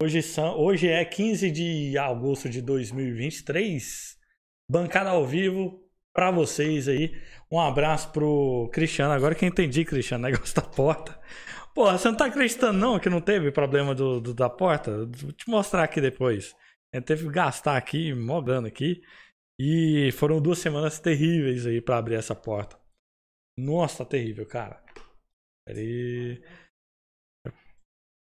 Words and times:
Hoje, 0.00 0.22
são, 0.22 0.56
hoje 0.56 0.86
é 0.86 1.04
15 1.04 1.50
de 1.50 1.98
agosto 1.98 2.48
de 2.48 2.62
2023. 2.62 4.16
Bancada 4.70 5.10
ao 5.10 5.26
vivo 5.26 5.82
para 6.14 6.30
vocês 6.30 6.86
aí. 6.86 7.20
Um 7.50 7.58
abraço 7.58 8.12
pro 8.12 8.70
Cristiano. 8.72 9.12
Agora 9.12 9.34
que 9.34 9.44
eu 9.44 9.48
entendi, 9.48 9.84
Cristiano, 9.84 10.22
negócio 10.22 10.54
da 10.56 10.62
porta. 10.62 11.20
Porra, 11.74 11.98
você 11.98 12.06
não 12.08 12.16
tá 12.16 12.26
acreditando 12.26 12.78
não 12.78 13.00
que 13.00 13.10
não 13.10 13.20
teve 13.20 13.50
problema 13.50 13.92
do, 13.92 14.20
do 14.20 14.32
da 14.32 14.48
porta? 14.48 15.04
Vou 15.04 15.32
te 15.32 15.50
mostrar 15.50 15.82
aqui 15.82 16.00
depois. 16.00 16.54
Gente 16.94 17.04
teve 17.04 17.24
que 17.24 17.32
gastar 17.32 17.76
aqui, 17.76 18.14
mó 18.14 18.40
aqui. 18.64 19.02
E 19.58 20.12
foram 20.12 20.40
duas 20.40 20.60
semanas 20.60 21.00
terríveis 21.00 21.66
aí 21.66 21.80
para 21.80 21.98
abrir 21.98 22.14
essa 22.14 22.36
porta. 22.36 22.78
Nossa, 23.58 24.04
tá 24.04 24.10
terrível, 24.10 24.46
cara. 24.46 24.80
Peraí. 25.66 26.40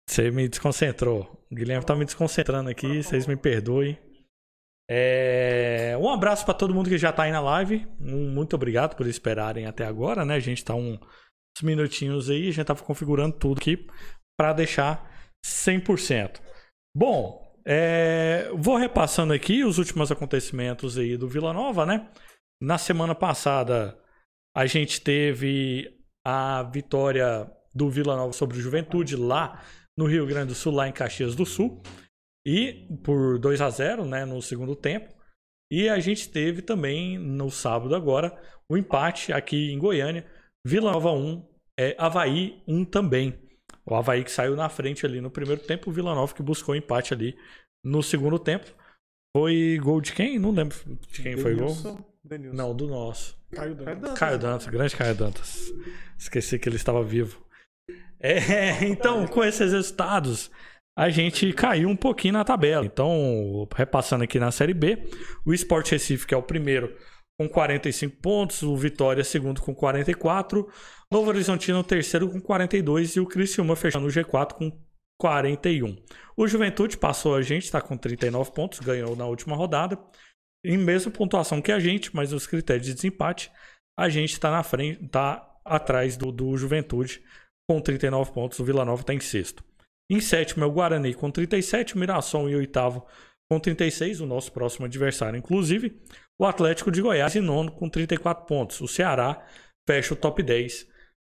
Você 0.09 0.29
me 0.33 0.49
desconcentrou. 0.49 1.42
O 1.53 1.55
Guilherme 1.55 1.85
tá 1.85 1.95
me 1.95 2.07
desconcentrando 2.07 2.71
aqui, 2.71 3.03
vocês 3.03 3.27
me 3.27 3.37
perdoem. 3.37 3.99
É... 4.91 5.95
Um 6.01 6.09
abraço 6.09 6.47
para 6.47 6.55
todo 6.55 6.73
mundo 6.73 6.89
que 6.89 6.97
já 6.97 7.13
tá 7.13 7.25
aí 7.25 7.31
na 7.31 7.41
live. 7.41 7.87
Muito 8.01 8.57
obrigado 8.57 8.97
por 8.97 9.07
esperarem 9.07 9.67
até 9.67 9.85
agora, 9.85 10.25
né? 10.25 10.37
A 10.37 10.41
gente 10.41 10.65
tá 10.65 10.75
uns 10.75 10.99
minutinhos 11.63 12.31
aí, 12.31 12.49
a 12.49 12.53
gente 12.53 12.65
tava 12.65 12.83
configurando 12.83 13.37
tudo 13.37 13.59
aqui 13.59 13.87
para 14.35 14.55
deixar 14.55 15.07
100%. 15.45 16.41
Bom, 16.97 17.55
é... 17.67 18.51
vou 18.55 18.79
repassando 18.79 19.35
aqui 19.35 19.63
os 19.63 19.77
últimos 19.77 20.11
acontecimentos 20.11 20.97
aí 20.97 21.19
do 21.19 21.29
Vila 21.29 21.53
Nova, 21.53 21.85
né? 21.85 22.11
Na 22.63 22.79
semana 22.79 23.15
passada 23.15 23.99
a 24.57 24.65
gente 24.65 25.03
teve 25.03 26.01
a 26.27 26.63
vitória 26.63 27.47
do 27.75 27.91
Vila 27.91 28.17
Nova 28.17 28.33
sobre 28.33 28.57
o 28.57 28.61
Juventude 28.61 29.17
lá 29.17 29.63
no 29.97 30.07
Rio 30.07 30.27
Grande 30.27 30.49
do 30.49 30.55
Sul, 30.55 30.73
lá 30.73 30.89
em 30.89 30.93
Caxias 30.93 31.35
do 31.35 31.45
Sul. 31.45 31.83
E 32.47 32.89
por 33.05 33.39
2 33.39 33.61
a 33.61 33.71
0 33.71 34.05
né, 34.05 34.25
no 34.25 34.41
segundo 34.43 34.75
tempo. 34.75 35.15
E 35.71 35.89
a 35.89 35.99
gente 36.01 36.29
teve 36.29 36.61
também 36.61 37.19
no 37.19 37.51
sábado 37.51 37.95
agora 37.95 38.37
o 38.69 38.77
empate 38.77 39.33
aqui 39.33 39.73
em 39.73 39.79
Goiânia. 39.79 40.27
Vila 40.67 40.93
Nova 40.93 41.13
1, 41.13 41.49
é, 41.79 41.97
Havaí 41.99 42.63
1 42.67 42.85
também. 42.85 43.39
O 43.87 43.95
Havaí 43.95 44.23
que 44.23 44.31
saiu 44.31 44.55
na 44.55 44.69
frente 44.69 45.07
ali 45.07 45.21
no 45.21 45.31
primeiro 45.31 45.63
tempo, 45.63 45.91
o 45.91 45.93
Vila 45.93 46.15
Nova 46.15 46.35
que 46.35 46.43
buscou 46.43 46.75
o 46.75 46.79
empate 46.79 47.15
ali 47.15 47.37
no 47.85 48.03
segundo 48.03 48.39
tempo. 48.39 48.73
Foi 49.37 49.79
gol 49.83 50.01
de 50.01 50.13
quem? 50.13 50.39
Não 50.39 50.51
lembro 50.51 50.77
de 51.11 51.23
quem 51.23 51.37
foi 51.37 51.55
gol. 51.55 51.75
Denilson. 52.23 52.57
Não, 52.57 52.75
do 52.75 52.87
nosso. 52.87 53.37
Caio 53.51 53.75
Dantas. 53.75 54.19
Caio 54.19 54.39
Dantas, 54.39 54.67
grande 54.69 54.97
Caio 54.97 55.15
Dantas. 55.15 55.73
Esqueci 56.19 56.59
que 56.59 56.69
ele 56.69 56.77
estava 56.77 57.03
vivo. 57.03 57.45
É, 58.21 58.85
então, 58.87 59.27
com 59.27 59.43
esses 59.43 59.73
resultados, 59.73 60.51
a 60.97 61.09
gente 61.09 61.53
caiu 61.53 61.89
um 61.89 61.97
pouquinho 61.97 62.35
na 62.35 62.45
tabela. 62.45 62.85
Então, 62.85 63.69
repassando 63.75 64.25
aqui 64.25 64.39
na 64.39 64.51
Série 64.51 64.75
B, 64.75 64.99
o 65.45 65.53
Sport 65.53 65.91
Recife, 65.91 66.27
que 66.27 66.35
é 66.35 66.37
o 66.37 66.43
primeiro, 66.43 66.97
com 67.39 67.49
45 67.49 68.17
pontos, 68.19 68.63
o 68.63 68.77
Vitória, 68.77 69.25
segundo, 69.25 69.61
com 69.61 69.75
44, 69.75 70.69
Novo 71.11 71.29
Horizontino, 71.29 71.83
terceiro, 71.83 72.31
com 72.31 72.41
42, 72.41 73.17
e 73.17 73.21
o 73.21 73.27
Criciúma 73.27 73.75
fechando 73.75 74.07
o 74.07 74.11
G4 74.11 74.53
com 74.53 74.73
41. 75.19 75.97
O 76.37 76.47
Juventude 76.47 76.97
passou 76.97 77.35
a 77.35 77.43
gente, 77.43 77.65
está 77.65 77.81
com 77.81 77.97
39 77.97 78.53
pontos, 78.53 78.81
ganhou 78.81 79.17
na 79.17 79.27
última 79.27 79.57
rodada, 79.57 79.99
em 80.65 80.79
mesma 80.79 81.11
pontuação 81.11 81.61
que 81.61 81.73
a 81.73 81.81
gente, 81.81 82.15
mas 82.15 82.33
nos 82.33 82.47
critérios 82.47 82.87
de 82.87 82.95
desempate, 82.95 83.51
a 83.99 84.09
gente 84.09 84.33
está 84.33 84.51
na 84.51 84.63
frente, 84.63 85.05
está 85.05 85.49
atrás 85.65 86.17
do, 86.17 86.31
do 86.31 86.57
Juventude 86.57 87.23
com 87.69 87.81
39 87.81 88.33
pontos, 88.33 88.59
o 88.59 88.65
Vila 88.65 88.85
Nova 88.85 89.03
está 89.03 89.15
em 89.15 89.21
sexto. 89.21 89.65
Em 90.11 90.21
sétimo 90.21 90.65
é 90.65 90.67
o 90.67 90.73
Guarani 90.73 91.15
com 91.15 91.31
37, 91.31 91.95
o 91.95 91.99
Mirassol 91.99 92.49
em 92.49 92.57
oitavo 92.57 93.07
com 93.51 93.61
36, 93.61 94.21
o 94.21 94.27
nosso 94.27 94.53
próximo 94.53 94.87
adversário, 94.87 95.39
inclusive. 95.39 96.01
O 96.41 96.47
Atlético 96.47 96.91
de 96.91 97.01
Goiás 97.03 97.37
em 97.37 97.41
nono 97.41 97.71
com 97.71 97.89
34 97.89 98.47
pontos. 98.47 98.81
O 98.81 98.89
Ceará 98.89 99.47
fecha 99.89 100.15
o 100.15 100.17
top 100.17 100.43
10 100.43 100.89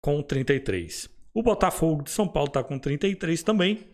com 0.04 0.22
33. 0.22 1.08
O 1.34 1.42
Botafogo 1.42 2.02
de 2.02 2.10
São 2.10 2.26
Paulo 2.26 2.48
está 2.48 2.62
com 2.62 2.78
33 2.78 3.42
também. 3.42 3.88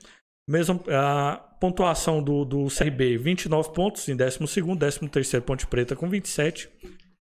Mesmo 0.48 0.82
a 0.88 1.36
pontuação 1.60 2.22
do, 2.22 2.44
do 2.44 2.66
CRB, 2.66 3.16
29 3.16 3.72
pontos 3.72 4.08
em 4.08 4.16
12 4.16 4.38
º 4.38 5.10
13 5.10 5.40
Ponte 5.40 5.66
Preta 5.66 5.96
com 5.96 6.08
27. 6.08 6.70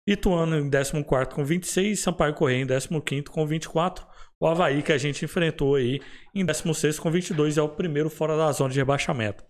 Ituano 0.08 0.56
em 0.58 0.70
14 0.70 1.34
com 1.34 1.44
26, 1.44 1.98
Sampaio 1.98 2.34
Correia 2.34 2.62
em 2.62 2.66
15 2.66 3.24
com 3.24 3.46
24. 3.46 4.06
O 4.40 4.46
Havaí 4.46 4.82
que 4.82 4.92
a 4.92 4.98
gente 4.98 5.24
enfrentou 5.24 5.76
aí 5.76 6.00
em 6.34 6.44
16 6.44 6.98
com 6.98 7.10
22 7.10 7.56
é 7.56 7.62
o 7.62 7.68
primeiro 7.68 8.10
fora 8.10 8.36
da 8.36 8.52
zona 8.52 8.70
de 8.70 8.78
rebaixamento. 8.78 9.44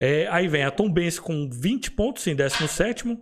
É, 0.00 0.26
aí 0.28 0.48
vem 0.48 0.64
a 0.64 0.70
Tombense 0.70 1.20
com 1.20 1.48
20 1.48 1.92
pontos 1.92 2.26
em 2.26 2.34
17 2.34 3.16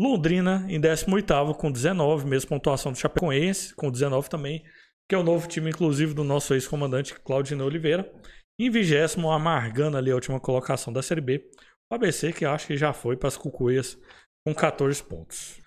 Londrina 0.00 0.64
em 0.68 0.80
18 0.80 1.54
com 1.54 1.72
19, 1.72 2.26
mesma 2.26 2.48
pontuação 2.48 2.92
do 2.92 2.98
Chapecoense 2.98 3.74
com 3.74 3.90
19 3.90 4.30
também, 4.30 4.64
que 5.08 5.14
é 5.14 5.18
o 5.18 5.24
novo 5.24 5.48
time 5.48 5.70
inclusive 5.70 6.14
do 6.14 6.22
nosso 6.22 6.54
ex-comandante 6.54 7.14
Claudinei 7.14 7.66
Oliveira. 7.66 8.10
Em 8.60 8.70
20 8.70 8.94
amargando 9.32 9.96
ali 9.96 10.10
a 10.10 10.14
última 10.14 10.40
colocação 10.40 10.92
da 10.92 11.02
Série 11.02 11.20
B, 11.20 11.50
o 11.90 11.94
ABC 11.94 12.32
que 12.32 12.44
acho 12.44 12.66
que 12.68 12.76
já 12.76 12.92
foi 12.92 13.16
para 13.16 13.28
as 13.28 13.36
cucuias 13.36 13.98
com 14.46 14.54
14 14.54 15.02
pontos. 15.02 15.57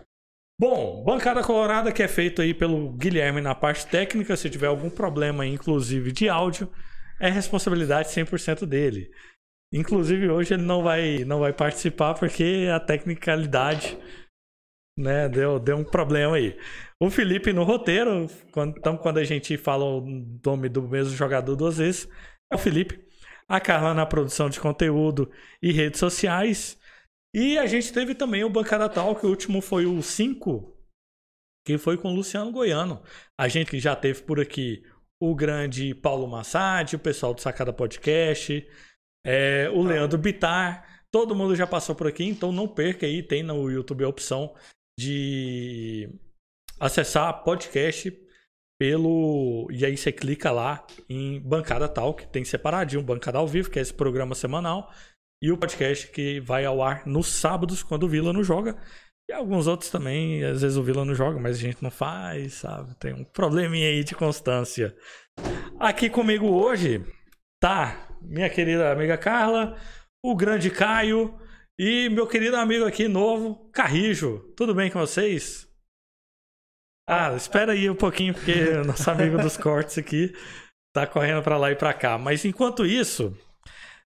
Bom, 0.61 1.03
bancada 1.03 1.41
colorada 1.41 1.91
que 1.91 2.03
é 2.03 2.07
feito 2.07 2.39
aí 2.39 2.53
pelo 2.53 2.91
Guilherme 2.91 3.41
na 3.41 3.55
parte 3.55 3.87
técnica. 3.87 4.37
Se 4.37 4.47
tiver 4.47 4.67
algum 4.67 4.91
problema, 4.91 5.43
inclusive 5.43 6.11
de 6.11 6.29
áudio, 6.29 6.71
é 7.19 7.31
responsabilidade 7.31 8.09
100% 8.09 8.67
dele. 8.67 9.09
Inclusive 9.73 10.29
hoje 10.29 10.53
ele 10.53 10.61
não 10.61 10.83
vai, 10.83 11.25
não 11.25 11.39
vai 11.39 11.51
participar 11.51 12.13
porque 12.13 12.69
a 12.71 12.79
tecnicalidade 12.79 13.97
né, 14.95 15.27
deu, 15.27 15.57
deu 15.57 15.77
um 15.77 15.83
problema 15.83 16.35
aí. 16.35 16.55
O 16.99 17.09
Felipe 17.09 17.51
no 17.51 17.63
roteiro, 17.63 18.27
quando, 18.51 18.77
então 18.77 18.95
quando 18.95 19.17
a 19.17 19.23
gente 19.23 19.57
fala 19.57 19.83
o 19.83 20.05
nome 20.45 20.69
do 20.69 20.83
mesmo 20.83 21.15
jogador 21.15 21.55
duas 21.55 21.79
vezes, 21.79 22.07
é 22.51 22.55
o 22.55 22.59
Felipe. 22.59 23.03
A 23.49 23.59
Carla 23.59 23.95
na 23.95 24.05
produção 24.05 24.47
de 24.47 24.59
conteúdo 24.59 25.27
e 25.59 25.71
redes 25.71 25.99
sociais. 25.99 26.79
E 27.33 27.57
a 27.57 27.65
gente 27.65 27.93
teve 27.93 28.13
também 28.13 28.43
o 28.43 28.49
Bancada 28.49 28.89
Tal, 28.89 29.15
que 29.15 29.25
o 29.25 29.29
último 29.29 29.61
foi 29.61 29.85
o 29.85 30.01
5, 30.01 30.77
que 31.65 31.77
foi 31.77 31.97
com 31.97 32.11
o 32.11 32.15
Luciano 32.15 32.51
Goiano. 32.51 33.01
A 33.39 33.47
gente 33.47 33.71
que 33.71 33.79
já 33.79 33.95
teve 33.95 34.21
por 34.23 34.39
aqui 34.39 34.83
o 35.19 35.33
grande 35.33 35.93
Paulo 35.95 36.27
Massad, 36.27 36.93
o 36.95 36.99
pessoal 36.99 37.33
do 37.33 37.41
Sacada 37.41 37.71
Podcast, 37.71 38.67
é, 39.25 39.69
o 39.69 39.81
Leandro 39.83 40.17
Bitar. 40.17 41.05
Todo 41.11 41.35
mundo 41.35 41.55
já 41.55 41.67
passou 41.67 41.95
por 41.95 42.07
aqui, 42.07 42.25
então 42.25 42.51
não 42.51 42.67
perca 42.67 43.05
aí. 43.05 43.21
Tem 43.21 43.43
no 43.43 43.69
YouTube 43.69 44.03
a 44.03 44.09
opção 44.09 44.55
de 44.99 46.09
acessar 46.79 47.43
podcast 47.43 48.11
pelo. 48.79 49.67
E 49.71 49.85
aí 49.85 49.95
você 49.95 50.11
clica 50.11 50.51
lá 50.51 50.85
em 51.07 51.39
Bancada 51.39 51.87
Tal, 51.87 52.15
que 52.15 52.27
tem 52.27 52.43
separadinho, 52.43 53.03
Bancada 53.03 53.37
ao 53.37 53.47
Vivo, 53.47 53.69
que 53.69 53.77
é 53.77 53.81
esse 53.81 53.93
programa 53.93 54.33
semanal. 54.33 54.91
E 55.41 55.51
o 55.51 55.57
podcast 55.57 56.07
que 56.09 56.39
vai 56.39 56.65
ao 56.65 56.81
ar 56.83 57.05
nos 57.05 57.27
sábados, 57.27 57.81
quando 57.81 58.03
o 58.03 58.07
Vila 58.07 58.31
não 58.31 58.43
joga. 58.43 58.77
E 59.29 59.33
alguns 59.33 59.65
outros 59.65 59.89
também, 59.89 60.43
às 60.43 60.61
vezes 60.61 60.77
o 60.77 60.83
Vila 60.83 61.05
não 61.05 61.15
joga, 61.15 61.39
mas 61.39 61.57
a 61.57 61.59
gente 61.59 61.81
não 61.81 61.89
faz, 61.89 62.55
sabe? 62.55 62.93
Tem 62.99 63.13
um 63.13 63.23
probleminha 63.23 63.87
aí 63.87 64.03
de 64.03 64.13
constância. 64.13 64.95
Aqui 65.79 66.09
comigo 66.09 66.45
hoje 66.47 67.03
tá 67.59 68.07
minha 68.21 68.49
querida 68.49 68.91
amiga 68.91 69.17
Carla, 69.17 69.77
o 70.23 70.35
grande 70.35 70.69
Caio 70.69 71.39
e 71.79 72.09
meu 72.09 72.27
querido 72.27 72.57
amigo 72.57 72.85
aqui 72.85 73.07
novo, 73.07 73.69
Carrijo. 73.71 74.53
Tudo 74.55 74.75
bem 74.75 74.91
com 74.91 74.99
vocês? 74.99 75.67
Ah, 77.09 77.33
espera 77.35 77.71
aí 77.71 77.89
um 77.89 77.95
pouquinho, 77.95 78.33
porque 78.33 78.71
nosso 78.85 79.09
amigo 79.09 79.37
dos 79.37 79.57
cortes 79.57 79.97
aqui 79.97 80.33
tá 80.93 81.07
correndo 81.07 81.41
para 81.41 81.57
lá 81.57 81.71
e 81.71 81.75
para 81.75 81.93
cá. 81.93 82.17
Mas 82.17 82.45
enquanto 82.45 82.85
isso, 82.85 83.35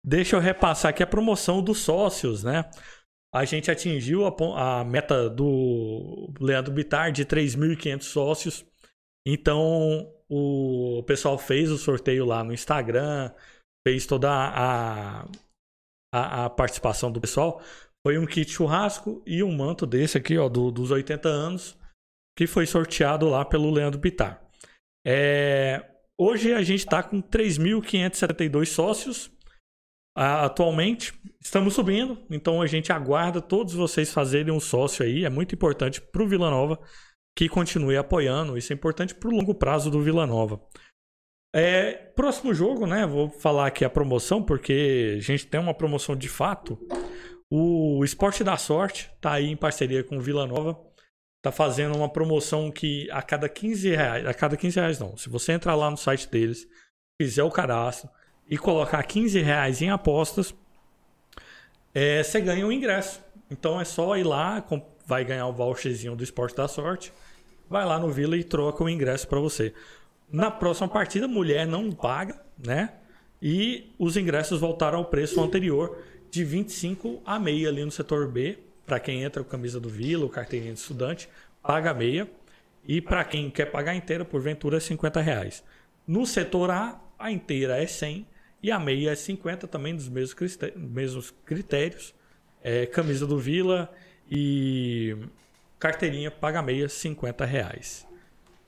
Deixa 0.06 0.36
eu 0.36 0.40
repassar 0.40 0.90
aqui 0.90 1.02
a 1.02 1.06
promoção 1.06 1.60
dos 1.60 1.78
sócios, 1.78 2.44
né? 2.44 2.70
A 3.34 3.44
gente 3.44 3.72
atingiu 3.72 4.24
a, 4.24 4.80
a 4.80 4.84
meta 4.84 5.28
do 5.28 6.32
Leandro 6.40 6.72
Bitar 6.72 7.10
de 7.10 7.24
3.500 7.26 8.02
sócios. 8.02 8.64
Então, 9.26 10.08
o 10.30 11.02
pessoal 11.08 11.36
fez 11.36 11.72
o 11.72 11.76
sorteio 11.76 12.24
lá 12.24 12.44
no 12.44 12.54
Instagram, 12.54 13.32
fez 13.84 14.06
toda 14.06 14.30
a, 14.30 15.24
a, 16.14 16.44
a 16.44 16.50
participação 16.50 17.10
do 17.10 17.20
pessoal. 17.20 17.60
Foi 18.06 18.16
um 18.16 18.26
kit 18.26 18.48
churrasco 18.48 19.20
e 19.26 19.42
um 19.42 19.50
manto 19.50 19.84
desse 19.84 20.16
aqui, 20.16 20.38
ó, 20.38 20.48
do, 20.48 20.70
dos 20.70 20.92
80 20.92 21.28
anos, 21.28 21.76
que 22.38 22.46
foi 22.46 22.64
sorteado 22.64 23.28
lá 23.28 23.44
pelo 23.44 23.72
Leandro 23.72 23.98
Bitar. 23.98 24.40
É, 25.04 25.84
hoje 26.16 26.52
a 26.52 26.62
gente 26.62 26.84
está 26.84 27.02
com 27.02 27.20
3.572 27.20 28.66
sócios 28.66 29.35
atualmente. 30.16 31.12
Estamos 31.40 31.74
subindo, 31.74 32.18
então 32.30 32.62
a 32.62 32.66
gente 32.66 32.90
aguarda 32.90 33.40
todos 33.40 33.74
vocês 33.74 34.12
fazerem 34.12 34.52
um 34.52 34.58
sócio 34.58 35.04
aí. 35.04 35.24
É 35.24 35.30
muito 35.30 35.54
importante 35.54 36.00
para 36.00 36.22
o 36.22 36.26
Vila 36.26 36.50
Nova 36.50 36.80
que 37.36 37.48
continue 37.48 37.98
apoiando. 37.98 38.56
Isso 38.56 38.72
é 38.72 38.74
importante 38.74 39.14
para 39.14 39.28
o 39.28 39.32
longo 39.32 39.54
prazo 39.54 39.90
do 39.90 40.00
Vila 40.00 40.26
Nova. 40.26 40.60
É, 41.54 41.92
próximo 41.92 42.54
jogo, 42.54 42.86
né? 42.86 43.06
Vou 43.06 43.28
falar 43.28 43.66
aqui 43.66 43.84
a 43.84 43.90
promoção, 43.90 44.42
porque 44.42 45.16
a 45.18 45.20
gente 45.20 45.46
tem 45.46 45.60
uma 45.60 45.74
promoção 45.74 46.16
de 46.16 46.28
fato. 46.28 46.78
O 47.50 48.02
Esporte 48.04 48.42
da 48.42 48.56
Sorte 48.56 49.10
tá 49.20 49.32
aí 49.32 49.46
em 49.46 49.56
parceria 49.56 50.02
com 50.02 50.16
o 50.16 50.20
Vila 50.20 50.46
Nova. 50.46 50.82
Tá 51.42 51.52
fazendo 51.52 51.96
uma 51.96 52.10
promoção 52.10 52.72
que 52.72 53.08
a 53.10 53.22
cada 53.22 53.48
15 53.48 53.90
reais. 53.90 54.26
A 54.26 54.34
cada 54.34 54.56
15 54.56 54.80
reais 54.80 54.98
não. 54.98 55.16
Se 55.16 55.28
você 55.28 55.52
entrar 55.52 55.74
lá 55.74 55.90
no 55.90 55.96
site 55.96 56.28
deles, 56.28 56.66
fizer 57.20 57.44
o 57.44 57.50
cadastro 57.50 58.10
e 58.48 58.56
colocar 58.56 59.02
15 59.02 59.40
reais 59.40 59.82
em 59.82 59.90
apostas, 59.90 60.54
é, 61.94 62.22
você 62.22 62.40
ganha 62.40 62.66
um 62.66 62.72
ingresso. 62.72 63.20
Então 63.50 63.80
é 63.80 63.84
só 63.84 64.16
ir 64.16 64.24
lá, 64.24 64.64
vai 65.06 65.24
ganhar 65.24 65.46
o 65.46 65.52
voucherzinho 65.52 66.16
do 66.16 66.22
Esporte 66.22 66.56
da 66.56 66.68
Sorte. 66.68 67.12
Vai 67.68 67.84
lá 67.84 67.98
no 67.98 68.10
Vila 68.10 68.36
e 68.36 68.44
troca 68.44 68.84
o 68.84 68.88
ingresso 68.88 69.26
para 69.26 69.40
você. 69.40 69.74
Na 70.30 70.50
próxima 70.50 70.88
partida, 70.88 71.26
mulher 71.26 71.66
não 71.66 71.90
paga, 71.90 72.40
né? 72.58 72.92
E 73.40 73.92
os 73.98 74.16
ingressos 74.16 74.60
voltaram 74.60 74.98
ao 74.98 75.04
preço 75.04 75.40
anterior 75.40 75.98
de 76.30 76.44
25 76.44 77.22
a 77.24 77.38
meia 77.38 77.68
ali 77.68 77.84
no 77.84 77.90
setor 77.90 78.28
B. 78.28 78.58
Para 78.84 79.00
quem 79.00 79.22
entra 79.22 79.42
com 79.42 79.50
camisa 79.50 79.80
do 79.80 79.88
Vila, 79.88 80.26
o 80.26 80.28
carteirinha 80.28 80.72
de 80.72 80.78
estudante, 80.78 81.28
paga 81.62 81.92
meia. 81.92 82.28
E 82.86 83.00
para 83.00 83.24
quem 83.24 83.50
quer 83.50 83.66
pagar 83.66 83.94
inteira, 83.94 84.24
porventura, 84.24 84.76
é 84.76 84.80
50 84.80 85.20
reais. 85.20 85.62
No 86.06 86.24
setor 86.24 86.70
A, 86.70 87.00
a 87.18 87.32
inteira 87.32 87.82
é 87.82 87.86
100 87.86 88.26
e 88.66 88.70
a 88.70 88.78
meia 88.78 89.10
é 89.10 89.14
50 89.14 89.66
também 89.66 89.94
dos 89.94 90.08
mesmos 90.08 90.34
critérios. 90.34 90.80
Mesmos 90.80 91.30
critérios. 91.44 92.14
É, 92.62 92.86
camisa 92.86 93.26
do 93.26 93.38
Vila 93.38 93.92
e 94.30 95.16
carteirinha 95.78 96.30
paga 96.30 96.60
meia 96.62 96.88
50 96.88 97.44
reais. 97.44 98.06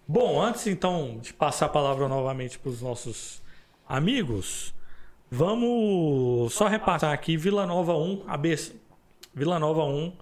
Bom, 0.07 0.41
antes 0.41 0.67
então 0.67 1.19
de 1.21 1.33
passar 1.33 1.67
a 1.67 1.69
palavra 1.69 2.07
novamente 2.07 2.59
para 2.59 2.71
os 2.71 2.81
nossos 2.81 3.43
amigos, 3.89 4.73
Vamos 5.31 6.55
só 6.55 6.67
repassar 6.67 7.13
aqui. 7.13 7.37
Vila 7.37 7.67
Nova 7.67 7.95
1, 7.95 8.25
ABC. 8.27 8.75
Vila 9.35 9.59
Nova 9.59 9.85
1. 9.85 10.13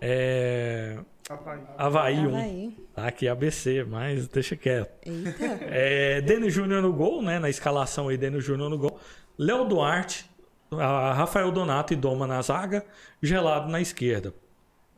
É... 0.00 0.98
Havaí. 1.30 1.60
Havaí 1.78 2.18
1. 2.18 2.28
Havaí. 2.28 2.76
Tá 2.92 3.06
aqui 3.06 3.28
ABC, 3.28 3.84
mas 3.84 4.26
deixa 4.26 4.56
quieto. 4.56 4.90
Eita. 5.06 5.44
É, 5.70 6.20
Júnior 6.48 6.82
no 6.82 6.92
gol, 6.92 7.22
né? 7.22 7.38
Na 7.38 7.48
escalação 7.48 8.08
aí, 8.08 8.16
Dênio 8.16 8.40
Júnior 8.40 8.68
no 8.68 8.76
gol. 8.76 8.98
Léo 9.38 9.64
Duarte, 9.64 10.28
Rafael 10.72 11.52
Donato 11.52 11.92
e 11.92 11.96
Doma 11.96 12.26
na 12.26 12.42
zaga. 12.42 12.84
Gelado 13.22 13.70
na 13.70 13.80
esquerda. 13.80 14.34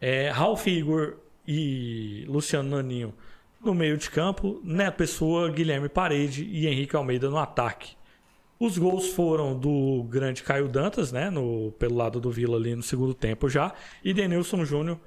É, 0.01 0.31
Ralf 0.31 0.67
Igor 0.67 1.19
e 1.47 2.25
Luciano 2.27 2.77
Naninho 2.77 3.13
no 3.63 3.75
meio 3.75 3.99
de 3.99 4.11
campo. 4.11 4.59
Neto 4.65 4.97
Pessoa, 4.97 5.51
Guilherme 5.51 5.91
Parede 5.91 6.45
e 6.45 6.67
Henrique 6.67 6.97
Almeida 6.97 7.29
no 7.29 7.37
ataque. 7.37 7.95
Os 8.59 8.79
gols 8.79 9.09
foram 9.09 9.59
do 9.59 10.05
grande 10.09 10.43
Caio 10.43 10.69
Dantas, 10.69 11.13
né? 11.13 11.29
No, 11.29 11.73
pelo 11.79 11.97
lado 11.97 12.21
do 12.21 12.31
Vila 12.31 12.57
ali 12.57 12.75
no 12.75 12.83
segundo 12.83 13.13
tempo 13.13 13.51
já. 13.51 13.75
E 14.03 14.15
Denilson 14.15 14.65
Júnior 14.65 14.99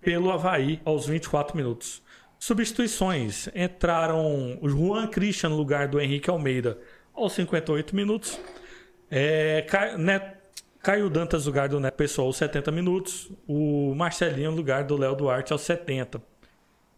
pelo 0.00 0.30
Havaí 0.30 0.80
aos 0.84 1.06
24 1.06 1.56
minutos. 1.56 2.02
Substituições. 2.38 3.48
Entraram 3.54 4.58
o 4.60 4.68
Juan 4.68 5.06
Christian 5.08 5.50
no 5.50 5.56
lugar 5.56 5.88
do 5.88 6.00
Henrique 6.00 6.30
Almeida 6.30 6.78
aos 7.14 7.32
58 7.32 7.94
minutos. 7.96 8.40
É, 9.10 9.66
Caio 10.80 11.10
Dantas 11.10 11.44
no 11.44 11.50
lugar 11.50 11.68
do 11.68 11.80
Neto 11.80 11.96
Pessoal 11.96 12.28
aos 12.28 12.36
70 12.36 12.70
minutos. 12.70 13.30
O 13.46 13.94
Marcelinho 13.94 14.50
no 14.50 14.56
lugar 14.56 14.84
do 14.84 14.96
Léo 14.96 15.14
Duarte 15.16 15.52
aos 15.52 15.62
70. 15.62 16.22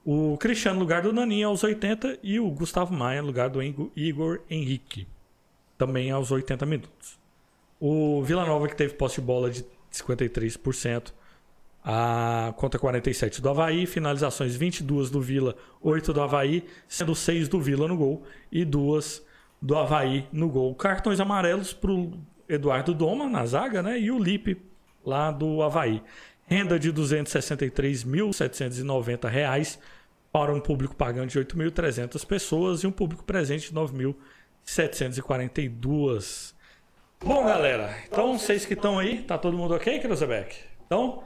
O 0.05 0.37
Cristiano 0.39 0.77
no 0.77 0.83
lugar 0.83 1.03
do 1.03 1.13
Naninho 1.13 1.49
aos 1.49 1.65
80. 1.65 2.19
E 2.23 2.39
o 2.39 2.51
Gustavo 2.51 2.93
Maia 2.93 3.23
no 3.23 3.29
lugar 3.29 3.49
do 3.49 3.63
Igor 3.97 4.41
Henrique 4.51 5.07
também 5.81 6.11
aos 6.11 6.31
80 6.31 6.67
minutos. 6.67 7.19
O 7.81 8.23
Vila 8.23 8.45
Nova, 8.45 8.69
que 8.69 8.77
teve 8.77 8.93
posse 8.93 9.15
de 9.15 9.23
bola 9.23 9.51
de 9.51 9.65
53%, 9.91 11.11
a 11.85 12.53
conta 12.57 12.79
47 12.79 13.41
do 13.41 13.49
Havaí, 13.49 13.87
finalizações 13.87 14.55
22 14.55 15.11
do 15.11 15.21
Vila, 15.21 15.57
8 15.81 16.13
do 16.13 16.21
Havaí, 16.21 16.65
sendo 16.87 17.15
6 17.15 17.49
do 17.49 17.61
Vila 17.61 17.89
no 17.89 17.97
gol 17.97 18.23
e 18.53 18.65
2 18.65 19.23
do 19.61 19.77
Havaí 19.77 20.29
no 20.33 20.49
gol. 20.49 20.73
Cartões 20.75 21.21
amarelos 21.21 21.73
para 21.73 21.91
o 21.91 22.13
Eduardo 22.49 22.95
Doma 22.95 23.29
na 23.29 23.45
zaga 23.47 23.83
né? 23.83 23.99
e 23.99 24.11
o 24.11 24.19
Lipe 24.19 24.61
lá 25.05 25.31
do 25.31 25.63
Havaí. 25.63 26.03
Renda 26.47 26.79
de 26.79 26.91
R$ 26.91 26.97
263.790 26.97 29.79
para 30.33 30.53
um 30.53 30.61
público 30.61 30.95
pagante 30.95 31.33
de 31.33 31.45
8.300 31.45 32.25
pessoas 32.27 32.83
e 32.83 32.87
um 32.87 32.93
público 32.93 33.25
presente 33.25 33.69
de 33.69 33.75
9.000 33.75 34.15
742. 34.65 36.55
Bom, 37.23 37.45
galera, 37.45 37.95
então 38.07 38.39
vocês 38.39 38.65
que 38.65 38.75
estão 38.75 38.99
aí, 38.99 39.23
tá 39.23 39.37
todo 39.37 39.57
mundo 39.57 39.75
ok, 39.75 39.99
Cruzebeck? 40.01 40.57
Então, 40.87 41.23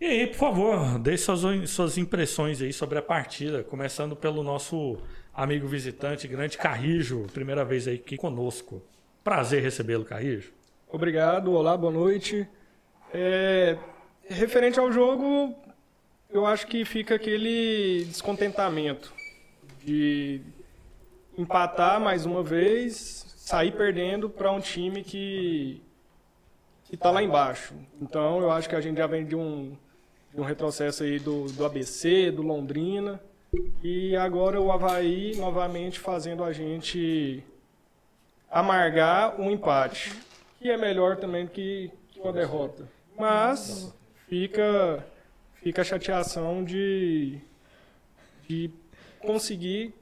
e 0.00 0.04
aí, 0.04 0.26
por 0.26 0.36
favor, 0.36 0.98
deixe 0.98 1.24
suas, 1.24 1.70
suas 1.70 1.98
impressões 1.98 2.60
aí 2.60 2.72
sobre 2.72 2.98
a 2.98 3.02
partida, 3.02 3.62
começando 3.62 4.16
pelo 4.16 4.42
nosso 4.42 4.98
amigo 5.32 5.66
visitante, 5.66 6.28
grande 6.28 6.58
Carrijo, 6.58 7.26
primeira 7.32 7.64
vez 7.64 7.88
aí 7.88 7.96
aqui 7.96 8.16
conosco. 8.16 8.82
Prazer 9.22 9.62
recebê-lo, 9.62 10.04
Carrijo. 10.04 10.52
Obrigado, 10.88 11.52
olá, 11.52 11.76
boa 11.76 11.92
noite. 11.92 12.46
É, 13.12 13.76
referente 14.28 14.78
ao 14.78 14.92
jogo, 14.92 15.54
eu 16.30 16.44
acho 16.46 16.66
que 16.66 16.84
fica 16.84 17.14
aquele 17.14 18.04
descontentamento 18.04 19.12
de 19.84 20.40
empatar 21.36 22.00
mais 22.00 22.26
uma 22.26 22.42
vez, 22.42 23.26
sair 23.36 23.72
perdendo 23.72 24.28
para 24.28 24.50
um 24.50 24.60
time 24.60 25.02
que 25.02 25.80
que 26.84 26.96
está 26.96 27.10
lá 27.10 27.22
embaixo. 27.22 27.74
Então 28.00 28.40
eu 28.40 28.50
acho 28.50 28.68
que 28.68 28.76
a 28.76 28.80
gente 28.80 28.98
já 28.98 29.06
vem 29.06 29.24
de 29.24 29.34
um, 29.34 29.76
de 30.34 30.40
um 30.40 30.44
retrocesso 30.44 31.04
aí 31.04 31.18
do, 31.18 31.46
do 31.52 31.64
ABC, 31.64 32.30
do 32.32 32.42
Londrina 32.42 33.20
e 33.82 34.16
agora 34.16 34.60
o 34.60 34.72
Havaí 34.72 35.36
novamente 35.36 36.00
fazendo 36.00 36.42
a 36.42 36.52
gente 36.52 37.44
amargar 38.50 39.40
um 39.40 39.48
empate, 39.48 40.12
que 40.58 40.68
é 40.68 40.76
melhor 40.76 41.16
também 41.16 41.46
que 41.46 41.90
uma 42.16 42.32
derrota. 42.32 42.88
Mas 43.16 43.94
fica 44.28 45.06
fica 45.62 45.82
a 45.82 45.84
chateação 45.84 46.64
de, 46.64 47.38
de 48.48 48.70
conseguir 49.20 49.94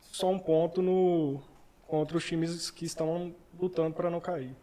só 0.00 0.30
um 0.30 0.38
ponto 0.38 0.80
no 0.80 1.42
contra 1.86 2.16
os 2.16 2.24
times 2.24 2.70
que 2.70 2.84
estão 2.84 3.34
lutando 3.60 3.94
para 3.94 4.08
não 4.08 4.20
cair. 4.20 4.54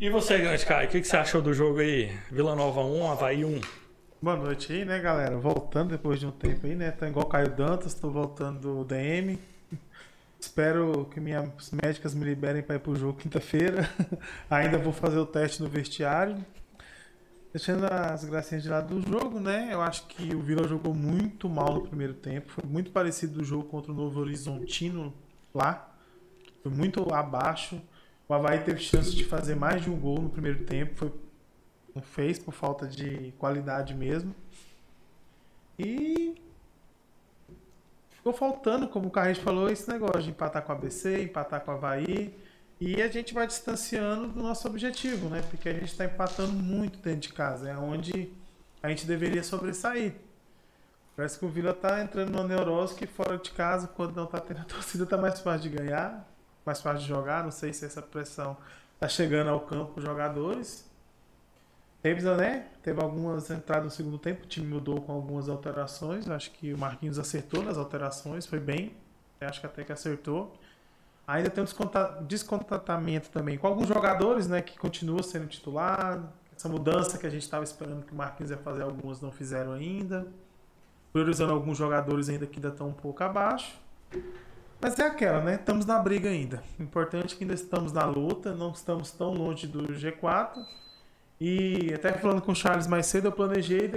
E 0.00 0.10
você, 0.10 0.38
grande 0.38 0.66
Caio, 0.66 0.88
o 0.88 0.90
que, 0.90 1.00
que 1.00 1.06
você 1.06 1.16
achou 1.16 1.40
do 1.40 1.54
jogo 1.54 1.78
aí? 1.78 2.12
Vila 2.30 2.54
Nova 2.56 2.80
1, 2.80 3.12
Havaí 3.12 3.44
1. 3.44 3.60
Boa 4.20 4.36
noite 4.36 4.72
aí, 4.72 4.84
né, 4.84 4.98
galera? 4.98 5.38
Voltando 5.38 5.90
depois 5.90 6.18
de 6.18 6.26
um 6.26 6.32
tempo 6.32 6.66
aí, 6.66 6.74
né? 6.74 6.90
Tô 6.90 7.06
igual 7.06 7.26
Caio 7.26 7.54
Dantas, 7.54 7.94
tô 7.94 8.10
voltando 8.10 8.60
do 8.60 8.84
DM. 8.84 9.38
Espero 10.38 11.08
que 11.12 11.20
minhas 11.20 11.70
médicas 11.70 12.12
me 12.12 12.24
liberem 12.24 12.60
para 12.60 12.74
ir 12.74 12.80
pro 12.80 12.96
jogo 12.96 13.18
quinta-feira. 13.18 13.88
Ainda 14.50 14.78
vou 14.78 14.92
fazer 14.92 15.18
o 15.18 15.26
teste 15.26 15.62
no 15.62 15.68
vestiário. 15.68 16.44
Deixando 17.52 17.86
as 17.86 18.24
gracinhas 18.24 18.64
de 18.64 18.68
lado 18.68 18.98
do 18.98 19.08
jogo, 19.08 19.38
né? 19.38 19.68
Eu 19.70 19.80
acho 19.80 20.06
que 20.08 20.34
o 20.34 20.40
Vila 20.40 20.66
jogou 20.66 20.92
muito 20.92 21.48
mal 21.48 21.72
no 21.72 21.86
primeiro 21.86 22.14
tempo. 22.14 22.50
Foi 22.50 22.64
muito 22.68 22.90
parecido 22.90 23.34
do 23.34 23.44
jogo 23.44 23.64
contra 23.68 23.92
o 23.92 23.94
Novo 23.94 24.20
Horizontino 24.20 25.14
lá. 25.54 25.88
Foi 26.64 26.72
muito 26.72 27.14
abaixo. 27.14 27.80
O 28.28 28.34
Havaí 28.34 28.62
teve 28.62 28.80
chance 28.80 29.14
de 29.14 29.24
fazer 29.24 29.54
mais 29.54 29.82
de 29.82 29.90
um 29.90 29.98
gol 29.98 30.20
no 30.20 30.30
primeiro 30.30 30.64
tempo. 30.64 30.94
Foi, 30.96 31.12
não 31.94 32.02
fez 32.02 32.38
por 32.38 32.52
falta 32.52 32.86
de 32.86 33.32
qualidade 33.38 33.94
mesmo. 33.94 34.34
E 35.78 36.34
ficou 38.10 38.32
faltando, 38.32 38.88
como 38.88 39.08
o 39.08 39.10
Carlos 39.10 39.38
falou, 39.38 39.68
esse 39.68 39.88
negócio 39.90 40.22
de 40.22 40.30
empatar 40.30 40.62
com 40.62 40.72
o 40.72 40.76
ABC, 40.76 41.22
empatar 41.22 41.60
com 41.60 41.70
o 41.70 41.74
Havaí. 41.74 42.34
E 42.80 43.00
a 43.00 43.08
gente 43.08 43.32
vai 43.32 43.46
distanciando 43.46 44.28
do 44.28 44.42
nosso 44.42 44.66
objetivo, 44.66 45.28
né? 45.28 45.42
Porque 45.50 45.68
a 45.68 45.72
gente 45.72 45.92
está 45.92 46.04
empatando 46.04 46.52
muito 46.52 46.98
dentro 46.98 47.20
de 47.20 47.32
casa. 47.32 47.70
É 47.70 47.76
onde 47.76 48.32
a 48.82 48.88
gente 48.88 49.06
deveria 49.06 49.42
sobressair. 49.42 50.14
Parece 51.16 51.38
que 51.38 51.44
o 51.44 51.48
Vila 51.48 51.70
está 51.70 52.02
entrando 52.02 52.30
numa 52.30 52.44
neurose 52.44 52.94
que 52.94 53.06
fora 53.06 53.38
de 53.38 53.50
casa, 53.52 53.86
quando 53.86 54.16
não 54.16 54.24
está 54.24 54.40
tendo 54.40 54.60
a 54.60 54.64
torcida, 54.64 55.04
está 55.04 55.16
mais 55.16 55.40
fácil 55.40 55.70
de 55.70 55.76
ganhar, 55.76 56.28
mais 56.64 56.80
fácil 56.80 57.00
de 57.00 57.08
jogar. 57.08 57.44
Não 57.44 57.50
sei 57.50 57.72
se 57.72 57.84
essa 57.84 58.02
pressão 58.02 58.56
está 58.94 59.08
chegando 59.08 59.50
ao 59.50 59.60
campo 59.60 59.94
os 59.96 60.04
jogadores. 60.04 60.88
Teve, 62.02 62.22
né? 62.34 62.66
Teve 62.82 63.00
algumas 63.02 63.50
entradas 63.50 63.84
no 63.84 63.90
segundo 63.90 64.18
tempo, 64.18 64.44
o 64.44 64.46
time 64.46 64.66
mudou 64.66 65.00
com 65.00 65.12
algumas 65.12 65.48
alterações. 65.48 66.28
Acho 66.28 66.50
que 66.50 66.74
o 66.74 66.78
Marquinhos 66.78 67.18
acertou 67.18 67.62
nas 67.62 67.78
alterações, 67.78 68.44
foi 68.44 68.60
bem. 68.60 68.94
Acho 69.40 69.60
que 69.60 69.66
até 69.66 69.84
que 69.84 69.92
acertou. 69.92 70.54
Ainda 71.26 71.48
tem 71.48 71.64
um 71.64 72.24
descontatamento 72.26 73.30
também 73.30 73.56
com 73.56 73.66
alguns 73.66 73.88
jogadores, 73.88 74.46
né, 74.46 74.60
que 74.60 74.78
continuam 74.78 75.22
sendo 75.22 75.46
titular. 75.46 76.22
Essa 76.54 76.68
mudança 76.68 77.16
que 77.16 77.26
a 77.26 77.30
gente 77.30 77.42
estava 77.42 77.64
esperando 77.64 78.04
que 78.04 78.12
o 78.12 78.14
Marquinhos 78.14 78.50
ia 78.50 78.58
fazer, 78.58 78.82
alguns 78.82 79.20
não 79.22 79.32
fizeram 79.32 79.72
ainda. 79.72 80.26
priorizando 81.12 81.52
alguns 81.52 81.78
jogadores 81.78 82.28
ainda 82.28 82.44
que 82.46 82.58
ainda 82.58 82.68
estão 82.68 82.88
um 82.88 82.92
pouco 82.92 83.22
abaixo. 83.22 83.80
Mas 84.84 84.98
é 84.98 85.06
aquela, 85.06 85.40
né? 85.40 85.54
Estamos 85.54 85.86
na 85.86 85.98
briga 85.98 86.28
ainda. 86.28 86.62
Importante 86.78 87.34
é 87.34 87.38
que 87.38 87.42
ainda 87.42 87.54
estamos 87.54 87.90
na 87.90 88.04
luta, 88.04 88.54
não 88.54 88.70
estamos 88.70 89.10
tão 89.12 89.32
longe 89.32 89.66
do 89.66 89.94
G4. 89.94 90.62
E 91.40 91.90
até 91.94 92.12
falando 92.12 92.42
com 92.42 92.52
o 92.52 92.54
Charles 92.54 92.86
mais 92.86 93.06
cedo, 93.06 93.28
eu 93.28 93.32
planejei 93.32 93.88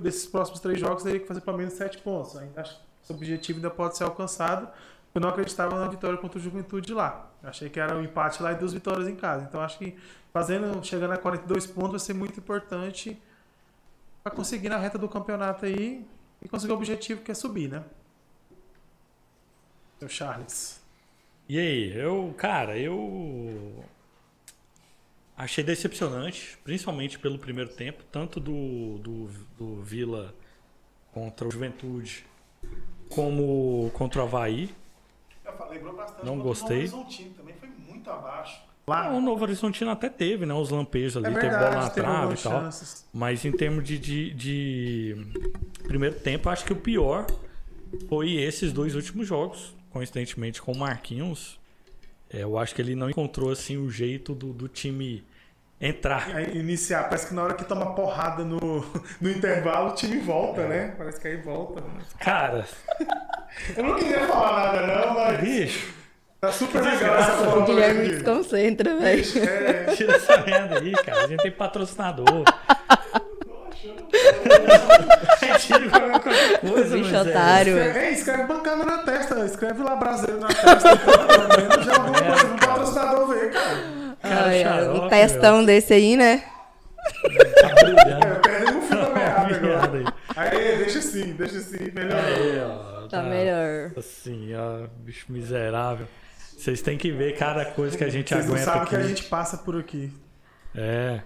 desses 0.00 0.26
próximos 0.26 0.58
três 0.58 0.80
jogos 0.80 1.04
teria 1.04 1.20
que 1.20 1.28
fazer 1.28 1.42
pelo 1.42 1.56
menos 1.56 1.74
sete 1.74 1.98
pontos. 1.98 2.36
Ainda 2.36 2.60
acho 2.60 2.74
que 2.74 2.82
esse 3.04 3.12
objetivo 3.12 3.58
ainda 3.58 3.70
pode 3.70 3.96
ser 3.96 4.02
alcançado. 4.02 4.68
Eu 5.14 5.20
não 5.20 5.28
acreditava 5.28 5.78
na 5.78 5.86
vitória 5.86 6.18
contra 6.18 6.40
o 6.40 6.42
Juventude 6.42 6.92
lá. 6.92 7.30
Achei 7.40 7.70
que 7.70 7.78
era 7.78 7.96
um 7.96 8.02
empate 8.02 8.42
lá 8.42 8.50
e 8.50 8.56
duas 8.56 8.72
vitórias 8.72 9.06
em 9.06 9.14
casa. 9.14 9.46
Então 9.48 9.60
acho 9.60 9.78
que 9.78 9.96
fazendo, 10.32 10.84
chegando 10.84 11.12
a 11.12 11.18
42 11.18 11.68
pontos 11.68 11.90
vai 11.92 12.00
ser 12.00 12.14
muito 12.14 12.40
importante 12.40 13.16
para 14.24 14.32
conseguir 14.34 14.70
na 14.70 14.76
reta 14.76 14.98
do 14.98 15.08
campeonato 15.08 15.66
aí 15.66 16.04
e 16.42 16.48
conseguir 16.48 16.72
o 16.72 16.76
objetivo 16.76 17.22
que 17.22 17.30
é 17.30 17.34
subir, 17.34 17.68
né? 17.68 17.84
Seu 19.98 20.08
Charles. 20.08 20.80
E 21.48 21.58
aí, 21.58 21.96
eu, 21.96 22.34
cara, 22.36 22.76
eu 22.76 23.84
achei 25.36 25.62
decepcionante, 25.62 26.58
principalmente 26.64 27.18
pelo 27.18 27.38
primeiro 27.38 27.70
tempo, 27.70 28.02
tanto 28.10 28.40
do, 28.40 28.98
do, 28.98 29.30
do 29.56 29.82
Vila 29.82 30.34
contra 31.12 31.46
o 31.46 31.50
Juventude, 31.50 32.26
como 33.08 33.90
contra 33.94 34.22
o 34.22 34.24
Havaí. 34.24 34.74
lembrou 35.70 35.94
bastante 35.94 36.26
Não 36.26 36.38
gostei. 36.38 36.78
O 36.78 36.80
Horizontino 36.80 37.34
também 37.34 37.54
foi 37.54 37.68
muito 37.68 38.10
abaixo. 38.10 38.60
Lá... 38.88 39.10
o 39.12 39.20
Novo 39.20 39.42
Horizontino 39.42 39.90
até 39.90 40.08
teve, 40.08 40.46
né? 40.46 40.54
Os 40.54 40.70
lampejos 40.70 41.16
ali, 41.16 41.26
é 41.26 41.40
verdade, 41.40 41.54
teve 41.54 41.70
bola 41.70 41.84
na 41.84 41.90
trave 41.90 42.34
e 42.34 42.42
tal. 42.42 42.62
Chances. 42.62 43.08
Mas 43.12 43.44
em 43.44 43.52
termos 43.52 43.84
de, 43.84 43.98
de, 43.98 44.34
de, 44.34 45.26
primeiro 45.84 46.18
tempo, 46.20 46.48
acho 46.48 46.64
que 46.64 46.72
o 46.72 46.76
pior 46.76 47.26
foi 48.08 48.34
esses 48.34 48.72
dois 48.72 48.94
últimos 48.94 49.26
jogos 49.26 49.75
coincidentemente 49.96 50.60
com 50.60 50.72
o 50.72 50.76
Marquinhos, 50.76 51.58
é, 52.30 52.42
eu 52.42 52.58
acho 52.58 52.74
que 52.74 52.82
ele 52.82 52.94
não 52.94 53.08
encontrou 53.08 53.50
assim 53.50 53.78
o 53.78 53.90
jeito 53.90 54.34
do, 54.34 54.52
do 54.52 54.68
time 54.68 55.24
entrar. 55.80 56.28
iniciar, 56.54 57.04
parece 57.04 57.28
que 57.28 57.34
na 57.34 57.44
hora 57.44 57.54
que 57.54 57.64
toma 57.64 57.94
porrada 57.94 58.44
no, 58.44 58.84
no 59.18 59.30
intervalo, 59.30 59.90
o 59.90 59.94
time 59.94 60.18
volta, 60.18 60.62
é. 60.62 60.68
né? 60.68 60.94
Parece 60.98 61.18
que 61.18 61.28
aí 61.28 61.36
volta. 61.38 61.82
Cara. 62.20 62.66
eu 63.74 63.84
não 63.84 63.96
queria 63.96 64.26
falar 64.26 64.74
nada, 64.74 64.86
não, 64.86 65.14
mas. 65.14 65.40
Bicho. 65.40 65.94
Tá 66.38 66.52
super 66.52 66.82
legal 66.82 67.16
essa 67.16 67.32
forma. 67.32 67.62
O 67.62 67.64
Guilherme 67.64 68.08
desconcentra, 68.08 68.98
velho. 68.98 69.24
É... 69.42 69.84
Tira 69.96 70.16
essa 70.16 70.36
merda 70.44 70.78
aí, 70.78 70.92
cara. 70.92 71.24
A 71.24 71.26
gente 71.26 71.42
tem 71.42 71.50
patrocinador. 71.50 72.44
Tira 75.58 75.90
qualquer 75.90 76.60
coisa, 76.60 76.96
Bicho 76.96 77.16
otário. 77.16 77.78
É, 77.78 77.88
escreve, 77.88 78.10
escreve 78.10 78.42
bancada 78.44 78.84
na 78.84 78.98
testa, 78.98 79.44
escreve 79.44 79.82
lá 79.82 79.96
brasileiro 79.96 80.40
na 80.40 80.48
testa. 80.48 80.96
Pelo 80.96 81.48
menos 81.48 81.84
já 81.84 81.94
alguma 81.94 82.18
é, 82.18 82.22
coisa 82.22 82.46
pro 82.46 82.68
patrocinador 82.68 83.28
ver, 83.28 83.52
cara. 83.52 84.16
cara 84.22 84.44
Ai, 84.46 84.62
xarope, 84.62 85.00
um 85.00 85.08
testão 85.08 85.56
meu. 85.58 85.66
desse 85.66 85.94
aí, 85.94 86.16
né? 86.16 86.44
Tá 87.60 87.68
brilhando. 87.74 88.26
É, 88.26 88.34
perdemos 88.40 88.84
o 88.84 88.86
fio 88.86 88.96
da 88.96 89.10
meada 89.10 89.56
agora. 89.56 90.14
Aí, 90.36 90.76
deixa 90.78 90.98
assim, 90.98 91.32
deixa 91.32 91.58
assim, 91.58 91.90
melhor. 91.94 92.18
Aí, 92.24 92.60
ó, 92.60 93.02
tá, 93.02 93.08
tá 93.08 93.22
melhor. 93.22 93.92
Assim, 93.96 94.54
ó, 94.54 94.86
bicho 94.98 95.26
miserável. 95.28 96.06
Vocês 96.56 96.80
têm 96.82 96.96
que 96.98 97.12
ver 97.12 97.36
cada 97.36 97.64
coisa 97.64 97.96
que 97.96 98.04
a 98.04 98.08
gente 98.08 98.28
Vocês 98.30 98.46
aguenta 98.46 98.64
Vocês 98.64 98.66
não 98.66 98.74
sabem 98.74 98.82
aqui. 98.82 98.96
que 98.96 99.02
a 99.02 99.08
gente 99.08 99.24
passa 99.24 99.58
por 99.58 99.78
aqui. 99.78 100.12
É. 100.74 101.20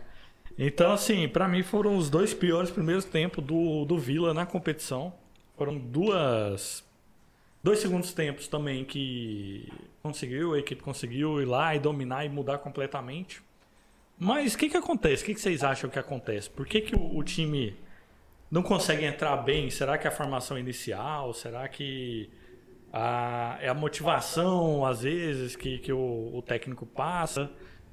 Então, 0.58 0.92
assim, 0.92 1.28
para 1.28 1.48
mim 1.48 1.62
foram 1.62 1.96
os 1.96 2.10
dois 2.10 2.34
piores 2.34 2.70
primeiros 2.70 3.04
tempos 3.04 3.42
do, 3.44 3.84
do 3.84 3.98
Vila 3.98 4.34
na 4.34 4.44
competição. 4.44 5.12
Foram 5.56 5.78
duas. 5.78 6.84
Dois 7.62 7.78
segundos 7.78 8.12
tempos 8.12 8.48
também 8.48 8.84
que 8.84 9.70
conseguiu, 10.02 10.54
a 10.54 10.58
equipe 10.58 10.82
conseguiu 10.82 11.40
ir 11.42 11.44
lá 11.44 11.74
e 11.74 11.78
dominar 11.78 12.24
e 12.24 12.28
mudar 12.28 12.58
completamente. 12.58 13.42
Mas 14.18 14.54
o 14.54 14.58
que, 14.58 14.68
que 14.68 14.76
acontece? 14.76 15.22
O 15.22 15.26
que, 15.26 15.34
que 15.34 15.40
vocês 15.40 15.62
acham 15.62 15.88
que 15.88 15.98
acontece? 15.98 16.48
Por 16.48 16.66
que, 16.66 16.80
que 16.80 16.94
o, 16.94 17.16
o 17.16 17.22
time 17.22 17.76
não 18.50 18.62
consegue 18.62 19.04
entrar 19.04 19.36
bem? 19.38 19.70
Será 19.70 19.96
que 19.96 20.06
é 20.06 20.10
a 20.10 20.12
formação 20.12 20.58
inicial? 20.58 21.32
Será 21.32 21.68
que 21.68 22.30
a, 22.92 23.58
é 23.60 23.68
a 23.68 23.74
motivação, 23.74 24.84
às 24.84 25.02
vezes, 25.02 25.56
que, 25.56 25.78
que 25.78 25.92
o, 25.92 26.30
o 26.34 26.42
técnico 26.42 26.84
passa? 26.84 27.50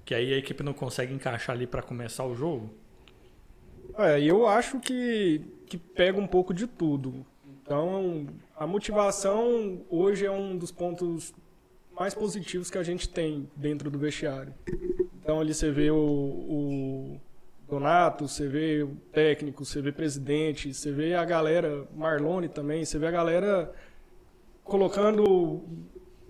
Que 0.07 0.15
aí 0.15 0.33
a 0.33 0.37
equipe 0.37 0.63
não 0.63 0.71
consegue 0.71 1.13
encaixar 1.13 1.53
ali 1.53 1.67
para 1.67 1.81
começar 1.81 2.23
o 2.23 2.33
jogo? 2.33 2.69
É, 3.97 4.21
eu 4.21 4.47
acho 4.47 4.79
que, 4.79 5.41
que 5.65 5.77
pega 5.77 6.17
um 6.17 6.25
pouco 6.25 6.53
de 6.53 6.65
tudo. 6.65 7.25
Então, 7.61 8.25
a 8.55 8.65
motivação 8.65 9.81
hoje 9.89 10.25
é 10.25 10.31
um 10.31 10.57
dos 10.57 10.71
pontos 10.71 11.33
mais 11.93 12.13
positivos 12.13 12.71
que 12.71 12.77
a 12.77 12.83
gente 12.83 13.09
tem 13.09 13.49
dentro 13.53 13.91
do 13.91 13.99
vestiário. 13.99 14.53
Então, 15.21 15.41
ali 15.41 15.53
você 15.53 15.71
vê 15.71 15.91
o, 15.91 15.97
o 15.97 17.21
Donato, 17.67 18.29
você 18.29 18.47
vê 18.47 18.83
o 18.83 18.95
técnico, 19.11 19.65
você 19.65 19.81
vê 19.81 19.89
o 19.89 19.93
presidente, 19.93 20.73
você 20.73 20.89
vê 20.89 21.15
a 21.15 21.25
galera, 21.25 21.85
Marlone 21.93 22.47
também, 22.47 22.85
você 22.85 22.97
vê 22.97 23.07
a 23.07 23.11
galera 23.11 23.73
colocando 24.63 25.65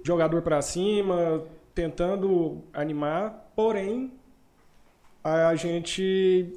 jogador 0.04 0.42
para 0.42 0.64
cima, 0.64 1.46
tentando 1.78 2.64
animar 2.74 3.48
Porém, 3.58 4.14
a 5.24 5.56
gente 5.56 6.54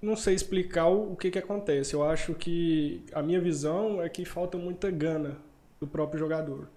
não 0.00 0.14
sei 0.14 0.32
explicar 0.36 0.86
o 0.86 1.16
que, 1.16 1.28
que 1.28 1.40
acontece. 1.40 1.92
Eu 1.92 2.04
acho 2.04 2.34
que 2.34 3.02
a 3.12 3.20
minha 3.20 3.40
visão 3.40 4.00
é 4.00 4.08
que 4.08 4.24
falta 4.24 4.56
muita 4.56 4.92
gana 4.92 5.36
do 5.80 5.88
próprio 5.88 6.20
jogador. 6.20 6.68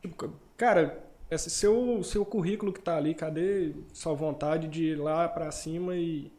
Tipo, 0.00 0.32
cara, 0.56 1.04
esse 1.28 1.50
seu, 1.50 2.04
seu 2.04 2.24
currículo 2.24 2.72
que 2.72 2.78
está 2.78 2.96
ali, 2.96 3.14
cadê 3.14 3.72
sua 3.92 4.14
vontade 4.14 4.68
de 4.68 4.92
ir 4.92 4.94
lá 4.94 5.28
para 5.28 5.50
cima 5.50 5.96
e, 5.96 6.30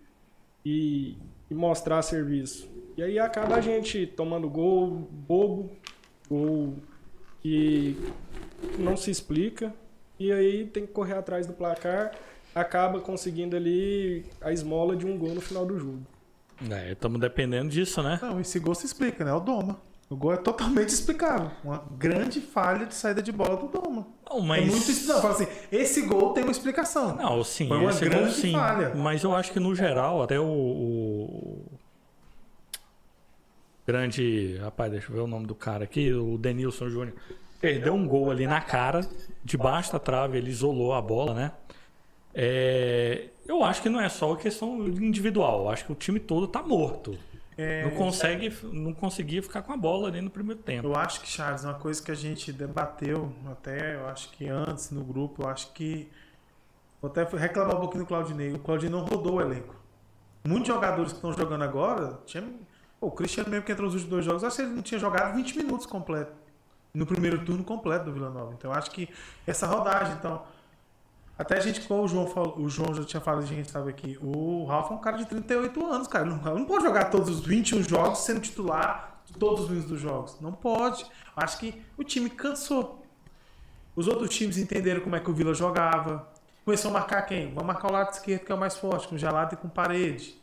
e, 0.66 1.18
e, 1.51 1.54
mostrar 1.54 2.01
serviço? 2.01 2.70
E 2.96 3.04
aí 3.04 3.20
acaba 3.20 3.56
a 3.56 3.62
gente 3.62 4.08
tomando 4.08 4.50
gol 4.50 4.92
bobo, 5.12 5.70
gol 6.30 6.75
que 7.42 7.98
não 8.78 8.96
se 8.96 9.12
explica, 9.12 9.74
e 10.19 10.31
aí 10.31 10.65
tem 10.65 10.85
que 10.85 10.91
correr 10.91 11.13
atrás 11.13 11.47
do 11.47 11.53
placar 11.53 12.11
acaba 12.53 12.99
conseguindo 12.99 13.55
ali 13.55 14.25
a 14.41 14.51
esmola 14.51 14.95
de 14.95 15.05
um 15.05 15.17
gol 15.17 15.33
no 15.33 15.41
final 15.41 15.65
do 15.65 15.77
jogo. 15.77 16.01
É, 16.69 16.91
estamos 16.91 17.19
dependendo 17.19 17.69
disso, 17.69 18.03
né? 18.03 18.19
Não, 18.21 18.39
esse 18.39 18.59
gol 18.59 18.75
se 18.75 18.85
explica, 18.85 19.23
né? 19.23 19.31
É 19.31 19.33
o 19.33 19.39
Doma. 19.39 19.79
O 20.09 20.15
gol 20.15 20.33
é 20.33 20.38
totalmente 20.38 20.89
explicável. 20.89 21.51
Uma 21.63 21.83
grande 21.91 22.41
falha 22.41 22.85
de 22.85 22.95
saída 22.95 23.21
de 23.21 23.31
bola 23.31 23.55
do 23.55 23.67
Doma. 23.67 24.07
Não, 24.29 24.41
mas... 24.41 24.63
É 24.63 24.65
muito 24.65 25.07
não, 25.07 25.21
fala 25.21 25.35
assim, 25.35 25.47
esse 25.71 26.01
gol 26.01 26.33
tem 26.33 26.43
uma 26.43 26.51
explicação. 26.51 27.15
Não, 27.15 27.43
sim, 27.43 27.67
Foi 27.67 27.77
uma 27.77 27.93
grande 27.93 28.17
gol, 28.17 28.29
sim. 28.29 28.51
falha. 28.51 28.93
Mas 28.95 29.23
eu 29.23 29.35
acho 29.35 29.53
que 29.53 29.59
no 29.59 29.73
geral, 29.75 30.23
até 30.23 30.39
o, 30.39 30.43
o, 30.43 31.65
grande, 33.85 34.57
rapaz, 34.57 34.91
deixa 34.91 35.11
eu 35.11 35.15
ver 35.15 35.21
o 35.21 35.27
nome 35.27 35.45
do 35.45 35.55
cara 35.55 35.83
aqui, 35.83 36.11
o 36.11 36.38
Denilson 36.39 36.89
Júnior, 36.89 37.15
perdeu 37.61 37.93
um 37.93 38.07
gol 38.07 38.31
ali 38.31 38.47
na 38.47 38.61
cara, 38.61 39.07
debaixo 39.50 39.91
da 39.91 40.00
trave, 40.00 40.38
ele 40.38 40.50
isolou 40.50 40.94
a 40.94 41.01
bola, 41.01 41.34
né? 41.34 41.51
É, 42.34 43.29
eu 43.48 43.63
acho 43.63 43.82
que 43.82 43.89
não 43.89 44.00
é 44.00 44.08
só 44.08 44.36
questão 44.36 44.88
individual. 44.88 45.63
Eu 45.63 45.70
acho 45.70 45.86
que 45.86 45.91
o 45.91 45.96
time 45.96 46.20
todo 46.20 46.46
está 46.46 46.62
morto. 46.62 47.18
É, 47.58 47.84
não 47.84 47.91
consegue, 47.91 48.56
não 48.63 48.94
conseguia 48.94 49.41
ficar 49.44 49.63
com 49.63 49.74
a 49.74 49.77
bola 49.77 50.08
ali 50.08 50.22
no 50.22 50.29
primeiro 50.29 50.62
tempo. 50.62 50.88
Eu 50.88 50.96
acho 50.96 51.20
que 51.20 51.27
Charles, 51.27 51.63
uma 51.63 51.74
coisa 51.74 52.01
que 52.01 52.12
a 52.12 52.15
gente 52.15 52.53
debateu 52.53 53.34
até, 53.51 53.96
eu 53.96 54.08
acho 54.08 54.29
que 54.32 54.48
antes 54.48 54.91
no 54.91 55.03
grupo, 55.03 55.44
eu 55.44 55.50
acho 55.50 55.74
que 55.74 56.08
vou 57.01 57.12
até 57.12 57.24
reclamar 57.24 57.75
um 57.75 57.79
pouquinho 57.82 58.03
do 58.03 58.08
Claudinei. 58.08 58.53
O 58.53 58.60
Claudinei 58.60 58.91
não 58.91 59.06
rodou 59.06 59.36
o 59.36 59.41
elenco. 59.41 59.75
Muitos 60.48 60.68
jogadores 60.68 61.12
que 61.12 61.18
estão 61.18 61.34
jogando 61.34 61.63
agora, 61.63 62.20
tinha, 62.25 62.44
pô, 63.00 63.08
o 63.08 63.12
Cristiano 63.12 63.50
mesmo 63.50 63.65
que 63.65 63.72
entrou 63.72 63.88
nos 63.88 63.96
últimos 63.96 64.12
dois 64.12 64.25
jogos, 64.25 64.44
acho 64.44 64.56
que 64.56 64.62
ele 64.62 64.72
não 64.72 64.82
tinha 64.82 65.00
jogado 65.00 65.36
20 65.36 65.58
minutos 65.58 65.86
completo 65.86 66.32
no 66.93 67.05
primeiro 67.05 67.43
turno 67.46 67.63
completo 67.63 68.05
do 68.05 68.13
Vila 68.13 68.29
Nova. 68.29 68.53
Então 68.58 68.72
acho 68.72 68.91
que 68.91 69.10
essa 69.46 69.67
rodagem, 69.67 70.13
então 70.13 70.41
até 71.38 71.58
a 71.58 71.60
gente, 71.62 71.81
como 71.81 72.03
o 72.03 72.08
João, 72.08 72.27
falou, 72.27 72.60
o 72.60 72.67
João 72.67 72.93
já 72.93 73.05
tinha 73.05 73.22
falado, 73.22 73.43
a 73.43 73.46
gente 73.46 73.65
estava 73.65 73.89
aqui. 73.89 74.19
O 74.22 74.65
Ralf 74.65 74.91
é 74.91 74.93
um 74.93 74.98
cara 74.98 75.17
de 75.17 75.25
38 75.25 75.86
anos, 75.86 76.08
cara. 76.08 76.25
Não, 76.25 76.38
não 76.38 76.65
pode 76.65 76.84
jogar 76.84 77.05
todos 77.05 77.29
os 77.29 77.39
21 77.46 77.81
jogos 77.84 78.19
sendo 78.19 78.41
titular 78.41 79.22
todos 79.38 79.62
os 79.62 79.69
minutos 79.69 79.89
dos 79.89 80.01
jogos. 80.01 80.36
Não 80.41 80.51
pode. 80.51 81.05
Acho 81.38 81.60
que 81.60 81.81
o 81.98 82.03
time 82.03 82.29
cansou. 82.29 83.05
Os 83.96 84.08
outros 84.08 84.29
times 84.36 84.58
entenderam 84.58 85.00
como 85.00 85.15
é 85.15 85.19
que 85.22 85.29
o 85.29 85.34
Vila 85.34 85.53
jogava. 85.53 86.27
Começou 86.65 86.89
a 86.89 86.93
marcar 86.93 87.22
quem? 87.22 87.53
Vamos 87.53 87.67
marcar 87.67 87.89
o 87.89 87.91
lado 87.93 88.12
esquerdo, 88.12 88.43
que 88.43 88.51
é 88.51 88.55
o 88.55 88.58
mais 88.58 88.75
forte, 88.75 89.08
com 89.08 89.17
gelado 89.17 89.53
e 89.53 89.58
com 89.58 89.69
parede. 89.69 90.38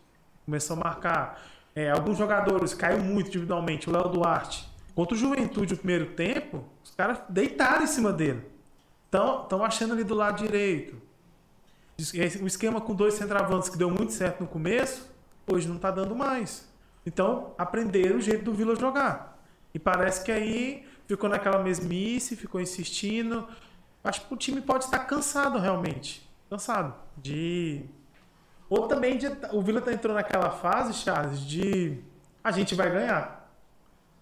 Começou 0.47 0.76
a 0.76 0.81
marcar. 0.81 1.43
É, 1.75 1.91
alguns 1.91 2.17
jogadores 2.17 2.73
caiu 2.73 3.03
muito 3.03 3.29
individualmente. 3.29 3.88
O 3.91 3.93
Léo 3.93 4.09
Duarte. 4.09 4.67
Contra 4.97 5.15
o 5.15 5.19
Juventude 5.19 5.75
no 5.75 5.79
primeiro 5.79 6.07
tempo, 6.15 6.65
os 6.83 6.91
caras 6.93 7.19
deitaram 7.29 7.85
em 7.85 7.87
cima 7.87 8.15
dele. 8.15 8.43
Estão 9.05 9.62
achando 9.62 9.93
ali 9.93 10.03
do 10.03 10.15
lado 10.15 10.43
direito. 10.43 10.97
O 12.41 12.47
esquema 12.47 12.81
com 12.81 12.95
dois 12.95 13.12
centravantes 13.12 13.69
que 13.69 13.76
deu 13.76 13.91
muito 13.91 14.15
certo 14.15 14.41
no 14.41 14.47
começo, 14.47 15.07
hoje 15.47 15.69
não 15.69 15.76
está 15.76 15.91
dando 15.91 16.17
mais. 16.17 16.67
Então, 17.05 17.53
aprenderam 17.59 18.17
o 18.17 18.21
jeito 18.23 18.43
do 18.43 18.55
Vila 18.55 18.75
jogar. 18.75 19.38
E 19.75 19.79
parece 19.79 20.25
que 20.25 20.33
aí 20.33 20.87
ficou 21.07 21.29
naquela 21.29 21.62
mesmice, 21.62 22.35
ficou 22.35 22.59
insistindo. 22.59 23.47
Acho 24.03 24.26
que 24.26 24.33
o 24.33 24.37
time 24.37 24.62
pode 24.62 24.85
estar 24.85 25.00
cansado 25.00 25.59
realmente. 25.59 26.26
Cansado. 26.49 26.95
De. 27.19 27.85
Ou 28.71 28.88
também 28.88 29.19
de... 29.19 29.26
o 29.53 29.61
Vila 29.61 29.83
tá 29.83 29.93
entrou 29.93 30.15
naquela 30.15 30.50
fase, 30.53 30.95
Charles, 30.95 31.41
de 31.41 32.03
a 32.43 32.50
gente 32.50 32.75
vai 32.75 32.91
ganhar. 32.91 33.36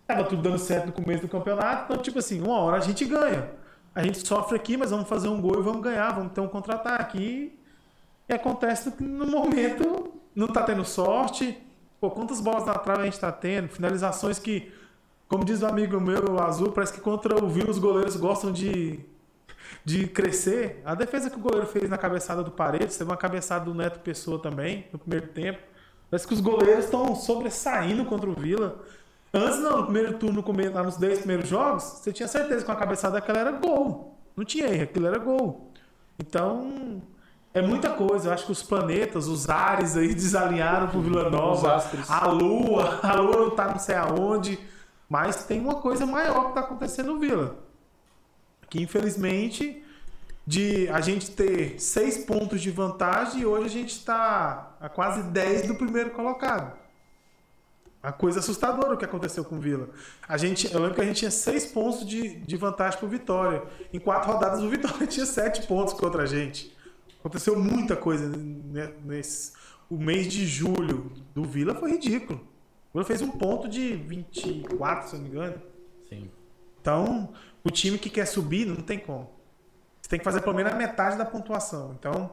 Tava 0.06 0.25
tudo 0.25 0.42
dando 0.42 0.58
certo 0.58 0.87
no 0.87 0.92
começo 0.92 1.23
do 1.23 1.28
campeonato, 1.28 1.84
então, 1.84 2.02
tipo 2.02 2.18
assim, 2.18 2.40
uma 2.42 2.58
hora 2.58 2.76
a 2.76 2.80
gente 2.80 3.04
ganha. 3.04 3.50
A 3.94 4.02
gente 4.02 4.26
sofre 4.26 4.56
aqui, 4.56 4.76
mas 4.76 4.90
vamos 4.90 5.08
fazer 5.08 5.28
um 5.28 5.40
gol 5.40 5.61
e 5.61 5.62
vamos 5.62 5.80
ganhar, 5.80 6.11
vamos 6.12 6.32
ter 6.32 6.40
um 6.40 6.49
contra-ataque. 6.49 7.56
E 8.28 8.32
acontece 8.32 8.90
que 8.90 9.04
no 9.04 9.26
momento 9.26 10.12
não 10.34 10.49
tá 10.49 10.62
tendo 10.62 10.84
sorte. 10.84 11.56
Pô, 12.00 12.11
quantas 12.11 12.40
bolas 12.40 12.66
na 12.66 12.75
trave 12.75 13.02
a 13.02 13.04
gente 13.04 13.20
tá 13.20 13.30
tendo? 13.30 13.68
Finalizações 13.68 14.38
que, 14.38 14.73
como 15.28 15.44
diz 15.44 15.62
um 15.62 15.66
amigo 15.68 16.00
meu, 16.00 16.38
Azul, 16.42 16.73
parece 16.73 16.92
que 16.92 17.00
contra 17.00 17.42
o 17.42 17.49
Vila 17.49 17.70
os 17.70 17.78
goleiros 17.78 18.16
gostam 18.16 18.50
de, 18.52 18.99
de 19.84 20.06
crescer. 20.08 20.82
A 20.84 20.94
defesa 20.94 21.30
que 21.30 21.37
o 21.37 21.40
goleiro 21.40 21.66
fez 21.66 21.88
na 21.88 21.96
cabeçada 21.96 22.42
do 22.42 22.50
Paredes, 22.50 22.96
teve 22.96 23.08
uma 23.08 23.16
cabeçada 23.16 23.64
do 23.64 23.75
Neto 23.75 24.00
Pessoa 24.00 24.38
também, 24.38 24.87
no 24.92 24.99
primeiro 24.99 25.28
tempo. 25.28 25.61
Parece 26.11 26.26
que 26.26 26.34
os 26.34 26.40
goleiros 26.40 26.87
estão 26.87 27.14
sobressaindo 27.14 28.04
contra 28.04 28.28
o 28.28 28.34
Vila. 28.34 28.82
Antes, 29.35 29.59
não, 29.59 29.79
no 29.79 29.85
primeiro 29.85 30.17
turno, 30.17 30.45
lá 30.73 30.85
nos 30.85 30.97
10 30.97 31.19
primeiros 31.19 31.49
jogos, 31.49 31.83
você 31.83 32.12
tinha 32.12 32.29
certeza 32.29 32.61
que 32.61 32.67
com 32.67 32.71
a 32.73 32.76
cabeçada 32.76 33.14
daquela 33.14 33.41
era 33.41 33.50
gol. 33.50 34.17
Não 34.37 34.45
tinha 34.45 34.67
erro, 34.69 34.85
aquilo 34.85 35.07
era 35.09 35.19
gol. 35.19 35.73
Então, 36.17 37.03
é 37.53 37.61
muita 37.61 37.91
coisa. 37.91 38.29
Eu 38.29 38.33
acho 38.33 38.47
que 38.47 38.53
os 38.53 38.62
planetas, 38.62 39.26
os 39.26 39.50
ares 39.50 39.97
aí 39.97 40.14
desalinharam 40.14 40.87
pro 40.87 41.00
Vila 41.00 41.29
Nova. 41.29 41.83
A 42.09 42.29
lua, 42.29 43.00
a 43.03 43.14
lua 43.14 43.37
não 43.38 43.50
tá 43.50 43.67
não 43.67 43.79
sei 43.79 43.97
aonde. 43.97 44.57
Mas 45.09 45.45
tem 45.45 45.61
uma 45.61 45.81
coisa 45.81 46.07
maior 46.07 46.49
que 46.49 46.55
tá 46.55 46.61
acontecendo 46.61 47.12
no 47.12 47.19
Vila. 47.19 47.57
Que 48.71 48.81
infelizmente 48.81 49.85
de 50.47 50.88
a 50.91 51.00
gente 51.00 51.31
ter 51.31 51.81
seis 51.81 52.19
pontos 52.19 52.61
de 52.61 52.71
vantagem 52.71 53.41
e 53.41 53.47
hoje 53.47 53.64
a 53.64 53.81
gente 53.81 53.97
está 53.97 54.76
a 54.81 54.88
quase 54.88 55.23
10 55.25 55.69
do 55.69 55.75
primeiro 55.75 56.11
colocado. 56.11 56.84
Uma 58.04 58.12
coisa 58.12 58.40
assustadora 58.40 58.92
o 58.92 58.99
que 58.99 59.04
aconteceu 59.06 59.42
com 59.42 59.56
o 59.56 59.58
Vila. 59.58 59.88
A 60.28 60.37
gente, 60.37 60.70
eu 60.70 60.78
lembro 60.78 60.94
que 60.94 61.00
a 61.00 61.04
gente 61.04 61.20
tinha 61.20 61.30
seis 61.30 61.64
pontos 61.64 62.06
de, 62.06 62.37
de 62.37 62.54
vantagem 62.54 62.99
para 62.99 63.06
o 63.06 63.08
Vitória. 63.08 63.62
Em 63.94 63.99
quatro 63.99 64.30
rodadas, 64.30 64.62
o 64.62 64.68
Vitória 64.68 65.06
tinha 65.08 65.25
sete 65.25 65.66
pontos 65.66 65.94
contra 65.94 66.25
a 66.25 66.26
gente. 66.26 66.76
Aconteceu 67.18 67.58
muita 67.58 67.96
coisa 67.96 68.30
nesse. 69.02 69.54
O 69.88 69.96
mês 69.96 70.28
de 70.28 70.46
julho 70.46 71.12
do 71.34 71.44
Vila 71.44 71.75
foi 71.75 71.92
ridículo. 71.92 72.40
O 72.92 72.99
Vila 72.99 73.06
fez 73.06 73.23
um 73.23 73.30
ponto 73.30 73.66
de 73.70 73.96
24, 73.96 75.08
se 75.08 75.16
eu 75.16 75.20
não 75.20 75.26
me 75.26 75.34
engano. 75.34 75.62
Sim. 76.06 76.30
Então, 76.82 77.32
o 77.64 77.70
time 77.70 77.96
que 77.96 78.11
quer 78.11 78.26
subir 78.26 78.66
não 78.66 78.82
tem 78.82 78.99
como. 78.99 79.30
Você 80.02 80.11
tem 80.11 80.18
que 80.18 80.25
fazer 80.26 80.42
pelo 80.42 80.54
menos 80.54 80.75
a 80.75 80.76
metade 80.76 81.16
da 81.16 81.25
pontuação. 81.25 81.96
Então, 81.99 82.32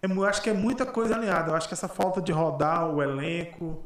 é 0.00 0.06
eu 0.06 0.24
acho 0.24 0.40
que 0.40 0.48
é 0.48 0.54
muita 0.54 0.86
coisa 0.86 1.16
alinhada. 1.16 1.50
Eu 1.50 1.56
acho 1.56 1.66
que 1.66 1.74
essa 1.74 1.88
falta 1.88 2.22
de 2.22 2.30
rodar 2.30 2.88
o 2.88 3.02
elenco, 3.02 3.84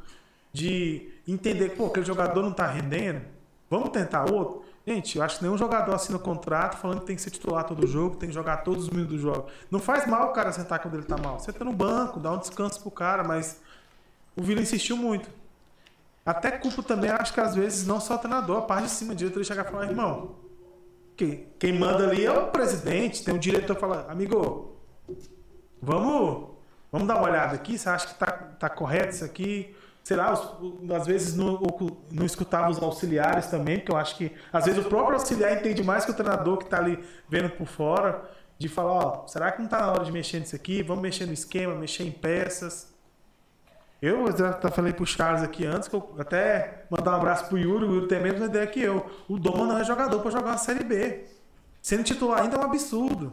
de 0.54 1.10
entender 1.26 1.70
que 1.70 1.84
aquele 1.84 2.06
jogador 2.06 2.40
não 2.40 2.52
está 2.52 2.64
rendendo, 2.64 3.22
vamos 3.68 3.90
tentar 3.90 4.30
outro. 4.30 4.62
Gente, 4.86 5.18
eu 5.18 5.24
acho 5.24 5.38
que 5.38 5.42
nenhum 5.42 5.58
jogador 5.58 5.92
assina 5.92 6.16
contrato 6.16 6.78
falando 6.78 7.00
que 7.00 7.06
tem 7.06 7.16
que 7.16 7.22
ser 7.22 7.30
titular 7.30 7.64
todo 7.64 7.84
jogo, 7.88 8.16
tem 8.16 8.28
que 8.28 8.34
jogar 8.34 8.58
todos 8.58 8.84
os 8.84 8.90
minutos 8.90 9.16
do 9.16 9.18
jogo. 9.20 9.48
Não 9.68 9.80
faz 9.80 10.06
mal 10.06 10.30
o 10.30 10.32
cara 10.32 10.52
sentar 10.52 10.78
quando 10.78 10.94
ele 10.94 11.02
tá 11.02 11.16
mal. 11.18 11.40
Senta 11.40 11.64
no 11.64 11.72
banco, 11.72 12.20
dá 12.20 12.30
um 12.30 12.38
descanso 12.38 12.80
pro 12.80 12.90
cara, 12.90 13.24
mas 13.24 13.60
o 14.36 14.42
Vila 14.42 14.60
insistiu 14.60 14.96
muito. 14.96 15.28
Até 16.24 16.52
culpa 16.52 16.82
também, 16.84 17.10
acho 17.10 17.34
que 17.34 17.40
às 17.40 17.54
vezes 17.56 17.84
não 17.84 17.98
só 17.98 18.14
o 18.14 18.18
treinador, 18.18 18.58
a 18.58 18.62
parte 18.62 18.84
de 18.84 18.90
cima, 18.90 19.12
o 19.12 19.16
diretor 19.16 19.44
chegar 19.44 19.66
e 19.66 19.70
falar, 19.70 19.86
irmão, 19.86 20.36
quem, 21.16 21.48
quem 21.58 21.76
manda 21.76 22.08
ali 22.08 22.24
é 22.24 22.30
o 22.30 22.46
presidente, 22.46 23.24
tem 23.24 23.34
um 23.34 23.38
diretor 23.38 23.76
falando, 23.76 24.08
amigo, 24.08 24.76
vamos, 25.82 26.50
vamos 26.92 27.08
dar 27.08 27.16
uma 27.16 27.28
olhada 27.28 27.56
aqui, 27.56 27.76
você 27.76 27.88
acha 27.88 28.06
que 28.06 28.14
tá, 28.14 28.30
tá 28.30 28.68
correto 28.68 29.14
isso 29.14 29.24
aqui? 29.24 29.74
Sei 30.04 30.18
lá, 30.18 30.32
às 30.32 31.06
vezes 31.06 31.34
não, 31.34 31.58
não 32.12 32.26
escutava 32.26 32.68
os 32.68 32.80
auxiliares 32.80 33.46
também, 33.46 33.78
porque 33.78 33.90
eu 33.90 33.96
acho 33.96 34.16
que 34.18 34.30
às 34.52 34.66
vezes 34.66 34.84
o 34.84 34.88
próprio 34.88 35.14
auxiliar 35.14 35.56
entende 35.56 35.82
mais 35.82 36.04
que 36.04 36.10
o 36.10 36.14
treinador 36.14 36.58
que 36.58 36.64
está 36.64 36.76
ali 36.76 37.02
vendo 37.26 37.48
por 37.48 37.66
fora, 37.66 38.22
de 38.58 38.68
falar, 38.68 38.92
ó, 38.92 39.26
será 39.26 39.50
que 39.50 39.58
não 39.58 39.64
está 39.64 39.80
na 39.80 39.90
hora 39.90 40.04
de 40.04 40.12
mexer 40.12 40.40
nisso 40.40 40.54
aqui? 40.54 40.82
Vamos 40.82 41.02
mexer 41.02 41.24
no 41.24 41.32
esquema, 41.32 41.74
mexer 41.74 42.04
em 42.04 42.12
peças. 42.12 42.92
Eu 44.00 44.26
já 44.36 44.52
falei 44.70 44.92
pro 44.92 45.06
Charles 45.06 45.42
aqui 45.42 45.64
antes, 45.64 45.88
que 45.88 45.96
eu 45.96 46.14
até 46.18 46.84
mandar 46.90 47.12
um 47.12 47.14
abraço 47.14 47.46
pro 47.48 47.56
Yuri, 47.56 47.86
o 47.86 47.94
Yuri 47.94 48.06
tem 48.06 48.18
a 48.18 48.22
mesma 48.22 48.44
ideia 48.44 48.66
que 48.66 48.80
eu. 48.80 49.06
O 49.26 49.38
Doma 49.38 49.66
não 49.66 49.78
é 49.78 49.84
jogador 49.84 50.20
para 50.20 50.30
jogar 50.30 50.50
uma 50.50 50.58
Série 50.58 50.84
B. 50.84 51.24
Sendo 51.80 52.04
titular 52.04 52.42
ainda 52.42 52.56
é 52.56 52.60
um 52.60 52.64
absurdo. 52.64 53.32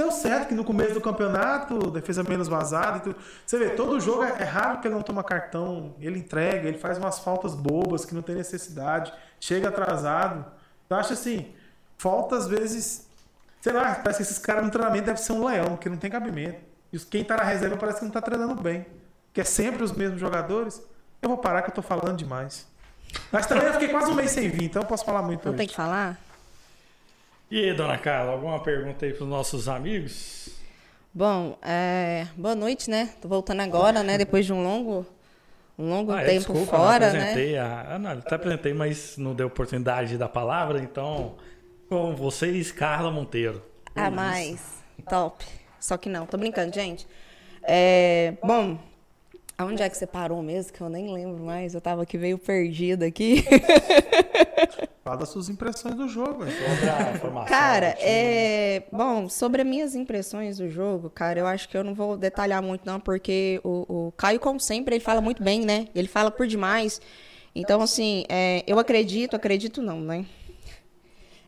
Deu 0.00 0.10
certo 0.10 0.48
que 0.48 0.54
no 0.54 0.64
começo 0.64 0.94
do 0.94 1.00
campeonato, 1.00 1.90
defesa 1.90 2.22
menos 2.22 2.48
vazada 2.48 2.98
e 2.98 3.00
tudo. 3.00 3.16
Você 3.44 3.58
vê, 3.58 3.70
todo 3.70 4.00
jogo 4.00 4.24
é, 4.24 4.30
é 4.40 4.44
raro 4.44 4.80
que 4.80 4.88
ele 4.88 4.94
não 4.94 5.02
toma 5.02 5.22
cartão, 5.22 5.94
ele 6.00 6.18
entrega, 6.18 6.66
ele 6.66 6.78
faz 6.78 6.96
umas 6.96 7.18
faltas 7.18 7.54
bobas 7.54 8.04
que 8.04 8.14
não 8.14 8.22
tem 8.22 8.34
necessidade, 8.34 9.12
chega 9.38 9.68
atrasado. 9.68 10.46
Então 10.86 10.98
acho 10.98 11.12
assim, 11.12 11.52
falta 11.98 12.36
às 12.36 12.46
vezes. 12.46 13.06
Sei 13.60 13.74
lá, 13.74 13.94
parece 13.96 14.16
que 14.16 14.22
esses 14.22 14.38
caras 14.38 14.64
no 14.64 14.70
treinamento 14.70 15.04
devem 15.04 15.22
ser 15.22 15.32
um 15.32 15.44
leão, 15.44 15.76
que 15.76 15.88
não 15.90 15.98
tem 15.98 16.10
cabimento. 16.10 16.60
E 16.90 16.98
quem 16.98 17.22
tá 17.22 17.36
na 17.36 17.44
reserva 17.44 17.76
parece 17.76 17.98
que 17.98 18.04
não 18.06 18.12
tá 18.12 18.22
treinando 18.22 18.54
bem 18.54 18.86
que 19.32 19.40
é 19.40 19.44
sempre 19.44 19.82
os 19.82 19.92
mesmos 19.92 20.20
jogadores, 20.20 20.82
eu 21.22 21.28
vou 21.28 21.38
parar 21.38 21.62
que 21.62 21.70
eu 21.70 21.74
tô 21.74 21.82
falando 21.82 22.16
demais. 22.16 22.66
Mas 23.30 23.46
também 23.46 23.66
eu 23.66 23.72
fiquei 23.74 23.88
quase 23.88 24.10
um 24.10 24.14
mês 24.14 24.30
sem 24.30 24.48
vir, 24.48 24.64
então 24.64 24.82
eu 24.82 24.86
posso 24.88 25.04
falar 25.04 25.22
muito 25.22 25.44
Não 25.44 25.50
hoje. 25.52 25.58
tem 25.58 25.68
que 25.68 25.76
falar? 25.76 26.16
E 27.50 27.64
aí, 27.64 27.74
dona 27.74 27.98
Carla, 27.98 28.30
alguma 28.30 28.62
pergunta 28.62 29.04
aí 29.04 29.12
para 29.12 29.24
os 29.24 29.28
nossos 29.28 29.68
amigos? 29.68 30.50
Bom, 31.12 31.58
é... 31.60 32.28
boa 32.36 32.54
noite, 32.54 32.88
né? 32.88 33.12
Tô 33.20 33.26
voltando 33.26 33.60
agora, 33.60 34.04
né? 34.04 34.16
Depois 34.16 34.46
de 34.46 34.52
um 34.52 34.62
longo, 34.62 35.04
um 35.76 35.90
longo 35.90 36.12
ah, 36.12 36.22
é, 36.22 36.26
tempo 36.26 36.52
desculpa, 36.52 36.76
fora, 36.76 37.12
não 37.12 37.20
apresentei 37.20 37.52
né? 37.54 37.58
A... 37.58 37.94
Ah, 37.94 37.98
não, 37.98 38.10
até 38.12 38.36
apresentei, 38.36 38.72
mas 38.72 39.18
não 39.18 39.34
deu 39.34 39.48
oportunidade 39.48 40.16
da 40.16 40.28
palavra, 40.28 40.80
então 40.80 41.34
com 41.88 42.14
vocês, 42.14 42.70
Carla 42.70 43.10
Monteiro. 43.10 43.60
Ah, 43.96 44.12
mais. 44.12 44.62
Top. 45.08 45.44
Só 45.80 45.96
que 45.96 46.08
não, 46.08 46.26
tô 46.26 46.38
brincando, 46.38 46.72
gente. 46.72 47.04
É... 47.64 48.34
Bom, 48.44 48.78
Aonde 49.60 49.82
é 49.82 49.90
que 49.90 49.96
você 49.98 50.06
parou 50.06 50.42
mesmo? 50.42 50.72
Que 50.72 50.80
eu 50.80 50.88
nem 50.88 51.12
lembro 51.12 51.44
mais. 51.44 51.74
Eu 51.74 51.82
tava 51.82 52.02
aqui 52.02 52.16
meio 52.16 52.38
perdida 52.38 53.04
aqui. 53.04 53.44
Fala 55.04 55.18
das 55.18 55.28
suas 55.28 55.50
impressões 55.50 55.94
do 55.94 56.08
jogo. 56.08 56.44
Cara, 57.46 57.94
é... 58.00 58.84
Bom, 58.90 59.28
sobre 59.28 59.60
as 59.60 59.68
minhas 59.68 59.94
impressões 59.94 60.56
do 60.56 60.70
jogo, 60.70 61.10
cara, 61.10 61.40
eu 61.40 61.46
acho 61.46 61.68
que 61.68 61.76
eu 61.76 61.84
não 61.84 61.92
vou 61.94 62.16
detalhar 62.16 62.62
muito 62.62 62.86
não, 62.86 62.98
porque 62.98 63.60
o, 63.62 64.06
o 64.08 64.12
Caio, 64.12 64.40
como 64.40 64.58
sempre, 64.58 64.94
ele 64.94 65.04
fala 65.04 65.20
muito 65.20 65.42
bem, 65.42 65.60
né? 65.60 65.88
Ele 65.94 66.08
fala 66.08 66.30
por 66.30 66.46
demais. 66.46 66.98
Então, 67.54 67.82
assim, 67.82 68.24
é... 68.30 68.64
eu 68.66 68.78
acredito, 68.78 69.36
acredito 69.36 69.82
não, 69.82 70.00
né? 70.00 70.24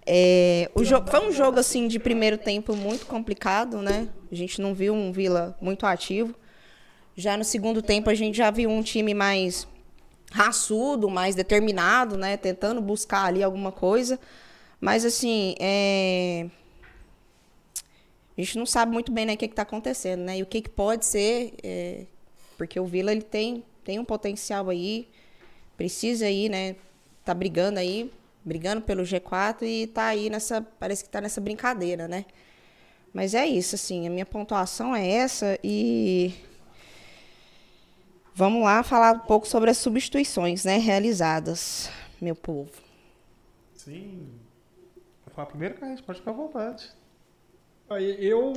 É... 0.05 0.71
o 0.75 0.85
jogo 0.85 1.11
foi 1.11 1.27
um 1.27 1.33
jogo, 1.33 1.59
assim, 1.59 1.89
de 1.89 1.99
primeiro 1.99 2.37
tempo 2.37 2.77
muito 2.77 3.07
complicado, 3.07 3.81
né? 3.81 4.11
A 4.31 4.35
gente 4.35 4.61
não 4.61 4.75
viu 4.75 4.93
um 4.93 5.13
Vila 5.13 5.57
muito 5.63 5.87
ativo. 5.87 6.35
Já 7.17 7.37
no 7.37 7.45
segundo 7.45 7.83
tempo 7.83 8.09
a 8.09 8.15
gente 8.15 8.37
já 8.37 8.51
viu 8.51 8.71
um 8.71 8.83
time 8.83 9.13
mais 9.13 9.67
raçudo, 10.31 11.11
mais 11.11 11.35
determinado, 11.35 12.17
né? 12.17 12.37
Tentando 12.37 12.81
buscar 12.81 13.27
ali 13.27 13.43
alguma 13.43 13.71
coisa. 13.71 14.19
Mas 14.81 15.05
assim, 15.05 15.55
é... 15.61 16.47
a 18.37 18.41
gente 18.41 18.59
não 18.59 18.67
sabe 18.67 18.93
muito 18.93 19.13
bem 19.13 19.27
né, 19.27 19.35
o 19.35 19.37
que 19.37 19.45
está 19.45 19.63
acontecendo, 19.63 20.21
né? 20.21 20.39
E 20.39 20.43
o 20.43 20.47
que, 20.47 20.63
que 20.63 20.71
pode 20.71 21.05
ser, 21.05 21.55
é... 21.63 22.07
porque 22.57 22.81
o 22.81 22.87
Vila 22.87 23.13
ele 23.13 23.23
tem, 23.23 23.63
tem 23.85 23.99
um 23.99 24.05
potencial 24.05 24.71
aí, 24.71 25.09
precisa 25.77 26.27
aí, 26.27 26.49
né? 26.49 26.77
Tá 27.25 27.35
brigando 27.35 27.79
aí, 27.79 28.11
brigando 28.45 28.81
pelo 28.81 29.03
G4 29.03 29.63
e 29.63 29.87
tá 29.87 30.07
aí 30.07 30.29
nessa, 30.29 30.63
parece 30.63 31.05
que 31.05 31.11
tá 31.11 31.21
nessa 31.21 31.41
brincadeira, 31.41 32.09
né? 32.09 32.25
Mas 33.13 33.35
é 33.35 33.47
isso, 33.47 33.75
assim, 33.75 34.07
a 34.07 34.11
minha 34.11 34.25
pontuação 34.25 34.97
é 34.97 35.07
essa 35.07 35.59
e 35.63 36.33
Vamos 38.35 38.63
lá 38.63 38.83
falar 38.83 39.13
um 39.13 39.19
pouco 39.19 39.47
sobre 39.47 39.71
as 39.71 39.77
substituições 39.77 40.65
né, 40.65 40.79
realizadas, 40.79 41.91
meu 42.21 42.35
povo. 42.35 42.71
Sim. 43.75 44.27
Vou 45.27 45.35
falar 45.35 45.47
primeiro, 45.47 45.75
Carlos, 45.75 46.01
pode 46.01 46.19
ficar 46.21 46.31
à 46.31 46.35
vontade. 46.35 46.89
Aí 47.91 48.25
eu, 48.25 48.55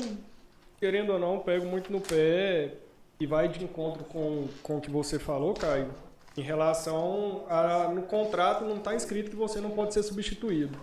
querendo 0.79 1.11
ou 1.11 1.19
não, 1.19 1.39
pego 1.39 1.65
muito 1.65 1.91
no 1.91 1.99
pé 1.99 2.73
e 3.19 3.25
vai 3.25 3.49
de 3.49 3.63
encontro 3.65 4.05
com, 4.05 4.47
com 4.63 4.77
o 4.77 4.81
que 4.81 4.89
você 4.89 5.19
falou, 5.19 5.53
Caio, 5.53 5.91
em 6.37 6.41
relação 6.41 7.45
a 7.49 7.89
no 7.89 8.03
contrato 8.03 8.63
não 8.63 8.77
está 8.77 8.95
escrito 8.95 9.29
que 9.29 9.35
você 9.35 9.59
não 9.59 9.71
pode 9.71 9.93
ser 9.93 10.03
substituído. 10.03 10.77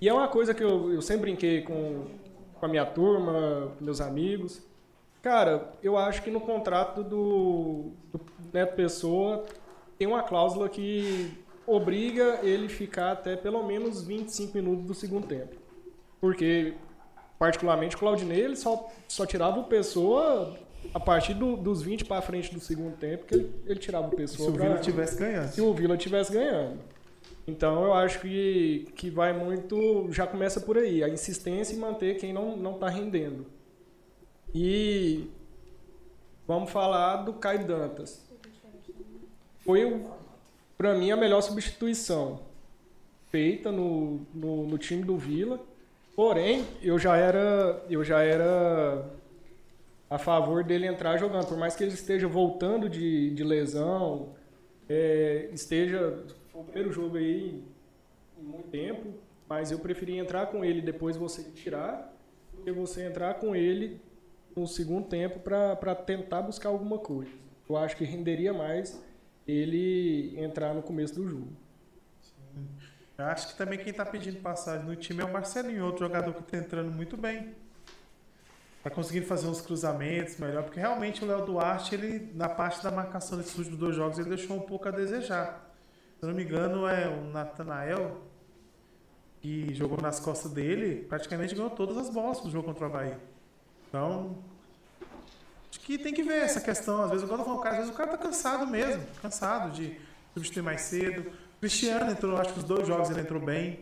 E 0.00 0.08
é 0.08 0.12
uma 0.12 0.28
coisa 0.28 0.54
que 0.54 0.64
eu, 0.64 0.90
eu 0.90 1.02
sempre 1.02 1.22
brinquei 1.22 1.60
com, 1.60 2.06
com 2.54 2.64
a 2.64 2.68
minha 2.68 2.86
turma, 2.86 3.72
meus 3.78 4.00
amigos. 4.00 4.62
Cara, 5.22 5.72
eu 5.82 5.98
acho 5.98 6.22
que 6.22 6.30
no 6.30 6.40
contrato 6.40 7.02
do, 7.04 7.92
do 8.10 8.20
Neto 8.52 8.74
Pessoa 8.74 9.44
tem 9.98 10.08
uma 10.08 10.22
cláusula 10.22 10.68
que 10.68 11.30
obriga 11.66 12.40
ele 12.42 12.68
ficar 12.68 13.12
até 13.12 13.36
pelo 13.36 13.62
menos 13.62 14.02
25 14.02 14.56
minutos 14.56 14.86
do 14.86 14.94
segundo 14.94 15.26
tempo. 15.26 15.56
Porque, 16.20 16.74
particularmente, 17.38 17.96
o 17.96 17.98
Claudinei 17.98 18.40
ele 18.40 18.56
só, 18.56 18.90
só 19.06 19.26
tirava 19.26 19.60
o 19.60 19.64
Pessoa 19.64 20.58
a 20.94 20.98
partir 20.98 21.34
do, 21.34 21.56
dos 21.56 21.82
20 21.82 22.06
para 22.06 22.22
frente 22.22 22.52
do 22.52 22.60
segundo 22.60 22.96
tempo, 22.96 23.26
que 23.26 23.34
ele, 23.34 23.54
ele 23.66 23.78
tirava 23.78 24.08
o 24.08 24.10
Pessoa. 24.10 24.50
Se 24.50 24.56
o 24.56 24.58
Vila 24.58 24.78
tivesse 24.78 25.18
ganhando. 25.18 25.48
se 25.50 25.60
o 25.60 25.74
Vila 25.74 25.96
tivesse 25.96 26.32
ganhando. 26.32 26.78
Então 27.46 27.84
eu 27.84 27.92
acho 27.92 28.20
que, 28.20 28.88
que 28.94 29.10
vai 29.10 29.32
muito. 29.32 30.08
Já 30.10 30.26
começa 30.26 30.60
por 30.60 30.78
aí, 30.78 31.04
a 31.04 31.08
insistência 31.08 31.74
em 31.74 31.78
manter 31.78 32.16
quem 32.16 32.32
não, 32.32 32.56
não 32.56 32.74
tá 32.74 32.88
rendendo. 32.88 33.46
E 34.54 35.30
vamos 36.46 36.70
falar 36.70 37.18
do 37.18 37.34
Caio 37.34 37.66
Dantas. 37.66 38.28
Foi, 39.60 40.04
para 40.76 40.94
mim, 40.94 41.10
a 41.10 41.16
melhor 41.16 41.40
substituição 41.40 42.40
feita 43.30 43.70
no, 43.70 44.26
no, 44.34 44.66
no 44.66 44.78
time 44.78 45.04
do 45.04 45.16
Vila. 45.16 45.60
Porém, 46.16 46.66
eu 46.82 46.98
já 46.98 47.16
era. 47.16 47.82
Eu 47.88 48.02
já 48.02 48.22
era 48.22 49.08
a 50.08 50.18
favor 50.18 50.64
dele 50.64 50.86
entrar 50.86 51.16
jogando. 51.16 51.46
Por 51.46 51.56
mais 51.56 51.76
que 51.76 51.84
ele 51.84 51.92
esteja 51.92 52.26
voltando 52.26 52.88
de, 52.88 53.30
de 53.30 53.44
lesão, 53.44 54.30
é, 54.88 55.48
esteja. 55.52 56.24
Foi 56.50 56.62
o 56.62 56.64
primeiro 56.64 56.92
jogo 56.92 57.16
aí 57.16 57.62
em 58.38 58.42
muito 58.42 58.68
tempo, 58.68 59.14
mas 59.48 59.70
eu 59.70 59.78
preferi 59.78 60.18
entrar 60.18 60.46
com 60.46 60.64
ele 60.64 60.82
depois 60.82 61.16
você 61.16 61.44
tirar, 61.44 62.12
do 62.52 62.62
que 62.62 62.72
você 62.72 63.06
entrar 63.06 63.34
com 63.34 63.54
ele 63.54 64.00
no 64.56 64.66
segundo 64.66 65.08
tempo 65.08 65.40
para 65.40 65.94
tentar 65.94 66.42
buscar 66.42 66.68
alguma 66.68 66.98
coisa. 66.98 67.30
Eu 67.68 67.76
acho 67.76 67.96
que 67.96 68.04
renderia 68.04 68.52
mais 68.52 69.00
ele 69.46 70.34
entrar 70.38 70.74
no 70.74 70.82
começo 70.82 71.14
do 71.14 71.28
jogo. 71.28 71.52
Eu 73.16 73.26
acho 73.26 73.48
que 73.48 73.56
também 73.56 73.78
quem 73.78 73.92
tá 73.92 74.04
pedindo 74.04 74.40
passagem 74.40 74.86
no 74.86 74.96
time 74.96 75.20
é 75.20 75.24
o 75.24 75.32
Marcelinho, 75.32 75.84
outro 75.84 76.06
jogador 76.06 76.32
que 76.32 76.42
tá 76.42 76.56
entrando 76.56 76.90
muito 76.90 77.16
bem. 77.16 77.54
Tá 78.82 78.88
conseguindo 78.88 79.26
fazer 79.26 79.46
uns 79.46 79.60
cruzamentos 79.60 80.38
melhor, 80.38 80.62
porque 80.62 80.80
realmente 80.80 81.22
o 81.22 81.26
Léo 81.26 81.44
Duarte, 81.44 81.94
ele, 81.94 82.32
na 82.34 82.48
parte 82.48 82.82
da 82.82 82.90
marcação 82.90 83.36
desses 83.36 83.56
últimos 83.58 83.78
dois 83.78 83.94
jogos, 83.94 84.18
ele 84.18 84.30
deixou 84.30 84.56
um 84.56 84.62
pouco 84.62 84.88
a 84.88 84.90
desejar. 84.90 85.70
Se 86.18 86.24
eu 86.24 86.30
não 86.30 86.34
me 86.34 86.44
engano, 86.44 86.86
é 86.86 87.06
o 87.06 87.24
Natanael, 87.30 88.22
que 89.40 89.74
jogou 89.74 90.00
nas 90.00 90.18
costas 90.18 90.50
dele, 90.52 91.04
praticamente 91.04 91.54
ganhou 91.54 91.70
todas 91.70 91.98
as 91.98 92.08
bolas 92.08 92.42
no 92.42 92.50
jogo 92.50 92.68
contra 92.68 92.84
o 92.84 92.86
Havaí. 92.86 93.16
Então, 93.90 94.36
acho 95.70 95.80
que 95.80 95.98
tem 95.98 96.14
que 96.14 96.22
ver 96.22 96.42
essa 96.42 96.60
questão. 96.60 97.02
Às 97.02 97.10
vezes, 97.10 97.24
igual 97.24 97.38
eu 97.40 97.44
falando, 97.44 97.60
cara, 97.60 97.74
às 97.74 97.80
vezes 97.80 97.94
o 97.94 97.96
cara 97.96 98.10
tá 98.12 98.16
cansado 98.18 98.66
mesmo, 98.66 99.02
cansado 99.20 99.72
de 99.72 99.98
substituir 100.32 100.62
mais 100.62 100.80
cedo. 100.82 101.30
Cristiano 101.60 102.10
entrou, 102.10 102.36
acho 102.38 102.52
que 102.52 102.60
os 102.60 102.64
dois 102.64 102.86
jogos 102.86 103.10
ele 103.10 103.20
entrou 103.20 103.40
bem. 103.40 103.80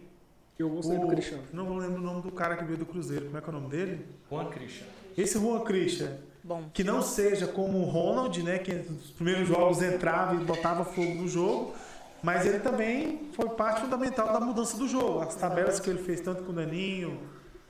Eu 0.59 0.69
gostei 0.71 0.99
do 0.99 1.07
O- 1.07 1.11
Cristiano. 1.11 1.45
Não 1.53 1.77
lembro 1.77 2.01
o 2.01 2.05
nome 2.05 2.23
do 2.23 2.33
cara 2.33 2.57
que 2.57 2.65
veio 2.65 2.79
do 2.79 2.87
Cruzeiro. 2.87 3.27
Como 3.27 3.39
é 3.39 3.41
que 3.41 3.47
é 3.47 3.51
o 3.51 3.53
nome 3.53 3.69
dele? 3.69 4.05
Juan 4.29 4.47
Christian. 4.47 4.87
Esse 5.17 5.39
Juan 5.39 5.61
Christian. 5.61 6.17
Bom. 6.43 6.69
Que 6.73 6.83
não 6.83 7.01
seja 7.03 7.47
como 7.47 7.79
o 7.79 7.85
Ronald, 7.85 8.43
né? 8.43 8.59
Que 8.59 8.75
nos 8.75 9.11
primeiros 9.11 9.47
jogos 9.47 9.81
entrava 9.83 10.35
e 10.35 10.39
botava 10.45 10.85
fogo 10.85 11.15
no 11.15 11.29
jogo. 11.29 11.75
Mas 12.23 12.45
ele 12.45 12.59
também 12.59 13.29
foi 13.35 13.49
parte 13.51 13.83
fundamental 13.83 14.33
da 14.33 14.41
mudança 14.41 14.77
do 14.77 14.89
jogo. 14.89 15.21
As 15.21 15.37
tabelas 15.37 15.79
que 15.79 15.89
ele 15.89 16.03
fez, 16.03 16.21
tanto 16.21 16.43
com 16.43 16.51
o 16.51 16.55
Naninho, 16.55 17.21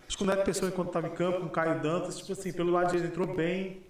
acho 0.09 0.17
que 0.17 0.23
o 0.23 0.27
Neto 0.27 0.45
Pessoa, 0.45 0.71
enquanto 0.71 0.89
estava 0.89 1.07
em 1.07 1.15
campo, 1.15 1.41
com 1.41 1.47
o 1.47 1.51
Caio 1.51 1.81
Dantas, 1.81 2.19
tipo 2.19 2.33
assim, 2.33 2.53
pelo 2.53 2.73
lado 2.73 2.91
dele 2.91 3.07
entrou 3.09 3.27
bem. 3.27 3.83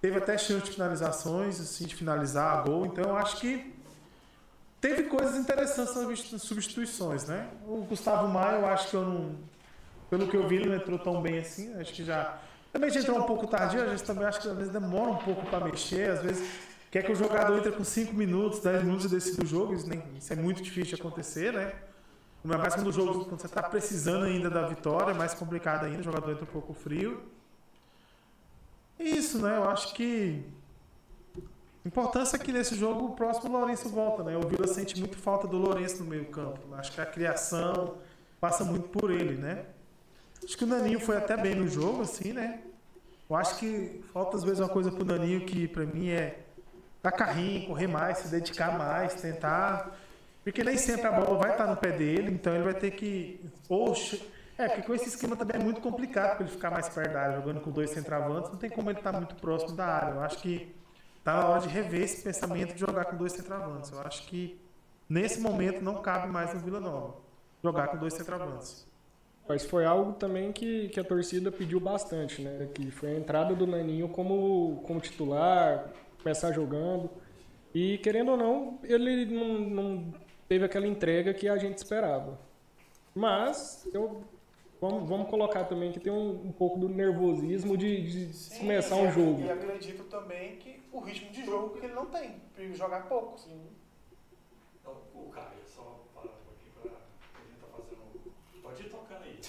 Teve 0.00 0.18
até 0.18 0.36
chance 0.36 0.64
de 0.64 0.72
finalizações, 0.72 1.60
assim, 1.60 1.86
de 1.86 1.94
finalizar 1.94 2.58
a 2.58 2.62
gol. 2.62 2.84
Então 2.86 3.16
acho 3.16 3.36
que 3.38 3.72
teve 4.80 5.04
coisas 5.04 5.36
interessantes 5.36 5.94
nas 6.32 6.42
substituições, 6.42 7.26
né? 7.28 7.48
O 7.66 7.82
Gustavo 7.84 8.26
Maia, 8.28 8.56
eu 8.58 8.66
acho 8.66 8.88
que 8.90 8.94
eu 8.96 9.02
não. 9.02 9.36
Pelo 10.10 10.26
que 10.28 10.36
eu 10.36 10.46
vi, 10.46 10.56
ele 10.56 10.68
não 10.70 10.76
entrou 10.76 10.98
tão 10.98 11.22
bem 11.22 11.38
assim. 11.38 11.72
Acho 11.74 11.92
que 11.92 12.04
já. 12.04 12.38
Também 12.72 12.90
já 12.90 13.00
entrou 13.00 13.18
um 13.18 13.22
pouco 13.24 13.46
tardio, 13.46 13.82
a 13.82 13.86
gente 13.88 14.02
também 14.02 14.24
acho 14.24 14.40
que 14.40 14.48
às 14.48 14.56
vezes 14.56 14.72
demora 14.72 15.10
um 15.10 15.16
pouco 15.16 15.44
para 15.46 15.62
mexer, 15.64 16.10
às 16.10 16.22
vezes 16.22 16.48
quer 16.90 17.02
que 17.02 17.12
o 17.12 17.14
jogador 17.14 17.58
entre 17.58 17.70
com 17.72 17.84
5 17.84 18.14
minutos, 18.14 18.60
10 18.60 18.82
minutos 18.82 19.04
e 19.06 19.08
decida 19.10 19.44
o 19.44 19.46
jogo, 19.46 19.74
isso, 19.74 19.86
nem- 19.88 20.02
isso 20.18 20.32
é 20.32 20.36
muito 20.36 20.62
difícil 20.62 20.96
de 20.96 21.00
acontecer, 21.02 21.52
né? 21.52 21.72
Ainda 22.44 22.58
mais 22.58 22.74
quando 22.74 22.88
o 22.88 22.92
jogo, 22.92 23.24
quando 23.24 23.40
você 23.40 23.46
está 23.46 23.62
precisando 23.62 24.24
ainda 24.24 24.50
da 24.50 24.66
vitória, 24.66 25.12
é 25.12 25.14
mais 25.14 25.32
complicado 25.32 25.84
ainda, 25.84 26.00
o 26.00 26.02
jogador 26.02 26.32
entra 26.32 26.44
um 26.44 26.48
pouco 26.48 26.74
frio. 26.74 27.22
É 28.98 29.04
isso, 29.04 29.40
né? 29.40 29.56
Eu 29.56 29.68
acho 29.68 29.94
que. 29.94 30.44
Importância 31.84 32.36
é 32.36 32.38
que 32.38 32.52
nesse 32.52 32.76
jogo 32.76 33.06
o 33.06 33.10
próximo 33.16 33.56
Lourenço 33.56 33.88
volta, 33.88 34.22
né? 34.22 34.36
O 34.36 34.46
Vila 34.46 34.68
sente 34.68 34.98
muito 34.98 35.16
falta 35.16 35.48
do 35.48 35.56
Lourenço 35.56 36.02
no 36.02 36.10
meio-campo. 36.10 36.60
Acho 36.74 36.92
que 36.92 37.00
a 37.00 37.06
criação 37.06 37.96
passa 38.40 38.64
muito 38.64 38.88
por 38.88 39.10
ele, 39.10 39.36
né? 39.36 39.64
Acho 40.44 40.56
que 40.56 40.64
o 40.64 40.66
Naninho 40.66 41.00
foi 41.00 41.16
até 41.16 41.36
bem 41.36 41.54
no 41.54 41.66
jogo, 41.66 42.02
assim, 42.02 42.32
né? 42.32 42.60
Eu 43.28 43.36
acho 43.36 43.56
que 43.58 44.00
falta 44.12 44.36
às 44.36 44.44
vezes 44.44 44.60
uma 44.60 44.68
coisa 44.68 44.92
pro 44.92 45.04
Naninho 45.04 45.44
que 45.44 45.66
pra 45.66 45.84
mim 45.84 46.08
é 46.10 46.40
dar 47.02 47.12
carrinho, 47.12 47.66
correr 47.66 47.86
mais, 47.86 48.18
se 48.18 48.28
dedicar 48.28 48.78
mais, 48.78 49.14
tentar. 49.14 49.96
Porque 50.44 50.64
nem 50.64 50.76
sempre 50.76 51.06
a 51.06 51.12
bola 51.12 51.38
vai 51.38 51.52
estar 51.52 51.66
no 51.66 51.76
pé 51.76 51.92
dele, 51.92 52.30
então 52.32 52.54
ele 52.54 52.64
vai 52.64 52.74
ter 52.74 52.90
que. 52.92 53.40
Che- 53.94 54.22
É, 54.58 54.68
porque 54.68 54.82
com 54.82 54.94
esse 54.94 55.08
esquema 55.08 55.34
também 55.36 55.56
é 55.60 55.64
muito 55.64 55.80
complicado 55.80 56.36
para 56.36 56.44
ele 56.44 56.52
ficar 56.54 56.70
mais 56.70 56.88
perto 56.88 57.12
da 57.12 57.20
área, 57.22 57.36
jogando 57.36 57.60
com 57.60 57.70
dois 57.70 57.90
centravantes, 57.90 58.50
não 58.50 58.58
tem 58.58 58.70
como 58.70 58.90
ele 58.90 58.98
estar 58.98 59.12
muito 59.12 59.34
próximo 59.36 59.74
da 59.76 59.86
área. 59.86 60.14
Eu 60.14 60.20
acho 60.20 60.38
que 60.38 60.74
tá 61.24 61.34
na 61.34 61.48
hora 61.48 61.60
de 61.60 61.68
rever 61.68 62.02
esse 62.02 62.22
pensamento 62.22 62.74
de 62.74 62.80
jogar 62.80 63.06
com 63.06 63.16
dois 63.16 63.32
centravantes. 63.32 63.90
Eu 63.90 64.00
acho 64.00 64.26
que 64.26 64.60
nesse 65.08 65.40
momento 65.40 65.82
não 65.82 66.02
cabe 66.02 66.28
mais 66.28 66.52
no 66.52 66.60
Vila 66.60 66.80
Nova 66.80 67.14
jogar 67.62 67.88
com 67.88 67.96
dois 67.98 68.14
centravantes. 68.14 68.86
Mas 69.48 69.64
foi 69.64 69.84
algo 69.84 70.12
também 70.14 70.52
que, 70.52 70.88
que 70.90 71.00
a 71.00 71.04
torcida 71.04 71.50
pediu 71.50 71.80
bastante, 71.80 72.42
né? 72.42 72.68
Que 72.74 72.90
foi 72.90 73.10
a 73.12 73.18
entrada 73.18 73.54
do 73.54 73.66
Naninho 73.66 74.08
como, 74.08 74.82
como 74.86 75.00
titular, 75.00 75.90
começar 76.22 76.52
jogando. 76.52 77.10
E, 77.74 77.98
querendo 77.98 78.32
ou 78.32 78.36
não, 78.36 78.78
ele 78.84 79.24
não, 79.26 79.58
não 79.60 80.14
teve 80.52 80.66
aquela 80.66 80.86
entrega 80.86 81.32
que 81.32 81.48
a 81.48 81.56
gente 81.56 81.78
esperava. 81.78 82.38
Mas, 83.14 83.88
eu, 83.94 84.22
vamos, 84.78 85.08
vamos 85.08 85.30
colocar 85.30 85.64
também 85.64 85.90
que 85.90 85.98
tem 85.98 86.12
um, 86.12 86.48
um 86.48 86.52
pouco 86.52 86.78
do 86.78 86.90
nervosismo 86.90 87.74
de, 87.74 88.28
de 88.28 88.58
começar 88.58 88.96
um 88.96 89.10
jogo. 89.10 89.40
E 89.40 89.50
acredito 89.50 90.04
também 90.04 90.56
que 90.56 90.82
o 90.92 91.00
ritmo 91.00 91.30
de 91.30 91.42
jogo 91.46 91.70
que 91.70 91.86
ele 91.86 91.94
não 91.94 92.04
tem, 92.04 92.34
para 92.54 92.64
jogar 92.74 93.08
pouco. 93.08 93.40
Então, 94.78 94.94
o 95.14 95.30
Caio, 95.30 95.46
só 95.74 96.04
parar 96.14 96.28
um 96.28 96.44
pouquinho 96.44 96.72
pra. 96.82 96.90
Ele 97.40 97.56
tá 97.58 97.66
fazendo. 97.72 98.62
Pode 98.62 98.82
ir 98.82 98.90
tocando 98.90 99.22
aí. 99.24 99.40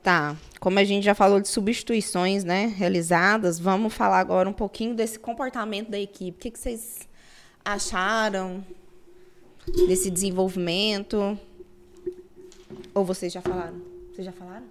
Tá, 0.00 0.36
como 0.60 0.78
a 0.78 0.84
gente 0.84 1.02
já 1.02 1.16
falou 1.16 1.40
de 1.40 1.48
substituições, 1.48 2.44
né, 2.44 2.66
realizadas, 2.66 3.58
vamos 3.58 3.92
falar 3.92 4.20
agora 4.20 4.48
um 4.48 4.52
pouquinho 4.52 4.94
desse 4.94 5.18
comportamento 5.18 5.90
da 5.90 5.98
equipe. 5.98 6.38
O 6.38 6.40
que, 6.40 6.50
que 6.52 6.58
vocês 6.60 7.08
acharam 7.64 8.64
desse 9.86 10.10
desenvolvimento? 10.10 11.38
Ou 12.94 13.04
vocês 13.04 13.32
já 13.32 13.40
falaram? 13.40 13.80
Vocês 14.12 14.24
já 14.24 14.32
falaram? 14.32 14.66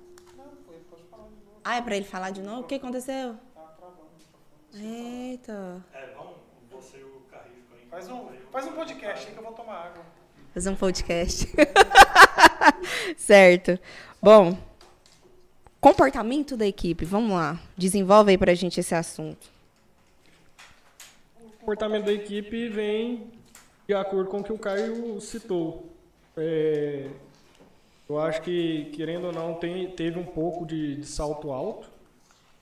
Ah, 1.63 1.77
é 1.77 1.81
pra 1.81 1.95
ele 1.95 2.05
falar 2.05 2.31
de 2.31 2.41
novo? 2.41 2.61
O 2.61 2.63
que 2.63 2.75
aconteceu? 2.75 3.35
Eita. 4.73 5.83
É, 5.93 6.13
vamos. 6.15 6.35
Você 6.71 6.97
e 6.97 7.03
o. 7.03 7.21
Faz 7.89 8.09
um, 8.09 8.27
faz 8.51 8.65
um 8.67 8.73
podcast 8.73 9.27
aí 9.27 9.33
que 9.33 9.39
eu 9.39 9.43
vou 9.43 9.53
tomar 9.53 9.87
água. 9.87 10.03
Fazer 10.53 10.69
um 10.69 10.75
podcast. 10.75 11.47
certo. 13.17 13.79
Bom, 14.21 14.57
comportamento 15.79 16.55
da 16.55 16.67
equipe. 16.67 17.05
Vamos 17.05 17.31
lá. 17.31 17.59
Desenvolve 17.77 18.31
aí 18.31 18.37
pra 18.37 18.53
gente 18.53 18.79
esse 18.79 18.93
assunto. 18.93 19.49
O 21.41 21.49
comportamento 21.59 22.05
da 22.05 22.13
equipe 22.13 22.69
vem 22.69 23.31
de 23.87 23.93
acordo 23.93 24.29
com 24.29 24.39
o 24.39 24.43
que 24.43 24.51
o 24.51 24.57
Caio 24.57 25.19
citou. 25.21 25.85
É, 26.35 27.07
eu 28.09 28.19
acho 28.19 28.41
que, 28.41 28.85
querendo 28.93 29.27
ou 29.27 29.33
não, 29.33 29.53
tem, 29.55 29.89
teve 29.91 30.19
um 30.19 30.25
pouco 30.25 30.65
de, 30.65 30.97
de 30.97 31.05
salto 31.05 31.51
alto. 31.51 31.89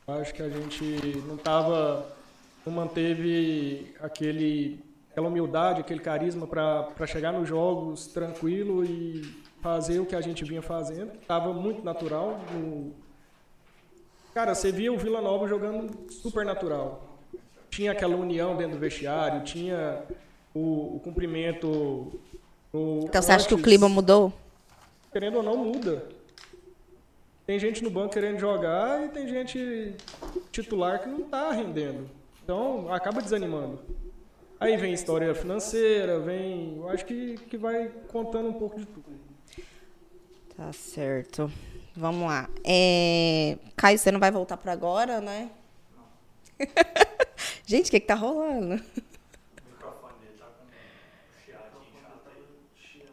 Eu 0.08 0.14
acho 0.16 0.34
que 0.34 0.42
a 0.42 0.50
gente 0.50 0.84
não 1.28 1.36
tava, 1.36 2.06
não 2.66 2.72
manteve 2.74 3.94
aquele, 4.00 4.80
aquela 5.12 5.28
humildade, 5.28 5.82
aquele 5.82 6.00
carisma 6.00 6.46
para 6.46 7.08
chegar 7.08 7.34
nos 7.34 7.48
jogos 7.50 8.08
tranquilo 8.08 8.86
e 8.86 9.24
fazer 9.62 10.00
o 10.00 10.06
que 10.06 10.16
a 10.16 10.22
gente 10.22 10.44
vinha 10.44 10.62
fazendo. 10.62 11.12
Tava 11.28 11.52
muito 11.54 11.84
natural. 11.84 12.40
no- 12.54 12.94
Cara, 14.34 14.54
você 14.54 14.72
via 14.72 14.92
o 14.94 14.98
Vila 14.98 15.22
Nova 15.22 15.48
jogando 15.48 16.12
super 16.12 16.46
natural 16.46 17.12
tinha 17.68 17.92
aquela 17.92 18.16
união 18.16 18.56
dentro 18.56 18.76
do 18.78 18.80
vestiário, 18.80 19.44
tinha 19.44 20.02
o, 20.56 20.96
o 20.96 21.00
cumprimento. 21.04 22.20
no- 22.74 23.02
Então 23.04 23.22
você 23.22 23.32
acha 23.34 23.48
que 23.48 23.54
o 23.54 23.62
clima 23.62 23.88
mudou? 23.88 24.34
Querendo 25.12 25.38
ou 25.38 25.44
não, 25.44 25.58
muda. 25.58 26.08
Tem 27.46 27.60
gente 27.60 27.84
no 27.84 27.92
banco 27.92 28.14
querendo 28.14 28.40
jogar 28.40 29.06
e 29.06 29.10
tem 29.10 29.28
gente 29.28 29.94
titular 30.52 31.02
que 31.04 31.08
não 31.10 31.20
está 31.20 31.52
rendendo. 31.52 32.10
Então, 32.44 32.92
acaba 32.92 33.22
desanimando. 33.22 33.80
Aí 34.60 34.76
vem 34.78 34.94
história 34.94 35.34
financeira, 35.36 36.20
vem. 36.20 36.78
Eu 36.78 36.90
acho 36.90 37.06
que, 37.06 37.36
que 37.50 37.58
vai 37.58 37.90
contando 38.08 38.50
um 38.50 38.54
pouco 38.54 38.80
de 38.80 38.86
tudo. 38.86 39.06
Tá 40.56 40.72
certo. 40.74 41.52
Vamos 41.96 42.28
lá. 42.28 42.50
É... 42.64 43.58
Caio, 43.76 44.00
você 44.00 44.12
não 44.12 44.20
vai 44.20 44.32
voltar 44.32 44.58
para 44.58 44.72
agora, 44.72 45.22
né? 45.22 45.50
Gente, 47.66 47.88
o 47.88 47.92
que, 47.92 48.00
que 48.00 48.08
tá 48.08 48.16
rolando? 48.16 48.82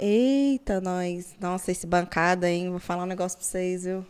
Eita, 0.05 0.81
nós. 0.81 1.37
Nossa, 1.39 1.71
esse 1.71 1.87
bancada, 1.87 2.51
hein? 2.51 2.69
Vou 2.71 2.81
falar 2.81 3.05
um 3.05 3.07
negócio 3.07 3.39
pra 3.39 3.47
vocês, 3.47 3.85
viu? 3.85 4.05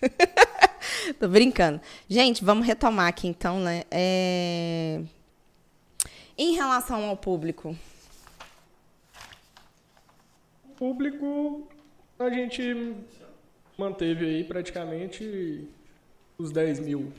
Tô 1.18 1.26
brincando. 1.26 1.80
Gente, 2.08 2.44
vamos 2.44 2.64
retomar 2.64 3.08
aqui 3.08 3.26
então, 3.26 3.58
né? 3.58 3.82
É... 3.90 5.02
Em 6.38 6.54
relação 6.54 7.06
ao 7.06 7.16
público. 7.16 7.76
O 10.64 10.68
público, 10.76 11.66
a 12.20 12.30
gente 12.30 12.94
manteve 13.76 14.26
aí 14.26 14.44
praticamente 14.44 15.68
os 16.38 16.52
10 16.52 16.78
mil, 16.78 17.12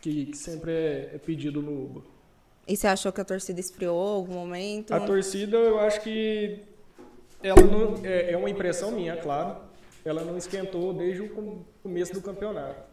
que, 0.00 0.26
que 0.26 0.36
sempre 0.38 0.72
é, 0.72 1.10
é 1.16 1.18
pedido 1.18 1.60
no 1.60 1.84
Uba. 1.84 2.02
E 2.66 2.74
você 2.74 2.86
achou 2.86 3.12
que 3.12 3.20
a 3.20 3.24
torcida 3.24 3.60
esfriou 3.60 3.98
algum 3.98 4.32
momento? 4.32 4.94
A 4.94 5.00
torcida, 5.00 5.58
eu 5.58 5.78
acho 5.78 6.00
que 6.00 6.69
ela 7.42 7.62
não, 7.62 8.04
é, 8.04 8.32
é 8.32 8.36
uma 8.36 8.50
impressão 8.50 8.90
minha, 8.90 9.16
claro. 9.16 9.56
Ela 10.04 10.24
não 10.24 10.36
esquentou 10.36 10.92
desde 10.92 11.22
o 11.22 11.56
começo 11.82 12.12
do 12.12 12.20
campeonato. 12.20 12.90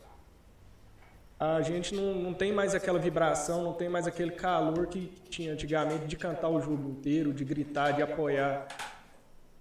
A 1.39 1.61
gente 1.61 1.93
não, 1.93 2.15
não 2.15 2.33
tem 2.33 2.51
mais 2.51 2.73
aquela 2.73 2.97
vibração, 2.97 3.63
não 3.63 3.73
tem 3.73 3.87
mais 3.87 4.07
aquele 4.07 4.31
calor 4.31 4.87
que 4.87 5.11
tinha 5.29 5.53
antigamente 5.53 6.07
de 6.07 6.15
cantar 6.17 6.49
o 6.49 6.59
jogo 6.59 6.89
inteiro, 6.89 7.31
de 7.31 7.45
gritar, 7.45 7.91
de 7.91 8.01
apoiar. 8.01 8.67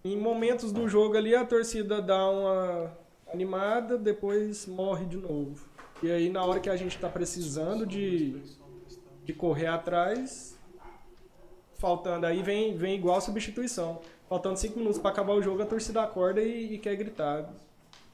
Em 0.03 0.16
momentos 0.16 0.72
do 0.72 0.88
jogo 0.88 1.16
ali, 1.16 1.35
a 1.35 1.44
torcida 1.44 2.01
dá 2.01 2.31
uma 2.31 2.96
animada, 3.33 3.99
depois 3.99 4.66
morre 4.66 5.05
de 5.05 5.16
novo. 5.16 5.68
E 6.03 6.11
aí, 6.11 6.31
na 6.31 6.44
hora 6.44 6.61
que 6.61 6.70
a 6.70 6.77
gente 6.77 6.96
está 6.96 7.09
precisando 7.09 7.85
de, 7.85 8.40
de 9.25 9.33
correr 9.33 9.66
atrás, 9.66 10.59
faltando 11.75 12.25
aí, 12.25 12.42
vem, 12.42 12.75
vem 12.75 12.94
igual 12.94 13.20
substituição. 13.20 14.01
Faltando 14.28 14.58
cinco 14.58 14.78
minutos 14.78 14.98
para 14.98 15.10
acabar 15.10 15.34
o 15.34 15.42
jogo, 15.42 15.62
a 15.62 15.66
torcida 15.66 16.02
acorda 16.02 16.42
e, 16.42 16.74
e 16.74 16.78
quer 16.78 16.96
gritar. 16.96 17.48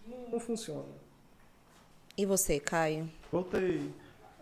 Não, 0.06 0.32
não, 0.32 0.40
funciona. 0.40 0.84
E 2.16 2.26
você, 2.26 2.60
Caio? 2.60 3.08
Voltei. 3.30 3.90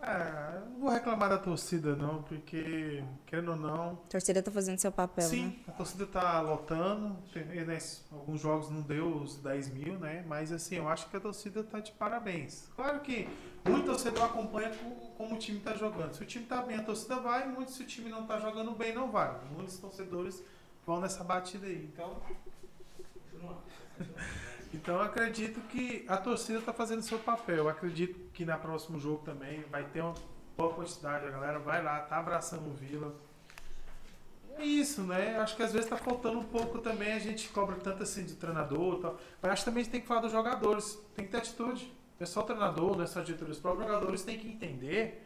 Ah, 0.01 0.63
não 0.71 0.79
vou 0.79 0.89
reclamar 0.89 1.29
da 1.29 1.37
torcida, 1.37 1.95
não, 1.95 2.23
porque, 2.23 3.03
querendo 3.27 3.51
ou 3.51 3.55
não. 3.55 3.91
A 3.91 4.09
torcida 4.09 4.41
tá 4.41 4.49
fazendo 4.49 4.79
seu 4.79 4.91
papel, 4.91 5.23
Sim, 5.23 5.45
né? 5.45 5.55
a 5.67 5.71
torcida 5.71 6.07
tá 6.07 6.41
lotando. 6.41 7.15
Né, 7.35 7.77
alguns 8.11 8.41
jogos 8.41 8.69
não 8.69 8.81
deu 8.81 9.07
os 9.17 9.37
10 9.37 9.69
mil, 9.69 9.99
né? 9.99 10.25
Mas, 10.27 10.51
assim, 10.51 10.75
eu 10.75 10.89
acho 10.89 11.07
que 11.07 11.15
a 11.15 11.19
torcida 11.19 11.63
tá 11.63 11.79
de 11.79 11.91
parabéns. 11.91 12.67
Claro 12.75 12.99
que 13.01 13.29
muito 13.63 13.85
torcedor 13.85 14.23
acompanha 14.23 14.71
como 15.17 15.35
o 15.35 15.37
time 15.37 15.59
tá 15.59 15.75
jogando. 15.75 16.13
Se 16.13 16.23
o 16.23 16.25
time 16.25 16.45
tá 16.45 16.63
bem, 16.63 16.77
a 16.77 16.83
torcida 16.83 17.17
vai. 17.17 17.47
Muito 17.47 17.71
se 17.71 17.83
o 17.83 17.85
time 17.85 18.09
não 18.09 18.25
tá 18.25 18.39
jogando 18.39 18.71
bem, 18.71 18.93
não 18.93 19.11
vai. 19.11 19.39
Muitos 19.55 19.77
torcedores 19.77 20.43
vão 20.85 20.99
nessa 20.99 21.23
batida 21.23 21.67
aí. 21.67 21.89
Então. 21.91 22.21
Então 24.73 24.95
eu 24.95 25.01
acredito 25.01 25.59
que 25.67 26.05
a 26.07 26.15
torcida 26.15 26.59
está 26.59 26.71
fazendo 26.71 27.01
seu 27.01 27.19
papel. 27.19 27.57
Eu 27.57 27.69
acredito 27.69 28.17
que 28.33 28.45
na 28.45 28.57
próximo 28.57 28.99
jogo 28.99 29.21
também 29.23 29.61
vai 29.69 29.83
ter 29.83 30.01
uma 30.01 30.13
boa 30.57 30.73
quantidade. 30.73 31.25
A 31.25 31.29
galera 31.29 31.59
vai 31.59 31.83
lá, 31.83 31.99
tá 31.99 32.17
abraçando 32.17 32.69
o 32.69 32.73
Vila. 32.73 33.13
É 34.57 34.63
isso, 34.63 35.01
né? 35.03 35.37
Acho 35.39 35.55
que 35.55 35.63
às 35.63 35.73
vezes 35.73 35.89
tá 35.89 35.97
faltando 35.97 36.39
um 36.39 36.43
pouco 36.43 36.79
também. 36.79 37.11
A 37.11 37.19
gente 37.19 37.49
cobra 37.49 37.75
tanto 37.75 38.03
assim 38.03 38.23
de 38.23 38.35
treinador 38.35 38.99
tal. 39.01 39.19
Mas 39.41 39.51
acho 39.51 39.61
que 39.63 39.65
também 39.65 39.81
a 39.81 39.83
gente 39.83 39.91
tem 39.91 40.01
que 40.01 40.07
falar 40.07 40.21
dos 40.21 40.31
jogadores. 40.31 40.97
Tem 41.15 41.25
que 41.25 41.31
ter 41.31 41.37
atitude. 41.37 41.85
Não 42.19 42.23
é 42.23 42.25
só 42.25 42.41
treinador, 42.41 42.95
não 42.95 43.03
é 43.03 43.07
só 43.07 43.21
diretoria. 43.21 43.51
Os 43.51 43.59
próprios 43.59 43.87
jogadores 43.87 44.23
têm 44.23 44.39
que 44.39 44.47
entender 44.47 45.25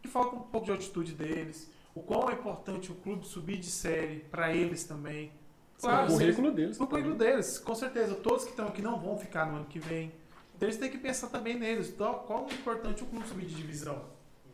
que 0.00 0.08
falta 0.08 0.36
um 0.36 0.40
pouco 0.40 0.66
de 0.66 0.72
atitude 0.72 1.12
deles 1.12 1.70
o 1.96 2.00
qual 2.00 2.28
é 2.28 2.34
importante 2.34 2.92
o 2.92 2.94
clube 2.94 3.26
subir 3.26 3.56
de 3.56 3.70
série 3.70 4.18
para 4.30 4.54
eles 4.54 4.84
também. 4.84 5.32
Claro, 5.80 6.12
o 6.12 6.12
currículo 6.12 6.52
deles. 6.52 6.78
O 6.78 6.86
currículo 6.86 7.14
deles, 7.14 7.58
com 7.58 7.74
certeza. 7.74 8.14
Todos 8.14 8.44
que 8.44 8.50
estão 8.50 8.68
aqui 8.68 8.82
não 8.82 9.00
vão 9.00 9.18
ficar 9.18 9.46
no 9.46 9.56
ano 9.56 9.64
que 9.64 9.78
vem. 9.78 10.12
Então 10.54 10.68
eles 10.68 10.78
têm 10.78 10.90
que 10.90 10.98
pensar 10.98 11.28
também 11.28 11.58
neles. 11.58 11.88
Então, 11.88 12.12
qual 12.26 12.46
é 12.50 12.54
importante 12.54 13.02
o 13.02 13.06
clube 13.06 13.26
subir 13.26 13.46
de 13.46 13.54
divisão? 13.54 14.04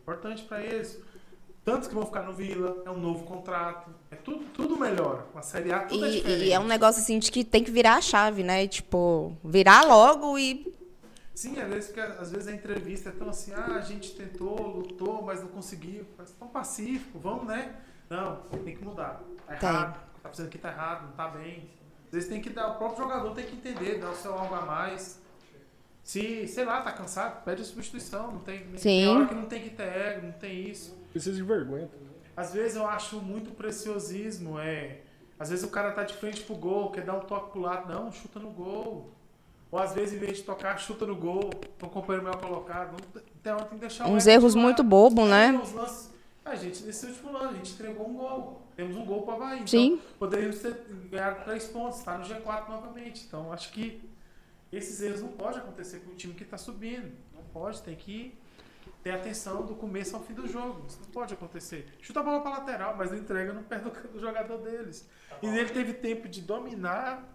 Importante 0.01 0.45
para 0.45 0.63
eles. 0.63 1.01
Tantos 1.65 1.89
que 1.89 1.95
vão 1.95 2.07
ficar 2.07 2.23
no 2.23 2.33
Vila, 2.33 2.83
é 2.87 2.91
um 2.91 2.99
novo 2.99 3.25
contrato, 3.25 3.89
é 4.11 4.17
tudo, 4.17 4.45
tudo 4.53 4.77
melhor. 4.77 5.27
A 5.35 5.43
Série 5.43 5.73
A 5.73 5.81
tudo 5.81 6.05
é 6.05 6.09
e, 6.09 6.11
é 6.11 6.17
diferente. 6.17 6.45
E 6.45 6.53
é 6.53 6.59
um 6.59 6.67
negócio 6.67 7.01
assim 7.03 7.19
de 7.19 7.31
que 7.31 7.45
tem 7.45 7.63
que 7.63 7.71
virar 7.71 7.97
a 7.97 8.01
chave, 8.01 8.43
né? 8.43 8.67
Tipo, 8.67 9.37
virar 9.45 9.85
logo 9.85 10.37
e 10.39 10.73
Sim, 11.35 11.59
às 11.61 11.69
vezes, 11.69 11.99
às 11.99 12.31
vezes 12.31 12.49
a 12.49 12.53
entrevista 12.53 13.09
é 13.09 13.13
tão 13.13 13.29
assim, 13.31 13.53
ah, 13.55 13.77
a 13.77 13.81
gente 13.81 14.15
tentou, 14.15 14.77
lutou, 14.77 15.23
mas 15.23 15.41
não 15.41 15.49
conseguiu. 15.49 16.07
Mas 16.19 16.31
tão 16.33 16.49
pacífico, 16.49 17.19
vamos, 17.19 17.47
né? 17.47 17.75
Não, 18.11 18.37
tem 18.65 18.77
que 18.77 18.85
mudar. 18.85 19.23
Tá 19.47 19.55
errado, 19.55 19.95
tem. 19.95 20.23
tá 20.23 20.29
fazendo 20.29 20.47
aqui 20.47 20.59
tá 20.59 20.69
errado, 20.69 21.07
não 21.07 21.13
tá 21.13 21.29
bem. 21.29 21.71
Às 22.07 22.13
vezes 22.13 22.29
tem 22.29 22.43
que 22.43 22.51
dar, 22.51 22.69
o 22.69 22.75
próprio 22.77 23.05
jogador 23.05 23.35
tem 23.35 23.47
que 23.47 23.57
entender, 23.57 23.99
dar 23.99 24.11
o 24.11 24.15
seu 24.15 24.35
algo 24.35 24.55
a 24.55 24.61
mais. 24.61 25.21
Se, 26.03 26.47
sei 26.49 26.65
lá, 26.65 26.83
tá 26.83 26.93
cansado, 26.93 27.43
pede 27.45 27.65
substituição. 27.65 28.33
Não 28.33 28.41
tem, 28.41 28.67
Sim. 28.77 28.83
tem 28.83 29.09
hora 29.09 29.27
que 29.27 29.35
não 29.35 29.47
tem 29.47 29.63
que 29.63 29.71
ter 29.71 29.85
ego, 29.85 30.27
não 30.27 30.33
tem 30.33 30.69
isso. 30.69 30.95
Precisa 31.11 31.35
de 31.35 31.43
vergonha 31.43 31.87
também. 31.87 32.13
Às 32.37 32.53
vezes 32.53 32.77
eu 32.77 32.87
acho 32.87 33.21
muito 33.21 33.51
preciosismo, 33.53 34.59
é. 34.59 35.01
Às 35.39 35.51
vezes 35.51 35.65
o 35.65 35.69
cara 35.69 35.93
tá 35.93 36.03
de 36.03 36.15
frente 36.15 36.43
pro 36.43 36.55
gol, 36.55 36.91
quer 36.91 37.05
dar 37.05 37.15
um 37.15 37.21
toque 37.21 37.53
pro 37.53 37.61
lado. 37.61 37.93
Não, 37.93 38.13
chuta 38.13 38.39
no 38.39 38.51
gol. 38.51 39.11
Ou 39.73 39.79
às 39.79 39.95
vezes, 39.95 40.15
em 40.15 40.19
vez 40.19 40.37
de 40.37 40.43
tocar, 40.43 40.79
chuta 40.79 41.07
no 41.07 41.17
gol, 41.17 41.51
o 41.83 41.89
companheiro 41.89 42.27
melhor 42.27 42.39
colocado. 42.39 42.95
Então 43.41 43.57
tem 43.57 43.69
que 43.71 43.77
deixar 43.77 44.07
Uns 44.07 44.27
erros 44.27 44.55
muito 44.55 44.85
bobos, 44.85 45.27
né? 45.27 45.59
A 46.45 46.55
gente, 46.55 46.83
nesse 46.83 47.07
último 47.07 47.35
ano, 47.35 47.49
a 47.49 47.53
gente 47.55 47.73
entregou 47.73 48.07
um 48.07 48.15
gol. 48.15 48.63
Temos 48.77 48.95
um 48.97 49.05
gol 49.07 49.23
para 49.23 49.39
Bahia. 49.39 49.55
Então, 49.55 49.67
Sim. 49.67 49.99
poderíamos 50.19 50.59
ter 50.59 50.75
ganhado 51.11 51.43
três 51.45 51.65
pontos, 51.69 52.01
está 52.01 52.19
no 52.19 52.25
G4 52.25 52.69
novamente. 52.69 53.25
Então, 53.27 53.51
acho 53.51 53.73
que 53.73 54.03
esses 54.71 55.01
erros 55.01 55.23
não 55.23 55.29
podem 55.29 55.61
acontecer 55.61 56.01
com 56.01 56.11
o 56.11 56.15
time 56.15 56.35
que 56.35 56.43
está 56.43 56.59
subindo. 56.59 57.11
Não 57.35 57.43
pode, 57.45 57.81
tem 57.81 57.97
que 57.97 58.37
ter 59.03 59.13
atenção 59.13 59.65
do 59.65 59.75
começo 59.75 60.15
ao 60.15 60.23
fim 60.23 60.35
do 60.35 60.47
jogo. 60.47 60.85
Isso 60.87 60.99
não 61.01 61.11
pode 61.11 61.33
acontecer. 61.33 61.87
Chuta 62.03 62.21
a 62.21 62.23
bola 62.23 62.43
para 62.43 62.59
lateral, 62.59 62.95
mas 62.97 63.11
não 63.11 63.17
entrega 63.17 63.55
no 63.55 63.63
pé 63.63 63.79
do, 63.79 63.91
do 63.91 64.21
jogador 64.21 64.59
deles. 64.59 65.09
Tá 65.31 65.37
e 65.43 65.47
ele 65.47 65.71
teve 65.71 65.95
tempo 65.95 66.29
de 66.29 66.43
dominar 66.43 67.27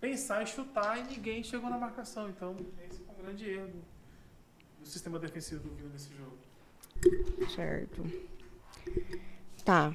pensar 0.00 0.42
em 0.42 0.46
chutar 0.46 0.98
e 0.98 1.14
ninguém 1.14 1.42
chegou 1.42 1.70
na 1.70 1.78
marcação. 1.78 2.28
Então, 2.28 2.56
esse 2.88 3.00
é 3.00 3.12
um 3.12 3.22
grande 3.22 3.48
erro 3.48 3.68
do, 3.68 3.84
do 4.80 4.86
sistema 4.86 5.18
defensivo 5.18 5.62
do 5.62 5.74
Vila 5.74 5.90
nesse 5.90 6.10
jogo. 6.14 6.36
Certo. 7.54 8.04
Tá. 9.64 9.94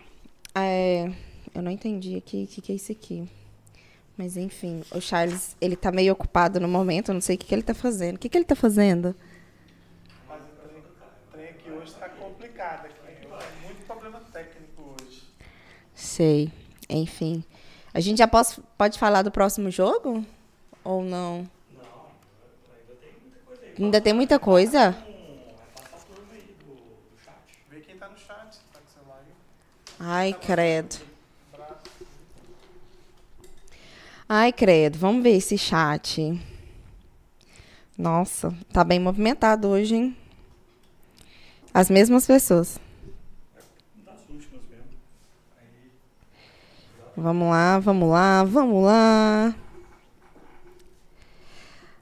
É, 0.53 1.11
eu 1.53 1.61
não 1.61 1.71
entendi 1.71 2.15
aqui 2.15 2.43
o 2.43 2.47
que, 2.47 2.61
que 2.61 2.71
é 2.71 2.75
isso 2.75 2.91
aqui. 2.91 3.27
Mas 4.17 4.37
enfim, 4.37 4.83
o 4.91 4.99
Charles, 4.99 5.55
ele 5.59 5.75
tá 5.75 5.91
meio 5.91 6.13
ocupado 6.13 6.59
no 6.59 6.67
momento, 6.67 7.09
eu 7.09 7.13
não 7.13 7.21
sei 7.21 7.35
o 7.35 7.39
que, 7.39 7.47
que 7.47 7.55
ele 7.55 7.63
tá 7.63 7.73
fazendo. 7.73 8.17
O 8.17 8.19
que, 8.19 8.29
que 8.29 8.37
ele 8.37 8.45
tá 8.45 8.55
fazendo? 8.55 9.15
Mas 10.27 10.43
o 10.43 11.31
trem 11.31 11.49
aqui 11.49 11.71
hoje 11.71 11.93
tá 11.95 12.09
complicado. 12.09 12.85
Aqui. 12.85 12.99
Tem 13.01 13.65
muito 13.65 13.85
problema 13.87 14.19
técnico 14.31 14.95
hoje. 15.01 15.23
Sei. 15.95 16.51
Enfim. 16.89 17.43
A 17.93 17.99
gente 17.99 18.19
já 18.19 18.27
pode, 18.27 18.57
pode 18.77 18.97
falar 18.97 19.21
do 19.21 19.31
próximo 19.31 19.69
jogo? 19.69 20.25
Ou 20.83 21.03
não? 21.03 21.49
Não, 21.73 22.07
ainda 22.77 22.95
tem 23.01 23.13
muita 23.21 23.39
coisa 23.45 23.61
aí. 23.65 23.83
Ainda 23.83 24.01
tem 24.01 24.13
muita 24.13 24.39
coisa? 24.39 24.97
Vê 27.69 27.79
quem 27.81 27.97
tá 27.97 28.07
no 28.07 28.17
chat. 28.17 28.59
Tá 28.71 28.79
com 28.79 28.93
seu 28.93 29.07
live. 29.07 29.29
Ai, 29.99 30.33
credo. 30.33 31.01
Ai, 34.27 34.53
credo. 34.53 34.97
Vamos 34.97 35.21
ver 35.21 35.35
esse 35.35 35.57
chat. 35.57 36.41
Nossa, 37.97 38.55
tá 38.71 38.83
bem 38.83 38.99
movimentado 38.99 39.67
hoje, 39.67 39.95
hein? 39.95 40.17
As 41.73 41.89
mesmas 41.89 42.25
pessoas. 42.25 42.79
Vamos 47.21 47.51
lá, 47.51 47.77
vamos 47.77 48.09
lá, 48.09 48.43
vamos 48.43 48.83
lá. 48.83 49.55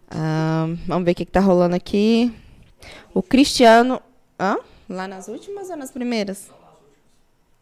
Ah, 0.09 0.65
vamos 0.87 1.03
ver 1.03 1.11
o 1.11 1.15
que, 1.15 1.23
está 1.23 1.41
rolando 1.41 1.75
aqui. 1.75 2.33
O 3.13 3.21
Cristiano. 3.21 4.01
Hã? 4.39 4.57
Lá 4.87 5.09
nas 5.09 5.27
últimas 5.27 5.69
ou 5.69 5.75
nas 5.75 5.91
primeiras? 5.91 6.49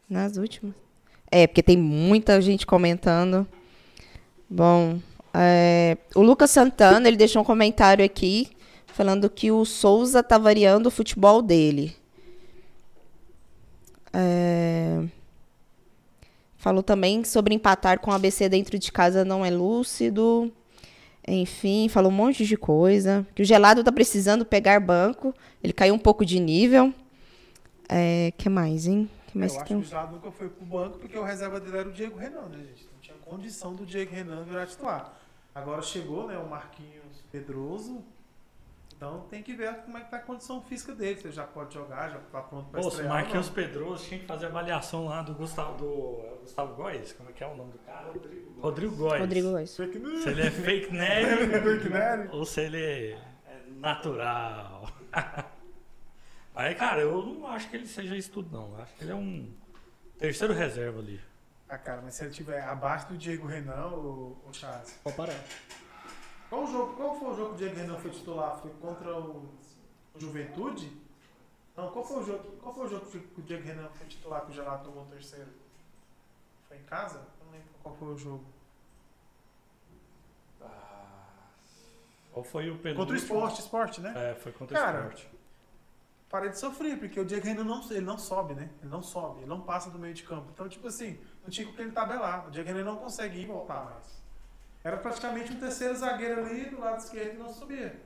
Nas 0.07 0.37
últimas. 0.37 0.75
É, 1.31 1.47
porque 1.47 1.63
tem 1.63 1.75
muita 1.75 2.39
gente 2.41 2.63
comentando. 2.63 3.47
Bom, 4.47 4.99
é, 5.33 5.97
o 6.13 6.21
Lucas 6.21 6.51
Santana, 6.51 7.07
ele 7.07 7.17
deixou 7.17 7.41
um 7.41 7.45
comentário 7.45 8.05
aqui 8.05 8.51
falando 8.85 9.31
que 9.31 9.51
o 9.51 9.65
Souza 9.65 10.21
tá 10.21 10.37
variando 10.37 10.85
o 10.85 10.91
futebol 10.91 11.41
dele. 11.41 11.97
É, 14.13 15.07
Falou 16.57 16.81
também 16.81 17.23
sobre 17.23 17.53
empatar 17.53 17.99
com 17.99 18.11
o 18.11 18.13
ABC 18.13 18.49
dentro 18.49 18.77
de 18.77 18.91
casa 18.91 19.23
não 19.23 19.45
é 19.45 19.49
lúcido. 19.49 20.51
Enfim, 21.27 21.87
falou 21.87 22.11
um 22.11 22.15
monte 22.15 22.45
de 22.45 22.57
coisa. 22.57 23.25
Que 23.35 23.41
o 23.41 23.45
gelado 23.45 23.83
tá 23.83 23.91
precisando 23.91 24.45
pegar 24.45 24.79
banco. 24.79 25.33
Ele 25.63 25.73
caiu 25.73 25.93
um 25.93 25.99
pouco 25.99 26.25
de 26.25 26.39
nível. 26.39 26.93
É, 27.89 28.33
que 28.37 28.49
mais, 28.49 28.87
hein? 28.87 29.09
Que 29.27 29.37
mais 29.37 29.53
eu 29.53 29.59
acho 29.59 29.67
tem? 29.67 29.79
que 29.79 29.85
o 29.85 29.89
Gelado 29.89 30.15
nunca 30.15 30.31
foi 30.31 30.49
pro 30.49 30.65
banco 30.65 30.97
porque 30.97 31.17
o 31.17 31.23
reserva 31.23 31.59
dele 31.59 31.77
era 31.77 31.89
o 31.89 31.91
Diego 31.91 32.17
Renan, 32.17 32.47
né, 32.49 32.57
gente? 32.57 32.87
Não 32.93 32.99
tinha 32.99 33.17
condição 33.17 33.73
do 33.73 33.85
Diego 33.85 34.13
Renan 34.13 34.43
virar 34.43 34.65
titular. 34.65 35.13
Agora 35.55 35.81
chegou, 35.81 36.27
né, 36.27 36.37
o 36.37 36.49
Marquinhos 36.49 37.23
Pedroso. 37.31 38.03
Então 38.97 39.21
tem 39.29 39.43
que 39.43 39.53
ver 39.53 39.71
como 39.83 39.95
é 39.95 40.01
que 40.01 40.09
tá 40.09 40.17
a 40.17 40.21
condição 40.21 40.59
física 40.63 40.91
dele. 40.95 41.19
Se 41.19 41.27
ele 41.27 41.33
já 41.33 41.43
pode 41.45 41.71
jogar, 41.75 42.09
já 42.09 42.17
tá 42.17 42.41
pronto 42.41 42.67
pra 42.71 42.81
Pô, 42.81 42.89
se 42.89 42.97
o 42.97 42.99
estrear. 43.01 43.11
ou 43.11 43.15
Marquinhos. 43.21 43.49
Pedroso 43.49 44.03
tinha 44.05 44.19
que 44.19 44.25
fazer 44.25 44.47
avaliação 44.47 45.05
lá 45.05 45.21
do 45.21 45.35
Gustavo, 45.35 45.77
do 45.77 45.85
o 45.85 46.39
Gustavo 46.41 46.73
Góes, 46.75 47.13
como 47.13 47.29
é 47.29 47.33
que 47.33 47.43
é 47.43 47.47
o 47.47 47.55
nome 47.55 47.73
do 47.73 47.79
cara? 47.79 48.11
Rodrigo 48.59 48.95
Góes. 48.95 49.21
Rodrigo 49.21 49.51
Góes. 49.51 49.77
Fake 49.77 49.99
news. 49.99 50.23
Se 50.23 50.29
ele 50.29 50.41
é 50.41 50.49
fake 50.49 50.91
nerd 50.97 52.29
ou 52.31 52.43
se 52.43 52.61
ele 52.61 52.83
é 52.83 53.19
natural. 53.75 54.89
Aí, 56.55 56.73
cara, 56.73 57.01
eu 57.01 57.23
não 57.23 57.45
acho 57.47 57.69
que 57.69 57.75
ele 57.75 57.85
seja 57.85 58.17
isso 58.17 58.31
tudo, 58.31 58.49
não. 58.51 58.75
Eu 58.75 58.81
acho 58.81 58.95
que 58.95 59.03
ele 59.03 59.11
é 59.11 59.15
um 59.15 59.53
terceiro 60.17 60.55
reserva 60.55 60.97
ali. 60.97 61.21
Ah, 61.69 61.77
cara, 61.77 62.01
mas 62.01 62.15
se 62.15 62.23
ele 62.23 62.33
tiver 62.33 62.63
abaixo 62.63 63.09
do 63.09 63.17
Diego 63.17 63.45
Renan, 63.45 63.89
o, 63.89 64.37
o 64.43 64.53
Charles. 64.53 64.99
Pode 65.03 65.15
parar. 65.15 65.35
Qual, 66.49 66.63
o 66.63 66.67
jogo, 66.67 66.95
qual 66.95 67.15
foi 67.19 67.29
o 67.29 67.35
jogo 67.35 67.49
que 67.49 67.55
o 67.55 67.57
Diego 67.57 67.75
Renan 67.75 67.97
foi 67.97 68.11
titular? 68.11 68.57
Foi 68.57 68.71
contra 68.81 69.17
o, 69.17 69.49
Juventude? 70.17 70.91
Não, 71.75 71.91
qual 71.91 72.03
foi 72.03 72.21
o 72.21 72.25
jogo? 72.25 72.57
Qual 72.57 72.73
foi 72.73 72.85
o 72.85 72.89
jogo 72.89 73.05
que 73.05 73.17
o 73.17 73.43
Diego 73.43 73.63
Renan 73.63 73.89
foi 73.89 74.07
titular 74.07 74.41
que 74.45 74.51
o 74.51 74.53
Gelado 74.53 74.85
tomou 74.85 75.03
o 75.03 75.07
terceiro? 75.07 75.49
Foi 76.67 76.77
em 76.77 76.83
casa? 76.83 77.27
Não 77.43 77.51
lembro 77.51 77.69
qual 77.83 77.95
foi 77.95 78.07
o 78.07 78.17
jogo. 78.17 78.45
Qual 82.31 82.43
foi 82.43 82.69
o 82.69 82.77
penúltimo? 82.77 82.95
Contra 82.95 83.15
o 83.15 83.17
esporte, 83.17 83.59
esporte, 83.61 84.01
né? 84.01 84.13
É, 84.15 84.35
foi 84.35 84.51
contra 84.51 84.77
Cara, 84.77 84.97
o 84.97 85.01
esporte. 85.09 85.29
Parei 86.29 86.49
de 86.49 86.59
sofrer, 86.59 86.99
porque 86.99 87.19
o 87.19 87.25
Diego 87.25 87.45
Renan 87.45 87.63
não, 87.63 87.81
ele 87.89 88.01
não 88.01 88.17
sobe, 88.17 88.53
né? 88.53 88.69
Ele 88.81 88.91
não 88.91 89.01
sobe, 89.01 89.39
ele 89.39 89.47
não 89.47 89.61
passa 89.61 89.89
do 89.89 89.97
meio 89.97 90.13
de 90.13 90.23
campo. 90.23 90.49
Então, 90.53 90.67
tipo 90.67 90.87
assim, 90.87 91.19
não 91.41 91.49
tinha 91.49 91.65
com 91.65 91.73
que 91.73 91.81
ele 91.81 91.91
tabelar. 91.91 92.47
O 92.47 92.51
Diego 92.51 92.67
Renan 92.67 92.83
não 92.83 92.97
consegue 92.97 93.39
ir 93.39 93.43
e 93.43 93.45
voltar 93.45 93.85
mais. 93.85 94.16
Era 94.87 94.95
praticamente 94.95 95.51
um 95.51 95.59
terceiro 95.59 95.93
zagueiro 95.97 96.45
ali 96.45 96.69
do 96.69 96.79
lado 96.79 96.99
esquerdo 96.99 97.35
e 97.35 97.37
não 97.39 97.53
subia. 97.53 97.99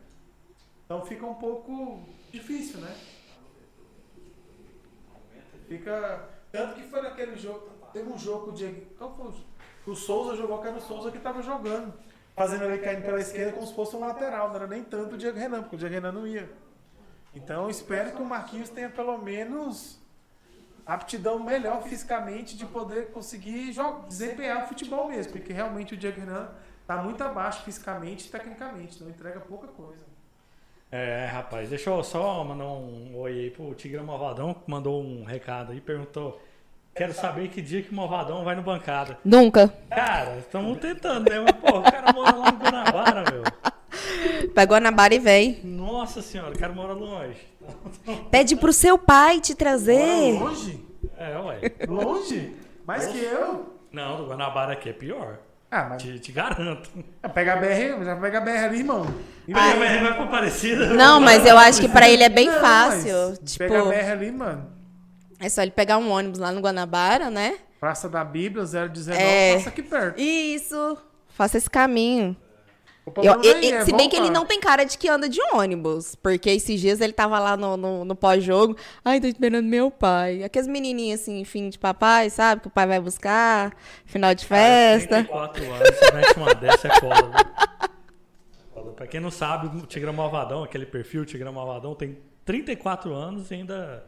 Então 0.83 1.05
fica 1.05 1.23
um 1.27 1.35
pouco 1.35 2.03
difícil, 2.31 2.79
né? 2.79 2.97
Fica. 5.67 6.27
Tanto 6.51 6.73
que 6.73 6.81
foi 6.81 7.03
naquele 7.03 7.35
jogo. 7.37 7.69
Teve 7.93 8.09
um 8.09 8.17
jogo 8.17 8.51
Diego. 8.51 8.83
Qual 8.97 9.15
foi 9.15 9.93
o 9.93 9.95
Souza 9.95 10.35
jogou, 10.35 10.59
que 10.59 10.69
era 10.69 10.77
o 10.77 10.81
Souza 10.81 11.11
que 11.11 11.19
tava 11.19 11.43
jogando. 11.43 11.93
Fazendo 12.35 12.63
ele 12.63 12.79
caindo 12.79 13.03
pela 13.03 13.19
esquerda 13.19 13.53
como 13.53 13.67
se 13.67 13.75
fosse 13.75 13.95
um 13.95 13.99
lateral. 13.99 14.47
Não 14.47 14.55
era 14.55 14.65
nem 14.65 14.83
tanto 14.83 15.13
o 15.13 15.17
Diego 15.19 15.37
Renan, 15.37 15.61
porque 15.61 15.75
o 15.75 15.77
Diego 15.77 15.93
Renan 15.93 16.11
não 16.11 16.25
ia. 16.25 16.51
Então 17.35 17.65
eu 17.65 17.69
espero 17.69 18.13
que 18.13 18.21
o 18.23 18.25
Marquinhos 18.25 18.69
tenha 18.69 18.89
pelo 18.89 19.19
menos 19.19 20.01
aptidão 20.83 21.37
melhor 21.37 21.83
fisicamente 21.83 22.57
de 22.57 22.65
poder 22.65 23.11
conseguir 23.11 23.71
desempenhar 24.07 24.63
o 24.63 24.67
futebol 24.67 25.07
mesmo, 25.07 25.31
porque 25.31 25.53
realmente 25.53 25.93
o 25.93 25.97
Diego 25.97 26.19
Renan 26.19 26.49
tá 26.91 27.01
muito 27.01 27.23
abaixo 27.23 27.63
fisicamente 27.63 28.27
e 28.27 28.30
tecnicamente, 28.30 28.95
então 28.95 29.10
entrega 29.10 29.39
pouca 29.39 29.67
coisa. 29.67 30.12
É, 30.91 31.25
rapaz, 31.32 31.69
deixa 31.69 31.89
eu 31.89 32.04
só 32.04 32.43
mandar 32.43 32.65
um 32.65 33.15
oi 33.15 33.32
aí 33.32 33.49
pro 33.49 33.73
Tigrão 33.73 34.04
Malvadão, 34.04 34.54
que 34.54 34.69
mandou 34.69 35.01
um 35.01 35.23
recado 35.23 35.71
aí, 35.71 35.80
perguntou. 35.80 36.41
Quero 36.93 37.13
saber 37.13 37.47
que 37.47 37.62
dia 37.62 37.82
que 37.82 37.91
o 37.91 37.95
Malvadão 37.95 38.43
vai 38.43 38.54
no 38.54 38.62
bancada. 38.62 39.17
Nunca. 39.23 39.73
Cara, 39.89 40.38
estamos 40.39 40.77
tentando, 40.80 41.30
né? 41.30 41.39
Mas, 41.39 41.51
pô, 41.54 41.80
o 41.80 41.82
cara 41.82 42.12
mora 42.12 42.36
lá 42.36 42.51
no 42.51 42.58
Guanabara, 42.58 43.23
meu. 43.32 44.49
Pegou 44.54 44.77
na 44.82 44.91
barra 44.91 45.13
e 45.13 45.19
vem. 45.19 45.62
Nossa 45.63 46.21
senhora, 46.21 46.54
o 46.54 46.60
cara 46.60 46.73
mora 46.73 46.91
longe. 46.91 47.39
Pede 48.30 48.58
pro 48.58 48.73
seu 48.73 48.97
pai 48.97 49.39
te 49.39 49.56
trazer. 49.56 50.38
longe? 50.38 50.86
É, 51.17 51.38
ué. 51.39 51.62
Longe? 51.88 52.54
Mais 52.86 53.08
que 53.08 53.17
eu? 53.17 53.77
Não, 53.93 54.17
do 54.17 54.27
Guanabara 54.27 54.73
aqui 54.73 54.89
é 54.89 54.93
pior. 54.93 55.39
Ah, 55.73 55.88
mas 55.89 56.01
Te, 56.03 56.19
te 56.19 56.31
garanto. 56.34 56.89
pega 57.34 57.53
a 57.53 57.55
BR, 57.55 58.03
já 58.03 58.15
pega 58.17 58.38
a 58.39 58.41
BR 58.41 58.49
ali, 58.65 58.79
irmão. 58.79 59.05
E 59.47 59.53
Vai, 59.53 59.73
BR? 59.73 60.03
vai, 60.03 60.13
pra 60.15 60.27
Parecida. 60.27 60.88
Não, 60.88 61.21
mas 61.21 61.45
eu 61.45 61.57
acho 61.57 61.79
que 61.79 61.88
pra 61.88 62.10
ele 62.10 62.23
é 62.23 62.29
bem 62.29 62.47
Não, 62.47 62.60
fácil. 62.60 63.38
Tipo, 63.45 63.60
Pega 63.60 63.81
a 63.81 63.86
BR 63.86 64.12
ali, 64.12 64.31
mano. 64.31 64.67
é 65.39 65.47
só 65.47 65.62
ele 65.62 65.71
pegar 65.71 65.97
um 65.97 66.12
ônibus 66.12 66.39
lá 66.39 66.51
no 66.51 66.60
Guanabara, 66.60 67.29
né? 67.29 67.55
Praça 67.79 68.10
da 68.10 68.23
Bíblia, 68.23 68.65
019, 68.65 69.17
É. 69.17 69.53
passa 69.55 69.69
aqui 69.69 69.81
perto. 69.81 70.19
Isso. 70.19 70.97
Faça 71.29 71.57
esse 71.57 71.69
caminho. 71.69 72.36
Eu- 73.23 73.41
é 73.41 73.83
se 73.83 73.91
bem 73.93 74.07
que 74.07 74.15
ele 74.15 74.29
não 74.29 74.45
tem 74.45 74.59
cara 74.59 74.83
de 74.83 74.97
que 74.97 75.09
anda 75.09 75.27
de 75.27 75.39
ônibus. 75.53 76.13
Porque 76.15 76.49
esses 76.51 76.79
dias 76.79 77.01
ele 77.01 77.13
tava 77.13 77.39
lá 77.39 77.57
no, 77.57 77.75
no, 77.75 78.05
no 78.05 78.15
pós-jogo. 78.15 78.75
Ai, 79.03 79.19
tô 79.19 79.27
esperando 79.27 79.65
meu 79.65 79.89
pai. 79.89 80.43
Aquelas 80.43 80.67
menininhas 80.67 81.21
assim, 81.21 81.43
fim 81.43 81.69
de 81.69 81.79
papai, 81.79 82.29
sabe? 82.29 82.61
Que 82.61 82.67
o 82.67 82.71
pai 82.71 82.85
vai 82.85 82.99
buscar. 82.99 83.75
Final 84.05 84.35
de 84.35 84.45
festa. 84.45 85.23
34 85.23 85.63
anos, 85.71 85.89
você 85.97 86.11
mete 86.13 86.37
uma 86.37 86.53
dessa 86.53 86.87
é? 86.87 86.99
Foda. 86.99 87.71
Pra 88.95 89.07
quem 89.07 89.19
não 89.19 89.31
sabe, 89.31 89.67
o 89.77 89.85
Tigrão 89.87 90.13
Malvadão, 90.13 90.63
aquele 90.63 90.85
perfil 90.85 91.25
Tigrão 91.25 91.51
Malvadão, 91.51 91.95
tem 91.95 92.17
34 92.45 93.13
anos 93.13 93.49
e 93.49 93.55
ainda 93.55 94.05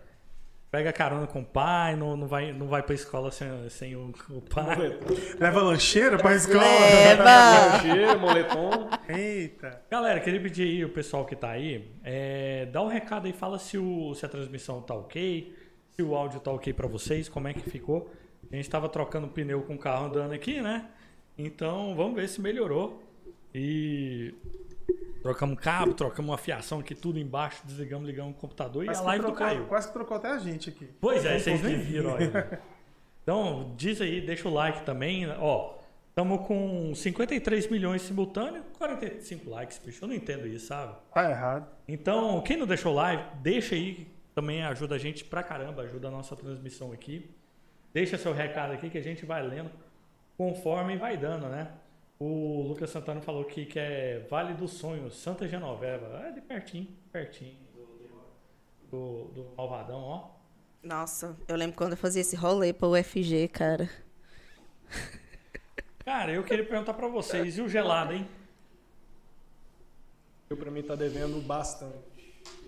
pega 0.74 0.92
carona 0.92 1.28
com 1.28 1.42
o 1.42 1.46
pai, 1.46 1.96
não, 1.96 2.18
não, 2.18 2.26
vai, 2.26 2.52
não 2.52 2.66
vai 2.66 2.82
pra 2.82 2.96
escola 2.96 3.30
sem, 3.30 3.48
sem 3.70 3.96
o, 3.96 4.12
o 4.32 4.42
pai. 4.42 4.98
Leva 5.40 5.62
lancheira 5.62 6.18
pra 6.18 6.34
escola. 6.34 6.64
Leva. 6.64 7.24
Lancheiro, 7.24 8.20
moletom. 8.20 8.90
Eita. 9.08 9.84
Galera, 9.88 10.20
queria 10.20 10.42
pedir 10.42 10.64
aí 10.64 10.84
o 10.84 10.90
pessoal 10.90 11.28
que 11.28 11.36
tá 11.36 11.52
aí, 11.52 11.92
é, 12.04 12.66
dá 12.72 12.82
um 12.82 12.88
recado 12.88 13.28
aí, 13.28 13.34
fala 13.34 13.60
se, 13.60 13.78
o, 13.78 14.16
se 14.16 14.26
a 14.26 14.30
transmissão 14.30 14.82
tá 14.82 14.96
ok, 14.96 15.56
se 15.92 16.02
o 16.02 16.16
áudio 16.16 16.40
tá 16.40 16.50
ok 16.50 16.74
pra 16.74 16.88
vocês, 16.88 17.30
como 17.30 17.48
é 17.48 17.54
que 17.54 17.70
ficou. 17.70 18.12
A 18.52 18.56
gente 18.56 18.68
tava 18.68 18.90
trocando 18.90 19.28
pneu 19.28 19.62
com 19.62 19.76
o 19.76 19.78
carro 19.78 20.08
andando 20.08 20.34
aqui, 20.34 20.60
né? 20.60 20.90
Então 21.38 21.94
vamos 21.96 22.16
ver 22.16 22.28
se 22.28 22.42
melhorou. 22.42 23.00
E 23.54 24.34
trocamos 25.22 25.60
cabo, 25.60 25.94
trocamos 25.94 26.32
uma 26.32 26.38
fiação 26.38 26.80
aqui, 26.80 26.94
tudo 26.94 27.18
embaixo, 27.20 27.62
desligamos, 27.66 28.08
ligamos 28.08 28.36
o 28.36 28.38
computador 28.40 28.84
e 28.84 28.88
Quase 28.88 29.00
a 29.00 29.04
que, 29.04 29.08
live 29.08 29.24
trocou, 29.26 29.40
caiu. 29.48 29.66
quase 29.66 29.88
que 29.88 29.94
trocou 29.94 30.18
até 30.18 30.28
a 30.30 30.38
gente 30.38 30.70
aqui. 30.70 30.90
Pois 31.00 31.26
é, 31.26 31.40
vocês 31.40 31.62
nem 31.62 31.78
viram 31.80 32.16
aí. 32.16 32.30
Então, 33.24 33.74
diz 33.78 34.02
aí, 34.02 34.20
deixa 34.20 34.50
o 34.50 34.54
like 34.54 34.82
também. 34.86 35.26
Ó, 35.40 35.76
estamos 36.10 36.46
com 36.46 36.94
53 36.94 37.70
milhões 37.70 38.02
simultâneos, 38.02 38.66
45 38.78 39.50
likes, 39.50 39.80
bicho. 39.80 40.04
Eu 40.04 40.10
não 40.10 40.16
entendo 40.16 40.46
isso, 40.46 40.68
sabe? 40.68 40.94
Tá 41.14 41.30
errado. 41.32 41.66
Então, 41.88 42.42
quem 42.42 42.58
não 42.58 42.68
deixou 42.68 42.94
like, 42.94 43.38
deixa 43.38 43.76
aí, 43.76 44.08
também 44.36 44.66
ajuda 44.66 44.96
a 44.96 44.98
gente 44.98 45.24
pra 45.24 45.42
caramba, 45.42 45.84
ajuda 45.84 46.10
a 46.10 46.12
nossa 46.12 46.36
transmissão 46.36 46.92
aqui. 46.92 47.30
Deixa 47.94 48.18
seu 48.18 48.34
recado 48.34 48.74
aqui 48.74 48.90
que 48.90 48.98
a 48.98 49.02
gente 49.02 49.26
vai 49.26 49.42
lendo 49.42 49.72
conforme 50.38 50.98
vai 50.98 51.16
dando, 51.16 51.48
né? 51.48 51.70
O 52.26 52.62
Lucas 52.70 52.90
Santana 52.90 53.20
falou 53.20 53.44
que, 53.44 53.66
que 53.66 53.78
é 53.78 54.26
Vale 54.30 54.54
dos 54.54 54.72
Sonhos, 54.72 55.18
Santa 55.18 55.46
Genoveva. 55.46 56.26
É 56.26 56.32
de 56.32 56.40
pertinho, 56.40 56.88
pertinho 57.12 57.58
do, 58.90 58.90
do, 58.90 59.26
do 59.34 59.56
Malvadão, 59.58 60.00
ó. 60.00 60.30
Nossa, 60.82 61.38
eu 61.50 61.58
lembro 61.58 61.76
quando 61.76 61.92
eu 61.92 61.98
fazia 61.98 62.22
esse 62.22 62.38
rolê 62.38 62.72
pro 62.72 62.98
UFG, 62.98 63.50
cara. 63.50 63.90
Cara, 66.06 66.32
eu 66.32 66.46
queria 66.46 66.66
perguntar 66.66 66.94
pra 66.94 67.10
vocês, 67.10 67.58
e 67.58 67.62
o 67.62 67.68
gelado, 67.68 68.14
hein? 68.14 68.26
Eu, 70.50 70.56
pra 70.56 70.72
mim, 70.72 70.82
tá 70.82 70.96
devendo 70.96 71.42
bastante. 71.42 71.98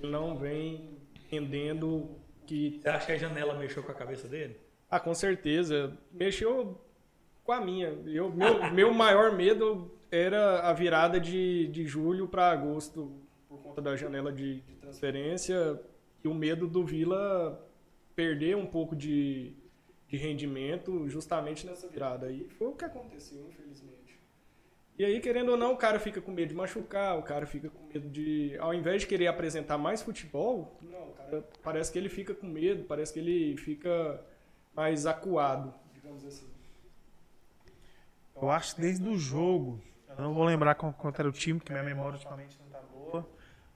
Ele 0.03 0.11
não 0.11 0.37
vem 0.37 0.99
entendendo 1.15 2.09
que 2.45 2.81
Você 2.83 2.89
acha 2.89 3.05
que 3.05 3.11
a 3.13 3.17
janela 3.17 3.57
mexeu 3.57 3.81
com 3.83 3.91
a 3.93 3.95
cabeça 3.95 4.27
dele? 4.27 4.59
Ah, 4.89 4.99
com 4.99 5.13
certeza. 5.13 5.97
Mexeu 6.11 6.84
com 7.45 7.51
a 7.51 7.61
minha. 7.61 7.89
Eu, 8.05 8.29
meu, 8.31 8.71
meu 8.73 8.93
maior 8.93 9.31
medo 9.33 9.91
era 10.11 10.61
a 10.61 10.73
virada 10.73 11.19
de, 11.19 11.67
de 11.67 11.85
julho 11.85 12.27
para 12.27 12.51
agosto, 12.51 13.11
por 13.47 13.59
conta 13.59 13.81
da 13.81 13.95
janela 13.95 14.31
de, 14.33 14.61
de 14.61 14.75
transferência, 14.75 15.79
e 16.23 16.27
o 16.27 16.33
medo 16.33 16.67
do 16.67 16.83
Vila 16.83 17.63
perder 18.15 18.57
um 18.57 18.65
pouco 18.65 18.95
de, 18.95 19.53
de 20.07 20.17
rendimento 20.17 21.07
justamente 21.07 21.65
nessa 21.65 21.87
virada. 21.87 22.31
E 22.31 22.49
foi 22.49 22.67
o 22.67 22.73
que 22.73 22.83
aconteceu, 22.83 23.45
infelizmente. 23.47 24.19
E 24.97 25.03
aí, 25.03 25.19
querendo 25.19 25.49
ou 25.49 25.57
não, 25.57 25.73
o 25.73 25.77
cara 25.77 25.99
fica 25.99 26.21
com 26.21 26.31
medo 26.31 26.49
de 26.49 26.55
machucar, 26.55 27.19
o 27.19 27.23
cara 27.23 27.45
fica 27.45 27.69
com 27.69 27.85
medo 27.85 28.09
de. 28.09 28.55
Ao 28.59 28.73
invés 28.73 29.01
de 29.01 29.07
querer 29.07 29.27
apresentar 29.27 29.77
mais 29.77 30.01
futebol, 30.01 30.79
não, 30.81 31.09
o 31.09 31.13
cara 31.13 31.49
parece 31.61 31.91
que 31.91 31.99
ele 31.99 32.09
fica 32.09 32.33
com 32.33 32.47
medo, 32.47 32.85
parece 32.85 33.13
que 33.13 33.19
ele 33.19 33.57
fica 33.57 34.23
mais 34.73 35.05
acuado, 35.05 35.73
digamos 35.93 36.25
assim. 36.25 36.54
Eu 38.41 38.51
acho 38.51 38.79
desde 38.79 39.07
o 39.07 39.17
jogo, 39.17 39.81
eu 40.17 40.23
não 40.23 40.33
vou 40.33 40.43
lembrar 40.43 40.75
quanto 40.75 41.19
era 41.19 41.29
o 41.29 41.31
time, 41.31 41.59
porque 41.59 41.71
minha 41.71 41.83
memória 41.83 42.13
ultimamente 42.13 42.59
não 42.59 42.69
tá 42.69 42.81
boa, 42.91 43.27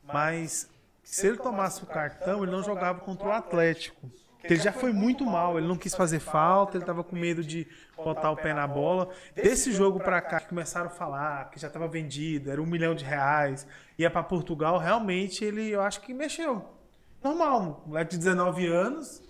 mas 0.04 0.70
se 1.04 1.28
ele 1.28 1.38
tomasse 1.38 1.84
o 1.84 1.86
cartão, 1.86 2.44
ele 2.44 2.52
não 2.52 2.62
jogava 2.62 3.00
contra 3.00 3.28
o 3.28 3.32
Atlético. 3.32 4.12
Ele 4.44 4.60
já 4.60 4.72
foi 4.72 4.94
muito 4.94 5.26
mal, 5.26 5.58
ele 5.58 5.68
não 5.68 5.78
quis 5.78 5.94
fazer 5.94 6.20
falta, 6.20 6.78
ele 6.78 6.86
tava 6.86 7.04
com 7.04 7.16
medo 7.16 7.44
de 7.44 7.68
botar 7.98 8.32
o 8.32 8.38
pé 8.38 8.54
na 8.54 8.66
bola. 8.66 9.10
Desse 9.36 9.72
jogo 9.72 10.00
pra 10.00 10.22
cá, 10.22 10.40
que 10.40 10.48
começaram 10.48 10.88
a 10.88 10.90
falar 10.90 11.50
que 11.52 11.60
já 11.60 11.70
tava 11.70 11.88
vendido, 11.88 12.50
era 12.50 12.62
um 12.62 12.66
milhão 12.66 12.96
de 12.96 13.04
reais, 13.04 13.68
ia 13.98 14.10
pra 14.10 14.24
Portugal, 14.24 14.78
realmente 14.78 15.44
ele, 15.44 15.70
eu 15.70 15.82
acho 15.82 16.00
que 16.02 16.14
mexeu. 16.14 16.66
Normal, 17.22 17.84
um 17.86 17.90
moleque 17.90 18.12
de 18.12 18.18
19 18.20 18.66
anos, 18.68 19.22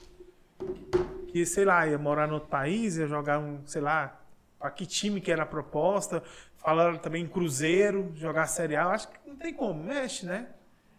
que, 1.32 1.44
sei 1.46 1.66
lá, 1.66 1.88
ia 1.88 1.98
morar 1.98 2.28
no 2.28 2.36
outro 2.36 2.50
país, 2.50 2.98
ia 2.98 3.08
jogar 3.08 3.40
um, 3.40 3.66
sei 3.66 3.82
lá, 3.82 4.19
pra 4.60 4.70
que 4.70 4.86
time 4.86 5.22
que 5.22 5.32
era 5.32 5.44
a 5.44 5.46
proposta. 5.46 6.22
Falaram 6.58 6.98
também 6.98 7.24
em 7.24 7.28
Cruzeiro, 7.28 8.12
jogar 8.16 8.46
Série 8.48 8.76
A, 8.76 8.90
acho 8.90 9.08
que 9.08 9.18
não 9.26 9.38
tem 9.38 9.54
como, 9.54 9.82
mexe, 9.82 10.26
né? 10.26 10.50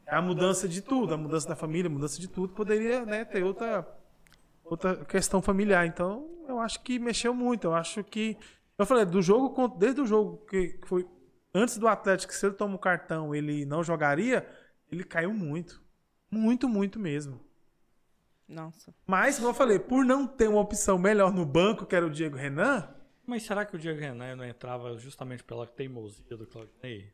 É 0.06 0.16
a 0.16 0.22
mudança 0.22 0.66
de 0.66 0.80
tudo, 0.80 1.14
a 1.14 1.16
mudança 1.16 1.48
da 1.48 1.54
família, 1.54 1.88
a 1.88 1.92
mudança 1.92 2.18
de 2.18 2.26
tudo, 2.26 2.52
poderia 2.52 3.04
né, 3.04 3.24
ter 3.24 3.44
outra, 3.44 3.86
outra 4.64 5.04
questão 5.04 5.40
familiar. 5.40 5.86
Então, 5.86 6.28
eu 6.48 6.58
acho 6.58 6.82
que 6.82 6.98
mexeu 6.98 7.32
muito. 7.32 7.66
Eu 7.66 7.74
acho 7.74 8.02
que. 8.02 8.36
Eu 8.76 8.86
falei, 8.86 9.04
do 9.04 9.20
jogo, 9.22 9.68
desde 9.68 10.00
o 10.00 10.06
jogo 10.06 10.38
que 10.46 10.80
foi 10.86 11.06
antes 11.54 11.78
do 11.78 11.86
Atlético, 11.86 12.32
se 12.32 12.46
ele 12.46 12.54
toma 12.54 12.74
o 12.74 12.78
cartão, 12.78 13.34
ele 13.34 13.64
não 13.64 13.84
jogaria, 13.84 14.48
ele 14.90 15.04
caiu 15.04 15.32
muito. 15.32 15.80
Muito, 16.30 16.68
muito 16.68 16.98
mesmo. 16.98 17.40
Nossa. 18.48 18.92
Mas, 19.06 19.36
como 19.36 19.50
eu 19.50 19.54
falei, 19.54 19.78
por 19.78 20.04
não 20.04 20.26
ter 20.26 20.48
uma 20.48 20.60
opção 20.60 20.98
melhor 20.98 21.32
no 21.32 21.44
banco, 21.44 21.86
que 21.86 21.94
era 21.94 22.06
o 22.06 22.10
Diego 22.10 22.36
Renan. 22.36 22.88
Mas 23.30 23.44
será 23.44 23.64
que 23.64 23.76
o 23.76 23.78
Diego 23.78 24.00
Renan 24.00 24.34
não 24.34 24.44
entrava 24.44 24.98
justamente 24.98 25.44
pela 25.44 25.64
teimosia 25.64 26.36
do 26.36 26.44
Claudinei? 26.48 27.12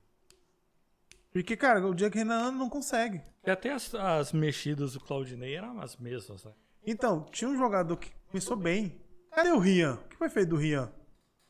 Porque, 1.31 1.55
cara, 1.55 1.87
o 1.87 1.95
Diego 1.95 2.17
Renan 2.17 2.53
não 2.53 2.71
consegue. 2.71 3.21
E 3.47 3.51
até 3.51 3.71
as, 3.71 3.95
as 3.95 4.33
mexidas 4.33 4.95
do 4.95 5.01
Claudinei 5.01 5.55
eram 5.55 5.79
as 5.79 5.95
mesmas, 5.99 6.43
né? 6.43 6.55
Então, 6.87 7.27
tinha 7.31 7.51
um 7.51 7.59
jogador 7.59 7.99
que 7.99 8.11
começou 8.31 8.57
bem. 8.57 8.99
Cadê 9.31 9.51
o 9.51 9.59
Rian? 9.59 9.97
O 9.97 10.09
que 10.09 10.17
foi 10.17 10.31
feito 10.31 10.49
do 10.49 10.57
Rian? 10.57 10.91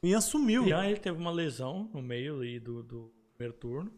O 0.02 0.06
Rian 0.08 0.20
sumiu. 0.20 0.62
O 0.62 0.64
Rian 0.64 0.84
ele 0.84 0.98
teve 0.98 1.16
uma 1.16 1.30
lesão 1.30 1.88
no 1.94 2.02
meio 2.02 2.34
ali 2.34 2.58
do, 2.58 2.82
do 2.82 3.14
primeiro 3.36 3.56
turno. 3.56 3.92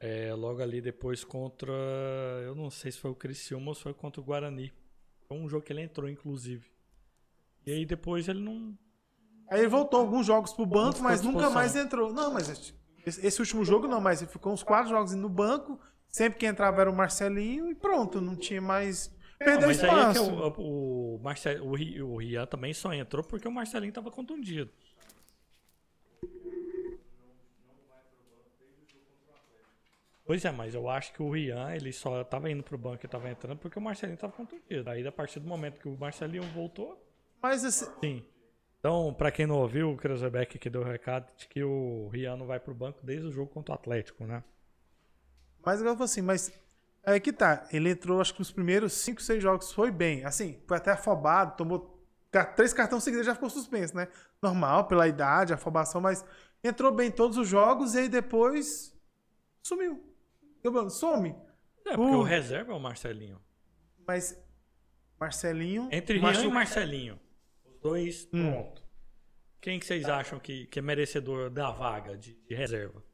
É, 0.00 0.34
logo 0.34 0.60
ali 0.60 0.80
depois 0.80 1.22
contra. 1.22 1.72
Eu 2.42 2.56
não 2.56 2.70
sei 2.70 2.90
se 2.90 2.98
foi 2.98 3.12
o 3.12 3.14
Criciúma 3.14 3.68
ou 3.68 3.74
se 3.76 3.82
foi 3.82 3.94
contra 3.94 4.20
o 4.20 4.24
Guarani. 4.24 4.72
Foi 5.28 5.36
um 5.36 5.48
jogo 5.48 5.64
que 5.64 5.72
ele 5.72 5.82
entrou, 5.82 6.10
inclusive. 6.10 6.66
E 7.64 7.70
aí 7.70 7.86
depois 7.86 8.26
ele 8.26 8.40
não. 8.40 8.76
Aí 9.50 9.60
ele 9.60 9.68
voltou 9.68 10.00
alguns 10.00 10.26
jogos 10.26 10.52
pro 10.52 10.66
banco, 10.66 11.02
mas 11.02 11.22
nunca 11.22 11.50
mais 11.50 11.76
entrou. 11.76 12.12
Não, 12.12 12.32
mas 12.32 12.74
esse, 13.06 13.40
último 13.40 13.64
jogo 13.64 13.86
não, 13.86 14.00
mas 14.00 14.22
ele 14.22 14.30
ficou 14.30 14.52
uns 14.52 14.62
quatro 14.62 14.90
jogos 14.90 15.14
no 15.14 15.28
banco. 15.28 15.78
Sempre 16.08 16.38
que 16.38 16.46
entrava 16.46 16.80
era 16.80 16.90
o 16.90 16.94
Marcelinho 16.94 17.70
e 17.70 17.74
pronto, 17.74 18.20
não 18.20 18.36
tinha 18.36 18.60
mais. 18.60 19.12
Perdeu 19.38 19.68
mas 19.68 19.76
espaço. 19.76 20.20
aí 20.22 20.26
é 20.26 20.50
que 20.50 20.60
o, 20.60 21.16
o, 21.16 21.20
Marcel, 21.22 21.64
o, 21.64 21.72
o 22.12 22.16
Rian 22.16 22.46
também 22.46 22.72
só 22.72 22.92
entrou 22.94 23.22
porque 23.24 23.46
o 23.48 23.52
Marcelinho 23.52 23.90
estava 23.90 24.10
contundido. 24.10 24.70
Pois 30.26 30.42
é, 30.42 30.50
mas 30.50 30.74
eu 30.74 30.88
acho 30.88 31.12
que 31.12 31.22
o 31.22 31.30
Rian, 31.30 31.74
ele 31.74 31.92
só 31.92 32.22
estava 32.22 32.50
indo 32.50 32.62
pro 32.62 32.78
banco 32.78 33.04
e 33.04 33.06
estava 33.06 33.28
entrando 33.28 33.58
porque 33.58 33.78
o 33.78 33.82
Marcelinho 33.82 34.14
estava 34.14 34.32
contundido. 34.32 34.88
Aí, 34.88 35.06
a 35.06 35.12
partir 35.12 35.38
do 35.38 35.46
momento 35.46 35.78
que 35.78 35.88
o 35.88 35.98
Marcelinho 35.98 36.44
voltou. 36.44 36.98
Mas 37.42 37.62
esse... 37.62 37.84
Sim. 38.00 38.24
Então, 38.84 39.14
para 39.14 39.30
quem 39.30 39.46
não 39.46 39.56
ouviu, 39.56 39.92
o 39.92 39.96
Kreuzberg 39.96 40.58
que 40.58 40.68
deu 40.68 40.82
o 40.82 40.84
recado 40.84 41.34
de 41.38 41.48
que 41.48 41.64
o 41.64 42.10
Rian 42.12 42.36
não 42.36 42.46
vai 42.46 42.60
pro 42.60 42.74
banco 42.74 43.00
desde 43.02 43.26
o 43.26 43.32
jogo 43.32 43.50
contra 43.50 43.72
o 43.72 43.74
Atlético, 43.74 44.26
né? 44.26 44.44
Mas 45.64 45.80
eu 45.80 46.02
assim, 46.02 46.20
mas 46.20 46.52
é 47.02 47.18
que 47.18 47.32
tá. 47.32 47.66
Ele 47.72 47.88
entrou, 47.88 48.20
acho 48.20 48.34
que 48.34 48.40
nos 48.40 48.52
primeiros 48.52 48.92
5, 48.92 49.22
6 49.22 49.42
jogos 49.42 49.72
foi 49.72 49.90
bem. 49.90 50.22
Assim, 50.26 50.62
foi 50.68 50.76
até 50.76 50.90
afobado, 50.90 51.56
tomou 51.56 51.98
três 52.54 52.74
cartões 52.74 53.02
seguidos 53.02 53.24
já 53.24 53.34
ficou 53.34 53.48
suspenso, 53.48 53.96
né? 53.96 54.06
Normal, 54.42 54.86
pela 54.86 55.08
idade, 55.08 55.54
afobação, 55.54 56.02
mas 56.02 56.22
entrou 56.62 56.92
bem 56.92 57.08
em 57.08 57.10
todos 57.10 57.38
os 57.38 57.48
jogos 57.48 57.94
e 57.94 58.00
aí 58.00 58.08
depois 58.10 58.94
sumiu. 59.62 60.04
Some. 60.90 61.34
É, 61.86 61.96
porque 61.96 62.16
uh. 62.16 62.18
o 62.18 62.22
reserva 62.22 62.74
é 62.74 62.76
o 62.76 62.80
Marcelinho. 62.80 63.40
Mas 64.06 64.38
Marcelinho. 65.18 65.88
Entre 65.90 66.18
Rian 66.18 66.44
e 66.44 66.48
Marcelinho. 66.48 67.23
Dois, 67.84 68.26
hum. 68.32 68.50
pronto. 68.50 68.82
Quem 69.60 69.78
que 69.78 69.84
vocês 69.84 70.08
acham 70.08 70.40
que, 70.40 70.66
que 70.68 70.78
é 70.78 70.82
merecedor 70.82 71.50
da 71.50 71.70
vaga 71.70 72.16
de, 72.16 72.32
de 72.32 72.54
reserva? 72.54 73.04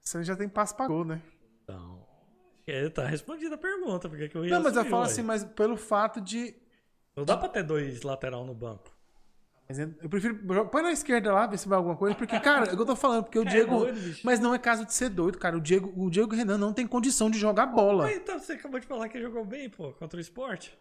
Você 0.00 0.24
já 0.24 0.34
tem 0.34 0.48
passo 0.48 0.74
pra 0.74 0.86
gol, 0.86 1.04
né? 1.04 1.22
Então. 1.62 2.06
É, 2.66 2.88
tá 2.88 3.06
respondida 3.06 3.56
a 3.56 3.58
pergunta. 3.58 4.08
Porque 4.08 4.30
que 4.30 4.36
eu 4.36 4.46
ia 4.46 4.52
Não, 4.52 4.62
mas 4.62 4.74
eu 4.74 4.86
falo 4.86 5.02
assim, 5.02 5.22
mas 5.22 5.44
pelo 5.44 5.76
fato 5.76 6.18
de. 6.18 6.56
Não 7.14 7.26
dá 7.26 7.36
pra 7.36 7.50
ter 7.50 7.62
dois 7.62 8.00
lateral 8.00 8.46
no 8.46 8.54
banco. 8.54 8.95
Mas 9.68 9.78
eu 9.78 10.08
prefiro. 10.08 10.38
Põe 10.70 10.82
na 10.82 10.92
esquerda 10.92 11.32
lá, 11.32 11.46
ver 11.46 11.58
se 11.58 11.68
vai 11.68 11.76
alguma 11.76 11.96
coisa. 11.96 12.14
Porque, 12.14 12.38
cara, 12.38 12.66
é 12.66 12.72
o 12.72 12.76
que 12.76 12.82
eu 12.82 12.86
tô 12.86 12.94
falando, 12.94 13.24
porque 13.24 13.38
o 13.38 13.42
é 13.46 13.50
Diego. 13.50 13.78
Doido, 13.78 14.16
mas 14.22 14.38
não 14.38 14.54
é 14.54 14.58
caso 14.58 14.84
de 14.84 14.94
ser 14.94 15.08
doido, 15.08 15.38
cara. 15.38 15.56
O 15.56 15.60
Diego, 15.60 15.92
o 15.96 16.08
Diego 16.08 16.34
Renan 16.34 16.56
não 16.56 16.72
tem 16.72 16.86
condição 16.86 17.28
de 17.28 17.38
jogar 17.38 17.66
bola. 17.66 18.04
Mas 18.04 18.16
então 18.16 18.38
você 18.38 18.52
acabou 18.52 18.78
de 18.78 18.86
falar 18.86 19.08
que 19.08 19.20
jogou 19.20 19.44
bem, 19.44 19.68
pô, 19.68 19.92
contra 19.92 20.18
o 20.18 20.20
esporte. 20.20 20.76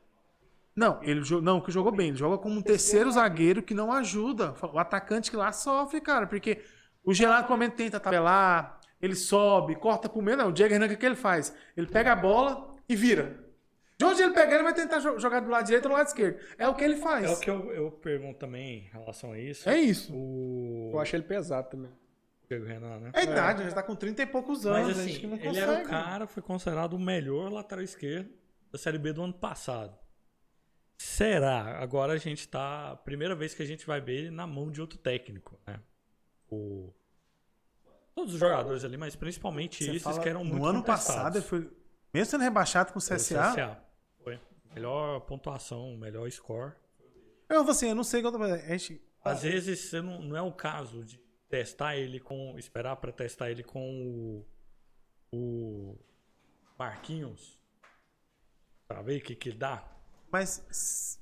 Não, 0.76 1.02
ele 1.02 1.22
não, 1.42 1.62
que 1.62 1.72
jogou 1.72 1.92
bem. 1.92 2.10
Ele 2.10 2.18
joga 2.18 2.38
como 2.38 2.60
um 2.60 2.62
terceiro 2.62 3.10
zagueiro 3.10 3.64
que 3.64 3.74
não 3.74 3.92
ajuda. 3.92 4.54
O 4.74 4.78
atacante 4.78 5.32
que 5.32 5.38
lá 5.38 5.52
sofre, 5.52 6.02
cara, 6.02 6.28
porque 6.28 6.62
o 7.04 7.14
Gelado, 7.14 7.48
pelo 7.48 7.58
menos, 7.58 7.76
tenta 7.76 8.00
tabelar, 8.00 8.80
ele 9.02 9.16
sobe, 9.16 9.76
corta 9.76 10.10
pro 10.10 10.22
meio. 10.22 10.38
Não, 10.38 10.50
o 10.50 10.52
Diego 10.52 10.74
Renan, 10.74 10.86
o 10.86 10.98
que 10.98 11.06
ele 11.06 11.16
faz? 11.16 11.56
Ele 11.78 11.88
pega 11.88 12.12
a 12.12 12.16
bola 12.16 12.76
e 12.90 12.96
vira. 12.96 13.45
De 13.98 14.04
onde 14.04 14.22
ele 14.22 14.34
pegar, 14.34 14.56
ele 14.56 14.64
vai 14.64 14.74
tentar 14.74 15.00
jogar 15.00 15.40
do 15.40 15.50
lado 15.50 15.66
direito 15.66 15.86
ou 15.86 15.92
do 15.92 15.98
lado 15.98 16.08
esquerdo. 16.08 16.40
É 16.58 16.68
o 16.68 16.76
que 16.76 16.84
ele 16.84 16.98
faz. 16.98 17.26
É 17.26 17.34
o 17.34 17.40
que 17.40 17.50
eu, 17.50 17.72
eu 17.72 17.92
pergunto 17.92 18.40
também 18.40 18.80
em 18.80 18.90
relação 18.92 19.32
a 19.32 19.40
isso. 19.40 19.70
É 19.70 19.78
isso. 19.78 20.14
O... 20.14 20.92
Eu 20.94 21.00
acho 21.00 21.16
ele 21.16 21.24
pesado 21.24 21.70
também. 21.70 21.92
Diego 22.48 22.66
Renan, 22.66 23.00
né? 23.00 23.12
É 23.14 23.22
a 23.22 23.24
idade, 23.24 23.64
é. 23.64 23.66
já 23.70 23.76
tá 23.76 23.84
com 23.84 23.96
30 23.96 24.22
e 24.22 24.26
poucos 24.26 24.66
anos. 24.66 24.90
Mas 24.90 25.00
assim, 25.00 25.12
ele 25.12 25.38
consegue. 25.38 25.58
era 25.58 25.82
o 25.82 25.88
cara, 25.88 26.28
foi 26.28 26.44
considerado 26.44 26.94
o 26.94 27.00
melhor 27.00 27.52
lateral 27.52 27.84
esquerdo 27.84 28.30
da 28.72 28.78
Série 28.78 28.98
B 28.98 29.14
do 29.14 29.24
ano 29.24 29.34
passado. 29.34 29.98
Será? 30.98 31.80
Agora 31.80 32.14
a 32.14 32.18
gente 32.18 32.48
tá. 32.48 32.96
Primeira 33.04 33.36
vez 33.36 33.54
que 33.54 33.64
a 33.64 33.66
gente 33.66 33.86
vai 33.86 34.00
ver 34.00 34.16
ele 34.16 34.32
na 34.32 34.46
mão 34.46 34.72
de 34.72 34.80
outro 34.80 34.98
técnico, 34.98 35.60
né? 35.66 35.80
O... 36.50 36.94
Todos 38.14 38.34
os 38.34 38.40
jogadores 38.40 38.86
ali, 38.86 38.96
mas 38.96 39.16
principalmente 39.16 39.84
Você 39.84 39.96
esses 39.96 40.18
que 40.20 40.30
eram 40.30 40.44
muito 40.44 40.58
No 40.58 40.66
ano 40.66 40.84
passado 40.84 41.38
ele 41.38 41.46
foi. 41.46 41.70
Mesmo 42.14 42.32
sendo 42.32 42.44
rebaixado 42.44 42.94
com 42.94 43.00
o 43.00 43.02
CSA. 43.02 43.16
O 43.16 43.54
CSA. 43.54 43.85
Melhor 44.76 45.22
pontuação, 45.22 45.96
melhor 45.98 46.30
score. 46.30 46.74
Eu 47.50 47.62
assim, 47.70 47.90
eu 47.90 47.96
não 47.96 48.04
sei 48.04 48.22
quanto. 48.22 48.42
A 48.44 48.58
gente... 48.78 49.02
Às 49.24 49.42
vezes 49.42 49.92
não, 49.94 50.22
não 50.22 50.38
é 50.38 50.42
o 50.42 50.52
caso 50.52 51.04
de 51.04 51.18
testar 51.50 51.96
ele 51.96 52.20
com. 52.20 52.58
Esperar 52.60 52.98
para 52.98 53.12
testar 53.12 53.50
ele 53.50 53.64
com 53.64 54.46
o. 55.32 55.36
O. 55.36 55.98
Marquinhos. 56.78 57.60
Pra 58.88 59.02
ver 59.02 59.18
o 59.18 59.22
que, 59.22 59.36
que 59.36 59.52
dá. 59.52 59.84
Mas. 60.32 61.20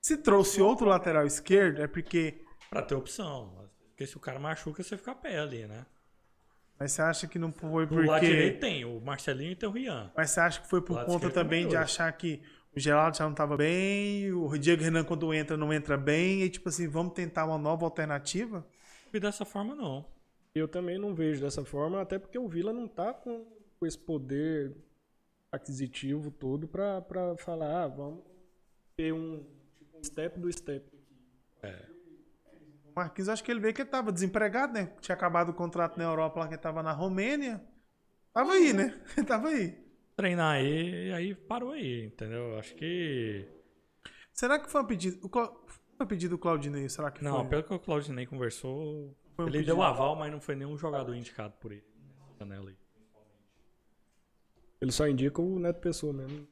Se 0.00 0.16
trouxe 0.18 0.60
outro 0.60 0.86
lateral 0.86 1.26
esquerdo, 1.26 1.82
é 1.82 1.88
porque. 1.88 2.44
Pra 2.70 2.82
ter 2.82 2.94
opção. 2.94 3.68
Porque 3.88 4.06
se 4.06 4.16
o 4.16 4.20
cara 4.20 4.38
machuca, 4.38 4.82
você 4.82 4.96
fica 4.96 5.12
a 5.12 5.14
pé 5.14 5.38
ali, 5.38 5.66
né? 5.66 5.86
Mas 6.78 6.92
você 6.92 7.02
acha 7.02 7.26
que 7.26 7.38
não 7.38 7.52
foi 7.52 7.86
porque. 7.86 8.04
O 8.04 8.06
lado 8.06 8.24
direito 8.24 8.60
tem, 8.60 8.84
o 8.84 9.00
Marcelinho 9.00 9.50
e 9.50 9.56
tem 9.56 9.68
o 9.68 9.72
Rian. 9.72 10.12
Mas 10.16 10.30
você 10.30 10.40
acha 10.40 10.60
que 10.60 10.68
foi 10.68 10.80
por 10.80 11.04
conta 11.04 11.30
também 11.30 11.66
de 11.66 11.76
achar 11.76 12.12
que 12.12 12.40
o 12.74 12.80
Geraldo 12.80 13.16
já 13.16 13.24
não 13.24 13.32
estava 13.32 13.56
bem, 13.56 14.32
o 14.32 14.56
Diego 14.56 14.82
Renan, 14.82 15.04
quando 15.04 15.32
entra, 15.34 15.56
não 15.56 15.72
entra 15.72 15.96
bem, 15.96 16.42
e 16.42 16.50
tipo 16.50 16.68
assim, 16.68 16.88
vamos 16.88 17.14
tentar 17.14 17.44
uma 17.44 17.58
nova 17.58 17.84
alternativa? 17.84 18.66
E 19.12 19.18
dessa 19.18 19.44
forma, 19.44 19.74
não. 19.74 20.04
Eu 20.54 20.68
também 20.68 20.98
não 20.98 21.14
vejo 21.14 21.40
dessa 21.40 21.64
forma, 21.64 22.00
até 22.00 22.18
porque 22.18 22.38
o 22.38 22.48
Vila 22.48 22.72
não 22.72 22.86
tá 22.86 23.12
com, 23.12 23.46
com 23.78 23.86
esse 23.86 23.98
poder 23.98 24.76
aquisitivo 25.50 26.30
todo 26.30 26.68
para 26.68 27.02
falar, 27.38 27.84
ah, 27.84 27.88
vamos 27.88 28.22
ter 28.96 29.12
um, 29.12 29.44
tipo, 29.76 29.98
um 29.98 30.04
step 30.04 30.38
do 30.38 30.52
step 30.52 30.86
aqui. 30.86 31.16
É. 31.62 31.86
Marquinhos, 32.94 33.28
acho 33.28 33.44
que 33.44 33.50
ele 33.50 33.60
veio 33.60 33.72
que 33.72 33.82
ele 33.82 33.88
tava 33.88 34.10
desempregado, 34.12 34.72
né? 34.72 34.92
Tinha 35.00 35.14
acabado 35.14 35.50
o 35.50 35.54
contrato 35.54 35.96
na 35.96 36.04
Europa 36.04 36.40
lá, 36.40 36.48
que 36.48 36.54
ele 36.54 36.60
tava 36.60 36.82
na 36.82 36.92
Romênia. 36.92 37.64
Tava 38.32 38.52
aí, 38.52 38.72
né? 38.72 39.00
Ele 39.16 39.26
tava 39.26 39.48
aí. 39.48 39.87
Treinar 40.18 40.56
aí, 40.56 41.10
e 41.10 41.12
aí 41.12 41.32
parou 41.32 41.70
aí, 41.70 42.06
entendeu? 42.06 42.58
Acho 42.58 42.74
que. 42.74 43.46
Será 44.32 44.58
que 44.58 44.68
foi 44.68 44.82
um 44.82 44.84
pedido. 44.84 45.24
O 45.24 45.28
Cla... 45.28 45.48
Foi 45.96 46.06
pedido 46.06 46.30
do 46.32 46.38
Claudinei? 46.40 46.88
Será 46.88 47.08
que 47.12 47.22
não, 47.22 47.36
foi? 47.36 47.46
pelo 47.46 47.62
que 47.62 47.74
o 47.74 47.78
Claudinei 47.78 48.26
conversou, 48.26 49.14
um 49.38 49.46
ele 49.46 49.62
deu 49.62 49.80
aval, 49.80 50.16
mas 50.16 50.32
não 50.32 50.40
foi 50.40 50.56
nenhum 50.56 50.76
jogador 50.76 51.14
indicado 51.14 51.54
por 51.60 51.70
ele. 51.70 51.84
Janela 52.36 52.68
aí. 52.68 52.76
Ele 54.80 54.90
só 54.90 55.06
indica 55.06 55.40
o 55.40 55.56
Neto 55.60 55.80
Pessoa 55.80 56.12
mesmo. 56.12 56.48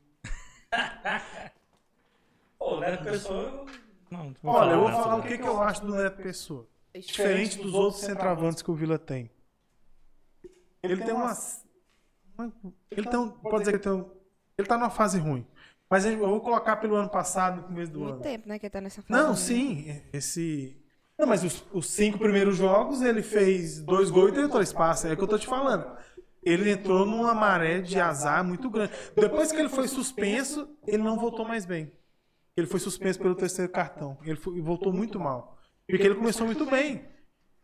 Pô, 2.56 2.76
o 2.76 2.80
Neto 2.80 3.02
Pessoa 3.02 3.66
não, 4.08 4.32
Olha, 4.44 4.74
eu 4.74 4.80
vou 4.82 4.90
falar 4.90 5.16
o 5.16 5.22
que, 5.24 5.38
que 5.38 5.46
eu 5.46 5.60
acho 5.60 5.84
do 5.84 5.96
Neto 5.96 6.22
Pessoa. 6.22 6.68
Diferente 6.94 7.58
dos 7.60 7.74
outros 7.74 8.00
centravantes 8.00 8.62
que 8.62 8.70
o 8.70 8.74
Vila 8.74 8.96
tem. 8.96 9.28
Ele 10.84 11.02
tem 11.02 11.12
uma, 11.12 11.34
Ele 12.90 13.08
um, 13.16 13.30
pode 13.30 13.64
dizer 13.64 13.78
que 13.78 13.88
ele, 13.88 13.96
um, 13.96 14.10
ele 14.58 14.68
tá 14.68 14.76
numa 14.76 14.90
fase 14.90 15.18
ruim. 15.18 15.46
Mas 15.88 16.04
eu 16.04 16.18
vou 16.18 16.40
colocar 16.40 16.76
pelo 16.76 16.96
ano 16.96 17.08
passado, 17.08 17.58
no 17.58 17.62
começo 17.64 17.92
do 17.92 18.00
Muito 18.00 18.14
ano. 18.14 18.22
tempo, 18.22 18.48
né, 18.48 18.58
que 18.58 18.66
ele 18.66 18.70
tá 18.70 18.80
nessa 18.80 19.02
fase. 19.02 19.22
Não, 19.22 19.30
né? 19.30 19.36
sim. 19.36 20.02
Esse. 20.12 20.76
Não, 21.18 21.26
mas 21.26 21.44
os, 21.44 21.64
os 21.72 21.88
cinco 21.88 22.18
primeiros 22.18 22.56
jogos 22.56 23.00
ele 23.02 23.22
fez 23.22 23.80
dois 23.80 24.10
gols 24.10 24.30
e 24.30 24.34
tentou 24.34 24.60
espaço. 24.60 25.06
É 25.06 25.12
o 25.12 25.16
que 25.16 25.22
eu 25.22 25.28
tô 25.28 25.38
te 25.38 25.46
falando. 25.46 25.86
Ele 26.42 26.70
entrou 26.70 27.06
numa 27.06 27.34
maré 27.34 27.80
de 27.80 27.98
azar 27.98 28.44
muito 28.44 28.68
grande. 28.68 28.92
Depois 29.14 29.50
que 29.50 29.58
ele 29.58 29.68
foi 29.68 29.88
suspenso, 29.88 30.68
ele 30.86 31.02
não 31.02 31.16
voltou 31.18 31.46
mais 31.46 31.64
bem. 31.64 31.90
Ele 32.56 32.66
foi 32.66 32.80
suspenso 32.80 33.18
pelo 33.18 33.34
terceiro 33.34 33.70
cartão. 33.70 34.18
Ele 34.24 34.36
foi- 34.36 34.60
voltou 34.60 34.92
muito 34.92 35.18
mal. 35.18 35.58
Porque 35.88 36.02
ele 36.04 36.14
começou 36.14 36.46
muito 36.46 36.66
bem. 36.66 37.04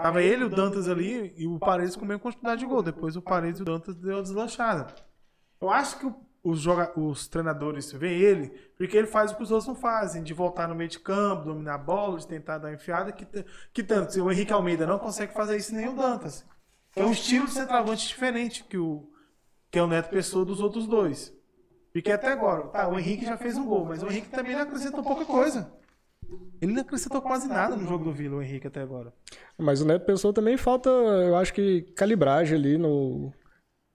Tava 0.02 0.22
ele, 0.22 0.44
o 0.44 0.48
Dantas 0.48 0.88
ali 0.88 1.32
e 1.36 1.46
o 1.46 1.58
Paredes 1.58 1.94
com 1.94 2.04
a 2.04 2.08
mesma 2.08 2.22
quantidade 2.22 2.60
de 2.60 2.66
gol. 2.66 2.82
Depois 2.82 3.16
o 3.16 3.22
Paredes 3.22 3.60
e 3.60 3.62
o 3.62 3.64
Dantas 3.64 3.94
deu 3.96 4.18
a 4.18 4.22
deslanchada. 4.22 4.94
Eu 5.60 5.70
acho 5.70 5.98
que 5.98 6.12
os, 6.42 6.60
joga 6.60 6.92
os 6.98 7.28
treinadores 7.28 7.92
veem 7.92 8.20
ele 8.20 8.48
porque 8.76 8.96
ele 8.96 9.06
faz 9.06 9.30
o 9.30 9.36
que 9.36 9.42
os 9.42 9.50
outros 9.50 9.68
não 9.68 9.76
fazem, 9.76 10.22
de 10.22 10.34
voltar 10.34 10.66
no 10.66 10.74
meio 10.74 10.90
de 10.90 10.98
campo, 10.98 11.44
dominar 11.44 11.74
a 11.74 11.78
bola, 11.78 12.18
de 12.18 12.26
tentar 12.26 12.58
dar 12.58 12.68
uma 12.68 12.74
enfiada, 12.74 13.12
que, 13.12 13.26
que 13.72 13.82
tanto. 13.82 14.20
O 14.22 14.30
Henrique 14.30 14.52
Almeida 14.52 14.86
não 14.86 14.98
consegue 14.98 15.32
fazer 15.32 15.56
isso, 15.56 15.74
nem 15.74 15.88
o 15.88 15.94
Dantas. 15.94 16.44
É 16.96 17.04
um 17.04 17.12
estilo 17.12 17.46
de 17.46 17.52
centroavante 17.52 18.06
diferente 18.06 18.64
que 18.64 18.76
o, 18.76 19.08
que 19.70 19.78
é 19.78 19.82
o 19.82 19.86
Neto 19.86 20.10
Pessoa 20.10 20.44
dos 20.44 20.60
outros 20.60 20.86
dois. 20.86 21.32
Porque 21.92 22.10
até 22.10 22.32
agora, 22.32 22.68
tá, 22.68 22.88
o 22.88 22.98
Henrique 22.98 23.24
já 23.24 23.36
fez 23.36 23.56
um 23.56 23.64
gol, 23.64 23.84
mas 23.84 24.02
o 24.02 24.08
Henrique 24.08 24.28
também 24.28 24.54
não 24.54 24.62
acrescentou 24.62 25.02
pouca 25.02 25.24
coisa. 25.24 25.72
Ele 26.60 26.72
não 26.72 26.82
acrescentou 26.82 27.20
quase 27.20 27.48
nada 27.48 27.74
no 27.76 27.86
jogo 27.86 28.04
do 28.04 28.12
Vila, 28.12 28.36
o 28.36 28.42
Henrique, 28.42 28.66
até 28.68 28.80
agora. 28.80 29.12
Mas 29.58 29.80
o 29.80 29.84
Neto 29.86 30.04
Pessoa 30.06 30.32
também 30.32 30.56
falta, 30.56 30.88
eu 30.90 31.36
acho 31.36 31.52
que, 31.52 31.82
calibragem 31.96 32.56
ali 32.56 32.78
no. 32.78 33.32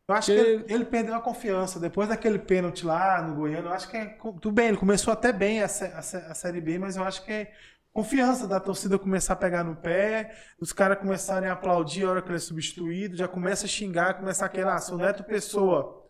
Eu 0.09 0.15
acho 0.15 0.31
que 0.31 0.37
Porque- 0.37 0.51
ele, 0.51 0.73
ele 0.73 0.85
perdeu 0.85 1.15
a 1.15 1.21
confiança. 1.21 1.79
Depois 1.79 2.07
daquele 2.09 2.39
pênalti 2.39 2.85
lá 2.85 3.21
no 3.21 3.35
Goiano, 3.35 3.67
eu 3.69 3.73
acho 3.73 3.89
que 3.89 3.97
é. 3.97 4.05
Tudo 4.21 4.51
bem, 4.51 4.67
ele 4.69 4.77
começou 4.77 5.11
até 5.13 5.31
bem 5.33 5.61
a, 5.61 5.65
a 5.65 5.99
a 5.99 6.33
Série 6.33 6.61
B, 6.61 6.77
mas 6.79 6.95
eu 6.95 7.03
acho 7.03 7.23
que 7.25 7.31
é 7.31 7.51
confiança 7.93 8.47
da 8.47 8.59
torcida 8.59 8.99
começar 8.99 9.33
a 9.33 9.37
pegar 9.37 9.63
no 9.63 9.75
pé, 9.75 10.31
os 10.61 10.71
caras 10.71 10.99
começarem 10.99 11.49
a 11.49 11.53
aplaudir 11.53 12.03
a 12.05 12.11
hora 12.11 12.21
que 12.21 12.27
ele 12.29 12.35
é 12.35 12.39
substituído, 12.39 13.15
já 13.17 13.27
começa 13.27 13.65
a 13.65 13.67
xingar, 13.67 14.13
começa 14.19 14.45
aquele, 14.45 14.69
ah, 14.69 14.77
se 14.77 14.93
o 14.93 14.97
Neto 14.97 15.23
Pessoa 15.23 16.06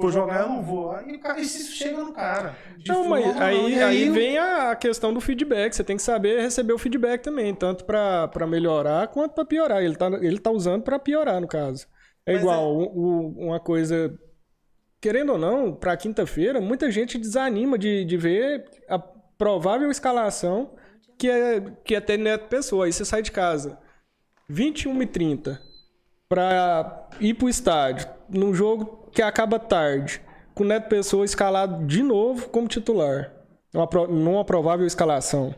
for 0.00 0.12
jogar, 0.12 0.42
eu 0.42 0.48
não 0.48 0.62
vou. 0.62 0.92
Aí 0.92 1.16
o 1.16 1.20
cara- 1.20 1.40
isso 1.40 1.72
chega 1.72 1.98
no 1.98 2.12
cara. 2.12 2.56
Não, 2.86 3.08
mas 3.08 3.36
aí, 3.40 3.82
aí 3.82 4.08
vem 4.10 4.38
a 4.38 4.74
questão 4.76 5.12
do 5.12 5.20
feedback. 5.20 5.72
Você 5.72 5.82
tem 5.82 5.96
que 5.96 6.02
saber 6.02 6.40
receber 6.40 6.72
o 6.72 6.78
feedback 6.78 7.20
também, 7.22 7.52
tanto 7.54 7.84
pra 7.84 8.28
pra 8.28 8.46
melhorar 8.46 9.08
quanto 9.08 9.34
pra 9.34 9.44
piorar. 9.44 9.82
Ele 9.82 9.96
tá, 9.96 10.06
ele 10.06 10.38
tá 10.38 10.50
usando 10.52 10.82
pra 10.84 10.98
piorar, 11.00 11.40
no 11.40 11.48
caso. 11.48 11.86
É 12.24 12.32
Mas 12.34 12.42
igual 12.42 12.76
o- 12.76 12.96
o- 12.96 13.46
uma 13.48 13.58
coisa. 13.58 14.16
Querendo 15.00 15.32
ou 15.32 15.38
não, 15.38 15.72
pra 15.74 15.96
quinta-feira, 15.96 16.60
muita 16.60 16.90
gente 16.90 17.18
desanima 17.18 17.76
de, 17.78 18.04
de 18.04 18.16
ver 18.16 18.64
a 18.88 18.98
provável 18.98 19.90
escalação 19.90 20.74
que 21.16 21.28
é, 21.28 21.60
que 21.84 21.94
é 21.94 22.00
ter 22.00 22.16
Neto 22.18 22.48
Pessoa. 22.48 22.84
Aí 22.86 22.92
você 22.92 23.04
sai 23.04 23.22
de 23.22 23.30
casa 23.32 23.78
21 24.48 24.92
30 26.28 26.34
pra 26.38 27.08
ir 27.20 27.34
pro 27.34 27.48
estádio 27.48 28.06
num 28.28 28.52
jogo 28.54 29.08
que 29.12 29.22
acaba 29.22 29.58
tarde, 29.58 30.20
com 30.54 30.62
o 30.62 30.66
Neto 30.66 30.88
Pessoa 30.88 31.24
escalado 31.24 31.86
de 31.86 32.02
novo 32.02 32.48
como 32.50 32.68
titular, 32.68 33.32
numa, 33.72 33.86
pro- 33.86 34.06
numa 34.06 34.44
provável 34.44 34.86
escalação. 34.86 35.54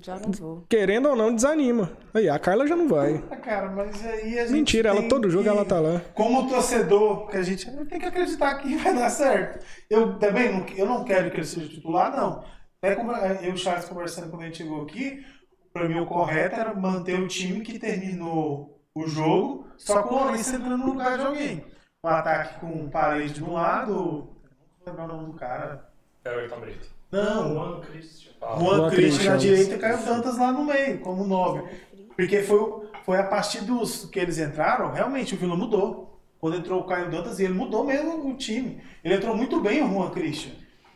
Já 0.00 0.16
não 0.20 0.30
vou. 0.30 0.64
Querendo 0.70 1.08
ou 1.08 1.16
não, 1.16 1.34
desanima. 1.34 1.90
Aí, 2.14 2.28
a 2.28 2.38
Carla 2.38 2.64
já 2.64 2.76
não 2.76 2.86
vai. 2.88 3.22
Ah, 3.28 3.36
Cara, 3.36 3.70
mas 3.70 4.06
aí 4.06 4.38
a 4.38 4.42
gente 4.42 4.52
Mentira, 4.52 4.90
ela 4.90 5.08
todo 5.08 5.28
jogo 5.28 5.42
que- 5.42 5.48
ela 5.48 5.64
tá 5.64 5.80
lá. 5.80 6.00
Como 6.14 6.48
torcedor, 6.48 7.26
que 7.28 7.36
a 7.36 7.42
gente 7.42 7.66
tem 7.88 7.98
que 7.98 8.06
acreditar 8.06 8.54
que 8.60 8.76
vai 8.76 8.94
dar 8.94 9.10
certo. 9.10 9.64
Eu 9.90 10.16
também 10.20 10.52
não, 10.52 10.64
eu 10.76 10.86
não 10.86 11.04
quero 11.04 11.28
que 11.32 11.38
ele 11.38 11.44
seja 11.46 11.68
titular, 11.68 12.16
não. 12.16 12.44
Até 12.80 12.94
como 12.94 13.10
eu 13.12 13.50
e 13.50 13.52
o 13.52 13.56
Charles 13.56 13.84
conversando 13.86 14.30
quando 14.30 14.42
a 14.42 14.44
gente 14.46 14.58
chegou 14.58 14.82
aqui, 14.82 15.24
pra 15.72 15.88
mim 15.88 15.98
o 15.98 16.06
correto 16.06 16.54
era 16.54 16.72
manter 16.72 17.18
o 17.18 17.26
time 17.26 17.60
que 17.62 17.76
terminou 17.78 18.79
o 18.94 19.06
jogo, 19.06 19.66
só 19.76 20.02
com 20.02 20.14
o 20.14 20.24
Lourenço 20.24 20.54
entrando 20.54 20.78
no 20.78 20.86
lugar 20.86 21.18
de 21.18 21.24
alguém. 21.24 21.64
Um 22.04 22.08
ataque 22.08 22.60
com 22.60 22.88
parede 22.88 23.34
de 23.34 23.44
um 23.44 23.52
lado. 23.52 23.92
Não 23.92 24.00
vou 24.00 24.86
lembrar 24.86 25.04
o 25.04 25.08
nome 25.08 25.26
do 25.26 25.38
cara. 25.38 25.90
Everton 26.24 26.60
Brito. 26.60 26.88
Não, 27.10 27.54
Juan 27.54 27.80
Christian. 27.80 28.32
Juan 28.40 28.76
Juan 28.76 28.90
Christian 28.90 29.30
na 29.32 29.36
direita 29.36 29.74
e 29.74 29.78
Caio 29.78 30.04
Dantas 30.04 30.38
lá 30.38 30.52
no 30.52 30.64
meio, 30.64 31.00
como 31.00 31.26
nove. 31.26 31.68
Porque 32.16 32.42
foi, 32.42 32.88
foi 33.04 33.18
a 33.18 33.24
partir 33.24 33.62
dos 33.64 34.06
que 34.06 34.18
eles 34.18 34.38
entraram, 34.38 34.92
realmente 34.92 35.34
o 35.34 35.38
Vila 35.38 35.56
mudou. 35.56 36.20
Quando 36.38 36.56
entrou 36.56 36.80
o 36.80 36.84
Caio 36.84 37.10
Dantas, 37.10 37.38
ele 37.38 37.52
mudou 37.52 37.84
mesmo 37.84 38.30
o 38.30 38.34
time. 38.34 38.82
Ele 39.04 39.14
entrou 39.14 39.36
muito 39.36 39.60
bem, 39.60 39.82
o 39.82 39.92
Juan 39.92 40.10
Christian. 40.10 40.52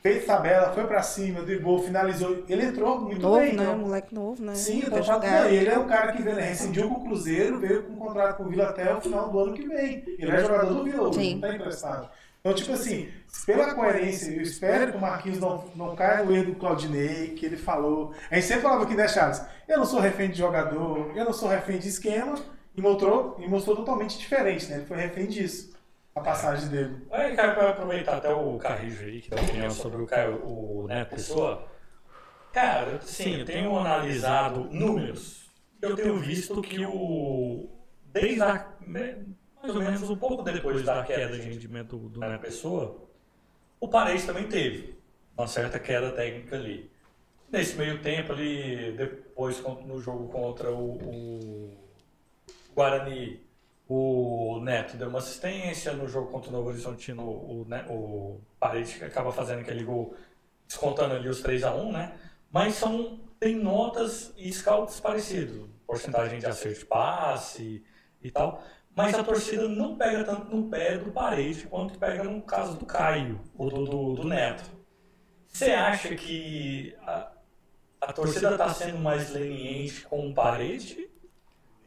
Fez 0.07 0.27
tabela, 0.27 0.71
foi 0.75 0.85
pra 0.87 1.03
cima, 1.03 1.41
driblou, 1.41 1.83
finalizou. 1.83 2.45
Ele 2.47 2.67
entrou 2.67 3.01
muito 3.01 3.23
Novo, 3.23 3.39
bem. 3.41 3.55
né? 3.55 3.63
então- 3.63 3.79
Moleque 3.79 4.15
novo, 4.15 4.45
né? 4.45 4.55
Sim, 4.55 4.83
eu 4.83 4.91
Pra 4.91 4.99
tô 4.99 5.05
falando, 5.05 5.23
jogar. 5.25 5.41
não, 5.45 5.49
ele 5.49 5.67
é 5.71 5.79
o 5.79 5.87
cara 5.87 6.13
que 6.13 6.23
veio, 6.23 6.37
né, 6.37 6.43
rescindiu 6.43 6.89
com 6.91 6.95
o 6.97 7.05
Cruzeiro, 7.05 7.59
veio 7.59 7.85
com 7.85 7.95
um 7.95 7.97
contrato 7.97 8.37
com 8.37 8.43
o 8.43 8.49
Vila 8.51 8.65
até 8.69 8.95
o 8.95 9.01
final 9.01 9.31
do 9.31 9.39
ano 9.39 9.55
que 9.55 9.67
vem. 9.67 10.05
Ele 10.19 10.31
é 10.31 10.41
jogador 10.43 10.75
do 10.75 10.85
Vila, 10.85 11.11
Sim. 11.11 11.35
não 11.37 11.41
tá 11.41 11.55
emprestado. 11.55 12.11
Então, 12.39 12.53
tipo 12.55 12.73
assim, 12.73 13.09
pela 13.47 13.73
coerência, 13.75 14.31
eu 14.31 14.43
espero 14.43 14.93
que 14.93 14.99
o 14.99 15.01
Marquinhos 15.01 15.41
não, 15.41 15.65
não 15.75 15.97
caia 15.97 16.23
no 16.23 16.37
erro 16.37 16.53
do 16.53 16.57
Claudinei, 16.57 17.29
que 17.29 17.47
ele 17.47 17.57
falou. 17.57 18.13
A 18.31 18.35
gente 18.35 18.47
sempre 18.47 18.63
falava 18.65 18.83
aqui, 18.85 18.95
né, 18.95 19.09
Charles? 19.09 19.41
Eu 19.67 19.79
não 19.79 19.87
sou 19.87 20.01
refém 20.01 20.29
de 20.31 20.37
jogador, 20.37 21.13
eu 21.17 21.25
não 21.25 21.33
sou 21.33 21.49
refém 21.49 21.79
de 21.79 21.89
esquema, 21.89 22.35
e 22.77 22.83
mostrou, 22.83 23.37
e 23.39 23.49
mostrou 23.49 23.75
totalmente 23.75 24.19
diferente, 24.19 24.67
né? 24.69 24.77
Ele 24.77 24.85
foi 24.85 24.99
refém 24.99 25.25
disso, 25.27 25.73
a 26.15 26.21
passagem 26.21 26.69
dele. 26.69 27.07
Aí, 27.11 27.35
cara, 27.35 27.55
pra 27.55 27.71
aproveitar 27.71 28.19
até 28.19 28.33
o 28.33 28.57
Carrijo 28.59 29.05
aí, 29.05 29.21
que 29.21 29.31
dá 29.31 29.41
opinião 29.41 29.71
sobre 29.71 30.03
o, 30.03 30.07
Caio, 30.07 30.45
o 30.47 30.87
Neto 30.87 31.11
Pessoa. 31.11 31.69
Cara, 32.53 33.01
sim, 33.03 33.41
eu 33.41 33.45
tenho 33.45 33.77
analisado 33.77 34.65
números. 34.71 35.51
Eu 35.83 35.97
tenho 35.97 36.17
visto 36.19 36.63
que 36.63 36.87
o. 36.87 37.69
Desde 38.13 38.43
a. 38.43 38.73
né, 38.81 39.25
mais 39.61 39.75
ou 39.75 39.83
menos 39.83 40.09
um 40.09 40.17
pouco 40.17 40.43
depois 40.43 40.83
da 40.85 41.03
queda 41.03 41.37
de 41.37 41.43
rendimento 41.43 41.97
do 41.97 42.21
Neto 42.21 42.41
Pessoa, 42.43 43.09
o 43.81 43.89
Paredes 43.89 44.25
também 44.25 44.49
teve 44.49 44.97
uma 45.37 45.49
certa 45.49 45.81
queda 45.81 46.13
técnica 46.13 46.55
ali. 46.55 46.91
Nesse 47.51 47.77
meio 47.77 48.01
tempo 48.01 48.33
ali, 48.33 48.93
depois 48.93 49.61
no 49.85 50.01
jogo 50.01 50.29
contra 50.29 50.71
o, 50.71 50.97
o 50.97 51.77
Guarani, 52.75 53.41
o 53.89 54.61
Neto 54.63 54.97
deu 54.97 55.09
uma 55.09 55.19
assistência. 55.19 55.93
No 55.93 56.09
jogo 56.09 56.31
contra 56.31 56.51
o 56.51 56.53
Novo 56.53 56.69
Horizontino, 56.69 57.23
o, 57.23 57.65
Ne- 57.69 57.85
o 57.89 58.41
Paredes 58.59 59.03
acaba 59.03 59.31
fazendo 59.33 59.61
aquele 59.61 59.85
gol, 59.85 60.15
descontando 60.67 61.15
ali 61.15 61.29
os 61.29 61.41
3 61.41 61.65
a 61.65 61.75
1 61.75 61.93
né? 61.93 62.19
Mas 62.51 62.75
são, 62.75 63.21
tem 63.39 63.57
notas 63.57 64.33
e 64.37 64.53
scouts 64.53 65.01
parecidos. 65.01 65.69
Porcentagem 65.87 66.39
de 66.39 66.47
acerto 66.47 66.79
de 66.81 66.87
passe 66.87 67.85
e 68.23 68.31
tal. 68.31 68.63
Mas 68.97 69.15
a 69.15 69.25
torcida 69.25 69.69
não 69.69 69.97
pega 69.97 70.25
tanto 70.25 70.55
no 70.55 70.71
pé 70.71 70.97
do 70.97 71.11
Paredes 71.11 71.65
quanto 71.65 71.99
pega 71.99 72.25
no 72.25 72.41
caso 72.43 72.77
do 72.79 72.87
Caio, 72.87 73.41
ou 73.59 73.69
do, 73.69 73.85
do, 73.85 74.15
do 74.15 74.25
Neto. 74.25 74.65
Você 75.49 75.73
acha 75.73 76.15
que 76.15 76.97
a, 77.03 77.33
a 78.01 78.13
torcida 78.13 78.53
está 78.53 78.73
sendo 78.73 78.99
mais 78.99 79.31
leniente 79.31 80.03
com 80.03 80.29
o 80.29 80.35
Parede? 80.35 81.11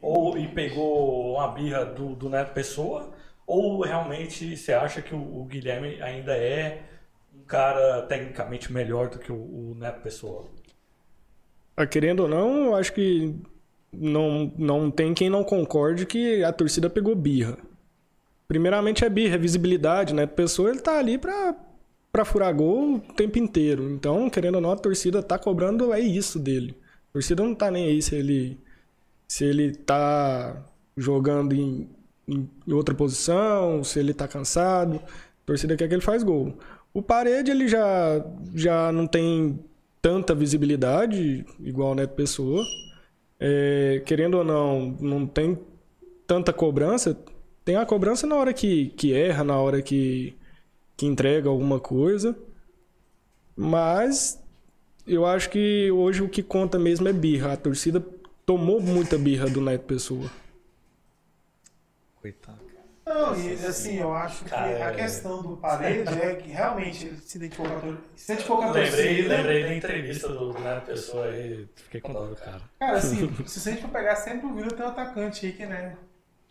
Ou 0.01 0.37
e 0.37 0.47
pegou 0.47 1.35
uma 1.35 1.47
birra 1.49 1.85
do, 1.85 2.15
do 2.15 2.29
Neto 2.29 2.53
Pessoa? 2.53 3.11
Ou 3.45 3.81
realmente 3.81 4.55
você 4.55 4.73
acha 4.73 5.01
que 5.01 5.15
o, 5.15 5.19
o 5.19 5.45
Guilherme 5.45 6.01
ainda 6.01 6.35
é 6.35 6.83
um 7.33 7.43
cara 7.43 8.01
tecnicamente 8.03 8.71
melhor 8.71 9.09
do 9.09 9.19
que 9.19 9.31
o, 9.31 9.35
o 9.35 9.75
Neto 9.75 10.01
Pessoa? 10.01 10.45
Ah, 11.75 11.85
Querendo 11.85 12.21
ou 12.21 12.27
não, 12.27 12.75
acho 12.75 12.93
que 12.93 13.35
não, 13.91 14.51
não 14.57 14.91
tem 14.91 15.13
quem 15.13 15.29
não 15.29 15.43
concorde 15.43 16.05
que 16.05 16.43
a 16.43 16.51
torcida 16.51 16.89
pegou 16.89 17.15
birra. 17.15 17.57
Primeiramente 18.47 19.03
é 19.03 19.09
birra, 19.09 19.35
é 19.35 19.37
visibilidade, 19.37 20.13
né? 20.13 20.25
Pessoa 20.25 20.69
ele 20.69 20.79
tá 20.79 20.97
ali 20.97 21.17
pra, 21.17 21.55
pra 22.11 22.25
furar 22.25 22.53
gol 22.53 22.95
o 22.95 22.99
tempo 23.13 23.37
inteiro. 23.37 23.89
Então, 23.91 24.29
querendo 24.29 24.55
ou 24.55 24.61
não, 24.61 24.71
a 24.71 24.77
torcida 24.77 25.21
tá 25.21 25.37
cobrando 25.37 25.93
é 25.93 25.99
isso 25.99 26.39
dele. 26.39 26.77
A 27.09 27.13
torcida 27.13 27.43
não 27.43 27.53
tá 27.53 27.69
nem 27.69 27.87
aí 27.87 28.01
se 28.01 28.15
ele 28.15 28.57
se 29.27 29.43
ele 29.45 29.75
tá 29.75 30.65
jogando 30.95 31.53
em, 31.53 31.89
em 32.27 32.49
outra 32.71 32.95
posição, 32.95 33.83
se 33.83 33.99
ele 33.99 34.13
tá 34.13 34.27
cansado. 34.27 34.95
A 34.95 35.45
torcida 35.45 35.75
quer 35.75 35.87
que 35.87 35.93
ele 35.93 36.01
faz 36.01 36.23
gol. 36.23 36.57
O 36.93 37.01
Parede 37.01 37.51
ele 37.51 37.67
já 37.67 38.25
já 38.55 38.91
não 38.91 39.05
tem 39.05 39.59
tanta 40.01 40.33
visibilidade 40.33 41.45
igual 41.59 41.91
o 41.91 41.95
Neto 41.95 42.15
Pessoa. 42.15 42.63
É, 43.39 44.01
querendo 44.05 44.37
ou 44.37 44.43
não, 44.43 44.97
não 44.99 45.27
tem 45.27 45.57
tanta 46.25 46.51
cobrança. 46.53 47.17
Tem 47.63 47.75
a 47.75 47.85
cobrança 47.85 48.25
na 48.25 48.35
hora 48.35 48.53
que, 48.53 48.87
que 48.97 49.13
erra, 49.13 49.43
na 49.43 49.57
hora 49.59 49.81
que, 49.81 50.33
que 50.95 51.05
entrega 51.05 51.49
alguma 51.49 51.79
coisa. 51.79 52.35
Mas 53.55 54.41
eu 55.05 55.25
acho 55.25 55.49
que 55.49 55.91
hoje 55.91 56.21
o 56.23 56.29
que 56.29 56.41
conta 56.41 56.79
mesmo 56.79 57.07
é 57.07 57.13
birra. 57.13 57.53
A 57.53 57.57
torcida 57.57 57.99
tomou 58.47 58.79
muita 58.81 59.17
birra 59.17 59.47
do 59.49 59.59
Neto 59.61 59.83
Pessoa. 59.83 60.31
Coitado. 62.21 62.65
Não, 63.05 63.39
e 63.39 63.53
assim, 63.53 63.99
eu 63.99 64.13
acho 64.13 64.43
que 64.43 64.49
Cara, 64.49 64.89
a 64.89 64.93
questão 64.93 65.41
do 65.41 65.55
parede 65.55 66.13
é 66.21 66.35
que 66.35 66.49
realmente 66.49 67.05
ele 67.07 67.17
se 67.21 67.37
identificou 67.37 67.69
com 67.69 67.77
a 67.77 67.79
tor- 67.79 67.97
se 68.17 68.31
identificou 68.31 68.57
com 68.57 68.63
a 68.63 68.71
Lembrei, 68.71 68.91
torcida. 69.15 69.37
lembrei 69.37 69.63
da 69.63 69.75
entrevista 69.75 70.27
do 70.29 70.51
do 70.53 70.59
Neto 70.59 70.85
Pessoa 70.87 71.25
aí, 71.27 71.67
fiquei 71.75 72.01
com 72.01 72.11
dó 72.11 72.25
do 72.25 72.35
cara. 72.35 72.61
Cara, 72.79 72.97
assim, 72.97 73.33
se 73.47 73.69
a 73.69 73.71
gente 73.71 73.81
for 73.83 73.91
pegar 73.91 74.15
sempre 74.17 74.47
o 74.47 74.53
Vila 74.53 74.71
tem 74.71 74.85
um 74.85 74.89
atacante 74.89 75.45
aí 75.45 75.53
que, 75.53 75.65
né? 75.65 75.95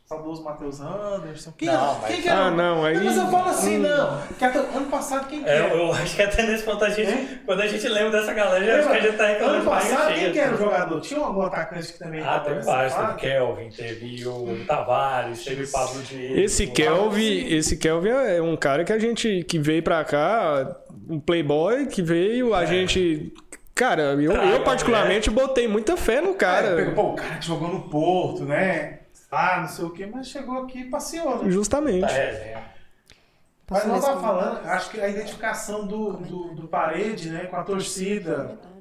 Saudoso 0.06 0.44
Matheus 0.44 0.80
Anderson. 0.80 1.52
Quem, 1.58 1.66
Não, 1.66 1.98
mas- 2.00 2.06
quem 2.12 2.22
que 2.22 2.28
Ah, 2.28 2.32
era? 2.46 2.50
não, 2.52 2.84
aí- 2.84 2.94
Mas 2.96 3.16
eu 3.16 3.26
falo 3.26 3.48
assim, 3.48 3.78
não. 3.78 4.22
Que 4.38 4.44
até 4.44 4.58
ano 4.60 4.86
passado 4.86 5.26
quem 5.26 5.42
que 5.42 5.48
É, 5.50 5.56
era? 5.56 5.74
eu 5.74 5.90
acho 5.92 6.14
que 6.14 6.22
até 6.22 6.44
nesse 6.44 6.62
ponto 6.62 6.84
a 6.84 6.90
gente, 6.90 7.10
Hein? 7.10 7.28
quando 7.44 7.60
a 7.62 7.66
gente 7.66 7.88
lembra 7.88 8.20
dessa 8.20 8.32
galera, 8.32 8.64
eu 8.64 8.78
acho 8.78 8.88
que 8.88 8.94
a 8.94 9.00
gente 9.00 9.16
tá 9.16 9.26
reclamando 9.26 9.56
Ano 9.56 9.64
passado, 9.68 10.14
quem 10.14 10.30
que 10.32 10.38
era 10.38 10.54
o 10.54 10.58
jogador? 10.58 11.00
Tinha 11.00 11.18
algum 11.20 11.42
atacante 11.42 11.92
que 11.92 11.98
também 11.98 12.22
Ah, 12.22 12.38
teve 12.38 12.60
vários. 12.60 12.94
Teve? 12.94 13.14
Kelvin, 13.14 13.68
teve 13.70 14.28
o 14.28 14.64
Tavares, 14.64 15.44
teve 15.44 15.64
o 15.64 15.72
Pablo 15.72 16.00
Diego. 16.02 16.38
Esse 16.40 16.68
Kelvin, 16.68 17.46
esse 17.48 17.76
Kelvin 17.76 18.10
é 18.10 18.40
um 18.40 18.56
cara 18.56 18.84
que 18.84 18.92
a 18.92 18.98
gente 19.00 19.42
que 19.42 19.58
veio 19.58 19.82
pra 19.82 20.04
cá, 20.04 20.76
um 21.10 21.18
playboy 21.18 21.86
que 21.86 22.00
veio, 22.00 22.54
a 22.54 22.64
gente 22.64 23.34
Cara, 23.74 24.14
eu, 24.14 24.32
Traga, 24.32 24.46
eu 24.52 24.62
particularmente 24.64 25.28
botei 25.28 25.68
muita 25.68 25.98
fé 25.98 26.20
no 26.22 26.32
Cara, 26.34 26.76
pegou, 26.76 26.94
pô, 26.94 27.02
o 27.10 27.14
cara 27.14 27.34
que 27.36 27.44
jogou 27.46 27.68
no 27.68 27.80
Porto, 27.90 28.42
né? 28.44 29.00
Ah, 29.30 29.60
não 29.60 29.68
sei 29.68 29.84
o 29.84 29.90
quê, 29.90 30.06
mas 30.06 30.28
chegou 30.28 30.62
aqui 30.62 30.80
e 30.80 30.90
passeou, 30.90 31.42
né? 31.42 31.50
Justamente. 31.50 32.00
Da 32.00 32.06
resenha. 32.08 32.76
Mas 33.68 33.82
Posso 33.82 33.88
não 33.88 34.00
tava 34.00 34.12
responder? 34.20 34.26
falando, 34.44 34.66
acho 34.68 34.90
que 34.90 35.00
a 35.00 35.08
identificação 35.08 35.86
do, 35.86 36.12
do, 36.12 36.54
do 36.54 36.68
parede, 36.68 37.30
né, 37.30 37.46
com 37.46 37.56
a 37.56 37.64
torcida. 37.64 38.56
Que 38.60 38.68
bom. 38.68 38.76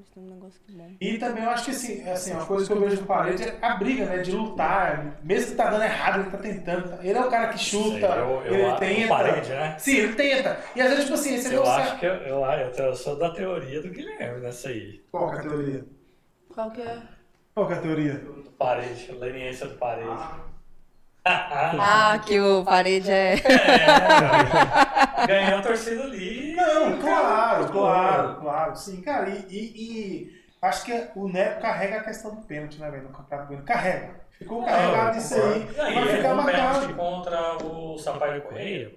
E 1.01 1.17
também 1.17 1.43
eu 1.43 1.49
acho 1.49 1.65
que 1.65 1.71
assim, 1.71 2.01
é 2.07 2.11
assim, 2.13 2.31
uma 2.31 2.45
coisa 2.45 2.65
que 2.67 2.71
eu 2.71 2.79
vejo 2.79 3.01
no 3.01 3.07
parede 3.07 3.43
é 3.43 3.57
a 3.61 3.75
briga, 3.75 4.05
né? 4.05 4.19
De 4.19 4.31
lutar. 4.31 5.17
Mesmo 5.23 5.51
que 5.51 5.57
tá 5.57 5.69
dando 5.69 5.83
errado, 5.83 6.21
ele 6.21 6.29
tá 6.29 6.37
tentando. 6.37 6.99
Ele 7.01 7.17
é 7.17 7.21
o 7.21 7.29
cara 7.29 7.47
que 7.49 7.59
chuta, 7.59 7.97
eu- 8.05 8.41
eu 8.45 8.53
ele 8.53 8.77
tenta. 8.77 9.05
o 9.05 9.09
Parede, 9.09 9.49
né? 9.49 9.75
Sim, 9.77 9.97
ele 9.97 10.13
tenta. 10.15 10.59
E 10.75 10.81
às 10.81 10.89
vezes, 10.89 11.03
tipo 11.05 11.15
assim, 11.15 11.37
você 11.37 11.55
Eu 11.55 11.65
acho 11.65 11.99
que 11.99 12.05
eu, 12.05 12.13
eu, 12.13 12.45
eu, 12.45 12.71
eu 12.85 12.95
sou 12.95 13.17
da 13.17 13.29
teoria 13.31 13.81
do 13.81 13.89
Guilherme 13.89 14.39
nessa 14.41 14.69
aí. 14.69 15.03
Qual 15.11 15.29
que 15.31 15.35
é 15.35 15.39
a 15.39 15.41
teoria? 15.41 15.85
Qual 16.53 16.71
que 16.71 16.81
é? 16.81 17.01
Qual 17.55 17.67
que 17.67 17.73
é 17.73 17.77
a 17.77 17.81
teoria? 17.81 18.21
Parede, 18.57 19.11
leniência 19.13 19.65
do 19.67 19.75
parede. 19.77 20.09
Ah, 21.23 22.19
que 22.27 22.37
o 22.37 22.65
parede 22.65 23.09
é. 23.09 23.35
É, 23.35 23.39
ganhou 25.25 25.59
a 25.59 25.61
torcida 25.61 26.03
ali. 26.03 26.53
Não, 26.53 26.99
claro, 26.99 27.69
claro, 27.71 28.35
claro. 28.41 28.75
Sim, 28.75 29.01
cara, 29.01 29.29
e, 29.29 29.45
e- 29.49 29.71
e 30.27 30.43
acho 30.61 30.83
que 30.83 31.07
o 31.15 31.29
Neto 31.29 31.61
carrega 31.61 32.01
a 32.01 32.03
questão 32.03 32.35
do 32.35 32.41
pênalti, 32.41 32.77
né, 32.79 32.91
velho? 32.91 33.03
No 33.03 33.09
Campeonato 33.09 33.47
Goiano. 33.47 33.65
Carrega. 33.65 34.25
Ficou 34.37 34.65
carregado 34.65 35.17
isso 35.17 35.35
aí. 35.35 35.59
Não, 35.77 35.93
Vai 35.95 36.07
ficar 36.17 36.33
um 36.33 36.35
marcado. 36.35 36.93
contra 36.93 37.65
o 37.65 37.97
Sampaio 37.97 38.41
Correia. 38.41 38.93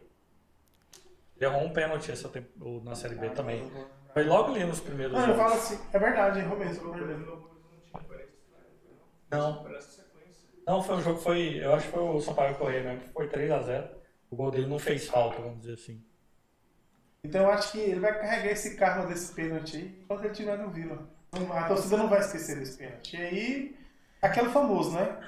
Ele 1.37 1.45
errou 1.47 1.63
um 1.63 1.73
pênalti 1.73 2.11
essa 2.11 2.29
temp- 2.29 2.51
o- 2.61 2.83
na 2.85 2.97
Série 2.97 3.15
B 3.15 3.31
também. 3.31 3.71
Foi 4.13 4.25
logo 4.25 4.51
ali 4.53 4.65
nos 4.65 4.81
primeiros 4.81 5.13
Não, 5.15 5.21
eu 5.21 5.27
jogos. 5.29 5.43
falo 5.43 5.55
assim, 5.55 5.79
é 5.93 5.99
verdade, 5.99 6.41
errou 6.41 6.59
mesmo. 6.59 6.93
errou 6.93 7.07
mesmo. 7.07 7.48
Não. 9.31 9.66
Não, 10.66 10.83
foi 10.83 10.97
um 10.97 11.03
jogo, 11.03 11.18
foi. 11.18 11.64
Eu 11.64 11.74
acho 11.74 11.87
que 11.87 11.93
foi 11.93 12.03
o 12.03 12.20
Sampaio 12.20 12.57
Correia 12.57 12.83
mesmo, 12.83 13.01
que 13.01 13.09
foi 13.09 13.29
3x0. 13.29 13.89
O 14.31 14.37
gol 14.37 14.51
dele 14.51 14.66
não 14.66 14.79
fez 14.79 15.07
falta, 15.09 15.41
vamos 15.41 15.61
dizer 15.61 15.74
assim. 15.74 16.05
Então 17.24 17.43
eu 17.43 17.51
acho 17.51 17.72
que 17.72 17.79
ele 17.79 18.01
vai 18.01 18.18
carregar 18.18 18.53
esse 18.53 18.76
karma 18.76 19.07
desse 19.07 19.35
pênalti 19.35 19.76
aí 19.76 20.01
enquanto 20.03 20.20
ele 20.20 20.33
estiver 20.33 20.59
no 20.59 20.70
Vila. 20.70 21.09
A 21.51 21.68
torcida 21.68 21.97
não 21.97 22.09
vai 22.09 22.20
esquecer 22.20 22.59
desse 22.59 22.79
pênalti. 22.79 23.16
E 23.16 23.20
aí, 23.20 23.76
aquele 24.22 24.51
famoso, 24.51 24.93
né? 24.93 25.18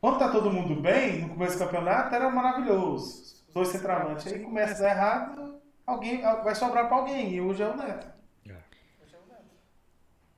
Quando 0.00 0.18
tá 0.18 0.30
todo 0.30 0.52
mundo 0.52 0.80
bem, 0.80 1.22
no 1.22 1.30
começo 1.30 1.58
do 1.58 1.64
campeonato, 1.64 2.14
era 2.14 2.28
maravilhoso. 2.30 3.22
Os 3.48 3.54
dois 3.54 3.68
centravantes. 3.68 4.32
Aí 4.32 4.40
começa 4.40 4.74
a 4.74 4.86
dar 4.86 4.90
errado, 4.90 5.60
alguém, 5.86 6.20
vai 6.20 6.54
sobrar 6.54 6.88
pra 6.88 6.96
alguém. 6.98 7.34
E 7.34 7.40
hoje 7.40 7.62
é 7.62 7.68
o 7.68 7.76
Neto. 7.76 8.06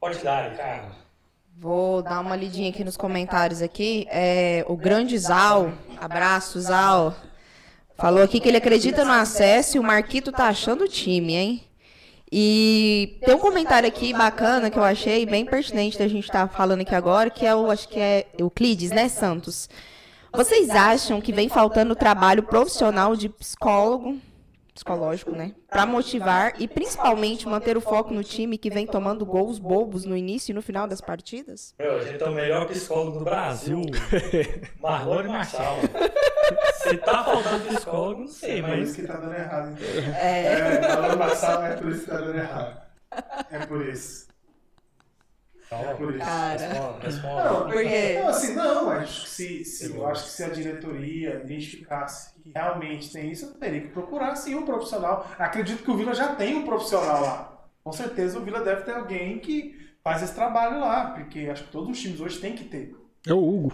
Pode 0.00 0.22
dar, 0.22 0.56
cara. 0.56 0.92
Vou 1.60 2.02
dar 2.02 2.20
uma 2.20 2.36
lidinha 2.36 2.70
aqui 2.70 2.84
nos 2.84 2.96
comentários 2.96 3.62
aqui. 3.62 4.06
É, 4.10 4.64
o 4.68 4.76
grande 4.76 5.18
Zal, 5.18 5.72
abraço 6.00 6.60
Zal, 6.60 7.16
falou 7.96 8.22
aqui 8.22 8.38
que 8.38 8.46
ele 8.46 8.58
acredita 8.58 9.04
no 9.04 9.10
acesso 9.10 9.76
e 9.76 9.80
o 9.80 9.82
Marquito 9.82 10.30
tá 10.30 10.46
achando 10.46 10.84
o 10.84 10.88
time, 10.88 11.34
hein? 11.34 11.64
E 12.30 13.18
tem 13.24 13.34
um 13.34 13.40
comentário 13.40 13.88
aqui 13.88 14.12
bacana 14.12 14.70
que 14.70 14.78
eu 14.78 14.84
achei 14.84 15.26
bem 15.26 15.44
pertinente 15.44 15.98
da 15.98 16.06
gente 16.06 16.26
estar 16.26 16.46
falando 16.46 16.82
aqui 16.82 16.94
agora, 16.94 17.28
que 17.28 17.44
é 17.44 17.52
o, 17.52 17.72
acho 17.72 17.88
que 17.88 17.98
é 17.98 18.28
Euclides, 18.38 18.92
né, 18.92 19.08
Santos? 19.08 19.68
Vocês 20.32 20.70
acham 20.70 21.20
que 21.20 21.32
vem 21.32 21.48
faltando 21.48 21.96
trabalho 21.96 22.44
profissional 22.44 23.16
de 23.16 23.28
psicólogo, 23.28 24.16
psicológico, 24.78 25.32
né? 25.32 25.52
Pra 25.68 25.84
motivar 25.84 26.54
e 26.60 26.68
principalmente 26.68 27.48
manter 27.48 27.76
o 27.76 27.80
foco 27.80 28.14
no 28.14 28.22
time 28.22 28.56
que 28.56 28.70
vem 28.70 28.86
tomando 28.86 29.26
gols 29.26 29.58
bobos 29.58 30.04
no 30.04 30.16
início 30.16 30.52
e 30.52 30.54
no 30.54 30.62
final 30.62 30.86
das 30.86 31.00
partidas? 31.00 31.74
Meu, 31.78 31.96
a 31.96 32.04
gente 32.04 32.22
é 32.22 32.26
o 32.28 32.32
melhor 32.32 32.66
psicólogo 32.68 33.18
do 33.18 33.24
Brasil. 33.24 33.82
Marlone 34.80 35.28
Marçal. 35.28 35.76
Se 36.74 36.96
tá 36.98 37.24
faltando 37.24 37.64
psicólogo, 37.74 38.20
não 38.20 38.28
sei, 38.28 38.58
É 38.58 38.62
por 38.62 38.70
mas. 38.70 38.88
isso 38.88 39.00
que 39.00 39.06
tá 39.06 39.16
dando 39.16 39.34
errado. 39.34 39.72
Então. 39.72 40.14
É, 40.14 40.82
falando 40.82 41.18
passado, 41.18 41.64
é 41.64 41.76
por 41.76 41.88
isso 41.90 42.04
que 42.04 42.10
tá 42.10 42.18
dando 42.18 42.38
errado. 42.38 42.80
É 43.50 43.66
por 43.66 43.86
isso. 43.86 44.28
É 45.70 45.94
por 45.94 46.14
isso. 46.14 46.24
Responda. 47.00 47.44
Não, 47.44 47.62
Por 47.64 47.82
quê? 47.82 48.18
Não, 48.20 48.28
assim, 48.28 48.54
não, 48.54 48.90
acho 48.90 49.22
que 49.24 49.30
se, 49.30 49.64
se, 49.64 49.94
eu 49.94 50.06
acho 50.06 50.24
que 50.24 50.30
se 50.30 50.44
a 50.44 50.48
diretoria 50.48 51.42
identificasse 51.44 52.34
que 52.40 52.52
realmente 52.54 53.12
tem 53.12 53.30
isso, 53.30 53.46
eu 53.46 53.54
teria 53.54 53.82
que 53.82 53.88
procurar 53.88 54.34
sim 54.36 54.54
um 54.54 54.64
profissional. 54.64 55.26
Acredito 55.38 55.82
que 55.82 55.90
o 55.90 55.96
Vila 55.96 56.14
já 56.14 56.34
tem 56.34 56.56
um 56.56 56.64
profissional 56.64 57.20
lá. 57.20 57.68
Com 57.84 57.92
certeza 57.92 58.38
o 58.38 58.42
Vila 58.42 58.60
deve 58.62 58.82
ter 58.82 58.92
alguém 58.92 59.38
que 59.38 59.76
faz 60.02 60.22
esse 60.22 60.34
trabalho 60.34 60.80
lá, 60.80 61.10
porque 61.10 61.48
acho 61.50 61.64
que 61.64 61.70
todos 61.70 61.90
os 61.90 62.00
times 62.00 62.20
hoje 62.20 62.40
têm 62.40 62.54
que 62.54 62.64
ter. 62.64 62.96
É 63.26 63.34
o 63.34 63.38
Hugo. 63.38 63.72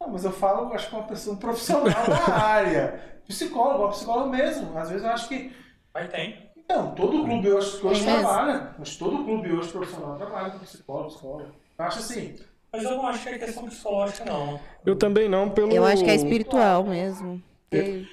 Não, 0.00 0.10
mas 0.10 0.24
eu 0.24 0.32
falo, 0.32 0.72
acho 0.72 0.88
que 0.88 0.94
uma 0.94 1.06
pessoa, 1.06 1.34
um 1.34 1.38
profissional 1.38 2.06
da 2.06 2.34
área. 2.34 3.14
Psicólogo, 3.26 3.88
psicólogo 3.88 4.28
mesmo. 4.28 4.76
Às 4.76 4.90
vezes 4.90 5.02
eu 5.02 5.10
acho 5.10 5.28
que. 5.28 5.50
Mas 5.94 6.10
tem. 6.10 6.50
Não, 6.68 6.94
todo 6.94 7.24
clube 7.24 7.52
hoje, 7.52 7.78
que 7.78 7.86
hoje 7.86 8.04
trabalha. 8.04 8.74
Que 8.82 8.98
todo 8.98 9.24
clube 9.24 9.52
hoje 9.52 9.70
profissional 9.70 10.16
trabalha 10.16 10.50
com 10.50 10.58
psicólogo, 10.60 11.08
psicólogo. 11.10 11.50
Eu 11.78 11.84
acho 11.84 11.98
assim. 11.98 12.36
Mas 12.72 12.82
eu 12.82 12.90
não 12.96 13.06
acho 13.06 13.22
que 13.22 13.28
é 13.28 13.38
questão 13.38 13.64
psicológica, 13.66 14.24
não. 14.24 14.58
Eu 14.84 14.96
também 14.96 15.28
não, 15.28 15.50
pelo. 15.50 15.72
Eu 15.72 15.84
acho 15.84 16.02
que 16.02 16.10
é 16.10 16.14
espiritual 16.14 16.84
mesmo. 16.84 17.40
E- 17.72 18.06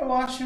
Eu 0.00 0.12
acho, 0.12 0.44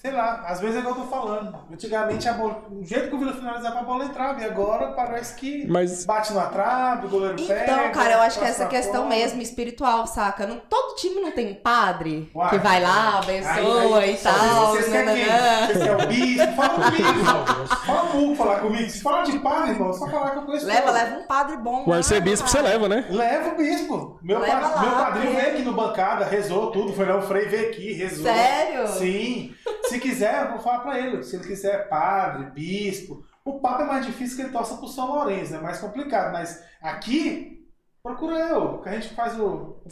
sei 0.00 0.10
lá, 0.12 0.44
às 0.46 0.60
vezes 0.60 0.76
é 0.76 0.78
igual 0.80 0.96
eu 0.96 1.02
tô 1.02 1.06
falando. 1.08 1.54
Antigamente 1.72 2.28
a 2.28 2.32
bola, 2.32 2.62
o 2.70 2.84
jeito 2.84 3.08
que 3.08 3.14
o 3.14 3.18
Vila 3.18 3.32
finalizava 3.32 3.78
a 3.80 3.82
bola 3.82 4.04
entrava, 4.04 4.40
e 4.40 4.44
agora 4.44 4.88
parece 4.92 5.34
que 5.36 5.66
Mas- 5.68 6.04
bate 6.04 6.32
na 6.32 6.46
trave, 6.46 7.06
o 7.06 7.10
goleiro 7.10 7.36
pega. 7.36 7.62
Então, 7.62 7.92
cara, 7.92 8.14
eu 8.14 8.20
acho 8.20 8.38
que 8.38 8.44
passa 8.44 8.62
essa 8.62 8.66
questão 8.70 9.04
fora. 9.04 9.08
mesmo, 9.14 9.40
espiritual, 9.42 10.06
saca? 10.06 10.46
Não, 10.46 10.58
todo 10.58 10.96
time 10.96 11.20
não 11.20 11.30
tem 11.32 11.52
um 11.52 11.54
padre 11.54 12.30
Uai. 12.34 12.50
que 12.50 12.58
vai 12.58 12.80
lá, 12.82 13.18
abençoa 13.18 13.52
Aí- 13.52 13.94
aí- 14.04 14.14
e 14.14 14.16
tal. 14.16 14.66
Vocês 14.68 14.88
querem 14.88 15.14
quem? 15.14 15.66
Vocês 15.66 15.78
querem 15.84 16.04
o 16.04 16.08
bispo? 16.08 16.52
Fala 16.56 16.74
comigo. 16.84 17.66
Fala 17.86 18.02
o 18.16 18.24
Hugo 18.24 18.34
falar 18.36 18.58
comigo. 18.60 18.90
Se 18.90 19.02
fala 19.02 19.22
de 19.22 19.38
padre, 19.38 19.70
irmão, 19.70 19.92
só 19.92 20.08
falar 20.08 20.30
que 20.30 20.38
eu 20.38 20.42
conheço. 20.42 20.66
Leva, 20.66 20.82
todos. 20.82 20.94
leva 20.94 21.16
um 21.18 21.26
padre 21.26 21.56
bom. 21.56 21.84
O 21.86 21.92
arcebispo 21.92 22.48
você 22.48 22.58
cara. 22.58 22.68
leva, 22.70 22.88
né? 22.88 23.06
Leva 23.10 23.48
o 23.50 23.56
bispo. 23.56 24.18
Meu, 24.22 24.38
Leva 24.40 24.60
pa- 24.60 24.68
lá, 24.68 24.80
meu 24.82 24.90
padrinho 24.92 25.34
veio 25.36 25.48
aqui 25.52 25.62
no 25.62 25.72
bancada, 25.72 26.24
rezou 26.24 26.70
tudo. 26.70 26.92
Foi 26.92 27.04
lá, 27.06 27.16
o 27.16 27.22
Frei 27.22 27.46
veio 27.46 27.68
aqui, 27.70 27.92
rezou. 27.92 28.24
Sério? 28.24 28.61
Sim. 28.88 29.54
Se 29.84 29.98
quiser, 29.98 30.44
eu 30.44 30.50
vou 30.52 30.60
falar 30.60 30.80
pra 30.80 30.98
ele. 30.98 31.22
Se 31.22 31.36
ele 31.36 31.46
quiser 31.46 31.88
padre, 31.88 32.46
bispo. 32.50 33.24
O 33.44 33.58
Papa 33.60 33.82
é 33.82 33.86
mais 33.86 34.06
difícil 34.06 34.36
que 34.36 34.42
ele 34.42 34.52
torça 34.52 34.76
pro 34.76 34.86
São 34.88 35.06
Lourenço, 35.12 35.54
é 35.54 35.58
mais 35.60 35.78
complicado. 35.80 36.32
Mas 36.32 36.62
aqui, 36.80 37.66
procura 38.02 38.36
eu, 38.48 38.78
que 38.78 38.88
a 38.88 38.92
gente 38.92 39.08
faz 39.14 39.38
o, 39.38 39.44
o. 39.44 39.82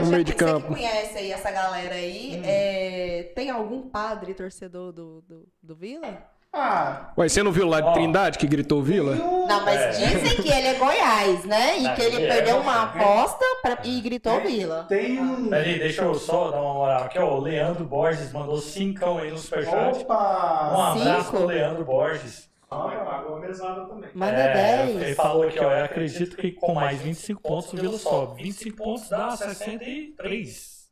No 0.00 0.06
meio 0.10 0.24
de 0.24 0.32
você 0.32 0.38
que 0.38 0.44
campo. 0.44 0.68
conhece 0.68 1.18
aí 1.18 1.30
essa 1.32 1.50
galera 1.50 1.94
aí, 1.94 2.36
Hum. 2.38 2.42
é, 2.44 3.32
tem 3.34 3.50
algum 3.50 3.88
padre 3.90 4.32
torcedor 4.34 4.92
do, 4.92 5.20
do, 5.22 5.48
do 5.62 5.76
Vila? 5.76 6.26
Ah, 6.56 7.10
Ué, 7.18 7.28
você 7.28 7.42
não 7.42 7.50
viu 7.50 7.66
lá 7.66 7.80
de. 7.80 7.92
Trindade 7.94 8.38
que 8.38 8.46
gritou 8.46 8.80
Vila? 8.80 9.16
Não, 9.16 9.64
mas 9.64 9.80
É. 9.80 9.88
dizem 9.90 10.36
que 10.42 10.48
ele 10.48 10.68
é 10.68 10.74
Goiás, 10.74 11.44
né? 11.44 11.78
E 11.80 11.86
Ah, 11.88 11.94
que 11.94 12.02
ele 12.02 12.24
é, 12.24 12.28
perdeu 12.28 12.58
uma 12.58 12.84
aposta 12.84 13.44
pra- 13.60 13.78
e 13.82 14.00
gritou 14.00 14.40
Vila. 14.40 14.84
Tem 14.88 15.20
um. 15.20 15.48
Peraí, 15.48 15.78
deixa 15.80 16.02
eu 16.02 16.14
só 16.14 16.52
dar 16.52 16.60
uma 16.60 16.74
moral 16.74 17.04
aqui, 17.04 17.18
ó. 17.18 17.34
O 17.36 17.40
Leandro 17.40 17.84
Borges 17.84 18.32
mandou 18.32 18.58
cincão 18.58 19.18
aí 19.18 19.30
no 19.32 19.38
superchat. 19.38 19.98
Um 19.98 20.00
Opa! 20.02 20.92
abraço 20.92 21.24
Cinco? 21.24 21.30
pro 21.38 21.46
Leandro 21.46 21.84
Borges. 21.84 22.48
Pagou 22.70 23.36
a 23.36 23.40
mesada 23.40 23.84
também. 23.86 24.10
Manda 24.14 24.32
É, 24.32 24.86
10. 24.86 25.02
ele 25.02 25.14
falou 25.14 25.44
aqui, 25.48 25.58
ó. 25.60 25.70
Eu 25.72 25.84
acredito 25.84 26.36
que 26.36 26.50
com 26.52 26.74
mais 26.74 27.00
25 27.00 27.40
pontos 27.42 27.72
o 27.72 27.76
Vila 27.76 27.98
sobe. 27.98 28.42
25 28.42 28.76
pontos 28.76 29.08
dá 29.08 29.30
63. 29.36 30.88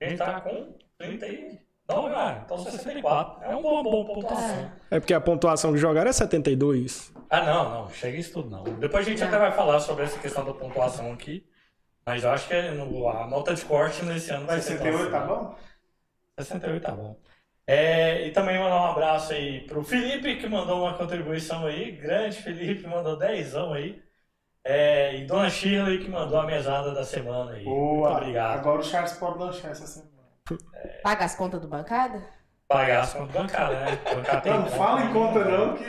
Ele 0.00 0.16
tá 0.16 0.40
com 0.40 0.74
39, 1.88 2.14
ah, 2.16 2.42
então 2.44 2.58
64. 2.58 3.44
É 3.44 3.54
um 3.54 3.62
bom, 3.62 3.82
bom 3.82 4.04
pontuação. 4.04 4.70
É 4.90 4.98
porque 4.98 5.14
a 5.14 5.20
pontuação 5.20 5.72
que 5.72 5.78
jogaram 5.78 6.10
é 6.10 6.12
72. 6.12 7.12
Ah, 7.30 7.42
não, 7.44 7.70
não. 7.70 7.90
Chega 7.90 8.16
isso 8.18 8.32
tudo, 8.32 8.50
não. 8.50 8.64
Depois 8.64 9.06
a 9.06 9.10
gente 9.10 9.22
até 9.22 9.38
vai 9.38 9.52
falar 9.52 9.78
sobre 9.80 10.04
essa 10.04 10.18
questão 10.18 10.44
da 10.44 10.52
pontuação 10.52 11.12
aqui. 11.12 11.46
Mas 12.04 12.22
eu 12.24 12.30
acho 12.30 12.46
que 12.48 12.54
é 12.54 12.70
no- 12.70 13.08
a 13.08 13.26
nota 13.26 13.54
de 13.54 13.64
corte 13.64 14.04
nesse 14.04 14.30
ano 14.30 14.46
vai 14.46 14.60
ser. 14.60 14.78
68 14.78 15.10
tá 15.10 15.20
bom? 15.20 15.54
68 16.38 16.82
tá 16.82 16.92
bom. 16.92 17.16
É, 17.68 18.26
e 18.26 18.30
também 18.30 18.58
mandar 18.58 18.80
um 18.80 18.90
abraço 18.92 19.32
aí 19.32 19.62
pro 19.66 19.82
Felipe, 19.82 20.36
que 20.36 20.48
mandou 20.48 20.82
uma 20.82 20.94
contribuição 20.94 21.66
aí. 21.66 21.90
Grande 21.92 22.36
Felipe, 22.36 22.86
mandou 22.86 23.16
dezão 23.16 23.72
aí. 23.72 24.00
É, 24.64 25.16
e 25.16 25.24
Dona 25.26 25.50
Shirley, 25.50 25.98
que 25.98 26.08
mandou 26.08 26.38
a 26.38 26.46
mesada 26.46 26.92
da 26.92 27.04
semana 27.04 27.52
aí. 27.52 27.64
Boa. 27.64 28.10
Muito 28.10 28.22
obrigado. 28.22 28.58
Agora 28.58 28.80
o 28.80 28.84
Charles 28.84 29.12
pode 29.14 29.38
lanchar 29.38 29.70
essa 29.72 29.86
semana. 29.86 30.15
Paga 31.02 31.24
as 31.24 31.34
contas 31.34 31.60
do 31.60 31.68
bancada? 31.68 32.22
Pagar 32.68 33.02
as 33.02 33.14
contas 33.14 33.32
bancárias, 33.32 33.80
né? 33.80 33.98
Bancada 34.12 34.40
tem 34.40 34.52
Não, 34.52 34.66
fala 34.66 35.04
em 35.04 35.12
conta 35.12 35.44
não, 35.44 35.76
que 35.76 35.84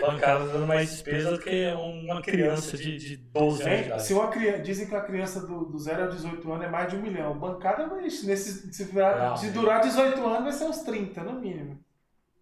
Bancada 0.00 0.46
dando 0.46 0.66
mais 0.66 0.90
despesa 0.90 1.32
do 1.32 1.38
que 1.38 1.66
uma 1.74 2.22
criança 2.22 2.78
de, 2.78 2.96
de 2.96 3.16
12 3.18 3.62
anos 3.62 3.78
de 3.80 3.84
idade. 3.86 4.02
se 4.04 4.14
uma 4.14 4.28
criança, 4.28 4.58
dizem 4.60 4.86
que 4.86 4.94
a 4.94 5.02
criança 5.02 5.40
do, 5.46 5.66
do 5.66 5.78
0 5.78 6.04
ao 6.04 6.08
18 6.08 6.50
anos 6.52 6.64
é 6.64 6.68
mais 6.70 6.88
de 6.90 6.96
um 6.96 7.02
milhão. 7.02 7.38
Bancada, 7.38 7.86
mas 7.88 8.22
nesse, 8.24 8.72
se, 8.72 8.84
virar- 8.84 9.36
se 9.36 9.50
durar 9.50 9.82
18 9.82 10.24
anos, 10.26 10.42
vai 10.44 10.52
ser 10.52 10.64
uns 10.64 10.78
30, 10.78 11.22
no 11.24 11.34
mínimo. 11.40 11.78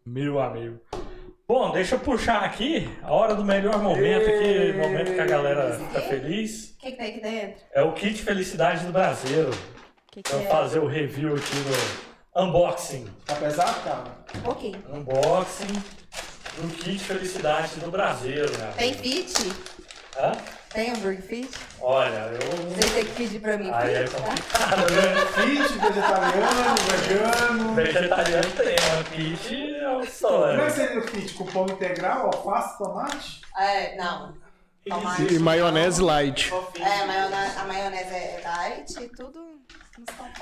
Meu 0.04 0.38
amigo. 0.38 0.78
Bom, 1.48 1.72
deixa 1.72 1.96
eu 1.96 2.00
puxar 2.00 2.44
aqui 2.44 2.88
a 3.02 3.12
hora 3.12 3.34
do 3.34 3.44
melhor 3.44 3.80
momento 3.82 4.28
aqui, 4.28 4.72
o 4.74 4.78
momento 4.78 5.12
que 5.12 5.20
a 5.20 5.26
galera 5.26 5.72
fica 5.72 6.00
feliz. 6.02 6.70
O 6.70 6.78
que, 6.78 6.92
que 6.92 6.96
tem 6.98 7.10
aqui 7.10 7.20
dentro? 7.20 7.64
É 7.72 7.82
o 7.82 7.92
kit 7.92 8.22
felicidade 8.22 8.84
do 8.86 8.92
Brasileiro. 8.92 9.50
Que, 10.16 10.22
que 10.22 10.30
Vamos 10.32 10.46
é? 10.46 10.48
fazer 10.50 10.78
o 10.78 10.86
review 10.86 11.34
aqui 11.36 11.54
no 12.34 12.42
unboxing. 12.42 13.06
Tá 13.26 13.34
pesado, 13.34 13.78
cara? 13.82 14.04
Um 14.34 14.40
pouquinho. 14.40 14.82
Unboxing 14.90 15.82
do 16.56 16.68
kit 16.74 16.98
felicidade 17.04 17.78
do 17.80 17.90
Brasileiro, 17.90 18.50
né? 18.56 18.72
Tem 18.78 18.94
fit? 18.94 19.52
Hã? 20.16 20.32
Tem 20.72 20.90
hambúrguer 20.92 21.20
fit? 21.20 21.50
Olha, 21.82 22.30
eu. 22.32 22.70
Você 22.70 22.88
tem 22.94 23.04
que 23.04 23.12
pedir 23.12 23.40
pra 23.40 23.58
mim 23.58 23.70
Aí 23.70 23.92
é 23.92 24.06
fit, 24.06 24.16
tá? 24.16 24.22
complicado, 24.22 24.90
né? 24.90 25.26
Fit, 25.36 25.78
vegetariano, 25.80 26.76
vegano. 26.88 27.74
Vegetariano 27.74 28.50
tem, 28.52 28.76
mas 28.96 29.08
kit 29.08 29.74
é 29.74 29.86
uma 29.86 29.90
Como 29.90 30.00
é 30.02 30.06
história. 30.06 30.64
que 30.64 30.70
seria 30.70 30.98
o 30.98 31.08
fit? 31.08 31.34
Com 31.34 31.44
pão 31.44 31.66
integral, 31.66 32.30
alface, 32.34 32.78
tomate? 32.78 33.42
É, 33.58 33.96
não. 33.96 34.34
Tomate. 34.88 35.34
E 35.34 35.38
maionese 35.38 36.00
light. 36.00 36.50
É, 36.80 37.00
a 37.02 37.06
maionese, 37.06 37.58
a 37.58 37.64
maionese 37.64 38.14
é 38.14 38.40
light 38.42 38.90
e 39.02 39.08
tudo. 39.10 39.55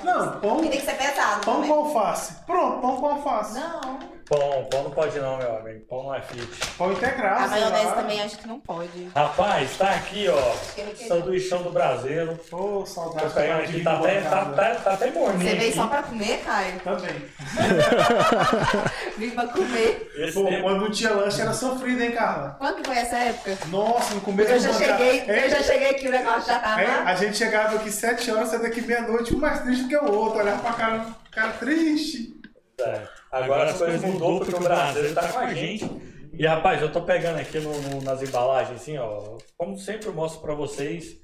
Não, 0.03 0.39
pão, 0.39 0.63
E 0.63 0.69
tem 0.69 0.79
que 0.79 0.85
ser 0.85 0.95
pesado 0.97 1.45
pão 1.45 1.55
também. 1.55 1.69
com 1.69 1.75
alface. 1.75 2.33
Pronto, 2.45 2.81
pão 2.81 2.97
com 2.97 3.05
alface. 3.07 3.53
Não. 3.59 4.15
Pão, 4.27 4.65
pão 4.71 4.83
não 4.85 4.89
pode 4.91 5.19
não, 5.19 5.37
meu 5.37 5.55
amigo. 5.57 5.85
Pão 5.87 6.01
não 6.03 6.15
é 6.15 6.19
fit. 6.21 6.47
Pão 6.77 6.91
integral. 6.91 7.37
A 7.37 7.47
maionese 7.47 7.85
lá. 7.85 7.91
também 7.93 8.21
acho 8.23 8.37
que 8.39 8.47
não 8.47 8.59
pode. 8.59 9.07
Rapaz, 9.15 9.77
tá 9.77 9.91
aqui, 9.91 10.27
ó. 10.27 10.55
que 10.73 11.07
Sanduichão 11.07 11.61
do 11.61 11.69
Brasileiro. 11.69 12.31
Ô, 12.51 12.57
Tô 12.79 12.85
saudade 12.87 13.31
pegando 13.33 13.59
aqui, 13.61 13.83
tá 13.83 13.93
até, 13.99 14.21
tá, 14.21 14.45
tá, 14.45 14.75
tá 14.75 14.93
até 14.93 15.11
morninho. 15.11 15.47
Você 15.51 15.55
veio 15.55 15.69
aqui. 15.69 15.77
só 15.77 15.85
pra 15.87 16.01
comer, 16.03 16.41
Caio? 16.43 16.79
Também. 16.79 17.25
Vim 19.17 19.29
pra 19.29 19.47
comer. 19.47 20.11
Esse 20.17 20.33
Pô, 20.33 20.45
tempo- 20.47 20.63
quando 20.63 20.81
não 20.81 20.91
tinha 20.91 21.11
lanche 21.11 21.41
era 21.41 21.53
sofrido, 21.53 22.01
hein, 22.01 22.11
Carla? 22.11 22.55
Quando 22.57 22.77
que 22.81 22.83
foi 22.87 22.97
essa 22.97 23.17
época? 23.17 23.57
Nossa, 23.67 24.15
no 24.15 24.21
começo 24.21 24.51
Eu 24.51 24.59
já 24.59 24.73
cheguei, 24.73 25.19
É, 25.27 25.45
eu 25.45 25.49
já 25.51 25.61
cheguei 25.61 25.89
aqui, 25.91 26.07
o 26.07 26.11
negócio 26.11 26.47
já 26.51 26.59
tava. 26.59 26.81
é, 26.81 26.87
a 27.05 27.15
gente 27.15 27.37
chegava 27.37 27.75
aqui 27.75 27.91
7 27.91 28.31
horas, 28.31 28.49
saia 28.49 28.61
daqui 28.63 28.81
meia-noite, 28.81 29.35
um 29.35 29.39
mais 29.45 29.61
triste 29.61 29.83
do 29.83 29.89
que 29.89 29.95
o 29.97 30.11
outro. 30.11 30.39
Olhava 30.39 30.61
pra 30.61 30.73
cara, 30.73 31.05
cara 31.31 31.51
triste. 31.53 32.35
É. 32.79 33.07
Agora 33.31 33.69
as 33.71 33.77
coisas 33.77 34.01
mudou 34.01 34.39
porque 34.39 34.55
o 34.55 34.59
Brasil 34.59 35.13
tá 35.13 35.27
com 35.31 35.39
a 35.39 35.53
gente. 35.53 35.89
E 36.33 36.45
rapaz, 36.45 36.81
eu 36.81 36.91
tô 36.91 37.01
pegando 37.01 37.39
aqui 37.39 37.59
no- 37.59 37.81
no- 37.81 38.01
nas 38.01 38.21
embalagens, 38.21 38.81
assim, 38.81 38.97
ó. 38.97 39.37
Como 39.57 39.77
sempre 39.77 40.07
eu 40.07 40.13
mostro 40.13 40.41
pra 40.41 40.53
vocês, 40.53 41.17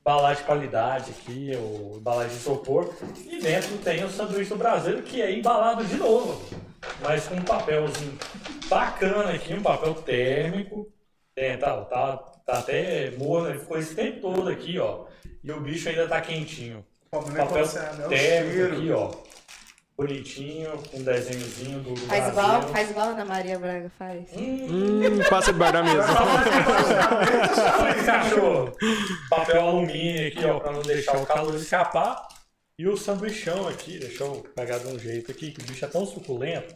embalagem 0.00 0.42
de 0.42 0.46
qualidade 0.46 1.10
aqui, 1.12 1.52
o 1.56 1.96
embalagem 1.96 2.32
de 2.34 2.40
isopor. 2.42 2.92
E 3.26 3.40
dentro 3.40 3.78
tem 3.78 4.04
o 4.04 4.10
sanduíche 4.10 4.50
do 4.50 4.56
Brasil, 4.58 5.02
que 5.02 5.22
é 5.22 5.32
embalado 5.32 5.84
de 5.84 5.96
novo. 5.96 6.42
Mas 7.02 7.26
com 7.26 7.36
um 7.36 7.42
papelzinho 7.42 8.18
bacana 8.68 9.32
aqui, 9.32 9.54
um 9.54 9.62
papel 9.62 9.94
térmico. 9.94 10.86
É, 11.36 11.56
tá, 11.56 11.80
tá, 11.84 12.16
tá 12.44 12.58
até 12.58 13.12
morno, 13.12 13.48
ele 13.48 13.58
ficou 13.60 13.78
esse 13.78 13.94
tempo 13.94 14.20
todo 14.20 14.48
aqui, 14.50 14.78
ó. 14.78 15.06
E 15.42 15.50
o 15.50 15.60
bicho 15.60 15.88
ainda 15.88 16.06
tá 16.06 16.20
quentinho. 16.20 16.84
É 17.12 17.16
Papel 17.18 17.46
quando 17.46 17.66
você 17.66 17.78
é 17.78 18.06
o 18.06 18.08
térmico 18.08 18.54
cheiro. 18.54 18.76
aqui, 18.76 18.92
ó. 18.92 19.10
Bonitinho, 19.96 20.70
com 20.90 20.98
um 20.98 21.02
desenhozinho 21.02 21.80
do, 21.80 21.96
Faz 21.96 22.08
Brasil. 22.08 22.30
igual, 22.30 22.62
faz 22.68 22.90
igual 22.90 23.06
a 23.06 23.10
Ana 23.10 23.24
Maria 23.24 23.58
Braga 23.58 23.90
faz. 23.98 24.28
Hum, 24.32 25.00
passa 25.28 25.52
debaixo 25.52 25.72
da 25.72 25.82
mesa. 25.82 26.06
Cachorro. 28.06 28.72
Papel 29.28 29.60
alumínio 29.60 30.28
aqui, 30.28 30.44
ó, 30.44 30.60
pra 30.60 30.70
não 30.72 30.82
deixar 30.82 31.16
o 31.18 31.26
calor 31.26 31.54
escapar. 31.56 32.28
E 32.78 32.86
o 32.86 32.96
sanduichão 32.96 33.66
aqui, 33.68 33.98
deixa 33.98 34.22
eu 34.22 34.46
pegar 34.54 34.78
de 34.78 34.86
um 34.86 34.98
jeito 34.98 35.32
aqui, 35.32 35.50
que 35.50 35.60
o 35.60 35.64
bicho 35.66 35.84
é 35.84 35.88
tão 35.88 36.06
suculento. 36.06 36.72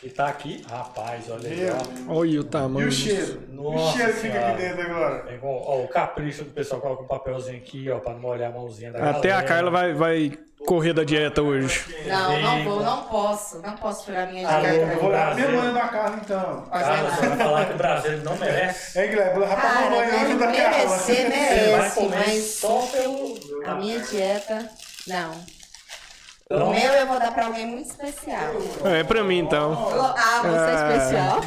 Que 0.00 0.08
tá 0.08 0.28
aqui. 0.28 0.64
Rapaz, 0.68 1.28
olha 1.30 1.48
aí, 1.50 1.68
ó. 1.70 2.12
Olha 2.14 2.30
o 2.30 2.34
E 2.34 2.38
o 2.38 2.44
tamanho. 2.44 2.90
cheiro? 2.90 3.42
e 3.46 3.52
o 3.58 3.62
Nossa 3.62 3.98
cheiro 3.98 4.12
que 4.14 4.18
fica 4.20 4.48
aqui 4.48 4.62
dentro 4.62 4.80
agora? 4.82 5.24
É 5.30 5.34
igual, 5.34 5.62
ó, 5.66 5.82
o 5.82 5.88
capricho 5.88 6.44
do 6.44 6.50
pessoal 6.52 6.80
coloca 6.80 7.02
um 7.02 7.06
papelzinho 7.06 7.58
aqui, 7.58 7.90
ó, 7.90 7.98
pra 7.98 8.14
não 8.14 8.20
molhar 8.20 8.50
a 8.50 8.54
mãozinha 8.54 8.90
da 8.92 9.10
Até 9.10 9.28
a 9.30 9.42
galera. 9.42 9.46
Carla 9.48 9.70
vai, 9.70 9.92
vai 9.92 10.38
correr 10.66 10.94
da 10.94 11.04
dieta 11.04 11.42
hoje. 11.42 11.84
Não, 12.06 12.40
não 12.40 12.64
vou, 12.64 12.82
não 12.82 13.04
posso. 13.04 13.60
Não 13.60 13.76
posso 13.76 14.06
furar 14.06 14.26
minha 14.32 14.48
dieta. 14.48 14.74
Eu 14.74 14.98
vou 15.00 15.12
dar 15.12 15.32
a 15.32 15.70
da 15.72 15.88
Carla, 15.88 16.20
então. 16.24 16.62
Carla, 16.70 17.10
você 17.10 17.28
vai 17.28 17.36
falar 17.36 17.66
que 17.66 17.72
o 17.74 17.76
Brasil 17.76 18.18
não 18.24 18.36
merece. 18.36 18.98
É, 18.98 19.06
Guilherme, 19.06 19.44
pra 19.44 19.56
Cara, 19.56 19.90
né, 19.90 20.22
anjo 20.24 20.38
da 20.38 20.46
Carla. 20.46 20.70
merecer, 20.70 20.96
Você 20.96 21.14
vai 21.24 21.28
merece, 21.30 21.94
comer 22.00 22.16
mas 22.26 22.44
só 22.54 22.78
pelo. 22.90 23.38
a 23.66 23.74
minha 23.74 24.00
dieta, 24.00 24.70
não. 25.06 25.59
O 26.50 26.54
Então, 26.56 26.70
meu 26.72 26.92
eu 26.94 27.06
vou 27.06 27.18
dar 27.20 27.32
pra 27.32 27.46
alguém 27.46 27.64
muito 27.64 27.88
especial. 27.88 28.54
É 28.84 29.04
pra 29.04 29.22
mim 29.22 29.38
então. 29.38 29.72
Ah, 29.72 30.42
você 30.42 30.70
é 30.70 30.96
especial? 30.96 31.40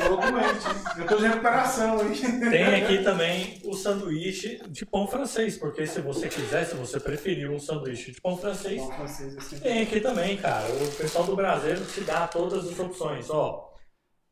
Eu 0.00 0.16
tô 0.16 0.30
doente. 0.30 0.66
Eu 0.98 1.06
tô 1.06 1.16
de 1.16 1.26
recuperação 1.28 2.00
aí. 2.00 2.20
Tem 2.50 2.74
aqui 2.82 3.04
também 3.04 3.60
o 3.64 3.72
sanduíche 3.74 4.60
de 4.68 4.84
pão 4.84 5.06
francês, 5.06 5.56
porque 5.56 5.86
se 5.86 6.00
você 6.00 6.26
quiser, 6.28 6.64
se 6.64 6.74
você 6.74 6.98
preferir 6.98 7.48
um 7.48 7.60
sanduíche 7.60 8.10
de 8.10 8.20
pão 8.20 8.36
francês, 8.36 8.84
Francês, 8.84 9.36
assim. 9.36 9.60
tem 9.60 9.82
aqui 9.82 10.00
também, 10.00 10.36
cara. 10.36 10.66
O 10.68 10.90
pessoal 10.96 11.24
do 11.24 11.36
Brasil 11.36 11.76
te 11.94 12.00
dá 12.00 12.26
todas 12.26 12.66
as 12.68 12.76
opções, 12.80 13.30
ó. 13.30 13.64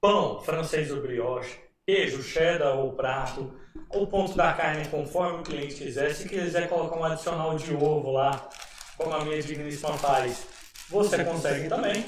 Pão 0.01 0.41
francês 0.41 0.91
ou 0.91 1.01
brioche, 1.03 1.57
queijo, 1.87 2.20
cheddar 2.24 2.77
ou 2.77 2.95
prato, 2.95 3.55
o 3.95 4.05
ponto 4.09 4.37
da 4.37 4.53
carne 4.55 4.89
conforme 4.89 5.39
o 5.39 5.43
cliente 5.45 5.77
quiser. 5.77 6.12
Se 6.14 6.29
quiser 6.29 6.68
colocar 6.68 6.97
um 6.97 7.05
adicional 7.05 7.55
de 7.57 7.72
ovo 7.77 8.11
lá, 8.11 8.49
como 8.97 9.12
a 9.14 9.24
minha 9.24 9.40
digníssima 9.42 9.97
faz, 9.99 10.47
você 10.88 11.24
consegue 11.24 11.68
também. 11.68 12.05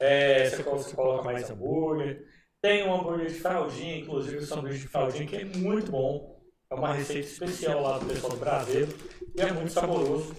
É, 0.00 0.50
você 0.50 0.62
coloca- 0.62 0.82
você 0.82 0.96
coloca 0.96 1.22
mais 1.24 1.50
hambúrguer. 1.50 2.24
Tem 2.60 2.86
um 2.88 2.94
hambúrguer 2.94 3.28
de 3.28 3.38
fraldinha, 3.40 3.98
inclusive 3.98 4.36
o 4.38 4.46
sanduíche 4.46 4.80
de 4.82 4.88
fraldinha, 4.88 5.26
que 5.26 5.36
é 5.36 5.44
muito 5.44 5.90
bom. 5.90 6.40
É 6.70 6.74
uma 6.74 6.92
receita 6.94 7.26
especial 7.28 7.82
lá 7.82 7.98
do 7.98 8.06
pessoal 8.06 8.30
do 8.32 8.38
Brasil 8.38 8.88
e 9.36 9.40
é 9.40 9.52
muito 9.52 9.72
saboroso. 9.72 10.34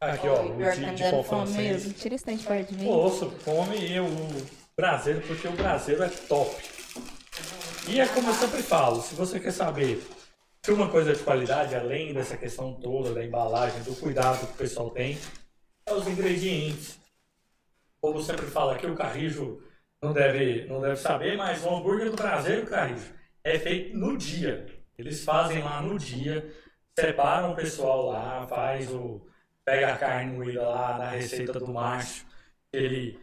Aqui, 0.00 0.28
ó, 0.28 0.42
o 0.42 0.56
de, 0.56 0.62
tá 0.80 0.92
de 0.92 1.02
pão 1.10 1.24
fome 1.24 1.46
francês. 1.52 1.56
mesmo. 1.84 1.92
Tira 1.94 2.14
esse 2.14 2.24
perto 2.24 2.68
de 2.72 2.76
mim. 2.78 2.84
Moço, 2.84 3.32
come 3.44 3.92
eu, 3.92 4.04
o 4.04 4.46
Brasileiro, 4.76 5.26
porque 5.26 5.48
o 5.48 5.52
Brasileiro 5.52 6.04
é 6.04 6.08
top. 6.28 6.54
E 7.88 8.00
é 8.00 8.06
como 8.06 8.28
eu 8.28 8.34
sempre 8.34 8.62
falo, 8.62 9.02
se 9.02 9.14
você 9.14 9.40
quer 9.40 9.50
saber 9.52 10.06
se 10.68 10.72
uma 10.72 10.90
coisa 10.90 11.12
é 11.12 11.14
de 11.14 11.22
qualidade, 11.22 11.74
além 11.74 12.12
dessa 12.12 12.36
questão 12.36 12.74
toda 12.74 13.14
da 13.14 13.24
embalagem, 13.24 13.82
do 13.84 13.96
cuidado 13.96 14.46
que 14.46 14.52
o 14.52 14.56
pessoal 14.56 14.90
tem, 14.90 15.16
é 15.86 15.94
os 15.94 16.06
ingredientes. 16.06 17.00
Como 17.98 18.20
sempre 18.20 18.44
fala 18.44 18.74
aqui, 18.74 18.86
o 18.86 18.94
Carrijo 18.94 19.62
não 20.02 20.12
deve, 20.12 20.66
não 20.66 20.78
deve 20.78 20.96
saber, 20.96 21.38
mas 21.38 21.64
o 21.64 21.74
hambúrguer 21.74 22.10
do 22.10 22.16
Brasileiro, 22.16 22.66
Carrijo, 22.66 23.14
é 23.42 23.58
feito 23.58 23.96
no 23.96 24.18
dia. 24.18 24.66
Eles 24.98 25.24
fazem 25.24 25.62
lá 25.62 25.80
no 25.80 25.98
dia, 25.98 26.46
separam 27.00 27.52
o 27.52 27.56
pessoal 27.56 28.04
lá, 28.10 28.46
faz 28.46 28.92
o. 28.92 29.26
pega 29.64 29.94
a 29.94 29.96
carne 29.96 30.36
moída 30.36 30.68
lá 30.68 30.98
na 30.98 31.08
receita 31.08 31.58
do 31.58 31.72
macho, 31.72 32.26
ele 32.70 33.18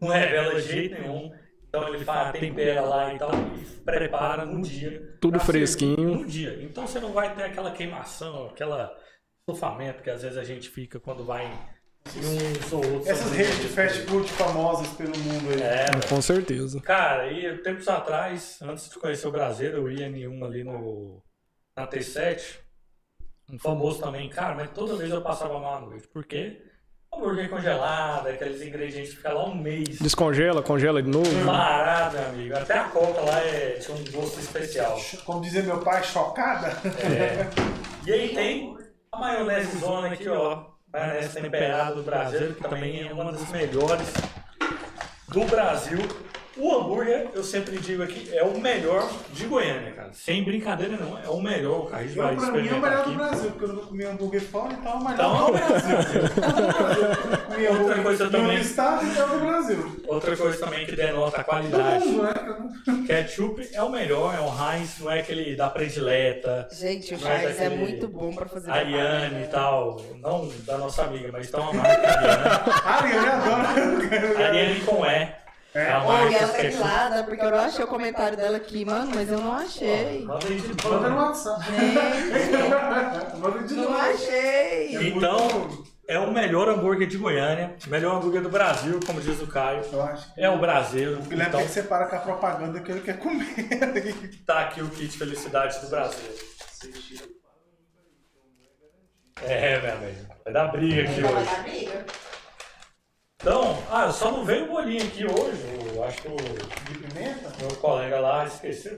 não 0.00 0.08
revela 0.08 0.54
de 0.54 0.66
jeito 0.66 0.98
nenhum. 0.98 1.30
Então 1.74 1.92
ele 1.92 2.04
faz, 2.04 2.38
tempera 2.38 2.82
lá 2.82 3.12
e 3.12 3.18
tal, 3.18 3.30
e 3.32 3.64
prepara 3.84 4.46
no 4.46 4.62
dia. 4.62 5.16
Tudo 5.20 5.40
fresquinho. 5.40 6.14
No 6.14 6.24
dia. 6.24 6.62
Então 6.62 6.86
você 6.86 7.00
não 7.00 7.12
vai 7.12 7.34
ter 7.34 7.42
aquela 7.42 7.72
queimação, 7.72 8.46
aquela 8.46 8.96
estufamento 9.40 10.00
que 10.00 10.08
às 10.08 10.22
vezes 10.22 10.38
a 10.38 10.44
gente 10.44 10.68
fica 10.68 11.00
quando 11.00 11.24
vai 11.24 11.46
em 12.16 12.20
uns 12.20 12.72
ou 12.72 12.78
outros. 12.78 13.08
Essas 13.08 13.32
redes 13.32 13.60
de 13.60 13.68
fast 13.68 14.02
food 14.02 14.30
famosas 14.30 14.86
pelo 14.92 15.18
mundo 15.18 15.50
aí. 15.50 15.62
É, 15.62 16.08
Com 16.08 16.22
certeza. 16.22 16.80
Cara, 16.80 17.32
e 17.32 17.58
tempos 17.58 17.88
atrás, 17.88 18.60
antes 18.62 18.88
de 18.88 18.96
conhecer 18.96 19.26
o 19.26 19.32
Brasil, 19.32 19.70
eu 19.70 19.90
ia 19.90 20.06
em 20.06 20.28
um 20.28 20.44
ali 20.44 20.62
no, 20.62 21.20
na 21.76 21.88
T7, 21.88 22.60
um 23.50 23.58
famoso 23.58 24.00
também, 24.00 24.30
cara, 24.30 24.54
mas 24.54 24.70
toda 24.70 24.94
vez 24.94 25.10
eu 25.10 25.20
passava 25.20 25.58
mal 25.58 25.78
à 25.78 25.80
noite. 25.80 26.06
Por 26.06 26.24
quê? 26.24 26.62
Hambúrguer 27.16 27.48
congelado, 27.48 28.26
aqueles 28.28 28.62
ingredientes 28.62 29.10
que 29.10 29.16
ficam 29.16 29.34
lá 29.34 29.44
um 29.46 29.54
mês. 29.54 29.98
Descongela, 29.98 30.62
congela 30.62 31.02
de 31.02 31.08
novo. 31.08 31.46
Parado, 31.46 32.16
meu 32.16 32.28
amigo. 32.28 32.56
Até 32.56 32.78
a 32.78 32.84
coca 32.84 33.20
lá 33.20 33.38
é, 33.40 33.78
tinha 33.80 33.96
um 33.96 34.04
gosto 34.10 34.40
especial. 34.40 35.00
Como 35.24 35.40
dizia 35.40 35.62
meu 35.62 35.78
pai, 35.80 36.02
chocada. 36.02 36.68
É. 37.00 37.48
E 38.06 38.12
aí 38.12 38.34
tem 38.34 38.76
a 39.10 39.18
maionese 39.18 39.78
zona 39.78 40.08
aqui, 40.08 40.28
ó. 40.28 40.64
Maionese 40.92 41.40
temperada 41.40 41.94
do 41.94 42.02
Brasil, 42.02 42.52
que 42.54 42.62
também 42.62 43.08
é 43.08 43.10
uma 43.10 43.32
das 43.32 43.48
melhores 43.48 44.12
do 45.28 45.42
Brasil. 45.46 46.00
O 46.56 46.72
hambúrguer, 46.72 47.28
eu 47.34 47.42
sempre 47.42 47.76
digo 47.78 48.02
aqui, 48.04 48.30
é 48.32 48.42
o 48.44 48.56
melhor 48.60 49.10
de 49.32 49.44
Goiânia, 49.46 49.90
cara. 49.90 50.10
Sem 50.12 50.44
brincadeira 50.44 50.96
não, 50.96 51.18
é 51.18 51.28
o 51.28 51.40
melhor. 51.40 51.80
O 51.80 51.86
Carlos 51.86 52.14
vai 52.14 52.36
pra 52.36 52.50
mim, 52.52 52.68
é 52.68 52.72
o 52.74 52.80
melhor 52.80 53.02
do 53.04 53.08
aqui. 53.10 53.16
Brasil, 53.16 53.50
porque 53.50 53.64
eu 53.64 53.68
nunca 53.72 53.86
comi 53.86 54.04
hambúrguer 54.04 54.40
fora, 54.42 54.72
então 54.72 54.92
é 54.92 54.94
o 54.94 55.04
melhor 55.04 55.14
Então, 55.14 55.46
do 55.46 55.52
Brasil. 55.52 55.96
Comi 57.48 57.66
hambúrguer 57.66 58.02
coisa 58.04 58.30
também. 58.30 58.60
estado, 58.60 59.04
então 59.04 59.24
é 59.24 59.28
do 59.28 59.38
Brasil. 59.40 59.96
Outra 60.06 60.36
coisa 60.36 60.58
também 60.64 60.86
que 60.86 60.94
denota 60.94 61.40
a 61.40 61.44
qualidade. 61.44 62.06
mundo, 62.06 62.22
né? 62.22 63.04
Ketchup 63.06 63.68
é 63.72 63.82
o 63.82 63.90
melhor, 63.90 64.34
é 64.34 64.40
o 64.40 64.46
Heinz, 64.46 64.98
não 65.00 65.10
é 65.10 65.20
aquele 65.20 65.56
da 65.56 65.68
predileta, 65.68 66.68
Gente, 66.72 67.14
o 67.14 67.18
Não 67.20 67.26
é 67.28 67.30
Charles 67.40 67.60
é 67.60 67.64
daquele 67.64 67.80
muito 67.82 68.08
bom 68.08 68.32
pra 68.32 68.46
fazer 68.46 68.70
Ariane 68.70 69.42
e 69.42 69.46
tal. 69.48 70.00
Não 70.20 70.48
da 70.64 70.78
nossa 70.78 71.02
amiga, 71.02 71.30
mas 71.32 71.48
então 71.48 71.68
a 71.68 71.72
marca 71.72 72.08
Ariane. 72.86 73.24
Adoro. 73.34 74.44
Ariane 74.44 74.80
com 74.80 75.04
E. 75.04 75.43
É 75.74 75.90
a 75.90 76.04
Oi, 76.04 76.06
marca 76.06 76.36
ela 76.36 77.08
tá 77.08 77.22
porque 77.24 77.44
eu 77.44 77.50
não 77.50 77.58
achei 77.58 77.84
o 77.84 77.88
comentário 77.88 78.36
dela 78.36 78.58
aqui, 78.58 78.84
mano, 78.84 79.10
mas 79.12 79.28
eu 79.28 79.40
não 79.40 79.52
achei. 79.52 80.24
Manda 80.24 80.46
de 80.46 81.08
no. 81.10 81.16
WhatsApp. 81.16 81.64
Gente, 83.66 83.74
não 83.74 83.92
achei. 83.96 85.08
Então, 85.08 85.48
é 86.06 86.16
o 86.16 86.30
melhor 86.30 86.68
hambúrguer 86.68 87.08
de 87.08 87.18
Goiânia, 87.18 87.74
melhor 87.88 88.14
hambúrguer 88.14 88.40
do 88.40 88.48
Brasil, 88.48 89.00
como 89.04 89.20
diz 89.20 89.42
o 89.42 89.48
Caio. 89.48 89.82
Eu 89.92 90.00
acho. 90.00 90.30
É 90.36 90.48
o 90.48 90.58
brasileiro. 90.60 91.18
O 91.18 91.22
Guilherme 91.22 91.48
Então, 91.48 91.58
tem 91.58 91.66
que 91.68 91.74
separar 91.74 92.06
com 92.08 92.16
a 92.16 92.20
propaganda 92.20 92.78
que 92.78 92.92
ele 92.92 93.00
quer 93.00 93.18
comer. 93.18 93.54
tá 94.46 94.60
aqui 94.60 94.80
o 94.80 94.88
kit 94.90 95.18
felicidade 95.18 95.80
do 95.80 95.88
Brasil. 95.88 96.30
É, 99.42 99.80
meu 99.80 99.92
amigo. 99.92 100.34
Vai 100.44 100.52
dar 100.52 100.68
briga 100.68 101.02
aqui 101.02 101.20
Vai 101.20 101.34
hoje. 101.34 101.50
dar 101.50 101.62
briga? 101.64 102.06
Então, 103.44 103.76
ah, 103.90 104.10
só 104.10 104.30
não 104.30 104.42
veio 104.42 104.64
o 104.64 104.68
bolinho 104.68 105.04
aqui 105.04 105.22
hoje. 105.26 106.00
Acho 106.02 106.22
que 106.22 106.28
o 106.28 106.34
De 106.34 106.98
pimenta, 106.98 107.52
meu 107.60 107.76
colega 107.76 108.18
lá 108.18 108.46
esqueceu. 108.46 108.96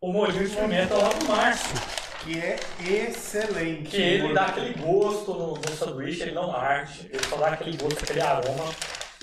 O 0.00 0.12
molhinho 0.12 0.48
de 0.48 0.56
pimenta 0.56 0.96
lá 0.96 1.10
do 1.10 1.28
Márcio. 1.28 1.76
que 2.24 2.40
é 2.40 2.56
excelente. 2.80 3.88
Que 3.88 4.02
ele 4.02 4.34
dá 4.34 4.46
aquele 4.46 4.74
gosto 4.74 5.32
no, 5.32 5.54
no 5.54 5.76
sanduíche, 5.76 6.22
ele 6.22 6.32
não 6.32 6.50
arde. 6.50 7.08
Ele 7.12 7.24
só 7.24 7.36
dá 7.36 7.50
aquele 7.50 7.76
gosto, 7.76 8.02
aquele 8.02 8.20
aroma. 8.20 8.64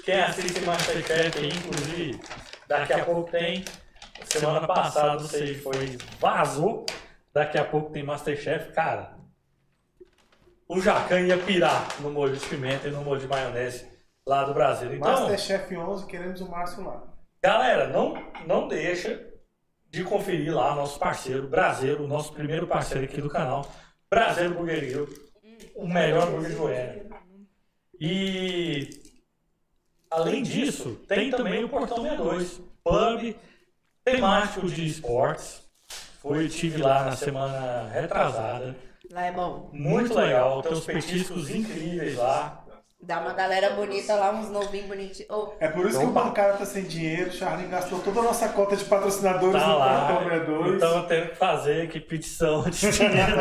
Quem 0.06 0.22
assiste 0.22 0.62
Masterchef 0.62 1.38
aí, 1.38 1.50
inclusive, 1.50 2.22
daqui 2.66 2.94
a 2.94 3.04
pouco 3.04 3.30
tem. 3.30 3.66
Semana 4.24 4.66
passada, 4.66 5.20
sei, 5.26 5.56
foi. 5.56 5.98
Vazou. 6.18 6.86
Daqui 7.34 7.58
a 7.58 7.66
pouco 7.66 7.92
tem 7.92 8.04
Masterchef. 8.04 8.72
Cara, 8.72 9.18
o 10.66 10.80
Jacan 10.80 11.20
ia 11.20 11.38
pirar 11.38 11.86
no 12.00 12.10
molho 12.10 12.38
de 12.38 12.46
pimenta 12.46 12.88
e 12.88 12.92
no 12.92 13.04
molho 13.04 13.20
de 13.20 13.28
maionese 13.28 13.99
lá 14.30 14.44
do 14.44 14.54
Brasil. 14.54 14.94
Então, 14.94 15.28
Masterchef 15.28 15.76
11, 15.76 16.06
queremos 16.06 16.40
o 16.40 16.48
Márcio 16.48 16.86
lá. 16.86 17.02
Galera, 17.42 17.88
não, 17.88 18.14
não 18.46 18.68
deixa 18.68 19.28
de 19.90 20.04
conferir 20.04 20.54
lá 20.54 20.76
nosso 20.76 21.00
parceiro, 21.00 21.48
Brasileiro, 21.48 22.04
o 22.04 22.08
nosso 22.08 22.32
primeiro 22.32 22.68
parceiro 22.68 23.06
aqui 23.06 23.20
do 23.20 23.30
canal, 23.30 23.66
Brasileiro 24.08 24.54
Burgueria, 24.54 25.04
o 25.76 25.88
melhor 25.88 26.30
burger 26.30 26.52
de 26.52 26.56
Goiânia. 26.56 27.06
E 28.00 28.90
além 30.12 30.44
disso, 30.44 30.92
tem 31.08 31.32
também 31.32 31.64
o 31.64 31.70
Portão 31.70 32.04
62, 32.04 32.62
pub 32.84 33.36
temático 34.04 34.68
de 34.68 34.86
esportes. 34.86 35.68
Foi, 36.22 36.48
tive 36.48 36.78
lá 36.78 37.06
na 37.06 37.16
semana 37.16 37.90
retrasada. 37.90 38.76
Lá 39.10 39.26
é 39.26 39.32
bom. 39.32 39.72
Muito 39.74 40.14
legal, 40.14 40.62
tem 40.62 40.74
uns 40.74 40.86
petiscos 40.86 41.50
incríveis 41.50 42.16
lá. 42.16 42.64
Dá 43.02 43.20
uma 43.22 43.34
galera 43.34 43.70
bonita 43.72 44.14
lá, 44.16 44.32
uns 44.32 44.50
novinhos 44.50 44.88
bonitinhos. 44.88 45.30
Ô, 45.30 45.54
É 45.60 45.70
por 45.70 45.86
isso 45.88 46.00
que 46.00 46.06
o 46.06 46.12
bancário 46.12 46.58
tá 46.58 46.66
sem 46.66 46.84
dinheiro, 46.84 47.30
o 47.30 47.34
Charlinho 47.34 47.70
gastou 47.70 48.00
toda 48.00 48.20
a 48.20 48.24
nossa 48.24 48.50
cota 48.50 48.76
de 48.76 48.84
patrocinadores 48.86 49.62
Tá 49.62 49.68
no 50.22 50.24
62. 50.30 50.76
Então 50.76 50.95
eu 50.97 51.04
tenho 51.08 51.30
que 51.30 51.36
fazer 51.36 51.84
aqui 51.84 52.00
petição 52.02 52.64
de 52.64 52.91
dinheiro 52.91 53.36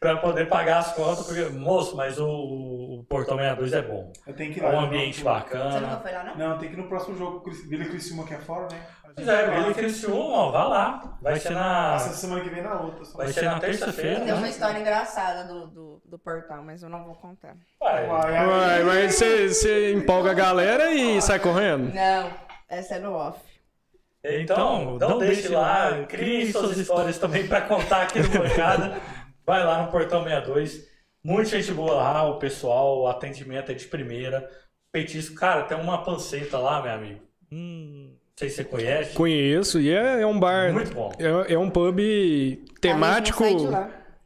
pra 0.00 0.16
poder 0.16 0.48
pagar 0.48 0.78
as 0.78 0.92
contas, 0.94 1.26
porque, 1.26 1.42
moço, 1.50 1.94
mas 1.94 2.18
o, 2.18 2.26
o 2.26 3.04
Portão 3.08 3.36
62 3.36 3.72
é 3.74 3.82
bom. 3.82 4.10
Eu 4.26 4.34
tenho 4.34 4.52
que 4.52 4.58
ir 4.58 4.64
É 4.64 4.68
lá. 4.68 4.74
um 4.76 4.80
ambiente 4.86 5.18
você 5.18 5.28
nunca 5.28 5.34
bacana. 5.40 6.00
foi 6.00 6.12
lá, 6.12 6.24
não? 6.24 6.36
Não, 6.36 6.58
tem 6.58 6.68
que 6.70 6.74
ir 6.74 6.78
no 6.78 6.88
próximo 6.88 7.16
jogo, 7.16 7.44
Vila 7.68 7.84
Criciúma 7.84 8.24
que 8.26 8.34
é 8.34 8.38
fora, 8.38 8.66
né? 8.72 8.80
Pois 9.14 9.28
é, 9.28 9.46
vai 9.46 9.64
ele 9.64 9.74
Criciúma, 9.74 10.36
ó, 10.36 10.50
vai 10.50 10.68
lá. 10.68 11.18
Vai 11.20 11.38
ser 11.38 11.50
na, 11.50 11.94
Essa 11.96 12.12
semana 12.14 12.40
que 12.42 12.50
vem 12.50 12.62
na 12.62 12.80
outra. 12.80 13.04
só. 13.04 13.18
vai 13.18 13.28
ser 13.28 13.44
na 13.44 13.60
terça-feira, 13.60 14.20
Tem 14.20 14.34
uma 14.34 14.48
história 14.48 14.78
engraçada 14.78 15.44
do, 15.44 15.66
do, 15.66 16.02
do 16.04 16.18
portal, 16.18 16.62
mas 16.62 16.82
eu 16.82 16.88
não 16.88 17.04
vou 17.04 17.14
contar. 17.14 17.56
Vai. 17.78 18.06
Vai, 18.06 18.36
aí- 18.36 18.46
Uai, 18.46 18.82
mas 18.84 19.14
você, 19.14 19.48
você 19.48 19.92
empolga 19.92 20.30
a 20.30 20.34
galera 20.34 20.90
e 20.92 21.20
sai 21.20 21.38
correndo? 21.38 21.92
Não, 21.94 22.30
essa 22.68 22.96
é 22.96 22.98
no 22.98 23.12
off. 23.14 23.38
Então, 24.24 24.98
não 24.98 25.18
deixe 25.18 25.48
lá, 25.48 26.04
crie 26.08 26.52
suas 26.52 26.78
histórias 26.78 27.18
também 27.18 27.46
para 27.48 27.62
contar 27.62 28.02
aqui 28.02 28.20
no 28.20 28.28
Bancada. 28.28 29.00
Vai 29.44 29.64
lá 29.64 29.82
no 29.82 29.90
Portão 29.90 30.22
62. 30.22 30.86
Muita 31.24 31.50
gente 31.50 31.72
boa 31.72 31.94
lá, 31.94 32.24
o 32.24 32.38
pessoal, 32.38 33.00
o 33.00 33.08
atendimento 33.08 33.72
é 33.72 33.74
de 33.74 33.86
primeira. 33.86 34.48
Petisco, 34.92 35.34
cara, 35.34 35.62
tem 35.64 35.76
uma 35.76 36.04
panceta 36.04 36.58
lá, 36.58 36.80
meu 36.82 36.92
amigo. 36.92 37.20
Hum, 37.50 38.14
sei 38.36 38.48
se 38.48 38.56
você 38.56 38.64
conhece. 38.64 39.14
Conheço, 39.14 39.80
e 39.80 39.90
é, 39.90 40.20
é 40.22 40.26
um 40.26 40.38
bar. 40.38 40.72
Muito 40.72 40.94
bom. 40.94 41.12
É, 41.18 41.54
é 41.54 41.58
um 41.58 41.70
pub 41.70 41.98
temático. 42.80 43.44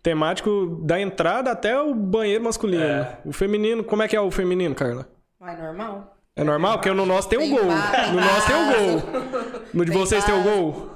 Temático 0.02 0.80
da 0.84 1.00
entrada 1.00 1.50
até 1.50 1.80
o 1.80 1.92
banheiro 1.92 2.44
masculino. 2.44 2.82
É. 2.84 3.18
O 3.24 3.32
feminino, 3.32 3.82
como 3.82 4.02
é 4.04 4.08
que 4.08 4.14
é 4.14 4.20
o 4.20 4.30
feminino, 4.30 4.72
Carla? 4.74 5.08
Vai 5.40 5.56
normal? 5.60 6.16
É 6.36 6.44
normal? 6.44 6.74
Porque 6.78 6.92
no 6.92 7.04
nosso 7.04 7.28
tem 7.28 7.38
o 7.38 7.42
Tem 7.42 7.50
gol. 7.50 7.64
No 7.64 8.20
nosso 8.20 8.46
tem 8.46 8.56
o 8.56 8.66
gol. 8.66 9.22
No 9.74 9.84
de 9.84 9.90
Tem 9.90 10.00
vocês 10.00 10.24
tem 10.24 10.34
o 10.34 10.42
vaso. 10.44 10.50
gol? 10.50 10.90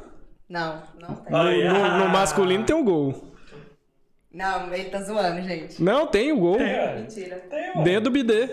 Não, 0.49 0.83
não 1.01 1.15
tem. 1.17 1.35
Ah, 1.37 1.45
No, 1.45 1.79
no- 1.79 1.85
ah. 1.85 1.99
no 1.99 2.09
masculino 2.11 2.65
tem 2.65 2.77
o 2.77 2.85
gol. 2.85 3.25
Não, 4.33 4.73
ele 4.73 4.91
tá 4.91 5.03
zoando, 5.03 5.43
gente. 5.43 5.83
Não, 5.83 6.07
tem 6.07 6.31
o 6.31 6.39
gol. 6.39 6.61
É, 6.61 7.01
Mentira. 7.01 7.37
tem. 7.51 7.83
Dentro 7.83 8.03
do 8.03 8.11
bidê. 8.13 8.49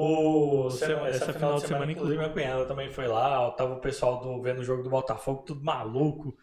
O, 0.00 0.70
sema- 0.70 1.08
essa 1.08 1.32
final 1.32 1.54
de 1.54 1.62
semana, 1.62 1.90
inclusive, 1.92 2.18
minha 2.18 2.30
cunhada 2.32 2.66
também 2.66 2.90
foi 2.90 3.06
lá. 3.08 3.50
Tava 3.52 3.74
o 3.74 3.80
pessoal 3.80 4.20
do, 4.20 4.40
vendo 4.42 4.60
o 4.60 4.64
jogo 4.64 4.82
do 4.82 4.90
Botafogo, 4.90 5.42
tudo 5.44 5.64
maluco. 5.64 6.36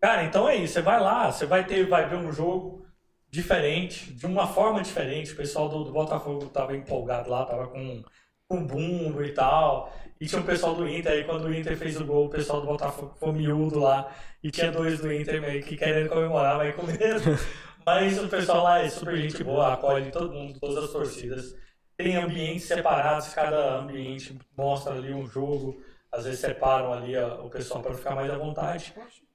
Cara, 0.00 0.24
então 0.24 0.48
é 0.48 0.56
isso. 0.56 0.74
Você 0.74 0.82
vai 0.82 1.00
lá, 1.00 1.30
você 1.32 1.46
vai 1.46 1.66
ter, 1.66 1.86
vai 1.88 2.08
ver 2.08 2.16
um 2.16 2.32
jogo 2.32 2.86
diferente, 3.30 4.12
de 4.14 4.26
uma 4.26 4.46
forma 4.46 4.82
diferente. 4.82 5.32
O 5.32 5.36
pessoal 5.36 5.68
do, 5.68 5.84
do 5.84 5.92
Botafogo 5.92 6.48
tava 6.50 6.76
empolgado 6.76 7.30
lá, 7.30 7.44
tava 7.46 7.68
com, 7.68 8.02
com 8.48 8.66
bumbo 8.66 9.22
e 9.24 9.32
tal. 9.32 9.92
E 10.20 10.26
tinha 10.26 10.40
o 10.40 10.44
pessoal 10.44 10.74
do 10.74 10.88
Inter, 10.88 11.12
aí 11.12 11.24
quando 11.24 11.46
o 11.46 11.54
Inter 11.54 11.76
fez 11.76 12.00
o 12.00 12.04
gol, 12.04 12.26
o 12.26 12.30
pessoal 12.30 12.60
do 12.60 12.66
Botafogo 12.66 13.14
foi 13.18 13.32
miúdo 13.32 13.80
lá. 13.80 14.12
E 14.42 14.50
tinha 14.50 14.70
dois 14.72 15.00
do 15.00 15.12
Inter 15.12 15.40
meio 15.40 15.62
que 15.64 15.76
querendo 15.76 16.08
comemorar, 16.10 16.56
mas 16.58 16.74
com 16.74 16.86
medo. 16.86 17.22
Mas 17.86 18.22
o 18.22 18.28
pessoal 18.30 18.62
lá 18.64 18.78
é 18.80 18.88
super 18.88 19.14
gente 19.18 19.44
boa, 19.44 19.74
acolhe 19.74 20.10
todo 20.10 20.32
mundo, 20.32 20.58
todas 20.58 20.84
as 20.84 20.90
torcidas. 20.90 21.54
Tem 21.96 22.16
ambientes 22.16 22.66
separados, 22.66 23.28
cada 23.34 23.76
ambiente 23.78 24.38
mostra 24.56 24.94
ali 24.94 25.12
um 25.14 25.26
jogo. 25.26 25.80
Às 26.10 26.24
vezes 26.24 26.40
separam 26.40 26.92
ali 26.92 27.16
ó, 27.16 27.44
o 27.44 27.50
pessoal 27.50 27.82
para 27.82 27.94
ficar 27.94 28.14
mais 28.14 28.30
à 28.30 28.36
vontade. 28.38 28.94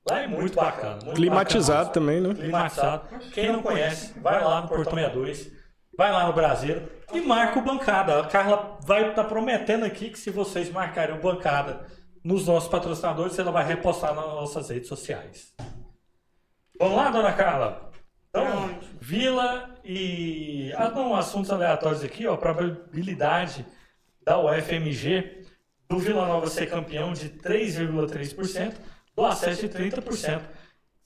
Lá 0.10 0.22
é 0.22 0.28
muito 0.28 0.56
bacana. 0.56 1.00
Muito 1.04 1.16
Climatizado 1.16 1.88
bacana. 1.88 1.94
também, 1.94 2.22
né? 2.22 2.34
Climatizado. 2.34 3.08
Quem 3.34 3.52
não 3.52 3.62
conhece, 3.62 4.18
vai 4.20 4.44
lá 4.44 4.62
no 4.62 4.68
Portão 4.68 4.94
62, 4.94 5.52
vai 5.98 6.12
lá 6.12 6.26
no 6.28 6.34
Brasileiro 6.34 6.90
e 7.14 7.22
marca 7.22 7.60
o 7.60 7.62
bancada. 7.62 8.20
A 8.20 8.28
Carla 8.28 8.78
vai 8.86 9.10
estar 9.10 9.26
prometendo 9.26 9.86
aqui 9.86 10.10
que 10.10 10.20
se 10.20 10.30
vocês 10.32 10.70
marcarem 10.72 11.16
o 11.16 11.22
bancada 11.22 11.86
nos 12.24 12.48
nossos 12.48 12.70
patrocinadores, 12.70 13.38
ela 13.40 13.52
vai 13.52 13.66
repostar 13.66 14.14
nas 14.14 14.26
nossas 14.26 14.70
redes 14.70 14.88
sociais. 14.88 15.54
Vamos 16.80 16.96
lá, 16.96 17.10
dona 17.10 17.34
Carla? 17.34 17.89
Então. 18.30 18.80
Vila 19.02 19.76
e. 19.84 20.72
Ah, 20.76 20.90
não, 20.90 21.16
assuntos 21.16 21.52
aleatórios 21.52 22.04
aqui, 22.04 22.28
ó. 22.28 22.38
Probabilidade 22.38 23.66
da 24.24 24.40
UFMG 24.40 25.46
do 25.90 25.98
Vila 25.98 26.28
Nova 26.28 26.48
ser 26.48 26.70
campeão 26.70 27.14
de 27.14 27.30
3,3%, 27.30 28.76
do 29.16 29.26
acesso 29.26 29.68
de 29.68 29.74
30%. 29.76 30.42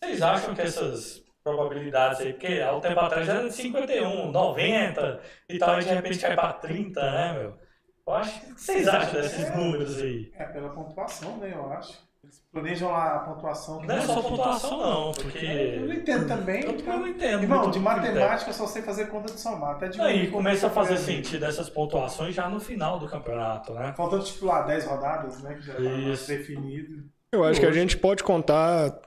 Vocês 0.02 0.22
acham 0.22 0.54
que 0.54 0.62
essas 0.62 1.24
probabilidades 1.42 2.20
aí, 2.20 2.34
porque 2.34 2.62
há 2.62 2.76
um 2.76 2.82
tempo 2.82 3.00
atrás 3.00 3.30
era 3.30 3.48
de 3.48 3.54
51, 3.54 4.32
90 4.32 5.22
e 5.50 5.58
tal, 5.58 5.80
e 5.80 5.84
de 5.84 5.90
repente 5.94 6.20
cai 6.20 6.36
para 6.36 6.54
30, 6.54 7.12
né, 7.12 7.34
meu? 7.34 7.58
Eu 8.06 8.14
acho 8.14 8.42
que 8.42 8.62
vocês 8.62 8.88
acham 8.88 9.22
desses 9.22 9.56
números 9.56 10.02
aí? 10.02 10.32
É 10.36 10.44
pela 10.46 10.70
pontuação, 10.70 11.38
né? 11.38 11.54
Eu 11.54 11.72
acho. 11.72 11.98
Eles 12.34 12.44
planejam 12.52 12.92
lá 12.92 13.16
a 13.16 13.20
pontuação. 13.20 13.82
Não 13.84 13.96
é 13.96 14.02
só 14.02 14.22
pontuação, 14.22 14.78
não, 14.80 15.12
porque. 15.12 15.46
Eu 15.46 15.88
não 15.88 15.94
entendo 15.94 16.28
também. 16.28 16.64
Eu 16.64 16.78
também 16.78 17.00
não 17.00 17.08
entendo. 17.08 17.44
Irmão, 17.44 17.70
de 17.70 17.80
matemática 17.80 18.50
eu 18.50 18.54
só 18.54 18.66
sei 18.66 18.82
fazer 18.82 19.08
conta 19.08 19.32
de 19.32 19.40
somar. 19.40 19.76
Até 19.76 19.90
de 19.90 20.02
Aí 20.02 20.32
começa 20.32 20.68
a 20.68 20.70
fazer 20.70 20.98
sentido 20.98 21.46
essas 21.46 21.70
pontuações 21.70 22.34
já 22.34 22.50
no 22.50 22.60
final 22.60 22.98
do 22.98 23.08
campeonato, 23.08 23.74
né? 23.74 23.94
Faltando, 23.96 24.24
tipo, 24.24 24.46
lá 24.46 24.64
10 24.64 24.86
rodadas, 24.86 25.44
né? 25.44 25.56
Que 25.56 25.62
já 25.62 25.76
tá 25.76 25.82
mais 25.82 26.08
Isso. 26.08 26.28
definido. 26.28 27.04
Eu 27.32 27.44
acho 27.44 27.60
que 27.60 27.66
a 27.66 27.72
gente 27.72 27.98
pode 27.98 28.24
contar 28.24 29.00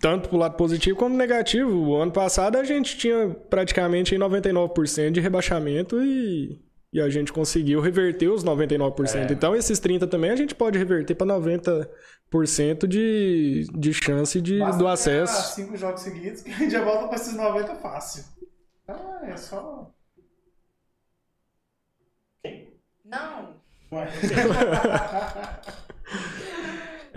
tanto 0.00 0.28
pro 0.28 0.38
lado 0.38 0.56
positivo 0.56 0.96
como 0.96 1.16
negativo. 1.16 1.70
O 1.70 1.96
ano 1.96 2.12
passado 2.12 2.56
a 2.56 2.64
gente 2.64 2.96
tinha 2.96 3.30
praticamente 3.50 4.14
aí 4.14 4.20
99% 4.20 5.10
de 5.10 5.20
rebaixamento 5.20 6.02
e, 6.02 6.60
e 6.96 7.00
a 7.02 7.10
gente 7.10 7.30
conseguiu 7.30 7.78
reverter 7.78 8.28
os 8.28 8.42
99%. 8.42 9.28
É. 9.28 9.32
Então 9.34 9.54
esses 9.54 9.78
30 9.78 10.06
também 10.06 10.30
a 10.30 10.36
gente 10.36 10.54
pode 10.54 10.78
reverter 10.78 11.14
para 11.14 11.26
90% 11.26 12.86
de, 12.86 13.66
de 13.74 13.92
chance 13.92 14.40
de, 14.40 14.60
Basta 14.60 14.78
do 14.78 14.88
acesso. 14.88 15.54
cinco 15.54 15.76
jogos 15.76 16.00
seguidos 16.00 16.40
que 16.40 16.50
a 16.50 16.54
gente 16.54 16.70
já 16.70 16.82
volta 16.82 17.08
pra 17.08 17.16
esses 17.16 17.34
90 17.34 17.74
fácil. 17.76 18.24
Ah, 18.88 19.20
é 19.24 19.36
só. 19.36 19.90
Não. 23.04 23.56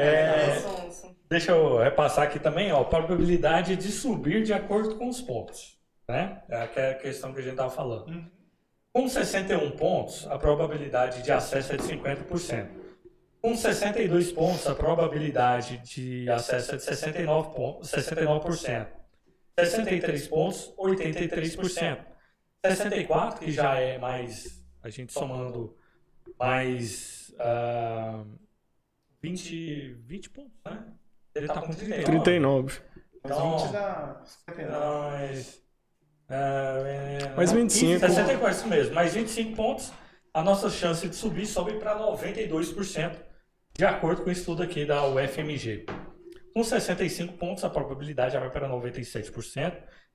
É, 0.01 0.55
Sonso. 0.61 1.13
deixa 1.29 1.51
eu 1.51 1.77
repassar 1.79 2.23
aqui 2.23 2.39
também, 2.39 2.71
ó, 2.71 2.85
probabilidade 2.85 3.75
de 3.75 3.91
subir 3.91 4.43
de 4.43 4.53
acordo 4.53 4.95
com 4.95 5.09
os 5.09 5.19
pontos, 5.19 5.77
né? 6.07 6.41
É 6.47 6.61
aquela 6.61 6.93
questão 6.93 7.33
que 7.33 7.39
a 7.39 7.41
gente 7.41 7.51
estava 7.51 7.69
falando. 7.69 8.25
Com 8.93 9.07
61 9.07 9.71
pontos, 9.71 10.25
a 10.27 10.37
probabilidade 10.37 11.21
de 11.21 11.31
acesso 11.31 11.73
é 11.73 11.77
de 11.77 11.83
50%. 11.83 12.69
Com 13.41 13.55
62 13.55 14.31
pontos, 14.31 14.67
a 14.67 14.75
probabilidade 14.75 15.77
de 15.77 16.29
acesso 16.29 16.73
é 16.73 16.77
de 16.77 16.83
69 16.83 17.55
pontos, 17.55 17.91
69%. 17.91 18.87
63 19.59 20.27
pontos, 20.27 20.73
83%. 20.77 22.05
64, 22.65 23.39
que 23.39 23.51
já 23.51 23.75
é 23.75 23.97
mais, 23.97 24.61
a 24.83 24.89
gente 24.89 25.13
somando 25.13 25.77
mais 26.37 27.33
ah, 27.39 28.23
20, 29.21 29.93
20 30.05 30.29
pontos, 30.31 30.59
né? 30.65 30.83
Ele 31.35 31.47
tá 31.47 31.61
com 31.61 31.73
39. 31.73 32.03
39. 32.05 32.81
Mas 33.23 33.31
Então- 33.31 33.57
20 33.59 33.71
dá 33.71 34.21
59. 34.25 34.71
Não, 34.71 35.01
mas, 35.11 35.61
é, 36.29 37.33
Mais 37.35 37.51
25. 37.51 37.99
64, 37.99 38.51
isso 38.51 38.67
mesmo. 38.67 38.93
Mais 38.93 39.13
25 39.13 39.55
pontos, 39.55 39.91
a 40.33 40.43
nossa 40.43 40.69
chance 40.69 41.07
de 41.07 41.15
subir 41.15 41.45
sobe 41.45 41.73
para 41.73 41.97
92%, 41.97 43.15
de 43.75 43.85
acordo 43.85 44.23
com 44.23 44.29
o 44.29 44.31
estudo 44.31 44.61
aqui 44.61 44.85
da 44.85 45.05
UFMG. 45.07 45.85
Com 46.53 46.63
65 46.63 47.37
pontos, 47.37 47.63
a 47.63 47.69
probabilidade 47.69 48.33
já 48.33 48.39
vai 48.39 48.49
para 48.49 48.69
97%, 48.69 49.73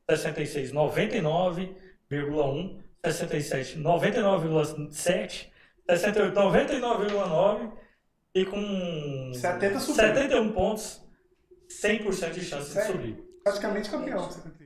66, 0.09 0.73
99,1%, 0.73 2.83
67, 3.05 3.79
99,7%, 3.79 5.47
68, 5.89 6.35
99,9% 6.35 7.73
e 8.35 8.45
com 8.45 9.33
70 9.35 9.81
subiu. 9.81 9.95
71 9.95 10.53
pontos, 10.53 11.01
100% 11.83 12.31
de 12.33 12.45
chance 12.45 12.67
de 12.69 12.73
Sério? 12.73 12.93
subir. 12.93 13.25
Praticamente 13.43 13.91
campeão, 13.91 14.31
71. 14.31 14.64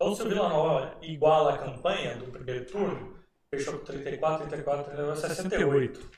Então, 0.00 0.14
se 0.14 0.22
o 0.22 0.28
Vila 0.30 0.48
Nova 0.48 0.96
iguala 1.02 1.56
a 1.56 1.58
campanha 1.58 2.16
do 2.16 2.32
primeiro 2.32 2.64
turno, 2.64 3.18
fechou 3.50 3.78
com 3.78 3.84
34, 3.84 4.46
34, 4.48 4.84
39, 4.84 5.20
68. 5.20 6.10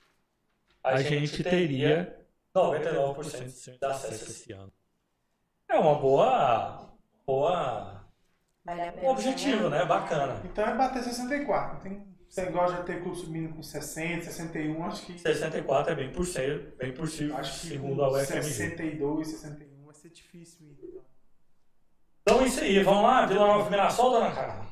A 0.85 1.03
gente 1.03 1.43
teria 1.43 2.24
99% 2.55 3.78
de 3.78 3.85
acesso 3.85 4.30
esse 4.30 4.53
ano. 4.53 4.72
É 5.68 5.74
uma 5.74 5.97
boa, 5.97 6.93
boa 7.26 8.07
Vale 8.64 8.83
a 8.83 8.93
um 9.03 9.09
objetivo, 9.09 9.68
né? 9.68 9.85
Bacana. 9.85 10.41
Então 10.45 10.64
é 10.64 10.76
bater 10.76 11.03
64. 11.03 11.80
Tem, 11.80 12.07
você 12.28 12.47
gosta 12.47 12.76
de 12.76 12.87
ter 12.87 13.03
clube 13.03 13.18
subindo 13.18 13.53
com 13.53 13.64
60, 13.64 14.26
61, 14.26 14.85
acho 14.85 15.07
que. 15.07 15.18
64 15.18 15.93
é 15.93 15.97
bem 15.97 16.12
possível, 16.12 16.72
bem 16.78 16.95
possível, 16.95 17.37
Acho 17.37 17.61
que 17.62 17.66
segundo 17.66 18.05
a 18.05 18.12
UFMG. 18.12 18.45
62, 18.45 19.26
61 19.26 19.85
vai 19.85 19.95
ser 19.97 20.11
difícil 20.11 20.68
ir. 20.68 20.78
então. 20.85 21.11
Então 22.23 22.41
é 22.41 22.47
isso 22.47 22.61
aí, 22.61 22.83
vamos 22.83 23.03
lá, 23.03 23.27
Vila 23.27 23.47
Nova 23.47 23.68
Mirassol, 23.70 24.11
dona 24.12 24.33
Carla? 24.33 24.66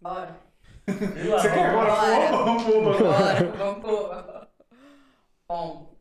Bora. 0.00 0.40
Vila 0.86 1.40
Você 1.40 1.50
quer 1.50 1.72
Nova. 1.72 1.92
agora? 1.92 2.30
Bora. 2.30 2.44
Vamos, 2.44 2.62
vamos, 2.62 2.84
vamos. 2.84 2.98
Bora, 2.98 3.52
vamos 3.56 3.82
pôr. 3.82 4.48
Bom, 5.48 5.96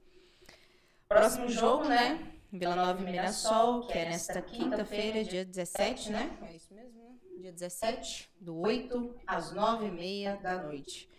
próximo 1.09 1.49
jogo, 1.49 1.85
né? 1.85 2.31
Vila 2.53 2.75
Nova 2.75 3.01
e 3.01 3.03
Mirassol, 3.03 3.85
que 3.87 3.97
é 3.97 4.05
nesta 4.05 4.41
quinta-feira, 4.41 5.23
dia 5.25 5.43
17, 5.43 6.09
né? 6.11 6.37
É 6.49 6.55
isso 6.55 6.73
mesmo, 6.73 6.97
né? 7.03 7.09
Dia 7.41 7.51
17, 7.51 8.31
do 8.39 8.57
8 8.61 9.13
às 9.27 9.53
9h30 9.53 10.41
da 10.41 10.63
noite. 10.63 11.09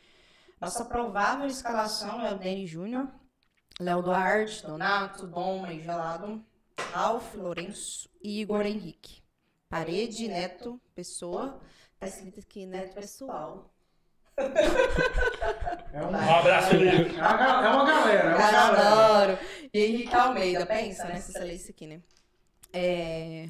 Nossa 0.59 0.87
provável 0.87 1.47
escalação 1.47 2.25
é 2.25 2.33
o 2.33 2.39
Denis 2.39 2.71
Júnior, 2.71 3.07
Léo 3.79 4.01
Duarte, 4.01 4.67
Donato, 4.67 5.27
Dom 5.27 5.67
e 5.67 5.81
Gelado, 5.83 6.43
Ralf, 6.81 7.35
Lourenço 7.35 8.09
e 8.23 8.41
Igor 8.41 8.65
Henrique. 8.65 9.23
Parede, 9.69 10.29
Neto, 10.29 10.81
Pessoa. 10.95 11.61
Tá 11.99 12.07
escrito 12.07 12.41
aqui, 12.41 12.67
Neto 12.67 12.95
Pessoal. 12.95 13.73
É, 14.37 16.03
um- 16.03 16.11
Um 16.11 16.39
abraço, 16.39 16.69
Felipe. 16.71 17.17
é 17.17 17.19
uma, 17.19 17.37
ga- 17.37 17.67
é 17.67 17.71
uma 17.71 17.85
galera, 17.87 18.23
é 18.23 18.29
uma 18.29 18.37
Cara, 18.37 18.53
galera. 18.77 19.33
adoro. 19.33 19.39
E 19.73 19.79
Henrique 19.85 20.15
Almeida, 20.15 20.67
pensa, 20.67 21.05
né? 21.07 21.21
Se 21.21 21.33
você 21.33 21.39
ler 21.41 21.55
isso 21.55 21.71
aqui, 21.71 21.87
né? 21.87 22.03
É... 22.73 23.49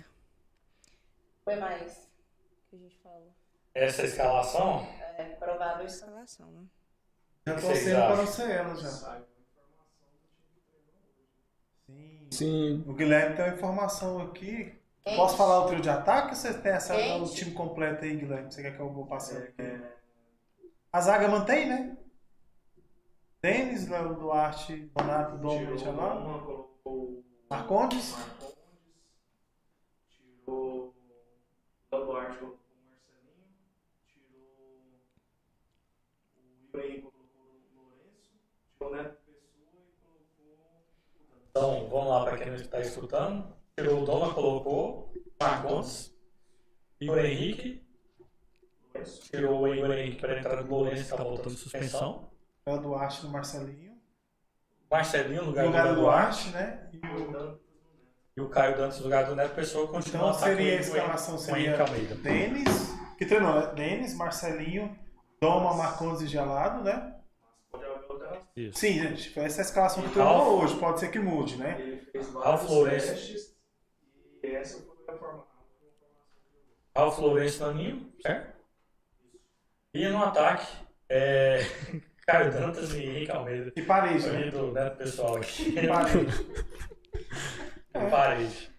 Foi 1.44 1.56
mais 1.56 2.08
que 2.70 2.76
a 2.76 2.78
gente 2.78 2.96
falou. 3.02 3.34
Essa 3.74 4.04
escalação, 4.04 4.86
É 5.18 5.24
provável 5.38 5.86
escalação, 5.86 6.50
né? 6.52 6.64
Já 7.46 7.54
tô 7.54 7.74
sendo 7.74 7.96
para 7.96 8.26
ser 8.26 8.50
ela 8.50 8.74
já. 8.76 9.22
Sim. 11.86 12.28
Sim. 12.30 12.84
O 12.86 12.92
Guilherme 12.94 13.36
tem 13.36 13.44
uma 13.44 13.54
informação 13.54 14.20
aqui. 14.20 14.74
Quente. 15.04 15.16
Posso 15.16 15.36
falar 15.36 15.60
o 15.64 15.66
trio 15.68 15.80
de 15.80 15.88
ataque 15.88 16.30
ou 16.30 16.34
você 16.34 16.52
tem 16.54 16.72
essa, 16.72 16.94
Quente. 16.94 17.30
o 17.30 17.34
time 17.34 17.52
completo 17.52 18.04
aí, 18.04 18.16
Guilherme? 18.16 18.52
Você 18.52 18.62
quer 18.62 18.74
que 18.74 18.80
eu 18.80 18.92
vou 18.92 19.06
passando 19.06 19.44
aqui? 19.44 19.80
A 20.92 21.00
zaga 21.00 21.28
mantém, 21.28 21.68
né? 21.68 21.96
Denis, 23.40 23.86
Léo 23.88 24.14
Duarte, 24.16 24.90
Donato, 24.96 25.38
Dom, 25.38 25.60
Michelão, 25.66 26.40
colocou 26.44 27.24
Marcondes. 27.48 28.12
Marcondes, 28.16 28.56
tirou 30.08 30.94
o 31.92 31.96
Duarte, 32.04 32.38
colocou 32.38 32.58
o 32.58 32.86
Marcelinho, 32.90 33.46
tirou 34.06 34.42
o 36.72 36.78
Henrique, 36.82 37.02
colocou 37.02 37.44
o 37.44 37.76
Lourenço, 37.76 38.32
tirou 38.74 38.90
o 38.90 38.96
Neto 38.96 39.16
Pessoa 39.24 39.76
e 39.86 39.94
colocou 40.02 40.50
o 40.50 41.30
Dante. 41.30 41.45
Então, 41.56 41.88
vamos 41.88 42.08
lá 42.10 42.24
para 42.24 42.36
quem 42.36 42.48
não 42.48 42.54
está 42.56 42.80
escutando. 42.80 43.46
Tirou 43.78 44.02
o 44.02 44.04
Doma, 44.04 44.34
colocou 44.34 45.10
Marcondes, 45.40 46.14
Igor 47.00 47.18
Henrique, 47.24 47.82
tirou 49.30 49.62
o 49.62 49.74
Igor 49.74 49.90
Henrique 49.92 50.20
para 50.20 50.38
entrar 50.38 50.62
no 50.62 50.68
Lourenço, 50.70 51.00
está 51.02 51.16
voltando 51.16 51.54
de 51.54 51.56
suspensão. 51.56 52.28
Léo 52.66 52.82
Duarte 52.82 53.24
no 53.24 53.30
Marcelinho. 53.32 53.96
Marcelinho 54.90 55.36
no 55.36 55.42
No 55.44 55.48
lugar, 55.48 55.64
lugar 55.66 55.88
do 55.94 56.00
Duarte. 56.02 56.50
Né? 56.50 56.90
E 56.92 56.98
o- 56.98 57.58
E 58.36 58.40
o 58.42 58.50
Caio 58.50 58.76
Dantas 58.76 58.98
no 58.98 59.04
lugar 59.04 59.24
do 59.24 59.34
Neto 59.34 59.54
Pessoa 59.54 59.88
continua 59.88 60.28
Então 60.28 60.34
seria 60.34 60.74
a 60.74 60.76
o 60.76 60.80
escalação 60.80 61.36
o 61.36 61.38
seria. 61.38 61.76
Denis, 62.16 62.94
que 63.16 63.24
treinou, 63.24 63.54
né? 63.54 63.72
Denis, 63.74 64.14
Marcelinho, 64.14 64.94
Doma, 65.40 65.74
Marcondes 65.74 66.20
e 66.20 66.26
Gelado, 66.26 66.84
né? 66.84 67.15
Isso. 68.56 68.78
Sim, 68.78 68.94
gente, 68.94 69.30
foi 69.30 69.44
essa 69.44 69.60
a 69.60 69.64
escalação 69.64 70.02
que 70.08 70.18
Ralf? 70.18 70.48
hoje, 70.64 70.78
pode 70.80 71.00
ser 71.00 71.08
que 71.10 71.18
mude, 71.18 71.56
né? 71.56 71.76
Ele 71.78 72.00
fez 72.10 72.28
vários 72.32 72.62
testes 72.88 73.54
e 74.42 74.46
essa 74.48 74.80
foi 74.82 75.14
a 75.14 75.18
forma- 75.18 75.44
a 75.44 75.44
informação 75.44 75.46
que 75.98 76.98
eu 76.98 77.02
Ralf 77.02 77.18
Lourenço 77.18 77.66
Naninho, 77.66 78.12
certo? 78.22 78.56
E 79.92 80.08
no 80.08 80.22
ataque, 80.24 80.66
é... 81.08 81.58
Caio 82.26 82.50
Dantas 82.50 82.92
e 82.92 83.02
Henrique 83.04 83.30
Almeida. 83.30 83.72
E 83.76 83.82
parede, 83.82 84.28
né? 84.28 84.50
do 84.50 84.72
Neto 84.72 84.96
Pessoal 84.96 85.36
aqui. 85.36 85.78
E 85.78 85.86
parede. 85.86 86.46
No 87.94 88.10
parede. 88.10 88.70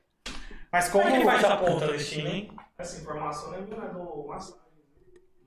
Mas 0.69 0.89
Como 0.89 1.03
como 1.05 1.15
é 1.15 1.19
que 1.19 1.25
faz 1.25 1.43
a 1.45 1.57
ponta 1.57 1.87
nesse 1.91 2.09
time, 2.15 2.29
hein? 2.29 2.57
Essa 2.77 3.01
informação 3.01 3.53
é 3.53 3.61
do 3.61 4.27
Massagem. 4.27 4.66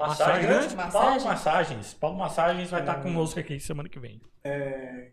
Massagem, 0.09 0.43
grande 0.43 0.77
Massagem? 0.77 1.09
Paulo 1.09 1.25
Massagens. 1.25 1.95
Paulo 1.95 2.19
Massagens 2.19 2.71
vai 2.71 2.81
estar 2.81 3.03
conosco 3.03 3.39
aqui 3.39 3.61
semana 3.61 3.89
que 3.89 3.99
vem. 3.99 4.21
É, 4.43 5.13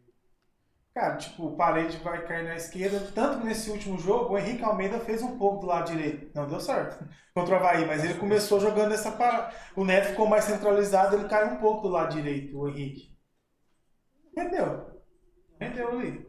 Cara, 0.97 1.15
tipo, 1.15 1.45
o 1.45 1.55
parede 1.55 1.95
vai 1.97 2.25
cair 2.25 2.43
na 2.43 2.55
esquerda. 2.55 2.99
Tanto 3.13 3.41
que 3.41 3.45
nesse 3.45 3.69
último 3.69 3.99
jogo, 3.99 4.33
o 4.33 4.37
Henrique 4.37 4.63
Almeida 4.63 4.99
fez 4.99 5.21
um 5.21 5.37
pouco 5.37 5.59
do 5.59 5.67
lado 5.67 5.91
direito. 5.91 6.31
Não 6.33 6.47
deu 6.47 6.59
certo 6.59 7.07
contra 7.35 7.53
o 7.53 7.57
Havaí, 7.59 7.85
mas 7.85 8.03
ele 8.03 8.15
começou 8.15 8.59
jogando 8.59 8.95
essa 8.95 9.11
parada. 9.11 9.53
O 9.75 9.85
Neto 9.85 10.07
ficou 10.07 10.27
mais 10.27 10.45
centralizado, 10.45 11.15
ele 11.15 11.29
caiu 11.29 11.53
um 11.53 11.57
pouco 11.57 11.83
do 11.83 11.89
lado 11.89 12.15
direito, 12.15 12.57
o 12.57 12.67
Henrique. 12.67 13.15
Rendeu. 14.35 15.03
Rendeu 15.61 15.89
ali. 15.89 16.27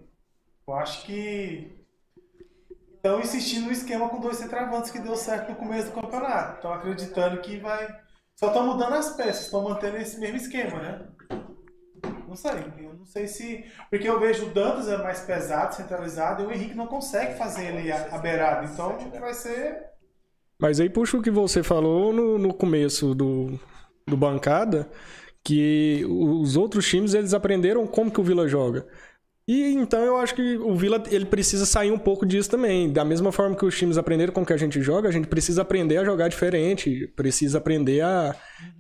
Eu 0.66 0.74
acho 0.74 1.06
que 1.06 1.86
estão 2.94 3.20
insistindo 3.20 3.64
no 3.64 3.72
esquema 3.72 4.10
com 4.10 4.20
dois 4.20 4.36
centravantes 4.36 4.90
que 4.90 4.98
deu 4.98 5.16
certo 5.16 5.48
no 5.48 5.56
começo 5.56 5.88
do 5.88 5.98
campeonato. 5.98 6.56
Estão 6.56 6.74
acreditando 6.74 7.40
que 7.40 7.56
vai. 7.56 7.88
Só 8.38 8.46
estão 8.46 8.64
mudando 8.64 8.94
as 8.94 9.16
peças, 9.16 9.46
estão 9.46 9.64
mantendo 9.64 9.96
esse 9.96 10.20
mesmo 10.20 10.36
esquema, 10.36 10.80
né? 10.80 11.00
Não 12.28 12.36
sei, 12.36 12.52
eu 12.78 12.94
não 12.94 13.04
sei 13.04 13.26
se. 13.26 13.64
Porque 13.90 14.08
eu 14.08 14.20
vejo 14.20 14.46
o 14.46 14.50
Dantas 14.50 14.86
é 14.86 14.96
mais 14.96 15.18
pesado, 15.20 15.74
centralizado, 15.74 16.44
e 16.44 16.46
o 16.46 16.52
Henrique 16.52 16.76
não 16.76 16.86
consegue 16.86 17.36
fazer 17.36 17.74
ele 17.74 17.90
a, 17.90 18.16
beirada. 18.18 18.64
Então 18.64 18.96
vai 19.18 19.34
ser. 19.34 19.82
Mas 20.56 20.78
aí 20.78 20.88
puxa 20.88 21.16
o 21.16 21.22
que 21.22 21.32
você 21.32 21.64
falou 21.64 22.12
no, 22.12 22.38
no 22.38 22.54
começo 22.54 23.12
do, 23.12 23.58
do 24.06 24.16
bancada, 24.16 24.88
que 25.42 26.06
os 26.08 26.56
outros 26.56 26.86
times 26.86 27.14
eles 27.14 27.34
aprenderam 27.34 27.88
como 27.88 28.10
que 28.10 28.20
o 28.20 28.24
Vila 28.24 28.46
joga. 28.46 28.86
E 29.48 29.72
então 29.72 30.00
eu 30.04 30.18
acho 30.18 30.34
que 30.34 30.58
o 30.58 30.74
Vila 30.76 31.02
ele 31.10 31.24
precisa 31.24 31.64
sair 31.64 31.90
um 31.90 31.98
pouco 31.98 32.26
disso 32.26 32.50
também. 32.50 32.92
Da 32.92 33.02
mesma 33.02 33.32
forma 33.32 33.56
que 33.56 33.64
os 33.64 33.76
times 33.78 33.96
aprenderam 33.96 34.30
como 34.30 34.44
que 34.44 34.52
a 34.52 34.58
gente 34.58 34.82
joga, 34.82 35.08
a 35.08 35.12
gente 35.12 35.26
precisa 35.26 35.62
aprender 35.62 35.96
a 35.96 36.04
jogar 36.04 36.28
diferente, 36.28 37.10
precisa 37.16 37.56
aprender 37.56 38.02
a, 38.02 38.36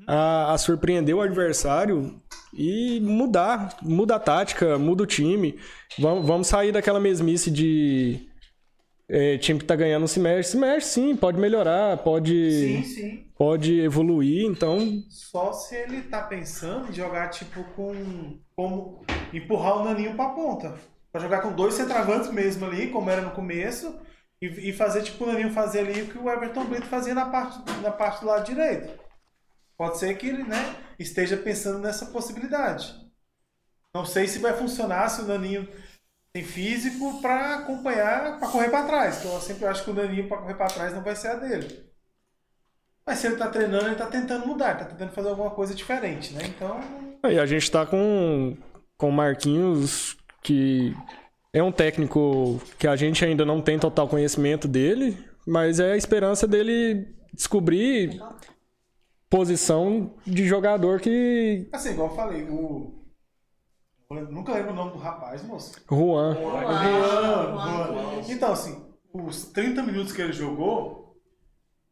a, 0.06 0.52
a 0.52 0.58
surpreender 0.58 1.16
o 1.16 1.22
adversário 1.22 2.20
e 2.52 3.00
mudar, 3.00 3.78
muda 3.82 4.16
a 4.16 4.20
tática, 4.20 4.78
muda 4.78 5.04
o 5.04 5.06
time. 5.06 5.58
Vamos, 5.98 6.26
vamos 6.26 6.46
sair 6.46 6.70
daquela 6.70 7.00
mesmice 7.00 7.50
de 7.50 8.28
é, 9.08 9.38
time 9.38 9.58
que 9.58 9.64
tá 9.64 9.74
ganhando 9.74 10.06
se 10.06 10.20
mexe, 10.20 10.50
se 10.50 10.56
mexe 10.58 10.88
sim, 10.88 11.16
pode 11.16 11.40
melhorar, 11.40 11.96
pode 11.96 12.52
Sim, 12.52 12.82
sim. 12.82 13.26
pode 13.38 13.80
evoluir, 13.80 14.44
então 14.44 15.02
Só 15.08 15.50
se 15.54 15.74
ele 15.76 16.02
tá 16.02 16.20
pensando 16.22 16.90
em 16.90 16.92
jogar 16.92 17.28
tipo 17.28 17.64
com. 17.74 18.38
Como 18.58 19.00
empurrar 19.32 19.76
o 19.76 19.84
Naninho 19.84 20.16
pra 20.16 20.30
ponta. 20.30 20.76
Pra 21.12 21.20
jogar 21.20 21.42
com 21.42 21.52
dois 21.52 21.74
centravantes 21.74 22.28
mesmo 22.28 22.66
ali, 22.66 22.90
como 22.90 23.08
era 23.08 23.22
no 23.22 23.30
começo, 23.30 24.00
e, 24.42 24.70
e 24.70 24.72
fazer 24.72 25.04
tipo 25.04 25.22
o 25.22 25.26
Naninho 25.28 25.52
fazer 25.52 25.78
ali 25.78 26.02
o 26.02 26.08
que 26.08 26.18
o 26.18 26.28
Everton 26.28 26.64
Brito 26.64 26.86
fazia 26.86 27.14
na 27.14 27.26
parte, 27.26 27.56
na 27.80 27.92
parte 27.92 28.20
do 28.20 28.26
lado 28.26 28.44
direito. 28.44 28.98
Pode 29.76 29.98
ser 29.98 30.12
que 30.18 30.26
ele 30.26 30.42
né, 30.42 30.74
esteja 30.98 31.36
pensando 31.36 31.78
nessa 31.78 32.06
possibilidade. 32.06 32.92
Não 33.94 34.04
sei 34.04 34.26
se 34.26 34.40
vai 34.40 34.52
funcionar 34.54 35.08
se 35.08 35.20
o 35.20 35.26
Naninho 35.26 35.68
tem 36.32 36.42
físico 36.42 37.22
pra 37.22 37.58
acompanhar, 37.58 38.40
pra 38.40 38.48
correr 38.48 38.70
pra 38.70 38.82
trás. 38.82 39.18
Então 39.18 39.34
eu 39.34 39.40
sempre 39.40 39.66
acho 39.66 39.84
que 39.84 39.90
o 39.90 39.94
Naninho 39.94 40.26
pra 40.26 40.38
correr 40.38 40.54
pra 40.54 40.66
trás 40.66 40.92
não 40.92 41.04
vai 41.04 41.14
ser 41.14 41.28
a 41.28 41.34
dele. 41.34 41.88
Mas 43.06 43.20
se 43.20 43.28
ele 43.28 43.36
tá 43.36 43.48
treinando, 43.48 43.86
ele 43.86 43.94
tá 43.94 44.06
tentando 44.06 44.48
mudar, 44.48 44.76
tá 44.76 44.84
tentando 44.84 45.12
fazer 45.12 45.28
alguma 45.28 45.52
coisa 45.52 45.76
diferente, 45.76 46.34
né? 46.34 46.42
Então, 46.44 47.07
Aí 47.22 47.38
a 47.38 47.46
gente 47.46 47.70
tá 47.70 47.84
com 47.84 48.56
com 48.96 49.08
o 49.10 49.12
Marquinhos 49.12 50.16
que 50.42 50.94
é 51.52 51.62
um 51.62 51.72
técnico 51.72 52.60
que 52.78 52.86
a 52.86 52.96
gente 52.96 53.24
ainda 53.24 53.44
não 53.44 53.60
tem 53.60 53.78
total 53.78 54.08
conhecimento 54.08 54.66
dele, 54.66 55.16
mas 55.46 55.78
é 55.78 55.92
a 55.92 55.96
esperança 55.96 56.46
dele 56.46 57.14
descobrir 57.32 58.20
posição 59.30 60.14
de 60.26 60.46
jogador 60.46 61.00
que 61.00 61.68
assim, 61.72 61.92
igual 61.92 62.08
eu 62.08 62.16
falei, 62.16 62.42
o. 62.44 63.04
eu 64.10 64.30
nunca 64.30 64.52
lembro 64.52 64.72
o 64.72 64.74
nome 64.74 64.92
do 64.92 64.98
rapaz, 64.98 65.42
moço. 65.42 65.80
Juan. 65.88 66.34
Juan, 66.34 66.62
Juan. 67.52 68.22
Então, 68.28 68.52
assim, 68.52 68.84
os 69.12 69.46
30 69.46 69.82
minutos 69.82 70.12
que 70.12 70.22
ele 70.22 70.32
jogou 70.32 71.16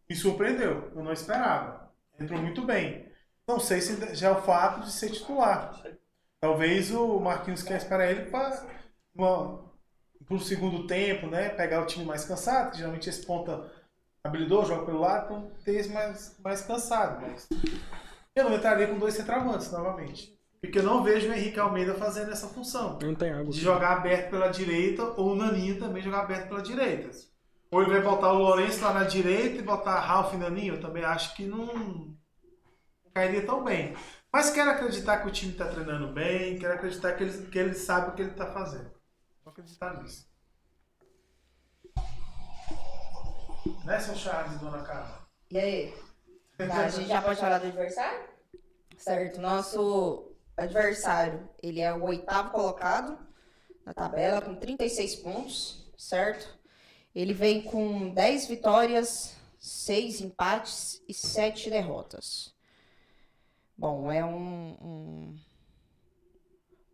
me 0.08 0.14
surpreendeu. 0.14 0.90
Eu 0.94 1.02
não 1.02 1.12
esperava. 1.12 1.90
Entrou 2.18 2.40
muito 2.40 2.64
bem. 2.64 3.05
Não 3.48 3.60
sei 3.60 3.80
se 3.80 4.14
já 4.14 4.28
é 4.28 4.30
o 4.32 4.42
fato 4.42 4.80
de 4.80 4.90
ser 4.90 5.10
titular. 5.10 5.80
Talvez 6.40 6.90
o 6.90 7.20
Marquinhos 7.20 7.62
quer 7.62 7.76
esperar 7.76 8.10
ele 8.10 8.28
para 8.30 8.64
o 9.16 10.38
segundo 10.40 10.86
tempo, 10.86 11.28
né? 11.28 11.50
Pegar 11.50 11.82
o 11.82 11.86
time 11.86 12.04
mais 12.04 12.24
cansado, 12.24 12.72
que 12.72 12.78
geralmente 12.78 13.08
esse 13.08 13.24
ponta 13.24 13.70
habilidoso, 14.24 14.68
joga 14.68 14.84
pelo 14.86 15.00
lado, 15.00 15.26
então 15.26 15.52
ter 15.64 15.76
esse 15.76 15.90
mais, 15.90 16.36
mais 16.42 16.62
cansado. 16.62 17.20
Mas 17.22 17.48
eu 18.34 18.44
não 18.44 18.56
entraria 18.56 18.88
com 18.88 18.98
dois 18.98 19.14
centravantes 19.14 19.70
novamente. 19.70 20.36
Porque 20.60 20.80
eu 20.80 20.82
não 20.82 21.04
vejo 21.04 21.28
o 21.28 21.32
Henrique 21.32 21.60
Almeida 21.60 21.94
fazendo 21.94 22.32
essa 22.32 22.48
função 22.48 22.98
Não 23.00 23.14
tem 23.14 23.30
água. 23.30 23.52
de 23.52 23.60
jogar 23.60 23.98
aberto 23.98 24.30
pela 24.30 24.48
direita 24.48 25.04
ou 25.04 25.32
o 25.32 25.36
Naninho 25.36 25.78
também 25.78 26.02
jogar 26.02 26.20
aberto 26.22 26.48
pela 26.48 26.62
direita. 26.62 27.10
Ou 27.70 27.82
ele 27.82 27.92
vai 27.92 28.02
botar 28.02 28.32
o 28.32 28.38
Lourenço 28.38 28.82
lá 28.82 28.92
na 28.92 29.04
direita 29.04 29.58
e 29.58 29.62
botar 29.62 30.00
Ralf 30.00 30.34
e 30.34 30.36
Naninho, 30.36 30.74
eu 30.74 30.80
também 30.80 31.04
acho 31.04 31.36
que 31.36 31.46
não 31.46 32.16
cairia 33.16 33.46
tão 33.46 33.64
bem. 33.64 33.96
Mas 34.30 34.50
quero 34.50 34.70
acreditar 34.70 35.22
que 35.22 35.28
o 35.28 35.32
time 35.32 35.52
está 35.52 35.66
treinando 35.66 36.12
bem, 36.12 36.58
quero 36.58 36.74
acreditar 36.74 37.14
que 37.14 37.22
ele, 37.24 37.46
que 37.46 37.58
ele 37.58 37.74
sabe 37.74 38.10
o 38.10 38.14
que 38.14 38.20
ele 38.20 38.32
está 38.32 38.52
fazendo. 38.52 38.90
Vou 39.42 39.50
acreditar 39.50 40.02
nisso. 40.02 40.28
Né, 43.86 43.98
seu 44.00 44.14
Charles 44.14 44.60
Dona 44.60 44.82
Carla? 44.82 45.26
E 45.50 45.58
aí? 45.58 45.94
Tá, 46.56 46.86
a 46.86 46.88
gente 46.88 47.08
já 47.08 47.20
pode 47.20 47.38
falar 47.38 47.58
do 47.58 47.66
adversário? 47.66 48.30
Certo. 48.96 49.42
Nosso 49.42 50.34
adversário, 50.56 51.46
ele 51.62 51.82
é 51.82 51.92
o 51.92 52.02
oitavo 52.02 52.48
colocado 52.48 53.18
na 53.84 53.92
tabela, 53.92 54.40
com 54.40 54.54
36 54.54 55.16
pontos, 55.16 55.92
certo? 55.98 56.58
Ele 57.14 57.34
vem 57.34 57.60
com 57.60 58.08
10 58.08 58.46
vitórias, 58.46 59.36
6 59.58 60.22
empates 60.22 61.02
e 61.06 61.12
7 61.12 61.68
derrotas. 61.68 62.55
Bom, 63.76 64.10
é 64.10 64.24
um, 64.24 64.70
um- 64.80 65.36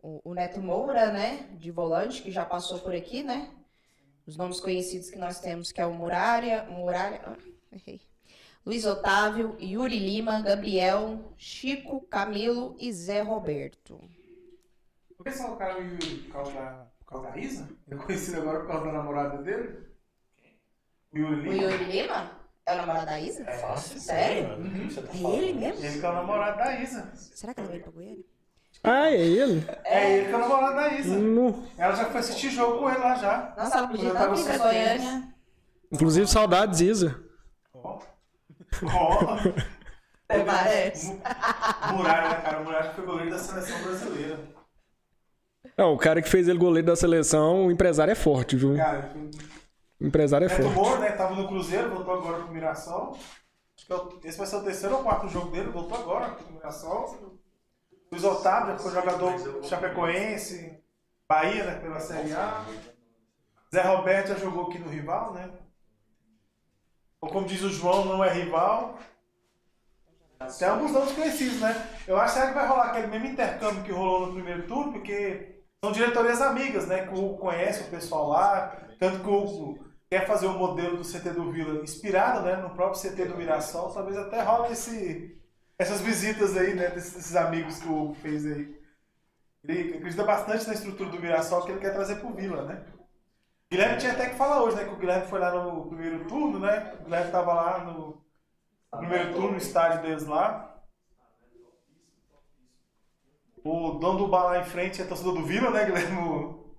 o, 0.01 0.31
o 0.31 0.33
Neto 0.33 0.61
Moura, 0.61 1.11
né, 1.11 1.47
de 1.57 1.71
volante, 1.71 2.21
que 2.21 2.31
já 2.31 2.45
passou 2.45 2.79
por 2.79 2.93
aqui, 2.93 3.23
né? 3.23 3.51
Os 4.27 4.35
nomes 4.37 4.59
conhecidos 4.59 5.09
que 5.09 5.17
nós 5.17 5.39
temos, 5.39 5.71
que 5.71 5.79
é 5.81 5.85
o 5.85 5.93
Muralha, 5.93 6.63
Muralha, 6.65 7.21
ah, 7.25 7.37
errei. 7.71 8.01
Luiz 8.65 8.85
Otávio, 8.85 9.57
Yuri 9.61 9.99
Lima, 9.99 10.41
Gabriel, 10.41 11.33
Chico, 11.37 12.01
Camilo 12.07 12.75
e 12.79 12.91
Zé 12.93 13.21
Roberto. 13.21 13.99
Por 15.17 15.25
que 15.25 15.31
você 15.31 15.43
colocaram 15.43 15.79
o 15.79 15.83
Yuri 15.83 16.15
por 16.23 16.31
causa 16.31 16.51
da, 16.53 16.87
por 16.99 17.05
causa 17.05 17.29
da 17.31 17.37
Isa? 17.37 17.69
Eu 17.87 17.97
conhecido 17.99 18.37
agora 18.41 18.59
por 18.59 18.67
causa 18.67 18.85
da 18.85 18.91
namorada 18.93 19.41
dele? 19.41 19.85
O 21.13 21.17
Yuri 21.17 21.33
O 21.49 21.51
Lima? 21.51 21.63
Yuri 21.71 21.83
Lima 21.85 22.42
é 22.65 22.73
o 22.73 22.77
namorado 22.77 23.05
da 23.05 23.19
Isa? 23.19 23.43
Fácil. 23.45 23.99
Sério? 23.99 24.57
O 24.59 24.71
que 24.87 24.93
você 24.93 25.01
tá 25.01 25.13
É 25.13 25.35
ele 25.35 25.53
mesmo? 25.59 25.85
Ele 25.85 25.99
que 25.99 26.05
é 26.05 26.09
o 26.09 26.13
namorado 26.13 26.57
da 26.57 26.79
Isa. 26.79 27.11
Será 27.13 27.53
que 27.53 27.59
ela 27.59 27.69
veio 27.69 27.83
pra 27.83 27.91
Goiânia? 27.91 28.23
Ah, 28.83 29.09
é 29.09 29.21
ele? 29.21 29.65
É 29.85 30.13
ele 30.17 30.25
que 30.27 30.33
é 30.33 30.35
o 30.35 30.39
namorado 30.39 30.75
da 30.75 30.93
Isa. 30.93 31.15
No- 31.17 31.63
Ela 31.77 31.95
já 31.95 32.05
foi 32.05 32.19
assistir 32.19 32.49
jogo 32.49 32.79
com 32.79 32.89
ele 32.89 32.99
lá 32.99 33.15
já. 33.15 33.53
Nossa, 33.57 33.77
ela 33.77 33.87
podia 33.87 34.09
ir 34.09 34.11
pra 34.11 34.35
suspenso. 34.35 34.63
Goiânia. 34.63 35.23
Inclusive 35.91 36.27
saudades, 36.27 36.81
Isa. 36.81 37.19
Ó. 37.73 37.99
Ó. 38.83 39.37
Até 40.27 40.43
parece. 40.43 41.19
Muralha, 41.93 42.29
né, 42.29 42.35
cara? 42.41 42.59
O 42.61 42.63
Muralha 42.65 42.89
que 42.89 42.95
foi 42.95 43.05
goleiro 43.05 43.29
da 43.31 43.37
seleção 43.39 43.81
brasileira. 43.83 44.39
Não, 45.77 45.93
o 45.93 45.97
cara 45.97 46.21
que 46.21 46.29
fez 46.29 46.47
ele 46.47 46.59
goleiro 46.59 46.87
da 46.87 46.95
seleção, 46.95 47.65
o 47.67 47.71
empresário 47.71 48.11
é 48.11 48.15
forte, 48.15 48.55
viu? 48.55 48.75
Cara, 48.75 49.09
empresário 50.03 50.45
é 50.45 50.49
Neto 50.49 50.61
forte. 50.61 50.75
Moura, 50.75 50.99
né? 50.99 51.11
Tava 51.11 51.35
no 51.35 51.47
Cruzeiro, 51.47 51.89
voltou 51.89 52.13
agora 52.13 52.43
pro 52.43 52.51
Mirassol. 52.51 53.17
Acho 53.75 53.85
que 53.85 54.27
é 54.27 54.29
esse 54.29 54.37
vai 54.37 54.47
ser 54.47 54.55
o 54.57 54.63
terceiro 54.63 54.95
ou 54.97 55.03
quarto 55.03 55.27
jogo 55.29 55.51
dele, 55.51 55.71
voltou 55.71 55.97
agora 55.97 56.29
pro 56.31 56.53
Mirassol. 56.53 57.39
Luiz 58.11 58.23
Otávio, 58.23 58.73
já 58.73 58.79
foi 58.79 58.91
jogador 58.91 59.63
chapecoense, 59.63 60.79
Bahia, 61.27 61.63
né? 61.63 61.79
Pela 61.79 61.99
Série 61.99 62.33
A. 62.33 62.65
Zé 63.73 63.81
Roberto 63.81 64.27
já 64.27 64.35
jogou 64.35 64.67
aqui 64.67 64.77
no 64.77 64.89
rival, 64.89 65.33
né? 65.33 65.49
Ou 67.19 67.29
como 67.29 67.47
diz 67.47 67.61
o 67.63 67.69
João, 67.69 68.05
não 68.05 68.23
é 68.23 68.31
rival. 68.31 68.99
Tem 70.59 70.67
alguns 70.67 70.91
nomes 70.91 71.13
conhecidos, 71.13 71.59
né? 71.59 71.89
Eu 72.05 72.17
acho 72.17 72.33
que 72.33 72.53
vai 72.53 72.67
rolar 72.67 72.89
aquele 72.89 73.07
mesmo 73.07 73.27
intercâmbio 73.27 73.83
que 73.83 73.91
rolou 73.91 74.27
no 74.27 74.33
primeiro 74.33 74.67
turno, 74.67 74.91
porque 74.91 75.63
são 75.83 75.91
diretorias 75.91 76.41
amigas, 76.41 76.85
né? 76.85 77.07
Que 77.07 77.13
o 77.13 77.25
Hugo 77.25 77.37
conhece 77.37 77.83
o 77.83 77.89
pessoal 77.89 78.27
lá. 78.27 78.77
Tanto 78.99 79.23
que 79.23 79.29
o 79.29 79.43
Hugo 79.43 79.85
quer 80.13 80.27
fazer 80.27 80.45
o 80.45 80.53
modelo 80.53 80.97
do 80.97 81.03
CT 81.03 81.31
do 81.31 81.51
Vila 81.51 81.81
inspirado 81.81 82.41
né, 82.41 82.55
no 82.57 82.69
próprio 82.69 83.01
CT 83.01 83.25
do 83.25 83.35
Mirassol. 83.35 83.91
Talvez 83.91 84.15
até 84.15 84.43
role 84.43 84.71
esse, 84.71 85.41
essas 85.77 86.01
visitas 86.01 86.55
aí, 86.55 86.75
né? 86.75 86.89
Desses, 86.89 87.13
desses 87.13 87.35
amigos 87.35 87.79
que 87.79 87.87
o 87.87 88.03
Hugo 88.03 88.13
fez 88.13 88.45
aí. 88.45 88.79
Ele 89.63 89.97
acredita 89.97 90.23
bastante 90.23 90.67
na 90.67 90.73
estrutura 90.75 91.09
do 91.09 91.19
Mirassol 91.19 91.63
que 91.63 91.71
ele 91.71 91.79
quer 91.79 91.93
trazer 91.93 92.17
pro 92.17 92.33
Vila, 92.33 92.63
né? 92.63 92.85
Guilherme 93.71 93.97
tinha 93.97 94.11
até 94.11 94.29
que 94.29 94.35
falar 94.35 94.61
hoje, 94.61 94.75
né? 94.75 94.83
Que 94.83 94.93
o 94.93 94.97
Guilherme 94.97 95.25
foi 95.25 95.39
lá 95.39 95.51
no 95.51 95.87
primeiro 95.87 96.25
turno, 96.25 96.59
né? 96.59 96.93
O 96.99 97.05
Guilherme 97.05 97.31
tava 97.31 97.53
lá 97.53 97.79
no 97.79 98.23
primeiro 98.95 99.33
turno, 99.33 99.51
no 99.51 99.57
estádio 99.57 100.03
deles 100.03 100.27
lá. 100.27 100.79
O 103.63 103.93
dono 103.93 104.19
do 104.19 104.27
bar 104.27 104.43
lá 104.43 104.59
em 104.59 104.65
frente 104.65 105.01
é 105.01 105.05
torcedor 105.05 105.33
do 105.33 105.43
Vila, 105.43 105.71
né, 105.71 105.85
Guilherme? 105.85 106.17
O 106.19 106.75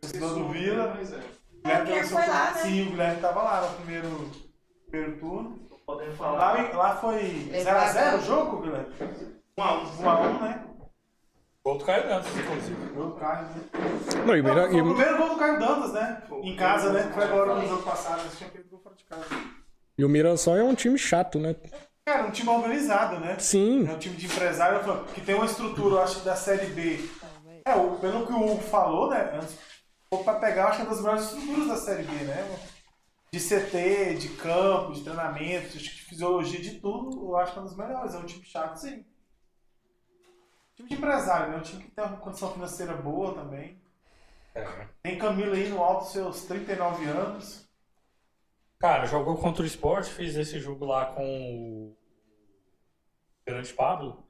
torcedor 0.00 0.34
do 0.34 0.48
Vila. 0.48 0.98
É. 1.00 1.33
O 1.64 1.68
Guilherme 1.84 2.08
foi 2.08 2.26
lá, 2.26 2.50
né? 2.50 2.60
Sim, 2.62 2.82
o 2.82 2.90
Guilherme 2.90 3.20
tava 3.20 3.42
lá 3.42 3.60
no 3.62 3.76
primeiro, 3.76 4.30
primeiro 4.90 5.16
turno. 5.18 5.58
Tô 5.70 5.76
podendo 5.86 6.10
Lá, 6.10 6.16
falar. 6.16 6.76
lá 6.76 6.96
foi 6.96 7.50
0x0 7.52 8.18
o 8.18 8.22
jogo, 8.22 8.60
Guilherme? 8.62 8.94
1x1, 9.58 10.40
né? 10.42 10.64
Gol 11.64 11.78
do 11.78 11.84
Caio 11.86 12.06
Dantas, 12.06 12.36
inclusive. 12.36 12.92
Gol 12.94 13.06
do 13.06 13.12
Caio, 13.14 13.46
né? 13.46 13.62
Não, 14.26 14.36
e 14.36 14.42
Mira- 14.42 14.68
foi 14.68 14.76
e 14.76 14.80
o 14.82 14.84
primeiro 14.94 15.16
gol 15.16 15.28
do 15.30 15.36
Caio 15.36 15.58
Dantas, 15.58 15.92
né? 15.94 16.22
Em 16.42 16.54
casa, 16.56 16.92
né? 16.92 17.10
Foi 17.14 17.24
agora 17.24 17.54
no 17.54 17.66
jogo 17.66 17.82
passado, 17.82 18.20
eles 18.20 18.36
tinham 18.36 18.50
feito 18.50 18.68
gol 18.68 18.80
fora 18.80 18.94
de 18.94 19.04
casa. 19.04 19.24
e 19.96 20.04
o 20.04 20.08
Mirassol 20.08 20.56
é 20.58 20.62
um 20.62 20.74
time 20.74 20.98
chato, 20.98 21.38
né? 21.38 21.56
Cara, 22.06 22.24
um 22.26 22.30
time 22.30 22.50
organizado, 22.50 23.18
né? 23.18 23.36
Sim. 23.38 23.88
É 23.88 23.92
um 23.92 23.98
time 23.98 24.14
de 24.16 24.26
empresário 24.26 24.80
que 25.14 25.22
tem 25.22 25.34
uma 25.34 25.46
estrutura, 25.46 25.94
eu 25.94 26.02
acho, 26.02 26.20
da 26.20 26.36
Série 26.36 26.66
B. 26.66 27.08
É, 27.66 27.72
pelo 27.72 28.26
que 28.26 28.32
o 28.34 28.44
Hugo 28.52 28.60
falou, 28.60 29.08
né? 29.08 29.30
Antes, 29.34 29.56
pouco 30.14 30.24
pra 30.24 30.38
pegar, 30.38 30.62
eu 30.62 30.68
acho 30.68 30.76
que 30.76 30.82
é 30.82 30.84
uma 30.84 30.94
das 30.94 31.02
melhores 31.02 31.24
estruturas 31.24 31.68
da 31.68 31.76
Série 31.76 32.02
B, 32.04 32.12
né? 32.24 32.58
De 33.32 33.40
CT, 33.40 34.14
de 34.14 34.28
campo, 34.36 34.92
de 34.92 35.02
treinamento, 35.02 35.76
de 35.76 35.90
fisiologia, 35.90 36.60
de 36.60 36.78
tudo, 36.78 37.30
eu 37.30 37.36
acho 37.36 37.52
que 37.52 37.58
é 37.58 37.62
uma 37.62 37.68
das 37.68 37.76
melhores. 37.76 38.14
É 38.14 38.18
um 38.18 38.26
time 38.26 38.44
chato, 38.44 38.76
sim. 38.76 39.04
Time 40.76 40.88
de 40.88 40.94
empresário, 40.94 41.50
né? 41.50 41.58
Um 41.58 41.62
time 41.62 41.82
que 41.82 41.90
tem 41.90 42.04
uma 42.04 42.16
condição 42.16 42.52
financeira 42.52 42.94
boa 42.94 43.34
também. 43.34 43.80
É. 44.54 44.86
Tem 45.02 45.18
Camilo 45.18 45.52
aí 45.52 45.68
no 45.68 45.82
alto 45.82 46.04
dos 46.04 46.12
seus 46.12 46.44
39 46.44 47.04
anos. 47.06 47.68
Cara, 48.78 49.06
jogou 49.06 49.36
contra 49.36 49.62
o 49.62 49.66
esporte, 49.66 50.10
fez 50.10 50.36
esse 50.36 50.60
jogo 50.60 50.84
lá 50.84 51.06
com 51.06 51.24
o 51.24 51.96
Grande 53.46 53.72
Pablo, 53.72 54.24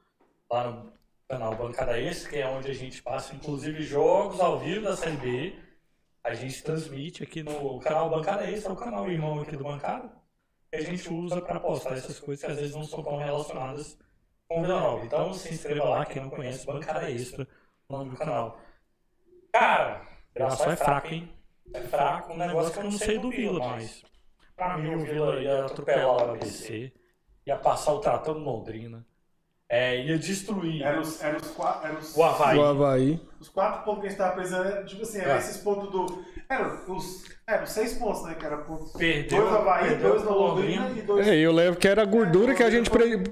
lá 0.51 0.71
no 0.71 0.93
canal 1.29 1.55
Bancada 1.57 1.99
Extra, 2.01 2.31
que 2.31 2.39
é 2.39 2.47
onde 2.47 2.71
a 2.71 2.75
gente 2.75 3.03
passa, 3.03 3.35
inclusive, 3.35 3.83
jogos 3.83 4.41
ao 4.41 4.59
vivo 4.59 4.85
da 4.85 4.97
Série 4.97 5.17
B. 5.17 5.65
A 6.25 6.33
gente 6.33 6.63
transmite 6.63 7.23
aqui 7.23 7.43
no 7.43 7.79
canal 7.81 8.09
Bancada 8.09 8.51
Extra, 8.51 8.73
o 8.73 8.77
canal 8.77 9.11
irmão 9.11 9.43
aqui 9.43 9.57
do 9.57 9.65
Bancada, 9.65 10.11
que 10.71 10.77
a 10.77 10.81
gente 10.81 11.13
usa 11.13 11.43
para 11.43 11.61
postar 11.61 11.99
essas 11.99 12.19
coisas 12.19 12.45
que 12.45 12.51
às 12.51 12.59
vezes 12.59 12.75
não 12.75 12.85
são 12.85 13.03
tão 13.03 13.19
relacionadas 13.19 13.99
com 14.49 14.61
o 14.61 14.63
Vila 14.63 14.81
Nova. 14.81 15.05
Então 15.05 15.35
se 15.35 15.53
inscreva 15.53 15.85
lá, 15.85 16.07
quem 16.07 16.23
não 16.23 16.31
conhece, 16.31 16.67
Bancada 16.67 17.11
Extra, 17.11 17.47
o 17.89 17.93
nome 17.93 18.11
do 18.11 18.17
canal. 18.17 18.59
Cara, 19.53 20.07
Mirassol 20.35 20.73
é 20.73 20.77
fraco, 20.77 21.09
hein? 21.09 21.31
É 21.75 21.81
fraco, 21.83 22.33
um 22.33 22.39
negócio 22.39 22.73
que 22.73 22.79
eu 22.79 22.85
não 22.85 22.93
sei 22.93 23.19
do 23.19 23.31
Vila, 23.31 23.59
mas 23.59 24.03
Pra 24.57 24.79
mim, 24.79 24.95
o 24.95 25.05
Vila 25.05 25.41
ia 25.41 25.65
atropelar 25.65 26.29
o 26.29 26.31
ABC, 26.31 26.93
ia 27.45 27.59
passar 27.59 27.93
o 27.93 28.01
trator 28.01 28.35
no 28.37 28.45
Londrina, 28.45 29.05
é, 29.69 30.05
ia 30.05 30.19
destruir 30.19 30.83
Eram 30.83 31.01
os, 31.01 31.23
era 31.23 31.37
os, 31.37 31.49
quatro, 31.51 31.89
era 31.89 31.99
os, 31.99 32.17
o 32.17 32.23
Havaí. 32.23 32.59
O 32.59 32.65
Havaí. 32.65 33.21
os 33.41 33.49
quatro 33.49 33.83
pontos 33.85 34.01
que 34.03 34.07
a 34.07 34.11
gente 34.11 34.19
tava 34.19 34.35
precisando, 34.35 34.67
era, 34.69 34.85
tipo 34.85 35.03
assim, 35.03 35.19
era 35.21 35.35
É. 35.35 35.39
esses 35.39 35.57
pontos 35.59 35.91
do. 35.91 36.25
Eram 36.49 36.81
os, 36.95 37.25
eram 37.47 37.65
os 37.65 37.71
seis 37.71 37.95
pontos, 37.95 38.23
né? 38.25 38.35
Que 38.39 38.45
era 38.47 38.59
pontos. 38.59 38.93
Perdeu, 38.93 39.41
dois 39.41 39.53
no 39.53 39.59
Havaí, 39.59 39.89
perdeu 39.89 40.11
dois 40.11 40.23
no 40.25 40.31
Londrina 40.33 40.91
e 40.91 41.03
dois. 41.03 41.27
É, 41.27 41.35
eu 41.37 41.53
levo 41.53 41.77
que 41.77 41.89
era 41.89 42.03
a 42.03 42.07
gordura 42.07 42.55
que 42.55 42.63
a 42.63 42.71
gente 42.71 42.91
pre- 42.91 43.23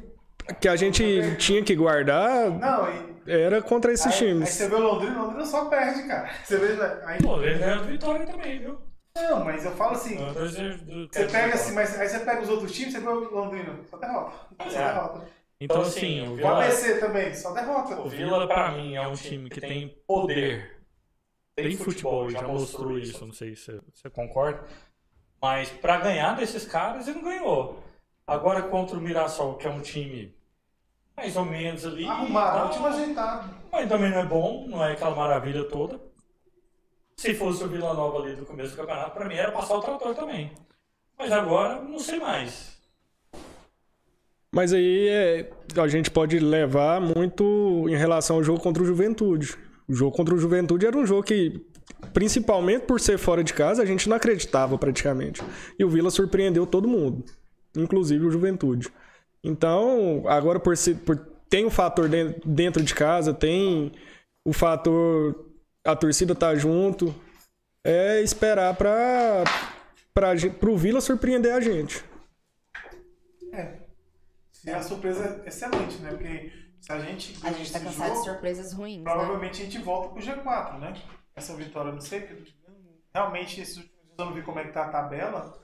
que 0.60 0.66
a 0.68 0.74
gente 0.76 1.36
tinha 1.36 1.62
que 1.62 1.76
guardar 1.76 2.50
Não, 2.50 2.88
e. 2.90 3.30
era 3.30 3.62
contra 3.62 3.92
esses 3.92 4.06
Aí, 4.06 4.12
aí 4.12 4.18
times. 4.18 4.48
você 4.48 4.68
vê 4.68 4.74
o 4.74 4.78
Londrina, 4.80 5.18
o 5.20 5.22
Londrina 5.26 5.44
só 5.44 5.66
perde, 5.66 6.02
cara. 6.09 6.28
Você 6.42 6.56
vê. 6.56 6.82
Aí, 7.06 7.22
Pô, 7.22 7.40
ele 7.40 7.59
ganhou 7.59 7.78
a 7.78 7.82
vitória 7.82 8.26
também, 8.26 8.59
viu? 8.59 8.78
não, 9.14 9.44
mas 9.44 9.64
eu 9.64 9.70
falo 9.72 9.92
assim. 9.92 10.16
Você 11.12 11.24
pega 11.26 11.54
assim, 11.54 11.74
mas 11.74 12.00
aí 12.00 12.09
você 12.09 12.18
pega 12.20 12.40
os 12.42 12.48
outros 12.48 12.72
times, 12.72 12.92
você 12.94 13.00
vê 13.00 13.09
o 13.09 13.30
Londrina, 13.34 13.78
só 13.90 13.96
derrota. 13.98 14.32
Só 14.68 14.80
É. 14.80 14.92
derrota. 14.92 15.20
Então, 15.64 15.82
assim, 15.82 16.26
o 16.26 16.32
O 16.32 16.36
Vila, 16.36 16.64
ABC 16.64 16.98
também, 16.98 17.34
só 17.34 17.52
derrota. 17.52 18.01
o 18.01 18.09
Vila, 18.09 18.47
pra 18.48 18.72
mim, 18.72 18.97
é 18.97 19.06
um 19.06 19.14
time 19.14 19.48
que 19.48 19.60
tem 19.60 19.89
poder. 20.06 20.82
Tem 21.55 21.76
futebol, 21.76 22.30
já 22.30 22.43
mostrou 22.43 22.98
isso, 22.98 23.24
não 23.24 23.32
sei 23.32 23.55
se 23.55 23.80
você 23.94 24.10
concorda. 24.10 24.64
Mas 25.40 25.68
pra 25.70 25.98
ganhar 25.98 26.34
desses 26.36 26.64
caras, 26.64 27.06
ele 27.06 27.18
não 27.18 27.24
ganhou. 27.24 27.82
Agora 28.26 28.62
contra 28.62 28.97
o 28.97 29.01
Mirassol, 29.01 29.56
que 29.56 29.66
é 29.66 29.70
um 29.70 29.80
time 29.80 30.34
mais 31.16 31.36
ou 31.36 31.44
menos 31.44 31.84
ali. 31.84 32.06
Arrumado, 32.06 32.59
tá? 32.59 32.66
um 32.66 32.70
time 32.70 32.86
ajeitado. 32.86 33.55
Mas 33.70 33.89
também 33.89 34.10
não 34.10 34.18
é 34.18 34.24
bom, 34.24 34.66
não 34.66 34.84
é 34.84 34.93
aquela 34.93 35.14
maravilha 35.14 35.64
toda. 35.64 36.01
Se 37.16 37.34
fosse 37.34 37.62
o 37.62 37.68
Vila 37.68 37.93
Nova 37.94 38.18
ali 38.22 38.34
do 38.34 38.47
começo 38.47 38.70
do 38.70 38.76
campeonato, 38.78 39.10
pra 39.12 39.26
mim 39.26 39.34
era 39.34 39.52
passar 39.52 39.76
o 39.76 39.82
trator 39.82 40.14
também. 40.14 40.52
Mas 41.18 41.30
agora, 41.30 41.80
não 41.82 41.98
sei 41.98 42.18
mais. 42.18 42.72
Mas 44.55 44.73
aí 44.73 45.09
é, 45.09 45.51
a 45.77 45.89
gente 45.89 46.11
pode 46.11 46.39
levar 46.39 47.01
muito 47.01 47.87
em 47.89 47.97
relação 47.97 48.37
ao 48.37 48.45
jogo 48.45 48.61
contra 48.61 48.83
o 48.83 48.87
Juventude. 48.87 49.57
O 49.89 49.95
jogo 49.95 50.15
contra 50.15 50.35
o 50.35 50.39
Juventude 50.39 50.87
era 50.87 50.97
um 50.97 51.07
jogo 51.07 51.23
que, 51.23 51.65
principalmente 52.12 52.85
por 52.85 53.01
ser 53.01 53.19
fora 53.19 53.43
de 53.43 53.55
casa, 53.55 53.83
a 53.83 53.87
gente 53.87 54.09
não 54.09 54.16
acreditava 54.16 54.77
praticamente. 54.77 55.43
E 55.79 55.85
o 55.85 55.89
Vila 55.89 56.11
surpreendeu 56.11 56.66
todo 56.66 56.87
mundo, 56.87 57.24
inclusive 57.77 58.27
o 58.27 58.31
Juventude. 58.31 58.89
Então, 59.43 60.23
agora 60.27 60.61
por, 60.61 60.77
ser, 60.77 60.97
por 60.97 61.16
tem 61.49 61.65
o 61.65 61.70
fator 61.70 62.09
den- 62.09 62.35
dentro 62.45 62.83
de 62.83 62.95
casa, 62.95 63.33
tem 63.33 63.93
o 64.45 64.53
fator 64.53 65.51
a 65.85 65.97
torcida 65.97 66.35
tá 66.35 66.55
junto, 66.55 67.12
é 67.85 68.20
esperar 68.23 68.77
para 68.77 69.45
para 70.15 70.70
o 70.70 70.77
Vila 70.77 71.01
surpreender 71.01 71.55
a 71.55 71.61
gente. 71.61 72.05
É. 73.53 73.81
E 74.64 74.70
a 74.70 74.82
surpresa 74.82 75.43
é 75.44 75.48
excelente, 75.48 75.98
né? 75.98 76.10
Porque 76.10 76.52
se 76.80 76.93
a 76.93 76.98
gente. 76.98 77.47
A 77.47 77.52
gente 77.52 77.72
tá 77.72 77.80
cansado 77.80 78.10
de 78.10 78.14
jogo, 78.14 78.24
surpresas 78.24 78.72
ruins, 78.72 78.98
né? 78.98 79.05
Provavelmente 79.05 79.62
a 79.62 79.64
gente 79.64 79.78
volta 79.78 80.09
pro 80.10 80.22
G4, 80.22 80.78
né? 80.78 80.94
Essa 81.34 81.55
vitória, 81.55 81.93
não 81.93 82.01
sei. 82.01 82.44
Realmente, 83.14 83.60
esses 83.60 83.76
últimos 83.76 83.93
eu 84.18 84.26
não 84.26 84.34
vi 84.34 84.43
como 84.43 84.59
é 84.59 84.64
que 84.64 84.72
tá 84.72 84.84
a 84.84 84.90
tabela. 84.90 85.60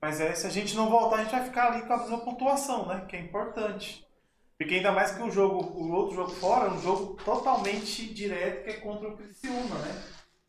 Mas 0.00 0.20
é, 0.20 0.34
se 0.34 0.46
a 0.46 0.50
gente 0.50 0.74
não 0.74 0.88
voltar, 0.88 1.16
a 1.16 1.22
gente 1.24 1.32
vai 1.32 1.44
ficar 1.44 1.72
ali 1.72 1.82
com 1.86 1.92
a 1.92 1.98
mesma 1.98 2.24
pontuação, 2.24 2.86
né? 2.86 3.04
Que 3.06 3.16
é 3.16 3.20
importante. 3.20 4.06
Porque 4.56 4.74
ainda 4.74 4.92
mais 4.92 5.10
que 5.12 5.22
o 5.22 5.30
jogo, 5.30 5.56
o 5.58 5.92
outro 5.92 6.16
jogo 6.16 6.30
fora, 6.32 6.68
é 6.68 6.70
um 6.70 6.80
jogo 6.80 7.14
totalmente 7.24 8.12
direto, 8.12 8.64
que 8.64 8.70
é 8.70 8.76
contra 8.80 9.08
o 9.08 9.16
Criciúma, 9.16 9.78
né? 9.78 10.02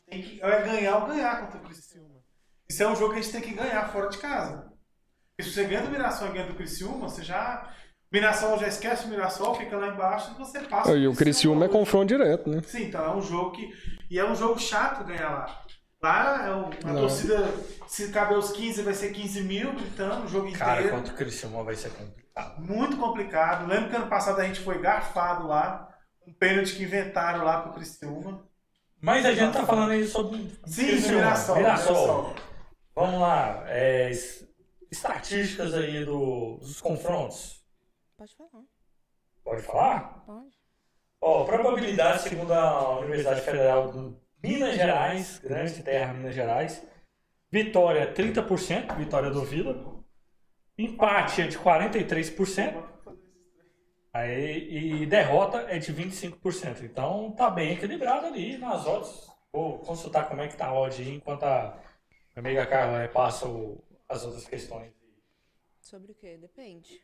Tem 0.07 0.21
que 0.21 0.41
é 0.41 0.61
ganhar 0.63 0.97
ou 0.97 1.07
ganhar 1.07 1.41
contra 1.41 1.59
o 1.59 1.63
Criciúma. 1.63 2.21
Isso 2.69 2.83
é 2.83 2.87
um 2.87 2.95
jogo 2.95 3.13
que 3.13 3.19
a 3.19 3.21
gente 3.21 3.31
tem 3.31 3.41
que 3.41 3.53
ganhar 3.53 3.89
fora 3.91 4.09
de 4.09 4.17
casa. 4.17 4.71
Porque 5.29 5.49
se 5.49 5.55
você 5.55 5.65
ganha 5.65 5.83
do 5.83 5.89
Mirassol 5.89 6.29
e 6.29 6.33
ganha 6.33 6.47
do 6.47 6.55
Criciúma, 6.55 7.09
você 7.09 7.23
já... 7.23 7.73
Mirassol 8.11 8.59
já 8.59 8.67
esquece 8.67 9.05
o 9.05 9.09
Mirassol, 9.09 9.55
fica 9.55 9.77
lá 9.77 9.87
embaixo 9.87 10.31
e 10.35 10.37
você 10.37 10.59
passa 10.59 10.91
E 10.93 11.07
o 11.07 11.15
Criciúma 11.15 11.65
é 11.65 11.69
confronto 11.69 12.07
direto, 12.07 12.49
né? 12.49 12.61
Sim, 12.65 12.83
então 12.83 13.03
é 13.05 13.15
um 13.15 13.21
jogo 13.21 13.51
que. 13.51 13.71
E 14.09 14.19
é 14.19 14.25
um 14.29 14.35
jogo 14.35 14.59
chato 14.59 15.05
ganhar 15.05 15.29
lá. 15.29 15.61
Lá 16.03 16.47
é 16.47 16.55
um- 16.55 16.69
uma 16.83 16.93
Não. 16.93 17.01
torcida, 17.01 17.47
se 17.87 18.09
caber 18.11 18.37
os 18.37 18.51
15, 18.51 18.81
vai 18.81 18.93
ser 18.93 19.11
15 19.13 19.41
mil 19.43 19.71
gritando 19.73 20.25
o 20.25 20.27
jogo 20.27 20.51
Cara, 20.51 20.81
inteiro. 20.81 20.95
contra 20.97 21.13
o 21.13 21.15
Criciúma 21.17 21.63
vai 21.63 21.75
ser 21.75 21.91
complicado. 21.91 22.59
Muito 22.61 22.97
complicado. 22.97 23.67
Lembro 23.67 23.89
que 23.89 23.95
ano 23.95 24.07
passado 24.07 24.39
a 24.41 24.43
gente 24.43 24.59
foi 24.61 24.81
garfado 24.81 25.47
lá. 25.47 25.87
Um 26.27 26.33
pênalti 26.33 26.75
que 26.75 26.83
inventaram 26.83 27.45
lá 27.45 27.61
pro 27.61 27.73
Criciúma. 27.73 28.43
Mas 28.99 29.25
a 29.25 29.33
gente 29.33 29.53
tá 29.53 29.65
falando 29.65 29.91
aí 29.91 30.05
sobre 30.07 30.37
Sim, 30.65 30.87
Criciúma, 30.87 31.15
Mirassol. 31.17 31.55
Mirassol. 31.55 31.93
Mirassol. 31.95 32.35
Vamos 32.95 33.21
lá, 33.21 33.63
é, 33.67 34.09
es- 34.11 34.43
estatísticas 34.91 35.73
aí 35.73 36.03
do- 36.03 36.57
dos 36.59 36.81
confrontos. 36.81 37.60
Pode 38.21 38.35
falar, 38.35 38.63
Pode 39.43 39.61
falar? 39.63 40.23
pode. 40.27 40.55
Ó, 41.19 41.43
probabilidade 41.43 42.21
segundo 42.21 42.53
a 42.53 42.99
Universidade 42.99 43.41
Federal 43.41 43.91
de 43.91 44.15
Minas 44.43 44.75
Gerais, 44.75 45.39
Grande 45.39 45.81
Terra, 45.81 46.13
Minas 46.13 46.35
Gerais. 46.35 46.85
Vitória 47.51 48.13
30%, 48.13 48.95
vitória 48.95 49.31
do 49.31 49.43
Vila. 49.43 50.03
Empate 50.77 51.41
é 51.41 51.47
de 51.47 51.57
43%. 51.57 52.83
Aí, 54.13 55.01
e 55.01 55.05
derrota 55.07 55.57
é 55.61 55.79
de 55.79 55.91
25%. 55.91 56.83
Então 56.83 57.31
tá 57.31 57.49
bem 57.49 57.73
equilibrado 57.73 58.27
ali 58.27 58.55
nas 58.59 58.85
odds. 58.85 59.31
Vou 59.51 59.79
consultar 59.79 60.27
como 60.29 60.41
é 60.41 60.47
que 60.47 60.55
tá 60.55 60.67
a 60.67 60.73
odd 60.79 61.01
aí 61.01 61.15
enquanto 61.15 61.41
a 61.43 61.75
minha 62.35 62.37
amiga 62.37 62.67
Carla 62.67 62.99
repassa 62.99 63.47
o- 63.47 63.83
as 64.07 64.23
outras 64.23 64.45
questões. 64.47 64.93
Sobre 65.81 66.11
o 66.11 66.15
quê? 66.15 66.37
Depende. 66.37 67.03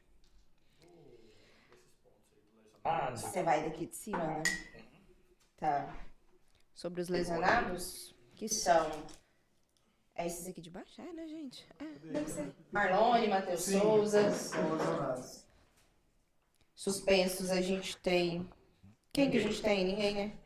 Ah, 2.89 3.11
Você 3.13 3.43
vai 3.43 3.65
daqui 3.65 3.85
de 3.85 3.95
cima, 3.97 4.25
né? 4.25 4.43
Tá. 5.57 5.93
Sobre 6.73 7.01
os 7.01 7.09
lesionados, 7.09 8.15
que 8.33 8.47
são. 8.47 8.89
É 10.15 10.25
esses 10.25 10.47
aqui 10.47 10.61
de 10.61 10.69
baixo? 10.69 11.01
É, 11.01 11.11
né, 11.11 11.27
gente? 11.27 11.67
É, 11.79 12.11
deve 12.13 12.31
ser. 12.31 12.55
Marlone, 12.71 13.27
Matheus 13.27 13.63
Sim, 13.63 13.81
Souza. 13.81 14.31
Suspensos 16.73 17.51
a 17.51 17.61
gente 17.61 17.97
tem. 17.97 18.49
Quem 19.11 19.29
que 19.29 19.37
a 19.37 19.41
gente 19.41 19.61
tem? 19.61 19.83
Ninguém, 19.83 20.15
né? 20.15 20.37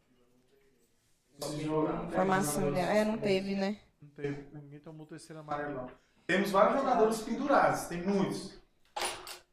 Formação 2.11 2.71
dela. 2.73 2.91
É, 2.91 3.05
não 3.05 3.19
teve, 3.19 3.55
né? 3.55 3.79
Não 4.01 4.09
teve. 4.09 4.47
Ninguém 4.51 4.79
tomou 4.79 5.05
o 5.05 5.09
terceiro 5.09 5.39
amarelão. 5.41 5.91
Temos 6.25 6.49
vários 6.49 6.79
jogadores 6.79 7.21
pendurados, 7.21 7.83
tem 7.83 8.01
muitos. 8.01 8.59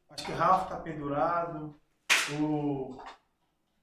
Acho 0.09 0.25
que 0.25 0.31
o 0.31 0.35
Ralf 0.35 0.69
tá 0.69 0.77
pendurado. 0.77 1.79
O 2.33 2.97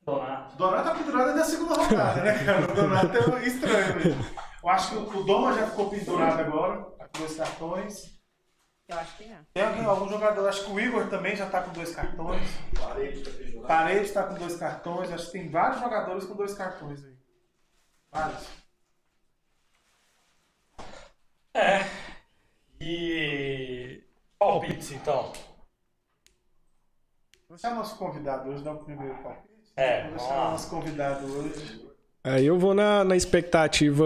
Donato. 0.03 0.55
O 0.55 0.59
Donato 0.59 0.89
tá 0.89 0.95
pendurado 0.95 1.35
desde 1.35 1.41
a 1.41 1.45
segunda 1.45 1.75
rodada, 1.75 2.23
né, 2.23 2.45
cara? 2.45 2.71
O 2.71 2.75
Donato 2.75 3.37
é 3.37 3.47
estranho 3.47 3.97
mesmo. 3.97 4.25
Eu 4.63 4.69
acho 4.69 4.91
que 4.91 4.97
o 4.97 5.25
Doma 5.25 5.53
já 5.53 5.67
ficou 5.67 5.91
pendurado 5.91 6.41
agora, 6.41 6.83
tá 6.97 7.09
com 7.09 7.19
dois 7.19 7.37
cartões. 7.37 8.17
Eu 8.89 8.99
acho 8.99 9.17
que 9.17 9.25
é. 9.25 9.39
Tem 9.53 9.65
alguém, 9.65 9.85
algum 9.85 10.09
jogador, 10.09 10.49
acho 10.49 10.65
que 10.65 10.71
o 10.71 10.79
Igor 10.79 11.09
também 11.09 11.35
já 11.35 11.51
tá 11.51 11.61
com 11.61 11.73
dois 11.73 11.95
cartões. 11.95 12.49
Parede 12.79 13.25
jogando. 13.25 13.67
Parede 13.67 14.13
tá 14.13 14.23
com 14.23 14.35
dois 14.35 14.57
cartões. 14.57 15.13
Acho 15.13 15.27
que 15.27 15.33
tem 15.33 15.49
vários 15.49 15.81
jogadores 15.81 16.25
com 16.25 16.37
dois 16.37 16.55
cartões 16.55 17.05
aí. 17.05 17.17
Vários. 18.13 18.47
É. 21.53 21.81
E. 22.81 24.05
Palpites, 24.39 24.93
então. 24.93 25.33
Vou 27.49 27.57
deixar 27.57 27.75
nosso 27.75 27.97
convidado 27.97 28.51
hoje, 28.51 28.63
dar 28.63 28.73
o 28.73 28.79
primeiro 28.79 29.15
palpite. 29.23 29.55
É, 29.77 30.03
Vou 30.03 30.11
vamos 30.11 30.23
deixar 30.23 30.51
nosso 30.51 30.71
convidado 30.71 31.27
hoje. 31.27 31.87
Aí 32.25 32.45
eu 32.45 32.59
vou 32.59 32.75
na, 32.75 33.05
na 33.05 33.15
expectativa 33.17 34.05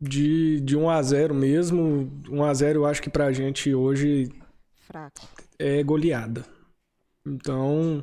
de, 0.00 0.60
de 0.60 0.76
1x0 0.76 1.32
mesmo. 1.32 2.10
1x0 2.28 2.74
eu 2.74 2.86
acho 2.86 3.00
que 3.00 3.08
pra 3.10 3.30
gente 3.32 3.72
hoje 3.72 4.32
Fraco. 4.80 5.20
é 5.58 5.80
goleada. 5.82 6.44
Então, 7.24 8.02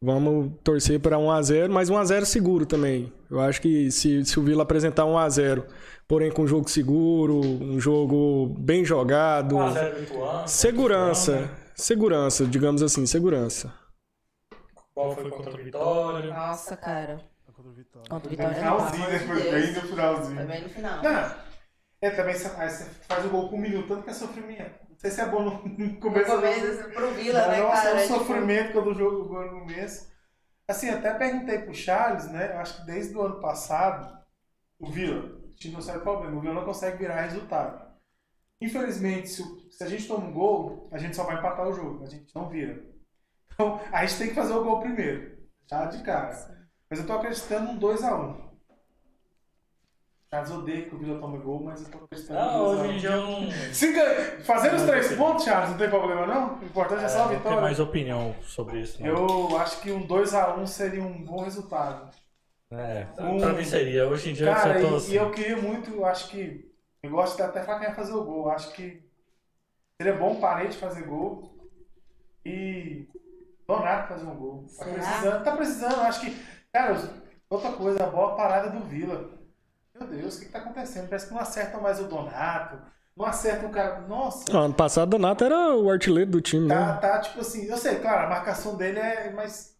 vamos 0.00 0.52
torcer 0.62 0.98
para 1.00 1.18
1x0, 1.18 1.68
mas 1.68 1.90
1x0 1.90 2.24
seguro 2.24 2.64
também. 2.64 3.12
Eu 3.30 3.38
acho 3.40 3.60
que 3.60 3.90
se, 3.90 4.24
se 4.24 4.38
o 4.38 4.42
Vila 4.42 4.62
apresentar 4.62 5.02
1x0, 5.04 5.64
porém 6.08 6.30
com 6.30 6.46
jogo 6.46 6.68
seguro, 6.70 7.40
um 7.40 7.78
jogo 7.78 8.46
bem 8.58 8.82
jogado, 8.84 9.56
1x0 9.56 10.02
Ituano. 10.04 10.48
segurança, 10.48 11.50
segurança, 11.76 12.46
digamos 12.46 12.82
assim, 12.82 13.06
segurança. 13.06 13.72
Qual 14.94 15.14
foi 15.14 15.28
contra 15.28 15.54
o 15.54 15.56
Vitória? 15.56 16.32
Nossa, 16.32 16.76
cara. 16.76 17.20
Contra 17.46 17.62
o 17.70 17.72
Vitória. 17.72 18.08
Contra 18.08 18.28
o 18.28 18.30
No 18.30 18.30
Vitória. 18.30 18.54
finalzinho, 18.54 19.08
né? 19.10 19.18
pelo 19.18 19.26
Foi 19.26 19.36
amor 19.36 19.42
de 19.42 19.50
bem 19.50 19.72
no 19.72 19.82
finalzinho. 19.82 20.36
Foi 20.36 20.44
bem 20.46 20.62
no 20.62 20.68
final. 20.68 21.02
Não. 21.02 21.44
É, 22.00 22.10
também 22.10 22.34
você, 22.34 22.48
faz 23.08 23.24
o 23.24 23.30
gol 23.30 23.48
com 23.48 23.56
um 23.56 23.60
minuto, 23.60 23.88
tanto 23.88 24.02
que 24.04 24.10
é 24.10 24.14
sofrimento. 24.14 24.84
Não 24.90 24.98
sei 24.98 25.10
se 25.10 25.20
é 25.20 25.26
bom 25.26 25.42
no 25.42 25.68
no 25.78 26.00
No 26.10 26.24
começo 26.24 26.30
do 26.40 26.42
começo, 26.42 26.90
pro 26.92 27.12
Vila, 27.14 27.48
né, 27.48 27.60
nossa, 27.60 27.82
cara? 27.82 28.00
é 28.00 28.04
um 28.04 28.06
Tipo, 28.06 28.18
sofrimento 28.18 28.72
quando 28.72 28.90
o 28.90 28.94
jogo 28.94 29.28
gol 29.28 29.44
no 29.52 29.60
começo. 29.60 30.12
Assim, 30.68 30.90
até 30.90 31.14
perguntei 31.14 31.58
pro 31.60 31.74
Charles, 31.74 32.26
né? 32.30 32.52
Eu 32.54 32.58
acho 32.58 32.78
que 32.80 32.86
desde 32.86 33.16
o 33.16 33.22
ano 33.22 33.40
passado, 33.40 34.18
o 34.78 34.90
Vila, 34.90 35.24
o 35.50 35.54
time 35.54 35.74
não 35.74 35.82
sai 35.82 36.00
problema, 36.00 36.36
o 36.36 36.40
Vila 36.40 36.54
não 36.54 36.64
consegue 36.64 36.98
virar 36.98 37.22
resultado. 37.22 37.83
Infelizmente, 38.64 39.28
se, 39.28 39.42
se 39.70 39.84
a 39.84 39.88
gente 39.88 40.06
toma 40.08 40.26
um 40.26 40.32
gol, 40.32 40.88
a 40.92 40.98
gente 40.98 41.14
só 41.14 41.24
vai 41.24 41.36
empatar 41.38 41.68
o 41.68 41.72
jogo, 41.72 42.02
a 42.04 42.08
gente 42.08 42.34
não 42.34 42.48
vira. 42.48 42.82
Então, 43.54 43.80
a 43.92 44.04
gente 44.04 44.18
tem 44.18 44.28
que 44.30 44.34
fazer 44.34 44.52
o 44.52 44.64
gol 44.64 44.80
primeiro, 44.80 45.38
já 45.70 45.84
de 45.86 46.02
cara. 46.02 46.28
Mas 46.90 46.98
eu 46.98 47.06
tô 47.06 47.12
acreditando 47.12 47.72
num 47.72 47.78
2x1. 47.78 48.34
Charles 50.28 50.50
odeia 50.50 50.88
que 50.88 50.94
o 50.96 50.98
Vila 50.98 51.20
tome 51.20 51.38
gol, 51.38 51.62
mas 51.62 51.82
eu 51.84 51.88
tô 51.88 52.04
acreditando 52.04 52.40
num 52.52 52.60
hoje 52.64 52.82
2x1. 52.82 52.92
em 52.94 52.98
dia 52.98 53.10
eu 53.10 53.22
não. 53.22 53.50
Se 53.72 53.92
ganha- 53.92 54.40
Fazendo 54.42 54.74
os 54.74 54.82
três 54.82 55.12
pontos, 55.14 55.44
Charles, 55.44 55.70
não 55.70 55.78
tem 55.78 55.88
problema 55.88 56.26
não? 56.26 56.58
O 56.58 56.64
importante 56.64 57.04
é 57.04 57.08
só 57.08 57.26
a 57.26 57.28
tenho 57.28 57.38
vitória. 57.38 57.60
mais 57.60 57.78
opinião 57.78 58.34
sobre 58.42 58.80
isso. 58.80 59.00
Não. 59.00 59.06
Eu 59.08 59.56
acho 59.58 59.80
que 59.80 59.92
um 59.92 60.04
2x1 60.04 60.66
seria 60.66 61.02
um 61.04 61.22
bom 61.24 61.42
resultado. 61.44 62.10
É, 62.72 63.06
Um- 63.20 63.38
pra 63.38 63.52
mim 63.52 63.64
seria. 63.64 64.08
Hoje 64.08 64.30
em 64.30 64.32
dia 64.34 64.52
Cara, 64.52 64.80
eu 64.80 64.88
tô 64.88 64.94
e, 64.94 64.96
assim. 64.96 65.12
e 65.12 65.16
eu 65.16 65.30
queria 65.30 65.56
muito, 65.56 66.04
acho 66.04 66.28
que. 66.28 66.73
Eu 67.04 67.10
gosto 67.10 67.36
de 67.36 67.42
até 67.42 67.62
falar 67.62 67.80
quem 67.80 67.88
vai 67.88 67.96
fazer 67.96 68.14
o 68.14 68.24
gol. 68.24 68.46
Eu 68.46 68.52
acho 68.52 68.72
que 68.72 69.02
seria 70.00 70.16
bom 70.18 70.32
o 70.32 70.40
Parede 70.40 70.78
fazer 70.78 71.02
gol. 71.02 71.54
E. 72.44 73.06
Donato 73.68 74.08
fazer 74.08 74.24
um 74.26 74.34
gol. 74.34 74.64
Tá 74.78 74.84
precisando, 74.86 75.44
tá 75.44 75.52
precisando, 75.56 76.00
acho 76.00 76.20
que. 76.22 76.46
Cara, 76.72 76.98
outra 77.48 77.72
coisa, 77.72 78.04
a 78.04 78.08
bola 78.08 78.36
parada 78.36 78.70
do 78.70 78.80
Vila. 78.80 79.30
Meu 79.94 80.08
Deus, 80.08 80.36
o 80.36 80.40
que, 80.40 80.46
que 80.46 80.52
tá 80.52 80.58
acontecendo? 80.60 81.08
Parece 81.08 81.28
que 81.28 81.34
não 81.34 81.40
acertam 81.40 81.80
mais 81.82 82.00
o 82.00 82.04
Donato. 82.04 82.78
Não 83.14 83.26
acertam 83.26 83.68
o 83.68 83.72
cara. 83.72 84.00
Nossa! 84.00 84.50
Não, 84.52 84.62
ano 84.62 84.74
passado 84.74 85.08
o 85.08 85.10
Donato 85.10 85.44
era 85.44 85.76
o 85.76 85.90
artilheiro 85.90 86.30
do 86.30 86.40
time, 86.40 86.68
Tá, 86.68 86.94
né? 86.94 86.98
tá, 87.00 87.20
tipo 87.20 87.40
assim, 87.40 87.66
eu 87.66 87.76
sei, 87.76 88.00
claro, 88.00 88.26
a 88.26 88.30
marcação 88.30 88.76
dele 88.76 88.98
é. 88.98 89.30
Mas. 89.30 89.76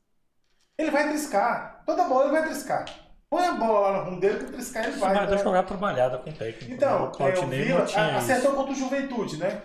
Ele 0.76 0.90
vai 0.90 1.08
triscar. 1.08 1.82
Toda 1.86 2.04
bola 2.04 2.24
ele 2.24 2.32
vai 2.32 2.44
triscar. 2.44 2.84
Põe 3.30 3.46
a 3.46 3.52
bola 3.54 3.80
lá 3.88 3.98
no 3.98 4.04
rumo 4.10 4.20
dele 4.20 4.38
que 4.44 4.52
triscar 4.52 4.84
ele 4.86 4.96
vai. 4.96 5.14
Mas 5.14 5.24
Então, 5.32 5.42
jogar 5.44 5.62
trabalhada 5.64 6.18
com 6.18 6.30
o 6.30 6.32
técnico. 6.32 6.72
então 6.74 7.12
o 7.18 7.22
é, 7.22 7.38
o 7.38 7.46
Vila 7.46 7.80
a- 7.80 8.16
acertou 8.16 8.50
isso. 8.50 8.56
contra 8.56 8.72
o 8.72 8.76
Juventude, 8.76 9.36
né? 9.38 9.62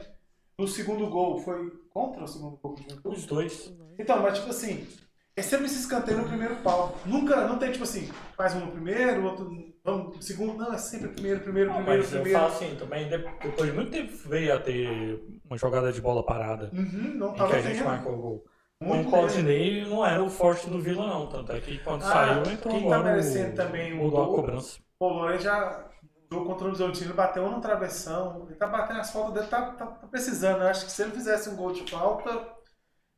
No 0.57 0.67
segundo 0.67 1.07
gol 1.07 1.37
foi 1.39 1.69
contra 1.89 2.23
o 2.23 2.27
segundo 2.27 2.57
gol 2.57 2.73
do 2.75 2.81
Juventude? 2.81 3.15
Os 3.15 3.25
dois. 3.25 3.73
Então, 3.97 4.21
mas 4.21 4.37
tipo 4.39 4.49
assim, 4.49 4.87
é 5.35 5.41
sempre 5.41 5.65
esse 5.67 5.79
escanteio 5.79 6.17
no 6.17 6.27
primeiro 6.27 6.55
pau. 6.57 6.97
Nunca, 7.05 7.47
não 7.47 7.57
tem 7.59 7.71
tipo 7.71 7.83
assim, 7.83 8.09
faz 8.35 8.55
um 8.55 8.61
no 8.61 8.71
primeiro, 8.71 9.23
outro 9.25 9.49
vamos 9.83 10.15
no 10.17 10.21
segundo. 10.21 10.57
Não, 10.57 10.73
é 10.73 10.77
sempre 10.77 11.09
primeiro, 11.09 11.39
primeiro, 11.41 11.69
Não, 11.69 11.77
primeiro, 11.77 12.01
mas 12.03 12.13
eu 12.13 12.21
primeiro. 12.21 12.39
falo 12.45 12.53
assim, 12.53 12.75
também 12.75 13.07
de- 13.07 13.17
depois 13.17 13.69
de 13.69 13.75
muito 13.75 13.91
tempo 13.91 14.11
veio 14.27 14.53
a 14.55 14.59
ter 14.59 15.23
uma 15.45 15.57
jogada 15.57 15.91
de 15.93 16.01
bola 16.01 16.25
parada. 16.25 16.69
Uhum, 16.73 17.13
não 17.15 17.33
Em 17.33 17.47
que 17.47 17.53
a 17.55 17.61
gente 17.61 17.83
marcou 17.83 18.13
o 18.13 18.17
gol. 18.17 18.45
Muito 18.81 19.07
o 19.07 19.11
Claudinei 19.11 19.85
não 19.85 20.05
era 20.05 20.23
o 20.23 20.29
forte 20.29 20.69
do 20.69 20.79
Vila, 20.81 21.05
não. 21.05 21.27
Tanto 21.27 21.51
é 21.51 21.59
que 21.59 21.77
quando 21.79 22.03
Ah, 22.03 22.11
saiu, 22.11 22.43
entrou 22.53 22.73
quem 22.73 22.89
tá 22.89 22.99
merecendo 22.99 23.51
o, 23.51 23.55
também 23.55 23.93
o 23.93 23.97
mudou 24.03 24.21
a 24.21 24.25
gol. 24.25 24.35
cobrança. 24.35 24.79
O 24.99 25.07
Lourenço 25.09 25.43
já 25.43 25.85
no 26.31 26.37
jogo 26.37 26.45
contra 26.49 26.65
o 26.65 26.67
Horizontino 26.69 27.13
bateu 27.13 27.49
no 27.49 27.59
travessão. 27.61 28.45
Ele 28.47 28.55
tá 28.55 28.67
batendo 28.67 28.99
as 29.01 29.11
faltas 29.11 29.33
dele, 29.33 29.47
tá, 29.47 29.71
tá, 29.73 29.85
tá 29.87 30.07
precisando. 30.07 30.61
Eu 30.61 30.67
acho 30.69 30.85
que 30.85 30.91
se 30.91 31.01
ele 31.01 31.11
fizesse 31.11 31.49
um 31.49 31.55
gol 31.57 31.73
de 31.73 31.89
falta, 31.89 32.47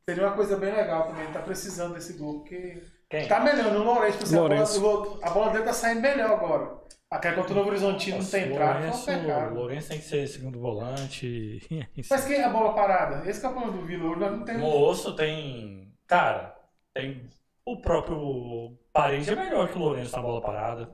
seria 0.08 0.26
uma 0.26 0.36
coisa 0.36 0.56
bem 0.56 0.74
legal 0.74 1.08
também. 1.08 1.24
Ele 1.24 1.32
tá 1.32 1.42
precisando 1.42 1.94
desse 1.94 2.14
gol, 2.14 2.40
porque 2.40 2.82
Quem? 3.08 3.28
tá 3.28 3.40
melhorando 3.40 3.80
o 3.80 3.84
Lourenço. 3.84 4.22
assim, 4.22 4.36
a, 4.36 4.42
bola, 4.42 4.48
Lourenço. 4.54 5.20
a 5.22 5.30
bola 5.30 5.50
dele 5.52 5.64
tá 5.64 5.72
saindo 5.72 6.00
melhor 6.00 6.30
agora. 6.32 6.82
Aquela 7.12 7.36
contra 7.36 7.52
o 7.52 7.56
Novo 7.56 7.68
Horizontino 7.68 8.16
não 8.16 8.24
Nossa, 8.24 8.38
tem 8.38 8.50
entrado, 8.50 8.72
foi 8.72 8.80
um 8.80 8.90
Lourenço, 8.90 9.06
pecado. 9.06 9.54
Lourenço 9.54 9.88
tem 9.90 9.98
que 9.98 10.04
ser 10.04 10.26
segundo 10.26 10.58
volante. 10.58 11.60
Mas 12.08 12.24
quem 12.24 12.36
é 12.36 12.44
a 12.44 12.48
bola 12.48 12.72
parada? 12.72 13.28
Esse 13.28 13.38
que 13.38 13.44
é 13.44 13.48
o 13.50 13.52
problema 13.52 13.76
do 13.78 13.84
Vila. 13.86 14.08
Hoje 14.08 14.20
não 14.20 14.44
temos. 14.44 14.62
osso 14.62 15.14
tem. 15.14 15.92
Cara, 16.06 16.56
tem. 16.94 17.28
O 17.66 17.82
próprio 17.82 18.78
Parede 18.94 19.30
é 19.30 19.36
melhor 19.36 19.68
que 19.68 19.76
o 19.76 19.80
Lourenço 19.80 20.16
na 20.16 20.22
bola 20.22 20.40
parada. 20.40 20.90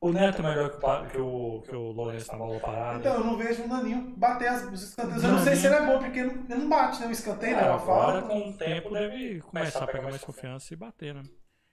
O 0.00 0.12
Neto 0.12 0.42
é 0.42 0.48
melhor 0.48 0.70
que 0.70 0.76
o, 0.76 1.06
que 1.06 1.18
o, 1.18 1.62
que 1.62 1.74
o 1.74 1.90
Lourenço 1.90 2.30
na 2.30 2.38
bola 2.38 2.60
parada. 2.60 2.98
Então, 3.00 3.14
eu 3.14 3.24
não 3.24 3.36
vejo 3.36 3.64
o 3.64 3.68
Naninho 3.68 4.14
bater 4.16 4.46
as, 4.46 4.62
os 4.62 4.82
escanteios. 4.82 5.24
Eu 5.24 5.32
não 5.32 5.38
sei 5.40 5.56
se 5.56 5.66
ele 5.66 5.74
é 5.74 5.86
bom, 5.86 5.98
porque 5.98 6.20
ele 6.20 6.34
não, 6.34 6.44
ele 6.48 6.60
não 6.60 6.68
bate, 6.68 7.00
né? 7.00 7.08
O 7.08 7.10
escanteio, 7.10 7.56
né? 7.56 7.62
É, 7.62 7.66
Uma 7.66 7.74
agora, 7.74 8.22
com 8.22 8.48
o 8.48 8.52
tempo, 8.52 8.90
deve 8.90 9.40
começar 9.40 9.82
a 9.82 9.86
pegar 9.88 10.02
mais 10.04 10.22
confiança 10.22 10.72
e 10.72 10.76
bater, 10.76 11.14
né? 11.14 11.22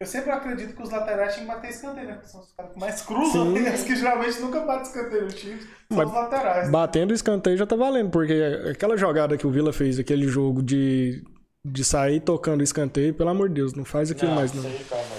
Eu 0.02 0.08
sempre 0.08 0.32
acredito 0.32 0.74
que 0.78 0.82
os 0.82 0.90
laterais 0.92 1.34
tinham 1.34 1.48
que 1.50 1.54
bater 1.56 1.72
escanteio, 1.72 2.08
né? 2.08 2.14
Porque 2.14 2.30
são 2.30 2.40
os 2.40 2.54
caras 2.54 2.72
que 2.72 2.80
mais 2.80 3.02
cruzam, 3.02 3.52
né? 3.52 3.74
Os 3.74 3.84
que 3.84 3.96
geralmente 3.98 4.40
nunca 4.40 4.62
batem 4.62 4.84
escanteio 4.84 5.24
no 5.26 5.28
time. 5.32 5.60
São 5.60 5.70
Mas 5.98 6.08
os 6.08 6.14
laterais. 6.14 6.70
Batendo 6.72 7.12
o 7.12 7.14
escanteio 7.14 7.58
já 7.58 7.66
tá 7.66 7.76
valendo, 7.76 8.10
porque 8.10 8.34
aquela 8.72 8.96
jogada 8.96 9.38
que 9.38 9.46
o 9.46 9.52
Vila 9.52 9.74
fez, 9.74 10.00
aquele 10.00 10.26
jogo 10.26 10.64
de, 10.64 11.22
de 11.66 11.84
sair 11.84 12.22
tocando 12.22 12.62
o 12.62 12.64
escanteio, 12.64 13.14
pelo 13.14 13.30
amor 13.30 13.50
de 13.50 13.56
Deus, 13.56 13.74
não 13.74 13.84
faz 13.84 14.10
aquilo 14.10 14.32
mais 14.34 14.54
não. 14.54 14.64
isso 14.64 14.78
aí, 14.78 14.86
calma. 14.86 15.16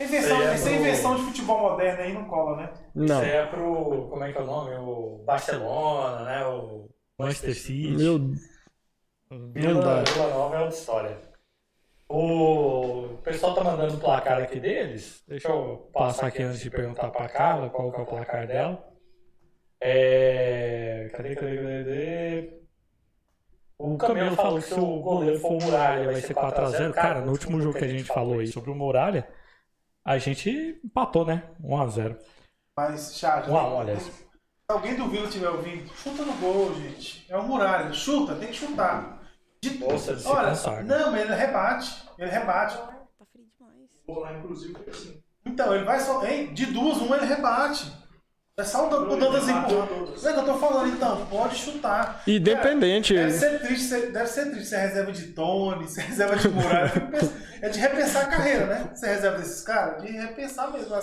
Invenção, 0.00 0.40
é 0.40 0.54
essa 0.54 0.64
pro- 0.64 0.78
invenção 0.78 1.16
de 1.16 1.22
futebol 1.24 1.60
moderno 1.60 2.02
aí 2.02 2.14
não 2.14 2.24
cola, 2.24 2.56
né? 2.56 2.72
Não. 2.94 3.04
Isso 3.04 3.14
aí 3.24 3.30
é 3.32 3.46
pro. 3.46 4.08
Como 4.08 4.24
é 4.24 4.32
que 4.32 4.38
é 4.38 4.40
o 4.40 4.46
nome? 4.46 4.74
O 4.76 5.22
Barcelona, 5.26 6.24
né? 6.24 6.46
O 6.46 6.88
Manchester 7.18 7.54
City. 7.54 7.90
Meu, 7.98 8.18
Vila, 9.52 9.74
não. 9.74 10.04
Vila 10.04 10.28
Nova 10.30 10.56
é 10.56 10.60
outra 10.60 10.74
história. 10.74 11.29
O 12.12 13.18
pessoal 13.22 13.54
tá 13.54 13.62
mandando 13.62 13.94
o 13.94 14.00
placar 14.00 14.42
aqui 14.42 14.58
deles. 14.58 15.22
Deixa 15.28 15.46
eu 15.46 15.88
passar 15.92 16.26
aqui 16.26 16.42
antes 16.42 16.58
de 16.58 16.68
perguntar 16.68 17.08
pra 17.10 17.28
Carla 17.28 17.70
qual 17.70 17.92
que 17.92 18.00
é 18.00 18.02
o 18.02 18.06
placar 18.06 18.48
dela. 18.48 18.84
É. 19.80 21.08
Cadê, 21.12 21.36
cadê, 21.36 21.56
cadê? 21.56 21.84
cadê? 21.84 22.60
O 23.78 23.96
Camelo 23.96 24.34
falou 24.34 24.58
que 24.58 24.64
se 24.64 24.74
o 24.74 25.00
goleiro 25.00 25.38
for 25.38 25.52
o 25.52 25.62
Muralha 25.62 26.06
vai 26.06 26.20
ser 26.20 26.34
4x0. 26.34 26.92
Cara, 26.94 27.20
no 27.20 27.30
último 27.30 27.60
jogo 27.60 27.78
que 27.78 27.84
a 27.84 27.88
gente 27.88 28.02
falou 28.02 28.40
aí 28.40 28.48
sobre 28.48 28.72
o 28.72 28.74
Muralha, 28.74 29.28
a 30.04 30.18
gente 30.18 30.80
empatou, 30.84 31.24
né? 31.24 31.44
1x0. 31.62 32.18
Mas, 32.76 33.16
Charles, 33.16 33.48
1x1, 33.48 33.80
aliás. 33.80 34.02
se 34.02 34.12
alguém 34.66 34.96
do 34.96 35.08
Vila 35.08 35.26
estiver 35.26 35.48
ouvindo, 35.48 35.88
chuta 35.94 36.24
no 36.24 36.32
gol, 36.38 36.74
gente. 36.74 37.24
É 37.30 37.36
o 37.36 37.44
Muralha. 37.44 37.92
Chuta, 37.92 38.34
tem 38.34 38.48
que 38.48 38.54
chutar. 38.54 39.19
De... 39.62 39.78
Nossa, 39.78 40.12
Olha, 40.28 40.48
consagra. 40.50 40.82
não, 40.84 41.10
mas 41.12 41.20
ele 41.22 41.34
rebate. 41.34 42.02
Ele 42.18 42.30
rebate. 42.30 42.76
Tá 42.76 43.24
frio 43.30 43.44
demais. 43.58 43.88
Vou 44.06 44.20
lá, 44.20 44.32
inclusive, 44.32 44.72
porque 44.72 44.90
assim. 44.90 45.20
Então, 45.44 45.74
ele 45.74 45.84
vai 45.84 46.00
só. 46.00 46.24
Hein, 46.24 46.52
de 46.54 46.66
duas, 46.66 46.98
uma 46.98 47.16
ele 47.16 47.26
rebate. 47.26 47.92
É 48.56 48.64
só 48.64 48.86
o 48.86 48.90
Dan- 48.90 49.14
o 49.14 49.16
Dantas 49.16 49.48
empurrar. 49.48 49.88
Não 49.90 50.30
é 50.30 50.32
que 50.34 50.38
eu 50.38 50.44
tô 50.44 50.54
falando, 50.58 50.88
então, 50.92 51.26
pode 51.26 51.56
chutar. 51.56 52.22
Independente. 52.26 53.14
Deve 53.14 53.32
ser 53.32 53.58
triste, 53.60 53.84
ser- 53.88 54.12
deve 54.12 54.26
ser 54.26 54.50
triste 54.50 54.66
ser 54.68 54.76
reserva 54.78 55.12
de 55.12 55.26
Tony, 55.28 55.88
ser 55.88 56.02
reserva 56.02 56.36
de 56.36 56.48
Muralha. 56.48 56.92
É 57.62 57.68
de 57.68 57.78
repensar 57.78 58.22
a 58.24 58.26
carreira, 58.26 58.64
né? 58.64 58.94
Ser 58.94 59.08
reserva 59.08 59.36
desses 59.36 59.62
caras, 59.62 60.02
de 60.02 60.10
repensar 60.10 60.72
mesmo. 60.72 60.94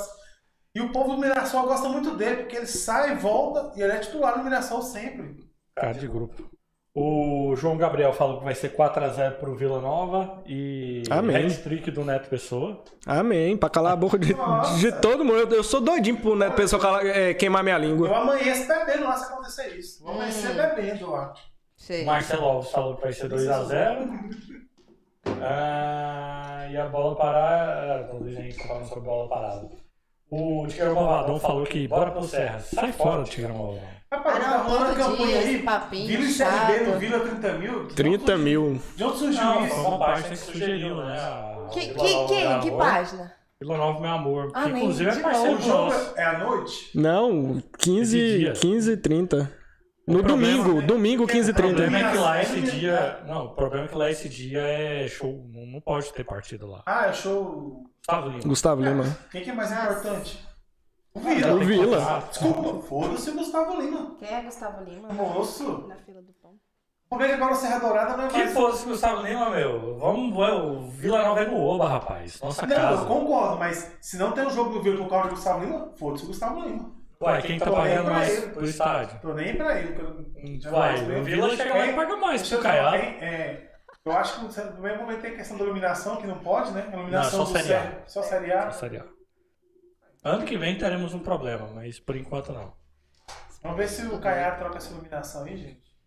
E 0.73 0.81
o 0.81 0.91
povo 0.91 1.11
do 1.15 1.21
Mirassol 1.21 1.67
gosta 1.67 1.87
muito 1.87 2.15
dele, 2.15 2.37
porque 2.37 2.55
ele 2.57 2.65
sai, 2.65 3.15
volta 3.15 3.73
e 3.79 3.81
ele 3.83 3.91
é 3.93 3.99
titular 3.99 4.35
no 4.39 4.43
Mirassol 4.43 4.81
sempre. 4.81 5.35
Cara 5.75 5.93
de 5.93 6.07
grupo. 6.07 6.49
O 6.99 7.55
João 7.55 7.77
Gabriel 7.77 8.11
falou 8.11 8.39
que 8.39 8.43
vai 8.45 8.55
ser 8.55 8.75
4x0 8.75 9.33
pro 9.33 9.53
Vila 9.55 9.79
Nova 9.79 10.41
e 10.47 11.03
Amém. 11.11 11.45
hat-trick 11.45 11.91
do 11.91 12.03
Neto 12.03 12.27
Pessoa. 12.27 12.83
Amém, 13.05 13.55
pra 13.55 13.69
calar 13.69 13.93
a 13.93 13.95
boca 13.95 14.17
de, 14.17 14.33
de 14.79 14.91
todo 14.99 15.23
mundo. 15.23 15.37
Eu, 15.37 15.47
eu 15.57 15.63
sou 15.63 15.79
doidinho 15.79 16.17
pro 16.17 16.35
Neto 16.35 16.55
Pessoa 16.55 16.81
calar- 16.81 17.05
é, 17.05 17.35
queimar 17.35 17.63
minha 17.63 17.75
Eu 17.75 17.81
língua. 17.81 18.17
amanheço 18.17 18.67
bebendo 18.67 19.03
lá 19.03 19.15
se 19.15 19.31
acontecer 19.31 19.77
isso. 19.77 20.03
Vou 20.03 20.13
amanhecer 20.15 20.49
Hum. 20.51 20.55
bebendo 20.55 21.11
lá. 21.11 21.33
Sei. 21.75 22.01
O 22.01 22.05
Marcelo 22.07 22.45
Alves 22.45 22.71
falou 22.71 22.95
que 22.95 23.03
vai 23.03 23.13
ser 23.13 23.29
2x0. 23.29 24.09
Ah, 25.43 26.67
e 26.71 26.77
a 26.77 26.87
bola 26.87 27.15
parada. 27.15 28.07
Quando 28.09 28.27
a 28.27 28.31
gente 28.31 28.67
falando 28.67 28.85
sobre 28.87 29.01
bola 29.07 29.29
parada. 29.29 29.69
O 30.31 30.65
Tigrão 30.67 30.95
Malvadão 30.95 31.39
falou 31.39 31.63
que 31.63 31.87
bora 31.87 32.09
pro 32.09 32.23
Serra. 32.23 32.59
Sai 32.59 32.91
fora, 32.91 33.23
Tigrão 33.23 33.55
Malvadão. 33.55 33.96
Rapaz, 34.11 34.35
Ah, 34.37 34.39
não, 34.39 34.57
tá 34.57 34.63
falando 34.63 34.87
todo 34.87 34.97
campanha 35.17 35.41
dia, 35.43 35.57
aí. 35.57 35.63
papinho 35.63 36.07
Vila 36.07 36.23
e 36.23 36.27
Série 36.31 36.51
B 36.67 36.73
chato. 36.79 36.85
no 36.93 36.99
Vila 36.99 37.19
30 37.19 37.53
mil? 37.53 37.87
30 37.89 38.37
mil. 38.37 38.81
De 38.95 39.03
onde 39.03 39.17
surgiu 39.17 39.43
Não, 39.43 39.65
isso? 39.65 39.75
uma 39.75 39.99
página 39.99 40.29
que 40.29 40.35
sugeriu, 40.37 40.95
né? 40.95 41.19
a 41.19 41.67
Que, 41.73 41.79
que, 41.93 42.27
quem? 42.27 42.59
Que 42.61 42.71
página? 42.71 43.33
Vila 43.59 43.77
Nova, 43.77 43.99
meu 43.99 44.11
amor. 44.11 44.47
Que 44.51 44.59
Ah, 44.59 44.67
nem 44.67 44.83
inclusive 44.83 45.09
é 45.09 45.19
parceiro 45.19 45.61
O 45.61 45.67
nosso. 45.67 46.13
é 46.15 46.23
à 46.23 46.37
noite? 46.39 46.91
Não, 46.95 47.57
Esse 47.57 47.63
15, 47.79 48.37
dia. 48.37 48.53
15 48.53 48.91
e 48.91 48.97
30. 48.97 49.51
No 50.07 50.19
O 50.19 50.23
problema, 50.23 50.63
domingo, 50.63 50.79
né? 50.79 50.87
domingo 50.87 51.27
15 51.27 51.49
e 51.49 51.51
O 51.51 51.55
problema 51.55 51.97
30. 51.97 52.07
é 52.07 52.11
que 52.13 52.17
lá 52.17 52.41
esse 52.41 52.61
dia. 52.61 53.19
Não, 53.27 53.45
o 53.47 53.49
problema 53.49 53.85
é 53.85 53.87
que 53.89 53.95
lá 53.97 54.09
esse 54.09 54.29
dia 54.29 54.59
é 54.61 55.05
show. 55.09 55.45
Não, 55.51 55.65
não 55.65 55.81
pode 55.81 56.13
ter 56.13 56.23
partida 56.23 56.65
lá. 56.65 56.81
Ah, 56.85 57.07
é 57.07 57.13
show. 57.13 57.83
Gustavo 57.99 58.29
Lima. 58.29 58.41
Gustavo 58.45 58.81
Lima. 58.83 59.17
Quem 59.29 59.43
que 59.43 59.49
é 59.49 59.53
mais 59.53 59.69
importante? 59.69 60.46
O 61.13 61.19
O 61.19 61.21
Vila. 61.21 61.59
Vila. 61.65 62.23
Desculpa, 62.29 62.87
foda-se 62.87 63.29
o 63.29 63.33
Gustavo 63.33 63.81
Lima. 63.81 64.15
Quem 64.19 64.33
é 64.33 64.41
Gustavo 64.43 64.83
Lima? 64.83 65.09
Moço. 65.13 65.85
Na 65.87 65.95
fila 65.95 66.21
do 66.21 66.33
pão. 66.33 66.53
Como 67.09 67.23
é 67.23 67.27
que 67.27 67.33
agora 67.35 67.53
o 67.53 67.55
Serra 67.55 67.79
Dourada 67.79 68.17
não 68.17 68.25
é 68.25 68.27
Que 68.27 68.37
mais... 68.37 68.53
fosse 68.53 68.85
Gustavo 68.85 69.21
Lima, 69.25 69.49
meu. 69.49 69.97
Vamos, 69.97 70.37
o 70.37 70.87
Vila 70.89 71.23
Nova 71.23 71.41
é 71.41 71.45
no 71.47 71.59
Oba, 71.63 71.87
rapaz. 71.87 72.39
Nossa 72.41 72.65
Não, 72.67 72.75
eu 72.75 72.81
casa. 72.81 73.05
concordo, 73.05 73.57
mas 73.57 73.97
se 74.01 74.17
não 74.17 74.31
tem 74.33 74.45
um 74.45 74.49
jogo 74.49 74.71
do 74.71 74.81
Vila 74.83 74.97
por 74.97 75.09
causa 75.09 75.29
do 75.29 75.35
Gustavo 75.35 75.63
Lima, 75.63 75.91
foda-se 75.97 76.23
o 76.25 76.27
Gustavo 76.27 76.59
Lima. 76.61 76.91
Ué, 77.19 77.41
quem 77.41 77.57
tá 77.57 77.71
pagando 77.71 78.03
pra 78.05 78.13
mais 78.13 78.37
ele. 78.43 78.51
pro 78.51 78.65
estádio? 78.65 79.19
Tô 79.21 79.33
nem 79.33 79.55
pra 79.55 79.79
ele. 79.79 79.93
que 79.93 80.01
eu- 80.01 80.61
já 80.61 80.69
Vai, 80.69 81.19
o 81.19 81.23
Vila 81.23 81.49
chega 81.55 81.73
lá 81.73 81.87
e 81.87 81.93
paga 81.95 82.15
mais 82.17 82.47
pro 82.47 82.57
eu 82.57 82.61
Caiado. 82.61 82.95
é, 82.97 83.71
eu 84.05 84.11
acho 84.11 84.39
que 84.39 84.61
no 84.63 84.81
mesmo 84.81 85.01
momento 85.01 85.21
tem 85.21 85.31
a 85.31 85.35
questão 85.35 85.57
da 85.57 85.63
iluminação, 85.63 86.17
que 86.17 86.27
não 86.27 86.37
pode, 86.39 86.71
né? 86.73 86.85
A 86.87 86.93
iluminação 86.95 87.39
Não, 87.39 87.45
só 87.47 87.53
do 87.53 87.59
Série 87.59 87.91
Só 88.05 88.21
Série 88.21 88.51
A. 88.51 88.69
Série 88.71 88.97
A. 88.97 89.05
Ano 90.27 90.45
que 90.45 90.57
vem 90.57 90.77
teremos 90.77 91.13
um 91.13 91.19
problema, 91.19 91.69
mas 91.73 91.99
por 91.99 92.15
enquanto 92.15 92.51
não. 92.51 92.73
Vamos 93.61 93.77
ver 93.77 93.87
se 93.87 94.05
o 94.05 94.19
Caiado 94.19 94.59
troca 94.59 94.77
essa 94.77 94.91
iluminação 94.91 95.43
aí, 95.43 95.57
gente. 95.57 95.97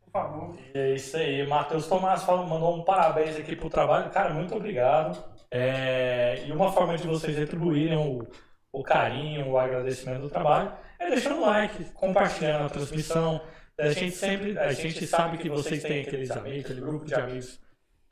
Por 0.00 0.10
favor. 0.12 0.56
É 0.74 0.94
isso 0.94 1.16
aí. 1.16 1.46
Matheus 1.46 1.86
Tomás 1.86 2.22
falou, 2.22 2.46
mandou 2.46 2.76
um 2.76 2.84
parabéns 2.84 3.36
aqui 3.36 3.56
pro 3.56 3.68
trabalho. 3.68 4.10
Cara, 4.10 4.32
muito 4.32 4.54
obrigado. 4.54 5.22
É, 5.50 6.44
E 6.46 6.52
uma 6.52 6.72
forma 6.72 6.96
de 6.96 7.06
vocês 7.06 7.36
retribuírem 7.36 7.96
o, 7.96 8.26
o 8.72 8.82
carinho, 8.82 9.48
o 9.48 9.58
agradecimento 9.58 10.22
do 10.22 10.30
trabalho 10.30 10.72
é 10.98 11.10
deixando 11.10 11.36
um 11.36 11.46
like, 11.46 11.84
compartilhando 11.92 12.66
a 12.66 12.68
transmissão. 12.68 13.40
A 13.78 13.90
gente 13.90 14.12
sempre, 14.12 14.58
a 14.58 14.72
gente 14.72 15.06
sabe 15.06 15.38
que 15.38 15.48
vocês 15.48 15.82
têm 15.82 16.02
aqueles 16.02 16.30
amigos, 16.30 16.64
aquele 16.64 16.80
grupo 16.80 17.04
de 17.04 17.14
amigos 17.14 17.60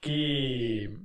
que 0.00 0.98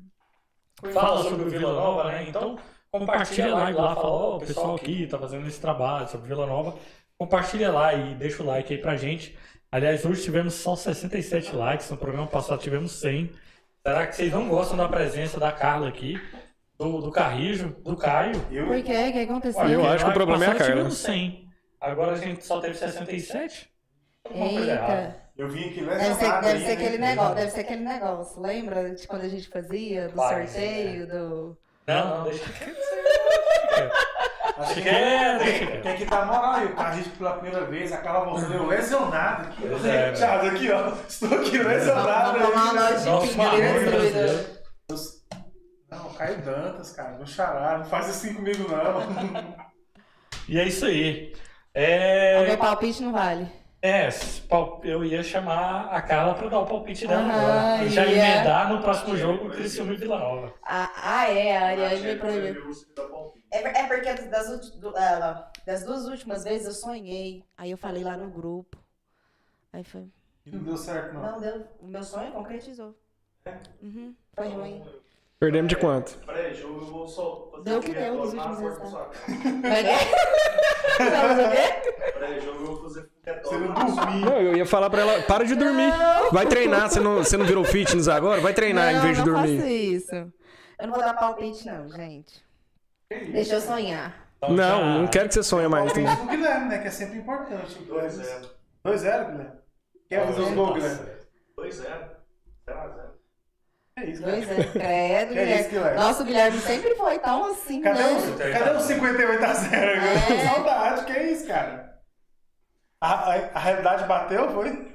fala 0.94 1.24
sobre 1.24 1.46
o 1.46 1.50
Vila 1.50 1.74
Nova, 1.74 2.12
né? 2.12 2.26
Então, 2.28 2.60
compartilha 2.92 3.54
lá, 3.56 3.72
igual 3.72 3.86
lá, 3.86 3.96
fala, 3.96 4.08
ó, 4.08 4.38
o 4.38 4.40
pessoal 4.40 4.76
aqui 4.76 5.08
tá 5.08 5.18
fazendo 5.18 5.48
esse 5.48 5.60
trabalho 5.60 6.08
sobre 6.10 6.28
Vila 6.28 6.46
Nova. 6.46 6.78
Compartilha 7.18 7.72
lá 7.72 7.94
e 7.94 8.16
deixa 8.16 8.44
o 8.44 8.46
like 8.46 8.74
aí 8.74 8.80
pra 8.80 8.98
gente. 8.98 9.38
Aliás, 9.72 10.04
hoje 10.04 10.24
tivemos 10.24 10.56
só 10.56 10.76
67 10.76 11.56
likes, 11.56 11.90
no 11.90 11.98
programa 11.98 12.28
passado 12.28 12.60
tivemos 12.60 12.92
100. 13.00 13.32
Será 13.86 14.06
que 14.06 14.16
vocês 14.16 14.32
não 14.32 14.50
gostam 14.50 14.78
da 14.78 14.90
presença 14.90 15.40
da 15.40 15.52
Carla 15.52 15.88
aqui, 15.88 16.20
do, 16.78 17.00
do 17.02 17.12
Carrijo, 17.12 17.70
do 17.82 17.96
Caio? 17.96 18.36
Eu, 18.52 18.68
Por 18.68 18.84
quê? 18.84 19.08
O 19.10 19.14
que 19.14 19.20
aconteceu? 19.20 19.70
Eu 19.70 19.88
acho 19.88 20.04
que 20.04 20.12
o 20.12 20.14
problema 20.14 20.46
é 20.46 20.48
a 20.50 20.56
Carla. 20.56 20.74
tivemos 20.74 20.98
100. 20.98 21.48
Agora 21.80 22.12
a 22.12 22.18
gente 22.18 22.46
só 22.46 22.60
teve 22.60 22.76
67? 22.76 23.72
Alguma 24.26 24.50
coisa 24.50 24.72
errada. 24.72 25.02
Eita. 25.02 25.22
eu 25.38 25.50
vim 25.50 25.70
aqui 25.70 25.82
Deve 25.84 26.14
ser, 26.14 26.42
deve 26.42 26.60
ser 26.60 26.66
né? 26.66 26.74
aquele 26.74 26.98
negócio, 26.98 27.36
deve 27.36 27.52
ser 27.52 27.60
aquele 27.62 27.84
negócio. 27.84 28.42
Lembra 28.42 28.94
de 28.94 29.08
quando 29.08 29.22
a 29.24 29.30
gente 29.30 29.48
fazia 29.48 30.10
do 30.10 30.16
Vai, 30.16 30.48
sorteio, 30.48 31.08
do. 31.08 31.58
Não, 31.88 32.18
não, 32.18 32.24
deixa 32.26 32.46
Acho 34.58 34.74
que 34.76 34.90
É, 34.90 35.38
tem, 35.40 35.82
tem 35.82 35.96
que 35.98 36.06
dar 36.06 36.26
moral 36.26 36.54
aí. 36.54 36.66
O 36.66 36.76
Carrijo 36.76 37.10
pela 37.12 37.34
primeira 37.34 37.66
vez, 37.66 37.92
a 37.92 37.98
Carla 37.98 38.26
voltou 38.26 38.50
eu 38.54 38.68
lesionado 38.68 39.48
aqui. 39.48 39.68
Pois 39.68 39.86
é, 39.86 40.12
Thiago, 40.12 40.48
aqui, 40.48 40.70
ó. 40.72 40.94
Estou 41.08 41.40
aqui 41.40 41.58
lesionado. 41.58 42.38
Amor 42.38 42.52
pinga 42.54 42.92
destruída. 42.92 43.90
brasileiro. 43.90 44.62
Não, 45.90 46.14
Caio 46.14 46.42
Dantas, 46.42 46.92
cara. 46.94 47.18
Meu 47.18 47.26
xará. 47.26 47.78
Não 47.80 47.86
faz 47.86 48.10
assim 48.10 48.34
comigo, 48.36 48.68
não. 48.70 49.56
E 50.48 50.60
é 50.60 50.66
isso 50.68 50.86
aí. 50.86 51.34
O 51.34 51.38
É, 51.74 52.48
meu 52.48 52.58
palpite 52.58 53.02
não 53.02 53.12
vale. 53.12 53.50
É, 53.82 54.10
eu 54.84 55.04
ia 55.04 55.24
chamar 55.24 55.88
a 55.88 56.02
Carla 56.02 56.36
pra 56.36 56.50
dar 56.50 56.60
o 56.60 56.66
palpite 56.66 57.08
dela 57.08 57.24
Ah, 57.24 57.74
agora. 57.74 57.84
E 57.86 57.90
já 57.90 58.06
ia. 58.06 58.36
emendar 58.36 58.72
no 58.72 58.82
próximo 58.82 59.18
jogo 59.18 59.48
o 59.48 59.52
Criciúma 59.52 59.94
e 59.94 59.98
Vila 59.98 60.20
Nova. 60.20 60.54
Ah, 60.64 60.92
ah, 60.96 61.30
é, 61.30 61.58
a 61.58 61.66
Ariane 61.68 62.02
me 62.02 62.16
proibiu. 62.16 62.62
Proibiu. 62.62 63.34
É, 63.52 63.82
é 63.82 63.88
porque 63.88 64.14
das, 64.30 64.48
ah, 64.96 65.52
das 65.66 65.84
duas 65.84 66.06
últimas 66.06 66.44
vezes 66.44 66.68
eu 66.68 66.74
sonhei. 66.74 67.44
Aí 67.58 67.72
eu 67.72 67.78
falei 67.78 68.04
lá 68.04 68.16
no 68.16 68.30
grupo. 68.30 68.78
Aí 69.74 69.84
foi. 69.84 70.08
E 70.46 70.52
não 70.52 70.64
deu 70.64 70.78
certo, 70.78 71.14
não. 71.14 71.22
Não, 71.22 71.40
deu. 71.40 71.66
O 71.80 71.88
meu 71.88 72.04
sonho 72.04 72.32
concretizou. 72.32 72.96
Uhum, 73.82 74.16
foi 74.34 74.48
ruim. 74.50 74.84
Perdemos 75.42 75.70
de 75.70 75.76
quanto? 75.76 76.20
Pré-jogo 76.20 76.82
eu 76.82 76.86
vou 76.86 77.08
só 77.08 77.50
fazer 77.52 77.64
Deu 77.64 77.78
um 77.80 77.82
que 77.82 77.94
deu 77.96 78.14
nos 78.14 78.32
últimos 78.32 78.60
é? 78.60 79.98
Vamos 81.10 81.36
ver? 81.50 81.82
Pré-jogo 82.14 82.60
eu 82.60 82.66
vou 82.68 82.84
fazer 82.84 83.00
um 83.02 83.42
Você 83.42 83.58
não 83.58 83.74
dormiu. 83.74 84.20
Não, 84.22 84.38
eu 84.40 84.56
ia 84.58 84.66
falar 84.68 84.88
pra 84.92 85.02
ela, 85.02 85.22
para 85.24 85.44
de 85.44 85.56
dormir. 85.56 85.92
Vai 86.32 86.46
treinar, 86.46 86.92
você 86.92 87.00
não, 87.00 87.18
você 87.18 87.38
não 87.38 87.46
virou 87.48 87.64
fitness 87.64 88.08
agora? 88.08 88.40
Vai 88.40 88.54
treinar 88.54 88.92
em 88.92 88.98
não, 88.98 89.02
vez 89.02 89.18
de 89.18 89.26
não 89.26 89.34
dormir. 89.34 89.58
faço 89.58 89.68
isso. 89.70 90.16
Eu 90.80 90.88
não 90.88 90.94
vou 90.94 91.04
dar 91.04 91.16
palpite, 91.16 91.66
não, 91.66 91.90
gente. 91.90 92.46
Deixa 93.10 93.56
eu 93.56 93.62
sonhar. 93.62 94.28
Então, 94.38 94.52
Não, 94.56 94.80
já- 94.80 94.98
não 95.00 95.08
quero 95.08 95.28
que 95.28 95.34
você 95.34 95.44
sonhe 95.44 95.68
mais 95.68 95.92
Palpite 95.92 96.08
também. 96.08 96.26
do 96.28 96.32
Guilherme, 96.32 96.70
né? 96.70 96.78
Que 96.78 96.88
é 96.88 96.92
sempre 96.92 97.18
importante. 97.18 97.80
2-0. 97.84 98.48
2-0, 98.86 99.26
Guilherme. 99.32 99.52
Quer 100.08 100.26
fazer 100.28 100.42
os 100.42 100.52
gols, 100.52 100.74
Guilherme? 100.76 101.10
2-0. 101.58 102.10
0x0. 102.68 103.12
É 103.98 104.06
isso, 104.06 104.22
Dois 104.22 104.50
anos, 104.50 104.72
credo, 104.72 104.74
Que 104.74 104.80
é 105.40 105.60
isso, 105.60 105.70
Guilherme. 105.70 105.70
Guilherme? 105.70 106.00
Nossa, 106.00 106.24
o 106.24 106.26
Guilherme 106.26 106.60
sempre 106.60 106.96
foi 106.96 107.20
tão 107.20 107.46
assim, 107.52 107.82
Cadê 107.82 108.00
né? 108.00 108.12
os, 108.14 108.38
cadê 108.40 108.78
os 108.78 108.84
58 108.84 109.44
a 109.44 109.54
0? 109.54 109.92
É. 110.02 110.46
Saudade, 110.48 111.06
que 111.06 111.12
é 111.12 111.32
isso, 111.32 111.48
cara? 111.48 112.02
A, 113.02 113.14
a, 113.14 113.36
a 113.54 113.60
realidade 113.60 114.06
bateu, 114.06 114.50
foi? 114.52 114.92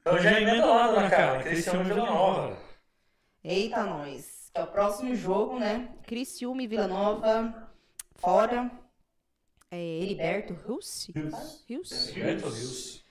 Então 0.00 0.18
já 0.18 0.40
emenda 0.40 0.66
lá, 0.66 0.86
dona 0.86 1.10
Carla. 1.10 1.42
Criciúma 1.42 1.80
e 1.82 1.84
Vila 1.84 2.06
Nova. 2.06 2.56
Eita, 3.42 3.82
nós. 3.82 4.50
Que 4.54 4.60
é 4.60 4.62
o 4.62 4.66
próximo 4.68 5.14
jogo, 5.14 5.58
né? 5.58 5.88
Criciúma 6.06 6.62
e 6.62 6.66
Vila 6.68 6.86
Nova. 6.86 7.70
Fora. 8.14 8.70
É, 9.70 9.76
Heriberto 9.76 10.54
Russi? 10.66 11.12
Beto 11.12 12.48
Rios. 12.48 13.04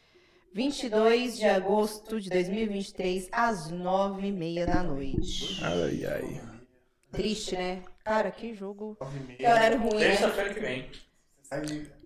22 0.56 1.38
de 1.38 1.46
agosto 1.46 2.22
de 2.22 2.30
2023, 2.30 3.28
às 3.30 3.70
9h30 3.70 4.66
da 4.66 4.84
noite. 4.84 5.62
Ai, 5.62 6.06
ai. 6.06 6.42
Triste, 7.12 7.58
né? 7.58 7.82
Cara, 8.06 8.32
que 8.32 8.54
jogo. 8.56 8.98
Que 9.38 9.46
horário 9.46 9.78
ruim, 9.80 9.96
né? 9.96 10.12
Terça-feira 10.12 10.54
que 10.54 10.60
vem. 10.62 10.90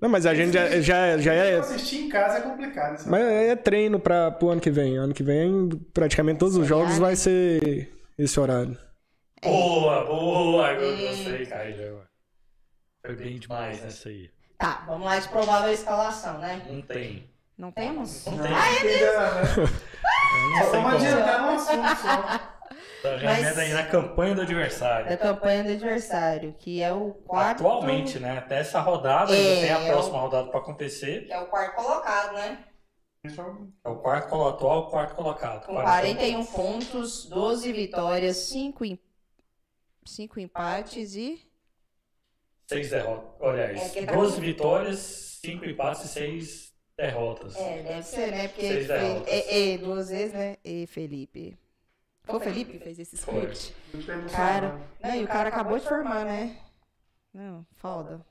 Não, 0.02 0.10
mas 0.10 0.26
a 0.26 0.34
gente 0.34 0.52
já, 0.52 0.82
já, 0.82 1.18
já 1.20 1.34
é. 1.34 1.60
assistir 1.60 2.06
em 2.06 2.10
casa 2.10 2.40
é 2.40 2.42
complicado. 2.42 2.96
Isso 2.98 3.10
Mas 3.10 3.22
é 3.24 3.56
treino 3.56 4.00
pra, 4.00 4.32
pro 4.32 4.50
ano 4.50 4.60
que 4.60 4.72
vem. 4.72 4.98
Ano 4.98 5.14
que 5.14 5.24
vem, 5.24 5.70
praticamente 5.94 6.40
todos 6.40 6.56
os 6.56 6.66
jogos 6.66 6.98
vai 6.98 7.16
ser 7.16 7.88
esse 8.18 8.40
horário. 8.40 8.76
Boa, 9.44 10.06
boa. 10.06 10.70
Agora 10.70 10.86
eu 10.86 11.08
gostei, 11.08 11.46
Caio. 11.46 12.02
Foi 13.06 13.16
bem 13.16 13.38
demais 13.38 13.80
nessa 13.84 14.10
aí. 14.10 14.32
Tá, 14.58 14.84
vamos 14.88 15.06
lá 15.06 15.20
de 15.20 15.30
provável 15.30 15.72
escalação, 15.72 16.40
né? 16.40 16.66
Não 16.68 16.82
tem. 16.82 17.30
Não 17.60 17.72
temos? 17.73 18.26
Não 18.26 18.38
tem. 18.38 18.52
Não 18.52 18.64
sei 18.72 19.65
Vamos 20.72 20.72
como. 20.72 20.88
adiantar 20.95 21.41
no 21.41 21.49
assunto 21.49 21.95
só. 22.02 22.60
Já 23.18 23.23
Mas- 23.26 23.57
aí 23.57 23.73
na 23.73 23.86
campanha 23.86 24.36
do 24.36 24.41
adversário. 24.44 25.10
Da 25.10 25.18
campanha 25.18 25.64
do 25.65 25.72
adversário, 25.72 26.53
que 26.57 26.81
é 26.81 26.91
o 26.94 27.11
quarto. 27.14 27.60
Atualmente, 27.68 28.18
né? 28.18 28.38
Até 28.38 28.60
essa 28.60 28.80
rodada, 28.80 29.36
É, 29.36 29.38
ainda 29.40 29.61
tem 29.61 29.72
a 29.72 29.80
é 29.80 29.84
o- 29.90 29.94
próxima 29.94 30.19
rodada 30.19 30.49
pra 30.49 30.60
acontecer. 30.61 31.26
Que 31.26 31.34
é 31.34 31.40
o 31.40 31.48
quarto 31.48 31.76
colocado, 31.76 32.34
né? 32.36 32.64
É 33.26 33.90
o 33.90 33.98
quarto 33.98 34.48
atual 34.48 34.90
quarto 34.90 35.15
colocado. 35.15 35.65
Com 35.65 35.73
41 35.76 36.45
pontos, 36.45 37.26
12 37.26 37.73
vitórias, 37.73 38.38
5, 38.38 38.86
em... 38.86 38.98
5 40.06 40.40
empates 40.40 41.15
e. 41.15 41.38
Seis 42.69 42.90
derrotas. 42.90 43.41
Aliás, 43.41 43.81
É 43.81 43.90
que 43.90 44.06
tá 44.06 44.14
12 44.14 44.36
com- 44.36 44.41
vitórias, 44.41 45.40
5 45.44 45.65
empates 45.65 46.06
e 46.06 46.07
6 46.07 46.69
derrotas. 47.00 47.56
É, 47.56 47.82
deve 47.84 48.04
ser, 48.04 48.32
né? 48.32 48.48
Porque 48.50 48.68
Seis 48.68 48.88
foi 48.88 48.98
derrotas. 49.00 49.28
é, 49.34 49.74
é, 49.74 49.78
duas 49.78 50.10
vezes, 50.10 50.34
né? 50.34 50.58
E 50.64 50.86
Felipe. 50.88 51.58
Foi 52.24 52.36
o 52.36 52.40
Felipe 52.40 52.74
que 52.74 52.80
fez 52.80 53.00
esse 53.00 53.18
Foi. 53.18 53.46
script? 53.52 53.74
Cara, 54.32 54.80
não, 55.02 55.16
e 55.16 55.24
o 55.24 55.28
cara 55.28 55.50
acabou 55.50 55.80
de 55.80 55.88
formar, 55.88 56.26
né? 56.26 56.58
Não, 57.34 57.66
foda. 57.78 58.22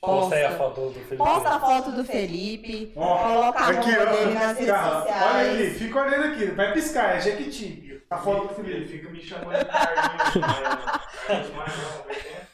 Posta 0.00 0.34
aí 0.34 0.44
a 0.44 0.56
foto 0.58 0.80
do 0.88 0.92
Felipe. 0.92 1.16
Posta 1.16 1.48
a 1.50 1.60
foto 1.60 1.92
do 1.92 2.04
Felipe, 2.04 2.92
Ó, 2.96 3.18
coloca 3.22 3.58
a 3.58 3.68
aqui, 3.70 3.90
mão 3.90 4.06
ó. 4.06 4.10
dele 4.12 4.34
nas 4.34 4.58
redes 4.58 4.66
Cara, 4.66 5.00
sociais. 5.00 5.22
Olha 5.22 5.50
ali, 5.50 5.70
fica 5.70 6.02
olhando 6.02 6.24
aqui, 6.34 6.44
vai 6.46 6.72
piscar, 6.74 7.16
é 7.16 7.20
Jequiti. 7.20 8.02
A 8.10 8.18
foto 8.18 8.48
do 8.48 8.54
Felipe. 8.54 8.86
Fica 8.88 9.08
me 9.10 9.22
chamando 9.22 9.56
de 9.58 9.64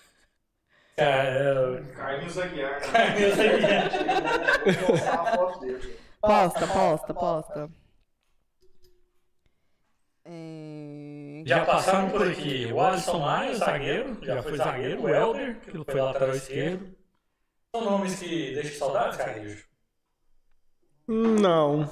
Não, 1.00 1.82
que? 1.82 1.90
É, 1.90 1.94
Carlinhos 1.94 2.38
Aguiar. 2.38 2.80
Carlinhos 2.80 3.38
Aguiar. 3.38 3.90
Vou 4.80 4.86
postar 4.86 5.14
a 5.14 5.36
foto 5.36 5.60
dele. 5.60 6.00
Posta, 6.20 6.66
posta, 6.66 7.14
posta. 7.14 7.70
É... 10.24 11.42
Já 11.46 11.64
passaram 11.64 12.10
por 12.10 12.28
aqui 12.28 12.70
o 12.72 12.80
Alisson 12.80 13.18
Maia, 13.18 13.54
zagueiro, 13.56 14.18
já 14.22 14.42
foi 14.42 14.56
zagueiro, 14.56 15.02
o 15.02 15.08
Helder, 15.08 15.60
que 15.60 15.84
foi 15.84 16.00
lateral 16.00 16.34
esquerdo. 16.34 16.94
São 17.74 17.84
nomes 17.84 18.18
que 18.18 18.54
deixam 18.54 18.78
saudades, 18.78 19.16
Carlinhos? 19.16 19.64
Não. 21.08 21.90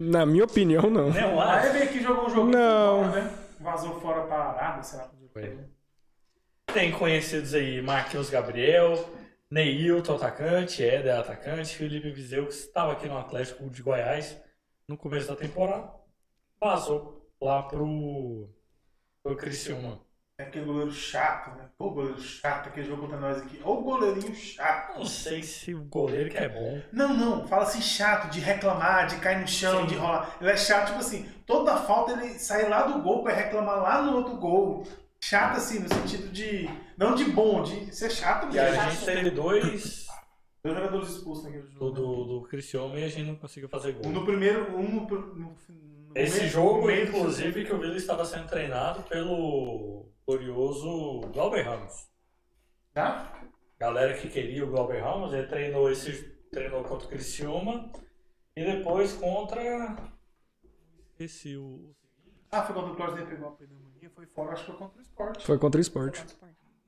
Na 0.00 0.24
minha 0.24 0.44
opinião, 0.44 0.88
não. 0.88 1.08
Alisson. 1.08 1.72
veio 1.72 1.84
aqui 1.84 2.02
jogou 2.02 2.26
um 2.26 2.30
jogo 2.30 2.50
Não. 2.50 3.04
fora, 3.04 3.22
né? 3.22 3.34
Vazou 3.60 4.00
fora 4.00 4.22
pra 4.22 4.36
Arábia, 4.36 4.82
sei 4.82 4.98
lá. 4.98 5.10
Foi. 5.32 5.58
Tem 6.72 6.92
conhecidos 6.92 7.54
aí 7.54 7.80
Marquinhos 7.80 8.28
Gabriel, 8.30 8.94
Neilton, 9.50 10.16
atacante, 10.16 10.84
Éder, 10.84 11.18
atacante, 11.18 11.74
Felipe 11.74 12.10
Vizeu, 12.10 12.46
que 12.46 12.52
estava 12.52 12.92
aqui 12.92 13.08
no 13.08 13.18
Atlético 13.18 13.68
de 13.70 13.82
Goiás 13.82 14.36
no 14.86 14.96
começo 14.96 15.28
da 15.28 15.34
temporada, 15.34 15.90
vazou 16.60 17.26
lá 17.40 17.62
pro, 17.62 18.48
pro 19.22 19.36
Criciúma. 19.36 20.00
É 20.40 20.44
aquele 20.44 20.66
goleiro 20.66 20.92
chato, 20.92 21.56
né? 21.56 21.68
Pô, 21.76 21.90
goleiro 21.90 22.20
chato, 22.20 22.68
aquele 22.68 22.86
jogo 22.86 23.02
contra 23.02 23.18
nós 23.18 23.38
aqui. 23.38 23.60
Ô, 23.64 23.80
goleirinho 23.80 24.32
chato. 24.34 24.98
Não 24.98 25.04
sei 25.04 25.42
se 25.42 25.74
o 25.74 25.82
goleiro 25.82 26.30
que 26.30 26.36
é 26.36 26.48
bom. 26.48 26.80
Não, 26.92 27.12
não, 27.12 27.48
fala 27.48 27.64
assim 27.64 27.82
chato, 27.82 28.30
de 28.30 28.38
reclamar, 28.38 29.08
de 29.08 29.16
cair 29.16 29.40
no 29.40 29.48
chão, 29.48 29.80
Sim. 29.80 29.86
de 29.86 29.94
rolar. 29.96 30.36
Ele 30.40 30.50
é 30.50 30.56
chato, 30.56 30.88
tipo 30.88 31.00
assim, 31.00 31.28
toda 31.44 31.76
falta 31.78 32.12
ele 32.12 32.38
sai 32.38 32.68
lá 32.68 32.82
do 32.82 33.02
gol 33.02 33.24
pra 33.24 33.32
reclamar 33.32 33.82
lá 33.82 34.02
no 34.02 34.16
outro 34.16 34.36
gol. 34.36 34.86
Chato 35.20 35.56
assim, 35.56 35.80
no 35.80 35.88
sentido 35.92 36.28
de. 36.30 36.66
Não 36.96 37.14
de 37.14 37.24
bom, 37.24 37.62
de 37.62 37.94
ser 37.94 38.10
chato 38.10 38.52
E 38.54 38.58
a 38.58 38.70
mesmo. 38.70 38.90
gente 38.90 39.04
teve 39.04 39.30
dois 39.30 40.06
Dois 40.62 40.76
jogadores 40.76 41.08
expulsos 41.10 41.44
naquele 41.44 41.62
do, 41.64 41.70
jogo. 41.72 41.90
do, 41.92 42.24
do 42.24 42.42
Criciúma 42.48 42.98
e 42.98 43.04
a 43.04 43.08
gente 43.08 43.26
não 43.26 43.36
conseguiu 43.36 43.68
fazer 43.68 43.96
Um 43.96 44.02
gol. 44.02 44.12
no 44.12 44.24
primeiro, 44.24 44.76
um 44.76 44.88
no. 44.88 45.06
no- 45.08 45.56
no 46.08 46.12
Esse 46.14 46.38
meio- 46.40 46.50
jogo, 46.50 46.86
meio 46.86 47.06
inclusive, 47.06 47.64
que 47.66 47.72
o 47.72 47.78
Vila 47.78 47.94
estava 47.96 48.24
sendo 48.24 48.48
treinado 48.48 49.02
pelo 49.04 50.10
glorioso 50.26 51.20
Glauber 51.32 51.62
Ramos. 51.62 52.08
Tá? 52.94 53.42
Galera 53.78 54.14
que 54.16 54.28
queria 54.30 54.64
o 54.64 54.70
Glauber 54.70 55.00
Ramos, 55.02 55.32
ele 55.34 55.46
treinou 55.46 55.90
esse 55.90 56.36
treinou 56.50 56.82
contra 56.82 57.06
o 57.06 57.10
Criciúma 57.10 57.92
e 58.56 58.64
depois 58.64 59.12
contra 59.12 59.96
esse 61.18 61.56
o 61.56 61.94
Ah, 62.50 62.62
foi 62.62 62.74
quando 62.74 62.92
o 62.92 62.96
Claudinei 62.96 63.26
pegou 63.26 63.48
a 63.50 63.52
pneumonia, 63.52 64.10
foi 64.10 64.26
fora, 64.26 64.52
acho 64.52 64.64
que 64.64 64.70
foi 64.70 64.78
contra 64.78 65.02
o 65.02 65.04
esporte. 65.18 65.46
Foi 65.46 65.58
contra 65.58 65.78
o 65.78 65.82
esporte. 65.82 66.24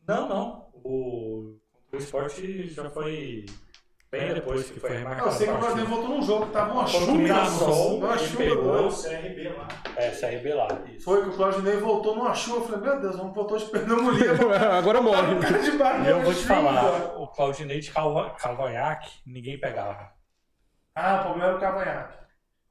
Não, 0.07 0.28
não. 0.28 0.70
O, 0.85 1.57
o 1.93 1.97
esporte 1.97 2.69
já 2.69 2.89
foi 2.90 3.44
bem 4.11 4.35
depois 4.35 4.70
que 4.70 4.81
foi 4.81 4.98
remarcado. 4.98 5.28
Eu 5.28 5.32
sei 5.32 5.47
que 5.47 5.52
o. 5.52 5.59
Claudinei 5.59 5.85
voltou 5.86 6.09
num 6.09 6.23
jogo, 6.23 6.47
que 6.47 6.52
tava 6.52 6.73
uma 6.73 6.86
chuva, 6.86 7.12
uma 7.12 8.15
ele 8.15 8.27
chuva 8.27 8.39
pegou. 8.39 8.86
O 8.86 9.02
CRB 9.02 9.48
lá. 9.48 9.69
É, 9.97 10.11
CRB 10.11 10.55
lá. 10.55 10.69
Isso. 10.86 11.05
Foi 11.05 11.23
que 11.23 11.28
o 11.28 11.32
Claudinei 11.32 11.77
voltou 11.77 12.16
numa 12.16 12.35
chuva. 12.35 12.59
Eu 12.59 12.69
falei, 12.69 12.81
meu 12.81 13.01
Deus, 13.01 13.16
vamos 13.16 13.35
voltou 13.35 13.59
de 13.59 13.65
pneumonia. 13.66 14.31
Agora 14.78 15.02
morre. 15.02 15.35
E 16.05 16.09
eu 16.09 16.23
vou 16.23 16.32
te 16.32 16.40
chuva. 16.40 16.55
falar, 16.55 17.20
o 17.20 17.27
Claudinei 17.28 17.81
de 17.81 17.90
Calva, 17.90 18.31
Calvanhaque, 18.31 19.11
ninguém 19.27 19.59
pegava. 19.59 20.12
Ah, 20.94 21.20
o 21.20 21.23
problema 21.24 21.47
era 21.47 21.57
o 21.57 21.61
cavanhaque. 21.61 22.20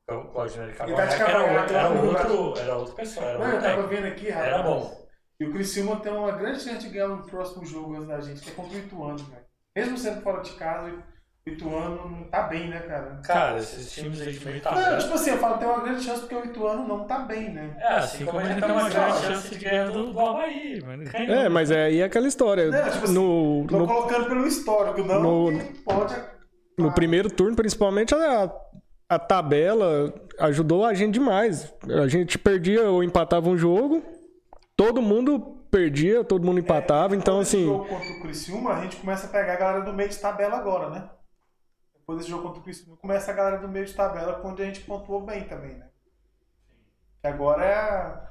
O 0.09 0.23
Claudinei 0.25 0.71
de 0.71 0.77
tá 0.77 0.85
de 0.85 1.17
Calvanhaque 1.17 1.23
era, 1.23 1.61
outro, 1.61 1.75
era, 1.75 1.89
no 1.89 2.07
outro, 2.07 2.59
era 2.59 2.75
outra 2.75 2.95
pessoa, 2.95 3.25
era 3.27 3.39
Não, 3.39 3.47
eu 3.47 3.61
tava 3.61 3.87
vendo 3.87 4.07
aqui, 4.07 4.29
rapaz. 4.29 4.53
Era 4.53 4.63
bom. 4.63 5.08
E 5.39 5.45
o 5.45 5.51
Criciúma 5.53 5.95
tem 6.01 6.11
uma 6.11 6.31
grande 6.31 6.59
chance 6.61 6.79
de 6.79 6.89
ganhar 6.89 7.07
no 7.07 7.23
próximo 7.23 7.65
jogo 7.65 7.93
antes 7.95 8.07
da 8.07 8.19
gente, 8.19 8.41
que 8.41 8.49
é 8.49 8.53
contra 8.53 8.75
o 8.75 8.79
Ituano, 8.79 9.17
velho. 9.17 9.45
Mesmo 9.75 9.97
sendo 9.97 10.21
fora 10.21 10.41
de 10.41 10.51
casa, 10.53 10.91
o 10.91 11.49
Ituano 11.49 12.09
não 12.09 12.23
tá 12.25 12.41
bem, 12.43 12.67
né, 12.67 12.79
cara? 12.81 13.21
Cara, 13.23 13.57
esses 13.57 13.89
times 13.93 14.19
aí 14.19 14.33
de 14.33 14.45
Não, 14.45 14.59
tabela. 14.59 14.97
tipo 14.97 15.13
assim, 15.13 15.29
eu 15.29 15.37
falo 15.37 15.53
que 15.53 15.59
tem 15.61 15.69
uma 15.69 15.79
grande 15.81 16.03
chance 16.03 16.19
porque 16.19 16.35
o 16.35 16.45
Ituano 16.45 16.85
não 16.85 17.05
tá 17.07 17.19
bem, 17.19 17.53
né? 17.53 17.73
É, 17.79 17.93
assim 17.93 18.25
como 18.25 18.39
a 18.39 18.43
gente 18.43 18.59
tem 18.61 18.71
uma 18.71 18.89
grande 18.89 19.17
chance 19.19 19.49
de 19.55 19.63
ganhar 19.63 19.89
do, 19.91 20.11
do 20.11 20.19
Havaí, 20.19 20.83
mas 20.85 21.09
ganhou. 21.09 21.35
É, 21.35 21.47
mas 21.49 21.71
é 21.71 21.83
aí 21.85 22.01
é 22.01 22.03
aquela 22.03 22.27
história. 22.27 22.69
Não, 22.69 22.91
tipo 22.91 23.05
assim, 23.05 23.13
No, 23.13 23.65
Tô 23.69 23.77
no, 23.77 23.87
colocando 23.87 24.25
pelo 24.27 24.45
histórico, 24.45 25.03
não 25.03 25.21
No- 25.51 25.59
pode... 25.85 26.15
no 26.77 26.91
primeiro 26.93 27.29
turno, 27.31 27.55
principalmente, 27.55 28.13
a, 28.13 28.51
a 29.07 29.17
tabela 29.17 30.13
ajudou 30.39 30.83
a 30.83 30.93
gente 30.93 31.13
demais. 31.13 31.73
A 32.03 32.07
gente 32.09 32.37
perdia 32.37 32.89
ou 32.89 33.01
empatava 33.01 33.47
um 33.49 33.57
jogo, 33.57 34.03
todo 34.79 35.01
mundo 35.01 35.61
perdia, 35.69 36.23
todo 36.23 36.45
mundo 36.45 36.61
empatava. 36.61 37.13
Então, 37.13 37.39
Depois 37.39 37.51
desse 37.51 37.57
assim, 37.57 37.65
jogo 37.65 37.85
contra 37.85 38.09
o 38.13 38.21
Criciúma, 38.21 38.73
a 38.73 38.81
gente 38.81 38.95
começa 38.95 39.27
a 39.27 39.29
pegar 39.29 39.53
a 39.53 39.57
galera 39.57 39.83
do 39.83 39.91
meio 39.91 40.07
de 40.07 40.17
tabela 40.17 40.55
agora, 40.55 40.89
né? 40.89 41.09
Depois 41.93 42.19
desse 42.19 42.29
jogo 42.29 42.43
contra 42.43 42.61
o 42.61 42.63
Criciúma, 42.63 42.95
começa 42.95 43.29
a 43.29 43.33
galera 43.33 43.57
do 43.57 43.67
meio 43.67 43.85
de 43.85 43.93
tabela, 43.93 44.41
onde 44.41 44.61
a 44.61 44.65
gente 44.65 44.79
pontuou 44.79 45.25
bem 45.25 45.43
também, 45.43 45.75
né? 45.75 45.89
Que 47.19 47.27
agora 47.27 47.65
é 47.65 47.73
a... 47.73 48.29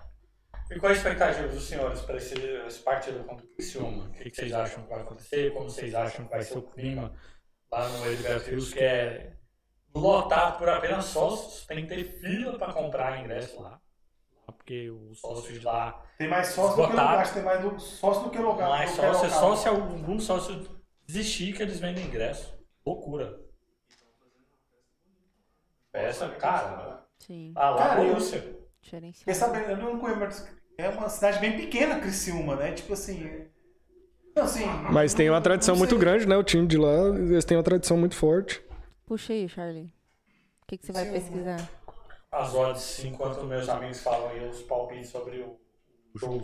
E 0.70 0.80
qual 0.80 0.90
a 0.90 0.94
expectativa 0.94 1.48
dos 1.48 1.68
senhores 1.68 2.00
para 2.00 2.16
esse, 2.16 2.34
esse 2.66 2.78
partido 2.78 3.22
contra 3.24 3.44
o 3.44 3.48
Criciúma? 3.50 4.04
O 4.06 4.12
que, 4.12 4.30
que 4.30 4.36
vocês 4.36 4.52
acham 4.54 4.84
que 4.84 4.88
vai 4.88 5.02
acontecer? 5.02 5.52
Como 5.52 5.68
vocês 5.68 5.94
acham 5.94 6.24
que 6.24 6.30
vai 6.30 6.42
ser 6.42 6.56
o 6.56 6.62
clima 6.62 7.12
lá 7.70 7.86
no 7.90 8.10
Edgar 8.10 8.40
Rios, 8.40 8.72
que 8.72 8.80
é 8.80 9.34
lotado 9.94 10.56
por 10.56 10.68
apenas 10.70 11.04
sócios? 11.04 11.66
Tem 11.66 11.86
que 11.86 11.94
ter 11.94 12.04
fila 12.04 12.58
para 12.58 12.72
comprar 12.72 13.20
ingresso 13.20 13.60
lá. 13.60 13.78
Porque 14.68 14.90
os 14.90 15.18
sócios 15.18 15.58
de 15.58 15.64
lá, 15.64 16.04
Tem 16.18 16.28
mais 16.28 16.48
sócio 16.48 16.76
do 16.76 16.84
que 16.84 16.90
lugar, 16.90 17.32
tem 17.32 17.42
mais 17.42 17.62
do- 17.62 17.80
sócio 17.80 18.24
do 18.24 18.30
que 18.30 18.38
lugar. 18.38 18.68
mais 18.68 18.90
sócio, 18.90 19.26
é 19.26 19.30
só 19.30 19.56
se 19.56 19.66
algum 19.66 20.20
sócio 20.20 20.68
desistir 21.06 21.54
que 21.56 21.62
eles 21.62 21.80
vendem 21.80 22.04
ingresso. 22.04 22.54
Loucura. 22.84 23.40
Essa, 25.90 26.28
cara, 26.28 27.02
Sim, 27.18 27.52
ah 27.56 27.70
lá, 27.70 27.76
Cara. 27.78 28.20
Fiquei 28.20 28.68
diferenciado. 28.82 29.38
sabendo, 29.38 29.70
eu 29.70 29.76
não 29.78 29.98
conheço, 29.98 30.20
mas 30.20 30.46
é 30.76 30.88
uma 30.90 31.08
cidade 31.08 31.38
bem 31.38 31.56
pequena, 31.56 31.98
Criciúma, 32.00 32.54
né? 32.56 32.72
Tipo 32.72 32.92
assim... 32.92 33.46
Então, 34.32 34.44
assim... 34.44 34.66
mas 34.92 35.14
tem 35.14 35.30
uma 35.30 35.40
tradição 35.40 35.76
muito 35.76 35.96
grande, 35.96 36.26
né? 36.28 36.36
O 36.36 36.44
time 36.44 36.66
de 36.66 36.76
lá, 36.76 37.08
eles 37.16 37.44
têm 37.46 37.56
uma 37.56 37.62
tradição 37.64 37.96
muito 37.96 38.14
forte. 38.14 38.62
Puxa 39.06 39.32
aí, 39.32 39.48
Charlie. 39.48 39.90
O 40.62 40.66
que, 40.66 40.76
que 40.76 40.84
você 40.84 40.92
vai 40.92 41.06
Sim. 41.06 41.12
pesquisar? 41.12 41.77
As 42.30 42.54
odds, 42.54 43.04
enquanto 43.04 43.44
meus 43.44 43.68
amigos 43.68 44.00
falam 44.00 44.28
aí 44.28 44.48
os 44.48 44.60
palpites 44.62 45.08
sobre 45.08 45.38
o 45.38 45.56
jogo. 46.18 46.42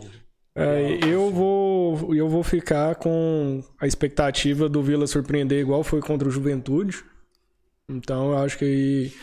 É, 0.57 0.99
eu 1.05 1.31
vou 1.31 2.15
eu 2.15 2.29
vou 2.29 2.41
ficar 2.41 2.95
com 2.95 3.61
a 3.79 3.85
expectativa 3.85 4.69
do 4.69 4.81
Vila 4.81 5.05
surpreender 5.05 5.59
igual 5.59 5.83
foi 5.83 6.01
contra 6.01 6.27
o 6.27 6.31
Juventude. 6.31 7.03
Então 7.89 8.31
eu 8.31 8.37
acho 8.37 8.57
que 8.57 8.65
aí 8.65 9.13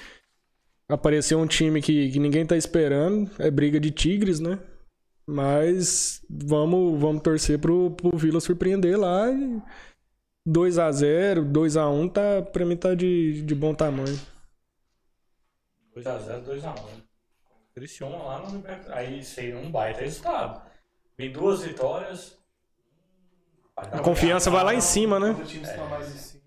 apareceu 0.88 1.38
um 1.38 1.46
time 1.46 1.80
que, 1.80 2.10
que 2.10 2.18
ninguém 2.18 2.46
tá 2.46 2.56
esperando, 2.56 3.30
é 3.38 3.50
briga 3.50 3.80
de 3.80 3.90
tigres, 3.90 4.40
né? 4.40 4.58
Mas 5.26 6.20
vamos 6.28 7.00
vamos 7.00 7.22
torcer 7.22 7.58
pro, 7.58 7.90
pro 7.92 8.16
Vila 8.16 8.40
surpreender 8.40 8.98
lá 8.98 9.30
e 9.32 9.60
2 10.46 10.78
a 10.78 10.92
0, 10.92 11.44
2 11.44 11.76
a 11.76 11.88
1 11.88 12.08
tá 12.08 12.42
para 12.42 12.66
mim 12.66 12.76
tá 12.76 12.94
de, 12.94 13.42
de 13.42 13.54
bom 13.54 13.74
tamanho. 13.74 14.20
2x0, 15.94 16.44
2x1. 16.44 17.02
Criciúma 17.74 18.16
lá 18.22 18.38
no 18.40 18.50
Libertadores. 18.56 18.90
Aí 18.96 19.24
seria 19.24 19.56
um 19.58 19.70
baita 19.70 20.00
resultado. 20.00 20.62
Vem 21.16 21.32
duas 21.32 21.62
vitórias. 21.62 22.38
A 23.76 24.00
confiança 24.00 24.50
vai 24.50 24.62
lá 24.64 24.74
em 24.74 24.80
cima, 24.80 25.18
né? 25.18 25.30
Os 25.30 25.48
times 25.48 25.68
estão 25.68 25.88
mais 25.88 26.08
em 26.14 26.18
cima. 26.18 26.42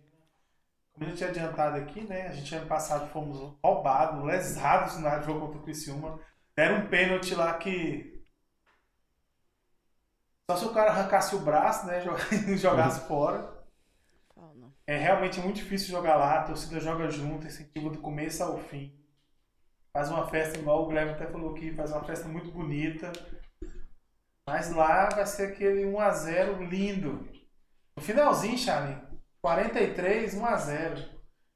Como 0.93 1.05
a 1.05 1.09
gente 1.09 1.17
tinha 1.17 1.29
adiantado 1.29 1.75
aqui, 1.77 2.01
né? 2.01 2.27
A 2.27 2.31
gente 2.33 2.53
ano 2.55 2.67
passado 2.67 3.09
fomos 3.09 3.37
roubados, 3.63 4.23
lesados 4.23 4.97
no 4.99 5.23
jogo 5.23 5.41
contra 5.47 5.59
o 5.59 5.63
Criciúma. 5.63 6.19
Deram 6.55 6.85
um 6.85 6.87
pênalti 6.87 7.33
lá 7.35 7.53
que. 7.57 8.23
Só 10.49 10.57
se 10.57 10.65
o 10.65 10.73
cara 10.73 10.91
arrancasse 10.91 11.35
o 11.35 11.39
braço, 11.39 11.87
né? 11.87 12.01
joga- 12.05 12.55
Jogasse 12.57 13.07
fora. 13.07 13.53
É 14.87 14.95
realmente 14.95 15.39
muito 15.39 15.55
difícil 15.55 15.89
jogar 15.89 16.15
lá. 16.15 16.39
A 16.39 16.43
torcida 16.43 16.79
joga 16.79 17.09
junto, 17.09 17.47
incentiva 17.47 17.89
do 17.89 17.97
começo 17.99 18.43
ao 18.43 18.59
fim. 18.59 18.95
Faz 19.95 20.09
uma 20.09 20.27
festa, 20.27 20.59
igual 20.59 20.83
o 20.83 20.87
Guilherme 20.87 21.13
até 21.13 21.25
falou 21.25 21.55
aqui, 21.55 21.71
faz 21.71 21.89
uma 21.89 22.03
festa 22.03 22.27
muito 22.27 22.51
bonita. 22.51 23.13
Mas 24.45 24.69
lá 24.75 25.07
vai 25.07 25.25
ser 25.25 25.43
aquele 25.43 25.85
1x0 25.85 26.67
lindo. 26.67 27.25
No 27.95 28.03
finalzinho, 28.03 28.57
Charlie, 28.57 28.97
43, 29.41 30.35
1x0. 30.35 31.05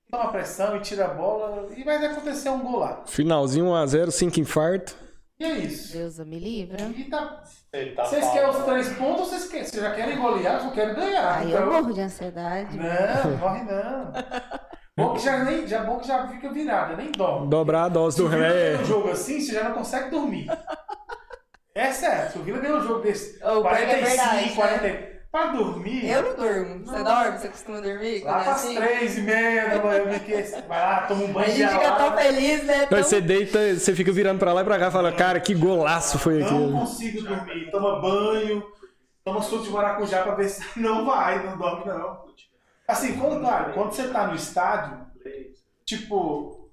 Toma 0.09 0.31
pressão 0.31 0.77
e 0.77 0.79
tira 0.79 1.07
a 1.07 1.13
bola 1.13 1.67
e 1.75 1.83
vai 1.83 1.97
acontecer 1.97 2.47
um 2.47 2.61
gol 2.61 2.79
lá. 2.79 3.03
Finalzinho 3.05 3.65
1x0, 3.65 4.09
5 4.09 4.39
infarto. 4.39 4.95
E 5.37 5.43
é 5.43 5.57
isso. 5.57 5.97
Deus 5.97 6.17
me 6.19 6.39
livra. 6.39 6.81
E 6.81 7.03
tá... 7.09 7.43
Tá 7.93 8.05
Vocês 8.05 8.25
querem 8.31 8.49
os 8.49 8.63
três 8.63 8.89
pontos 8.97 9.19
ou 9.19 9.25
vocês, 9.25 9.49
querem... 9.49 9.65
vocês 9.65 9.83
já 9.83 9.93
querem 9.93 10.17
golear? 10.17 10.55
Eu 10.55 10.61
só 10.61 10.71
quero 10.71 10.95
ganhar. 10.95 11.39
Aí 11.39 11.49
então... 11.49 11.61
eu 11.61 11.71
morro 11.73 11.93
de 11.93 11.99
ansiedade. 11.99 12.77
Não, 12.77 13.37
morre 13.37 13.63
não. 13.63 14.13
Bom 14.99 15.13
que 15.13 15.19
já, 15.19 15.43
nem, 15.43 15.67
já, 15.67 15.83
bom 15.83 15.97
que 15.99 16.07
já 16.07 16.27
fica 16.27 16.49
virada, 16.51 16.95
nem 16.95 17.11
dorme. 17.11 17.47
Dobrar 17.47 17.83
a 17.85 17.89
dose 17.89 18.15
Se 18.17 18.21
do 18.21 18.27
o 18.27 18.29
Vila 18.29 18.41
ganha 18.43 18.53
um 18.53 18.63
remédio. 18.65 18.85
jogo 18.85 19.11
assim, 19.11 19.39
você 19.41 19.53
já 19.53 19.63
não 19.63 19.73
consegue 19.73 20.09
dormir. 20.09 20.47
É 21.75 21.91
sério, 21.91 22.31
se 22.31 22.37
o 22.39 22.43
Vila 22.43 22.59
ganha 22.59 22.75
um 22.75 22.83
jogo 22.83 23.01
desse 23.01 23.37
pior 23.39 23.61
que 23.61 23.83
é 23.83 23.85
45, 23.85 24.05
verdade, 24.07 24.35
né? 24.47 24.51
40. 24.55 25.09
Pra 25.31 25.45
dormir. 25.45 26.09
Eu 26.09 26.23
não 26.23 26.35
durmo. 26.35 26.85
Você 26.85 27.03
dorme? 27.03 27.37
Você 27.37 27.47
costuma 27.49 27.79
dormir? 27.81 28.23
Lá 28.23 28.31
quando 28.33 28.41
é 28.41 28.43
pras 28.45 28.55
assim? 28.65 28.75
três 28.75 29.17
e 29.19 29.21
meia 29.21 29.69
da 29.69 29.83
manhã, 29.83 30.03
vai 30.67 30.79
lá, 30.79 31.01
toma 31.01 31.21
um 31.23 31.29
A 31.29 31.33
banho 31.33 31.45
de 31.45 31.51
gente 31.57 31.71
fica 31.71 31.91
tão 31.91 32.17
feliz, 32.17 32.63
né? 32.63 32.85
Tão... 32.87 32.97
você 33.03 33.21
deita, 33.21 33.75
você 33.75 33.93
fica 33.95 34.11
virando 34.11 34.39
pra 34.39 34.53
lá 34.53 34.61
e 34.61 34.65
pra 34.65 34.79
cá 34.79 34.87
e 34.87 34.91
fala, 34.91 35.11
cara, 35.11 35.39
que 35.39 35.53
golaço 35.53 36.17
foi 36.17 36.39
Não 36.39 36.45
aquilo. 36.47 36.71
consigo 36.79 37.21
dormir. 37.21 37.69
Toma 37.69 38.01
banho, 38.01 38.63
toma 39.23 39.41
suco 39.43 39.63
de 39.65 39.69
maracujá 39.69 40.23
pra 40.23 40.33
ver 40.33 40.49
se 40.49 40.63
não 40.79 41.05
vai, 41.05 41.45
não 41.45 41.55
dorme 41.59 41.85
não. 41.85 42.27
Assim, 42.89 43.17
quando, 43.17 43.39
claro, 43.41 43.73
quando 43.73 43.91
você 43.93 44.07
tá 44.09 44.27
no 44.27 44.35
estádio, 44.35 45.05
tipo, 45.85 46.69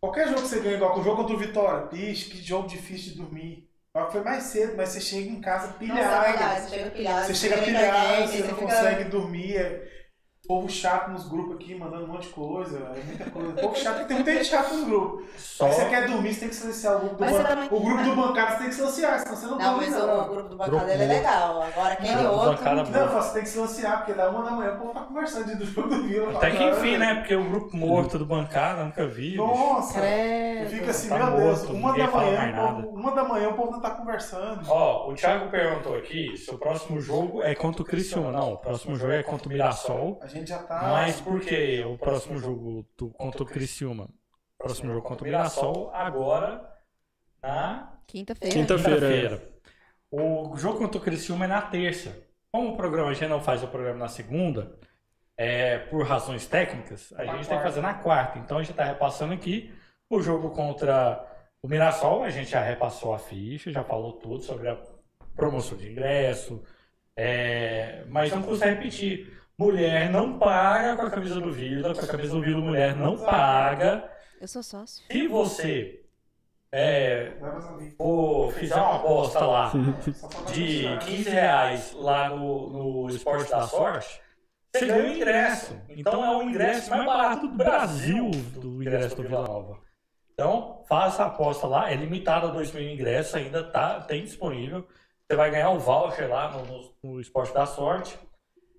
qualquer 0.00 0.28
jogo 0.28 0.42
que 0.42 0.48
você 0.48 0.60
ganha, 0.60 0.76
igual 0.76 0.94
com 0.94 1.00
o 1.00 1.04
jogo 1.04 1.16
contra 1.16 1.34
o 1.34 1.38
Vitória, 1.38 1.86
bicho, 1.86 2.30
que 2.30 2.38
jogo 2.42 2.66
difícil 2.68 3.12
de 3.12 3.18
dormir. 3.18 3.68
Claro 3.92 4.06
que 4.08 4.12
foi 4.14 4.24
mais 4.24 4.44
cedo, 4.44 4.74
mas 4.76 4.88
você 4.88 5.00
chega 5.02 5.28
em 5.28 5.40
casa 5.40 5.66
Nossa, 5.66 5.78
pilhado. 5.78 6.00
é 6.26 6.30
verdade. 6.32 6.60
Você 6.62 6.68
chega 6.76 6.90
pilhado. 6.90 7.26
Você 7.26 7.34
chega 7.34 7.58
pilhado, 7.58 7.86
internet, 7.98 8.30
você 8.30 8.38
não 8.38 8.48
fica- 8.48 8.60
consegue 8.62 9.04
dormir. 9.04 9.56
É... 9.56 10.01
Povo 10.48 10.68
chato 10.68 11.08
nos 11.12 11.28
grupos 11.28 11.54
aqui, 11.54 11.72
mandando 11.72 12.02
um 12.02 12.08
monte 12.08 12.26
de 12.26 12.30
coisa. 12.34 12.76
É 12.96 13.00
muita 13.04 13.30
coisa. 13.30 13.52
Povo 13.52 13.76
chato, 13.76 13.92
porque 13.98 14.06
tem 14.08 14.16
muita 14.16 14.32
gente 14.32 14.44
chata 14.46 14.74
nos 14.74 14.84
grupos. 14.86 15.24
Só 15.36 15.66
Aí 15.66 15.72
você 15.72 15.84
quer 15.88 16.06
dormir, 16.08 16.34
você 16.34 16.40
tem 16.40 16.48
que 16.48 16.54
silenciar 16.56 16.96
o 16.96 16.98
grupo 16.98 17.14
do 17.14 17.24
bancada. 17.24 17.48
também- 17.48 17.68
O 17.70 17.80
grupo 17.80 18.02
do 18.02 18.16
bancada 18.16 18.50
você 18.50 18.56
tem 18.58 18.68
que 18.68 18.74
silenciar, 18.74 19.20
senão 19.20 19.36
você 19.36 19.46
não, 19.46 19.52
Não, 19.58 19.64
dorme. 19.74 19.86
mas 19.90 19.96
não. 19.96 20.20
o 20.20 20.28
grupo 20.34 20.48
do 20.56 20.78
ele 20.90 21.02
é 21.04 21.06
legal. 21.06 21.62
Agora 21.62 21.92
aquele 21.92 22.08
Grupo 22.14 22.28
do 22.28 22.34
outro. 22.34 22.50
bancada 22.56 22.82
Não, 22.82 23.22
você 23.22 23.32
tem 23.34 23.42
que 23.44 23.48
silenciar, 23.50 23.96
porque 23.98 24.12
da 24.14 24.30
uma 24.30 24.42
da 24.44 24.50
manhã 24.50 24.72
o 24.72 24.78
povo 24.78 24.92
tá 24.94 25.00
conversando 25.02 25.56
de 25.56 25.64
jogo 25.64 25.88
do 25.88 26.02
Vila. 26.02 26.36
Até 26.36 26.50
que 26.50 26.64
enfim, 26.64 26.96
né? 26.98 27.14
Porque 27.14 27.34
o 27.36 27.44
grupo 27.48 27.76
morto 27.76 28.18
do 28.18 28.26
bancada 28.26 28.82
nunca 28.84 29.06
vi. 29.06 29.36
Nossa, 29.36 30.00
Credo. 30.00 30.70
fica 30.70 30.90
assim, 30.90 31.08
Tá 31.08 31.18
meu 31.18 31.36
Deus, 31.36 31.58
morto, 31.62 31.72
uma 31.72 31.92
ninguém 31.92 32.06
da, 32.06 32.12
manhã, 32.16 32.66
povo, 32.82 32.88
uma 32.98 33.14
da 33.14 33.24
manhã 33.24 33.48
o 33.48 33.54
povo 33.54 33.70
não 33.70 33.80
tá 33.80 33.90
conversando. 33.90 34.60
Ó, 34.68 35.08
o 35.08 35.14
Thiago 35.14 35.48
perguntou 35.52 35.96
aqui 35.96 36.36
se 36.36 36.50
o 36.52 36.58
próximo 36.58 37.00
jogo 37.00 37.44
é 37.44 37.54
contra 37.54 37.80
o 37.82 37.84
Criciúma. 37.84 38.32
Não, 38.32 38.54
o 38.54 38.56
próximo 38.56 38.96
jogo 38.96 39.12
é 39.12 39.22
contra 39.22 39.46
o 39.48 39.52
Mirassol. 39.52 40.18
Gente 40.32 40.48
já 40.48 40.62
tá. 40.62 40.82
Mas 40.82 41.20
por 41.20 41.40
que 41.40 41.84
o 41.84 41.96
próximo 41.98 42.38
jogo 42.38 42.86
do, 42.96 43.10
contra 43.10 43.42
o 43.42 43.46
Criciúma? 43.46 44.04
O 44.58 44.64
próximo 44.64 44.92
jogo 44.92 45.06
contra 45.06 45.24
o 45.24 45.26
Mirassol 45.26 45.90
agora 45.92 46.68
na 47.42 47.92
Quinta-feira. 48.06 48.54
Quinta-feira. 48.54 49.52
O 50.10 50.56
jogo 50.56 50.78
contra 50.78 50.98
o 50.98 51.02
Criciúma 51.02 51.44
é 51.46 51.48
na 51.48 51.62
terça. 51.62 52.16
Como 52.50 52.74
o 52.74 52.76
programa 52.76 53.10
a 53.10 53.14
gente 53.14 53.28
não 53.28 53.40
faz 53.40 53.62
o 53.62 53.68
programa 53.68 53.98
na 53.98 54.08
segunda, 54.08 54.78
é, 55.36 55.78
por 55.78 56.04
razões 56.06 56.46
técnicas, 56.46 57.12
a 57.14 57.24
Na 57.24 57.24
gente 57.24 57.34
tem 57.34 57.40
que 57.42 57.48
quarta. 57.48 57.64
fazer 57.68 57.80
na 57.80 57.94
quarta. 57.94 58.38
Então 58.38 58.58
a 58.58 58.62
gente 58.62 58.72
está 58.72 58.84
repassando 58.84 59.32
aqui 59.32 59.72
o 60.10 60.20
jogo 60.20 60.50
contra 60.50 61.26
o 61.62 61.68
Mirassol. 61.68 62.22
A 62.24 62.30
gente 62.30 62.50
já 62.50 62.60
repassou 62.62 63.14
a 63.14 63.18
ficha, 63.18 63.72
já 63.72 63.82
falou 63.82 64.12
tudo 64.12 64.42
sobre 64.42 64.68
a 64.68 64.78
promoção 65.34 65.76
de 65.78 65.90
ingresso. 65.90 66.62
é, 67.16 68.04
mas 68.08 68.30
não 68.32 68.42
custa 68.42 68.66
repetir. 68.66 69.41
Mulher 69.58 70.10
não 70.10 70.38
paga 70.38 70.96
com 70.96 71.06
a 71.06 71.10
camisa 71.10 71.40
do 71.40 71.52
Vila, 71.52 71.94
com 71.94 72.00
a 72.00 72.06
camisa 72.06 72.34
do 72.34 72.42
Vila 72.42 72.60
mulher 72.60 72.96
não 72.96 73.16
paga. 73.16 74.10
Eu 74.40 74.48
sou 74.48 74.62
sócio. 74.62 75.04
Se 75.10 75.28
você 75.28 76.02
é, 76.72 77.32
for, 77.96 78.52
fizer 78.54 78.74
uma 78.74 78.96
aposta 78.96 79.44
lá 79.44 79.72
de 80.52 80.82
dar 80.84 80.98
15 80.98 81.30
reais 81.30 81.92
lá 81.92 82.30
no, 82.30 83.04
no 83.04 83.08
Esporte 83.10 83.50
da 83.50 83.66
Sorte, 83.68 84.20
você 84.74 84.86
ganha 84.86 85.04
o 85.04 85.14
ingresso. 85.14 85.80
Então 85.90 86.24
é 86.24 86.36
o 86.36 86.42
ingresso 86.42 86.90
mais 86.90 87.04
barato 87.04 87.46
do 87.46 87.54
Brasil 87.54 88.30
do 88.30 88.82
ingresso 88.82 89.16
do 89.16 89.22
Vila 89.22 89.46
Nova. 89.46 89.78
Então, 90.32 90.82
faça 90.88 91.24
a 91.24 91.26
aposta 91.26 91.66
lá, 91.66 91.92
é 91.92 91.94
limitada 91.94 92.48
a 92.48 92.50
2 92.50 92.72
mil 92.72 92.82
ingressos, 92.82 93.34
ainda 93.34 93.62
tá, 93.62 94.00
tem 94.00 94.24
disponível. 94.24 94.88
Você 95.28 95.36
vai 95.36 95.50
ganhar 95.50 95.70
o 95.70 95.78
voucher 95.78 96.28
lá 96.28 96.50
no, 96.50 96.94
no 97.02 97.20
Esporte 97.20 97.52
da 97.52 97.66
Sorte, 97.66 98.18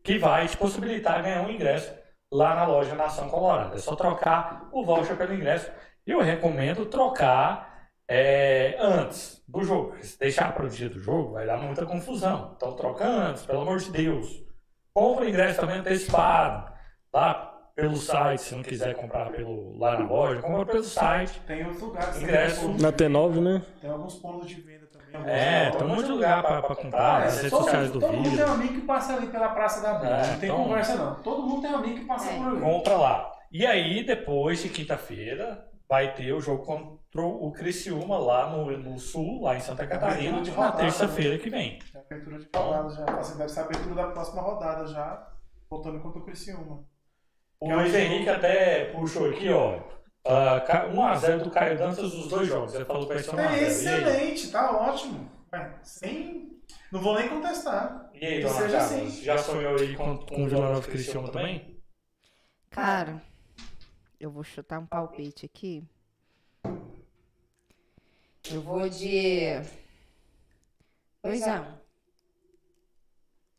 que 0.04 0.18
vai 0.18 0.48
te 0.48 0.58
possibilitar 0.58 1.24
ganhar 1.24 1.42
um 1.42 1.50
ingresso 1.50 1.94
lá 2.32 2.56
na 2.56 2.66
loja 2.66 2.94
Nação 2.96 3.30
Colorado. 3.30 3.76
É 3.76 3.80
só 3.80 3.96
trocar 3.96 4.68
o 4.72 4.84
voucher 4.84 5.16
pelo 5.16 5.34
ingresso. 5.34 5.72
Eu 6.06 6.20
recomendo 6.20 6.86
trocar 6.86 7.88
é, 8.08 8.76
antes 8.80 9.42
do 9.48 9.64
jogo. 9.64 9.96
Se 10.02 10.20
deixar 10.20 10.54
para 10.54 10.66
o 10.66 10.70
dia 10.70 10.90
do 10.90 11.00
jogo, 11.00 11.34
vai 11.34 11.46
dar 11.46 11.58
muita 11.58 11.86
confusão. 11.86 12.54
Então 12.58 12.76
troca 12.76 13.06
antes, 13.06 13.46
pelo 13.46 13.62
amor 13.62 13.78
de 13.78 13.92
Deus. 13.92 14.44
Compra 14.94 15.26
o 15.26 15.30
ingresso 15.30 15.62
também 15.62 15.78
antecipado. 15.78 16.74
Lá 17.14 17.52
pelo 17.76 17.96
site, 17.96 18.42
se 18.42 18.56
não 18.56 18.62
quiser 18.62 18.96
comprar 18.96 19.32
pelo, 19.32 19.78
lá 19.78 19.98
na 19.98 20.06
loja, 20.06 20.42
compra 20.42 20.66
pelo 20.66 20.84
site. 20.84 21.40
Tem 21.48 21.64
outros 21.64 21.82
lugares. 21.82 22.22
Ingresso. 22.22 22.68
Tem, 22.68 22.78
Na 22.78 22.92
T9, 22.92 23.42
né? 23.42 23.62
tem 23.82 23.90
alguns 23.90 24.16
pontos 24.16 24.48
de 24.48 24.56
venda. 24.62 24.83
É, 25.26 25.70
tem 25.70 25.84
um 25.84 25.90
monte 25.90 26.04
de 26.06 26.12
lugar 26.12 26.42
para 26.42 26.62
comprar, 26.76 27.22
nas 27.22 27.36
redes 27.36 27.50
todo, 27.52 27.64
sociais 27.64 27.92
do 27.92 28.00
todo 28.00 28.14
mundo 28.14 28.36
tem 28.36 28.46
um 28.46 28.52
amigo 28.54 28.74
que 28.74 28.82
passa 28.82 29.14
ali 29.16 29.28
pela 29.28 29.50
Praça 29.50 29.82
da 29.82 29.94
Bíblia. 29.94 30.16
É, 30.16 30.28
não 30.32 30.40
tem 30.40 30.50
então- 30.50 30.64
conversa 30.64 30.96
não. 30.96 31.16
Todo 31.22 31.44
mundo 31.44 31.62
tem 31.62 31.72
um 31.72 31.76
amigo 31.76 32.00
que 32.00 32.06
passa 32.06 32.32
É. 32.32 32.38
por 32.38 32.48
ali. 32.48 32.62
Compra 32.62 32.96
lá. 32.98 33.32
E 33.52 33.66
aí, 33.66 34.04
depois 34.04 34.62
de 34.64 34.70
quinta-feira, 34.70 35.68
vai 35.88 36.14
ter 36.16 36.34
o 36.34 36.42
jogo 36.42 36.66
contra 36.66 37.22
o 37.22 37.52
Criciúma 37.52 38.18
lá 38.18 38.50
no, 38.50 38.76
no 38.78 38.98
sul, 38.98 39.44
lá 39.44 39.56
em 39.56 39.60
Santa 39.60 39.86
Catarina, 39.86 40.42
de 40.42 40.50
na 40.50 40.72
terça-feira 40.72 41.38
que 41.38 41.50
vem. 41.50 41.78
Tem 41.92 42.02
abertura 42.02 42.40
de 42.40 42.50
rodada 42.56 42.90
já. 42.90 43.06
Assim, 43.20 43.38
deve 43.38 43.50
ser 43.50 43.60
a 43.60 43.64
abertura 43.66 43.96
da 43.96 44.08
próxima 44.08 44.42
rodada 44.42 44.88
já. 44.88 45.28
Voltando 45.70 46.00
contra 46.00 46.20
o 46.20 46.26
Criciúma. 46.26 46.84
O 47.60 47.74
Luiz 47.74 47.94
Henrique 47.94 48.30
até 48.30 48.86
puxou 48.86 49.30
aqui, 49.30 49.50
ó. 49.50 49.80
Ah, 50.26 50.62
ca- 50.62 50.88
1x0 50.90 51.44
do 51.44 51.52
Caio 51.52 51.78
Dantas 51.78 52.14
os 52.14 52.28
dois 52.28 52.48
jogos. 52.48 52.74
Ele 52.74 52.86
falou 52.86 53.08
que 53.08 53.14
vai 53.14 53.24
ser 53.24 53.32
1x0. 53.32 53.40
É 53.52 53.64
excelente, 53.64 54.52
tá 54.52 54.72
ótimo. 54.78 55.30
Ué, 55.54 55.80
Sem. 55.84 56.62
Não 56.92 57.02
vou 57.02 57.18
nem 57.18 57.28
contestar. 57.28 58.10
E 58.14 58.26
aí, 58.26 58.42
dona 58.42 58.54
seja 58.54 58.78
assim. 58.78 59.10
já 59.10 59.38
sonhou 59.38 59.76
aí 59.80 59.96
com, 59.96 60.18
com 60.18 60.44
o 60.44 60.48
Vila 60.48 60.70
Nova 60.70 60.88
Criciúma 60.88 61.32
também? 61.32 61.82
Cara, 62.70 63.22
eu 64.20 64.30
vou 64.32 64.44
chutar 64.44 64.80
um 64.80 64.86
palpite 64.86 65.46
aqui. 65.46 65.84
Eu 68.52 68.62
vou 68.62 68.88
de. 68.90 69.60
2x1. 71.26 71.66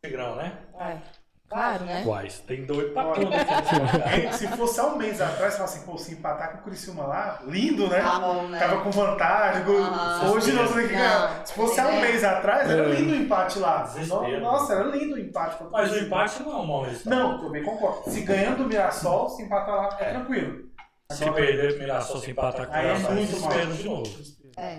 Tigrão, 0.02 0.36
né? 0.36 0.58
É. 0.78 1.23
Claro, 1.54 1.84
né? 1.84 2.02
Quais? 2.04 2.40
Tem 2.40 2.64
doido 2.64 2.90
pra 2.92 3.04
tudo 3.12 3.32
aqui 3.32 3.54
nesse 3.54 3.74
lugar. 3.76 4.12
Hein, 4.18 4.32
Se 4.32 4.48
fosse 4.48 4.80
há 4.80 4.86
um 4.86 4.96
mês 4.96 5.20
atrás, 5.20 5.52
você 5.52 5.58
fala 5.58 5.70
assim, 5.70 5.86
pô, 5.86 5.96
se 5.96 6.12
empatar 6.14 6.50
com 6.50 6.58
o 6.58 6.62
Criciúma 6.62 7.06
lá, 7.06 7.38
lindo, 7.46 7.88
né? 7.88 8.00
Tá 8.00 8.18
bom, 8.18 8.48
né? 8.48 8.58
Tava 8.58 8.80
com 8.80 8.90
vantagem. 8.90 9.62
Aham. 9.62 10.32
Hoje 10.32 10.52
não, 10.52 10.66
você 10.66 10.74
tem 10.74 10.88
que 10.88 10.94
ganhar. 10.94 11.46
Se 11.46 11.54
fosse 11.54 11.78
há 11.78 11.86
um 11.86 11.92
é. 11.92 12.00
mês 12.00 12.24
atrás, 12.24 12.68
era 12.68 12.88
lindo 12.88 13.12
o 13.12 13.14
empate 13.14 13.60
lá. 13.60 13.82
Desespero. 13.84 14.40
Nossa, 14.40 14.72
era 14.72 14.82
lindo 14.82 15.14
o 15.14 15.18
empate. 15.18 15.62
Mas 15.70 15.92
o 15.92 15.98
empate 15.98 16.42
não 16.42 16.52
é 16.52 16.56
um 16.56 16.66
mau 16.66 16.82
resultado. 16.82 17.14
Não, 17.14 17.40
também 17.40 17.62
concordo. 17.62 18.10
Se 18.10 18.20
ganhando 18.22 18.64
o 18.64 18.66
Mirassol, 18.66 19.28
se 19.30 19.42
empatar 19.44 19.76
lá, 19.76 19.96
é 20.00 20.04
É. 20.06 20.10
tranquilo. 20.10 20.64
Se 21.12 21.30
perder 21.30 21.76
o 21.76 21.78
Mirassol, 21.78 22.16
se 22.20 22.30
empatar 22.32 22.66
com 22.66 22.72
o 22.72 22.76
Aí 22.76 22.84
é 22.84 22.94
Mirassol, 22.94 23.14
muito 23.14 23.28
desespero 23.30 23.72
de 23.74 23.84
novo. 23.84 24.18
É. 24.56 24.78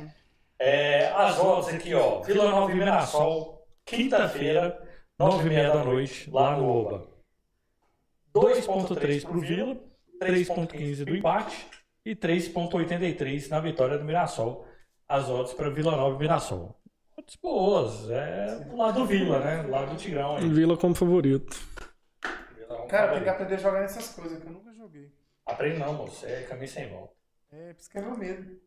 É, 0.60 1.14
as 1.15 1.39
odds 1.39 1.73
aqui, 1.73 1.93
ó. 1.95 2.19
Vila 2.22 2.49
Nova 2.52 2.69
e 2.69 2.76
Mirassol, 2.76 3.65
quinta-feira, 3.85 4.77
nove 5.18 5.48
e 5.48 5.50
meia 5.54 5.72
da 5.72 5.84
noite, 5.84 6.30
lá 6.30 6.56
no 6.58 6.68
Oba. 6.68 7.08
2.3 8.34 9.26
pro 9.26 9.40
Vila, 9.40 9.78
3.15 10.22 11.06
do 11.06 11.16
empate 11.16 11.68
e 12.06 12.16
3.83 12.16 13.50
na 13.50 13.60
vitória 13.60 13.98
do 13.98 14.04
Mirassol. 14.04 14.68
As 15.08 15.30
odds 15.30 15.54
para 15.54 15.70
Vila 15.70 15.96
Nova 15.96 16.16
e 16.16 16.20
Mirassol. 16.20 16.76
Odds 17.18 17.36
boas, 17.42 18.10
é 18.10 18.60
do 18.66 18.76
lado 18.76 19.00
do 19.02 19.06
Vila, 19.06 19.40
né? 19.40 19.64
Do 19.64 19.70
lado 19.70 19.92
do 19.92 19.96
Tigrão 19.98 20.36
aí. 20.38 20.50
Vila 20.50 20.76
como 20.78 20.94
favorito. 20.96 21.56
Vila 22.58 22.76
é 22.78 22.82
um 22.82 22.88
Cara, 22.88 23.14
tem 23.14 23.20
favorito. 23.20 23.24
que 23.24 23.30
aprender 23.30 23.56
a 23.56 23.58
jogar 23.58 23.82
nessas 23.82 24.10
coisas 24.14 24.40
que 24.42 24.48
eu 24.48 24.52
nunca 24.52 24.74
joguei. 24.74 25.12
Aprende 25.46 25.80
não, 25.80 25.94
moço. 25.94 26.26
É 26.26 26.42
caminho 26.42 26.68
sem 26.68 26.90
volta. 26.90 27.14
É, 27.54 27.74
por 27.74 27.80
isso 27.80 27.90
que 27.90 27.98
é 27.98 28.02
meu 28.02 28.18
medo. 28.18 28.60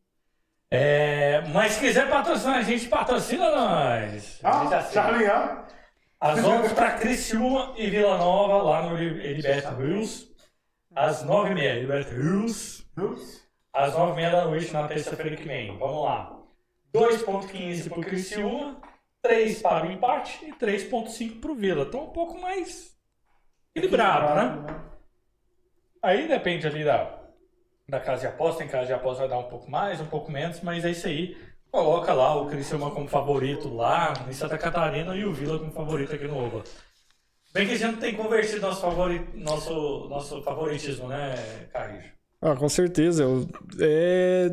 É, 0.71 1.41
mas 1.53 1.73
se 1.73 1.81
quiser 1.81 2.09
patrocinar 2.09 2.59
a 2.59 2.63
gente, 2.63 2.89
patrocina 2.89 3.51
nós. 3.51 4.41
A 4.45 4.63
gente 4.65 4.75
Ah. 4.75 4.83
Charlie? 4.93 5.27
As 6.21 6.45
odds 6.45 6.73
para 6.73 6.99
Criciúma 6.99 7.75
e 7.77 7.89
Vila 7.89 8.19
Nova, 8.19 8.63
lá 8.63 8.83
no 8.83 8.97
Liberta 8.97 9.71
Rios. 9.71 10.29
Às 10.95 11.25
9h30, 11.25 11.81
Liberta 11.81 12.15
Rios. 12.15 12.87
Às 13.73 13.95
9h30 13.95 14.31
da 14.31 14.45
noite, 14.47 14.73
na 14.73 14.89
terça-feira 14.89 15.37
que 15.37 15.47
vem. 15.47 15.79
Vamos 15.79 16.05
lá. 16.05 16.37
2.15 16.93 17.89
pro 17.89 18.01
Criciúma 18.01 18.81
3 19.23 19.63
para 19.63 19.87
o 19.87 19.93
empate 19.93 20.45
e 20.45 20.53
3,5 20.53 21.41
para 21.41 21.51
o 21.53 21.55
Vila. 21.55 21.85
Então 21.85 22.05
um 22.05 22.11
pouco 22.11 22.41
mais 22.41 22.97
equilibrado, 23.75 24.35
né? 24.35 24.81
Aí 26.03 26.27
depende 26.27 26.67
ali 26.67 26.85
da, 26.85 27.21
da 27.89 28.01
casa 28.01 28.23
de 28.23 28.27
aposta. 28.29 28.65
Em 28.65 28.69
casa 28.69 28.87
de 28.87 28.93
aposta 28.93 29.21
vai 29.21 29.29
dar 29.29 29.39
um 29.39 29.49
pouco 29.49 29.71
mais, 29.71 30.01
um 30.01 30.07
pouco 30.07 30.31
menos, 30.31 30.61
mas 30.63 30.85
é 30.85 30.91
isso 30.91 31.07
aí. 31.07 31.37
Coloca 31.71 32.13
lá 32.15 32.35
o 32.41 32.47
Criciúma 32.47 32.91
como 32.91 33.07
favorito 33.09 33.69
lá 33.75 34.15
em 34.29 34.33
Santa 34.33 34.57
Catarina 34.57 35.15
e 35.15 35.25
o 35.25 35.33
Vila 35.33 35.59
como 35.59 35.71
favorito 35.73 36.15
aqui 36.15 36.27
no 36.27 36.39
Oba. 36.47 36.65
Bem 37.53 37.67
que 37.67 37.75
a 37.75 37.79
gente 37.79 37.99
tem 37.99 38.15
convertido 38.15 38.61
nosso, 38.63 38.81
favori, 38.81 39.21
nosso, 39.35 40.09
nosso 40.09 40.43
favoritismo, 40.43 41.09
né, 41.09 41.35
Carlos? 41.73 42.05
Ah, 42.41 42.55
com 42.55 42.69
certeza. 42.69 43.23
Eu- 43.25 43.49
é, 43.81 44.49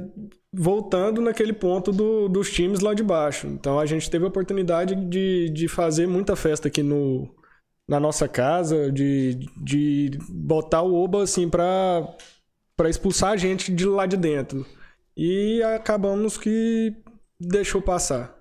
voltando 0.51 1.21
naquele 1.21 1.53
ponto 1.53 1.91
do- 1.91 2.27
dos 2.27 2.51
times 2.51 2.79
lá 2.79 2.93
de 2.93 3.03
baixo. 3.03 3.47
Então 3.47 3.79
a 3.79 3.85
gente 3.85 4.09
teve 4.09 4.25
a 4.25 4.27
oportunidade 4.29 4.95
de, 4.95 5.49
de 5.49 5.67
fazer 5.67 6.07
muita 6.07 6.35
festa 6.35 6.67
aqui 6.67 6.81
no, 6.81 7.33
na 7.87 7.99
nossa 7.99 8.27
casa, 8.27 8.91
de, 8.91 9.35
de 9.63 10.17
botar 10.29 10.81
o 10.81 10.95
Oba 10.95 11.23
assim 11.23 11.49
pra 11.49 12.07
expulsar 12.89 13.31
a 13.33 13.37
gente 13.37 13.71
de 13.71 13.85
lá 13.85 14.05
de 14.05 14.17
dentro. 14.17 14.65
E 15.15 15.61
acabamos 15.63 16.37
que 16.37 16.93
deixou 17.47 17.81
passar. 17.81 18.37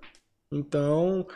Então, 0.52 1.26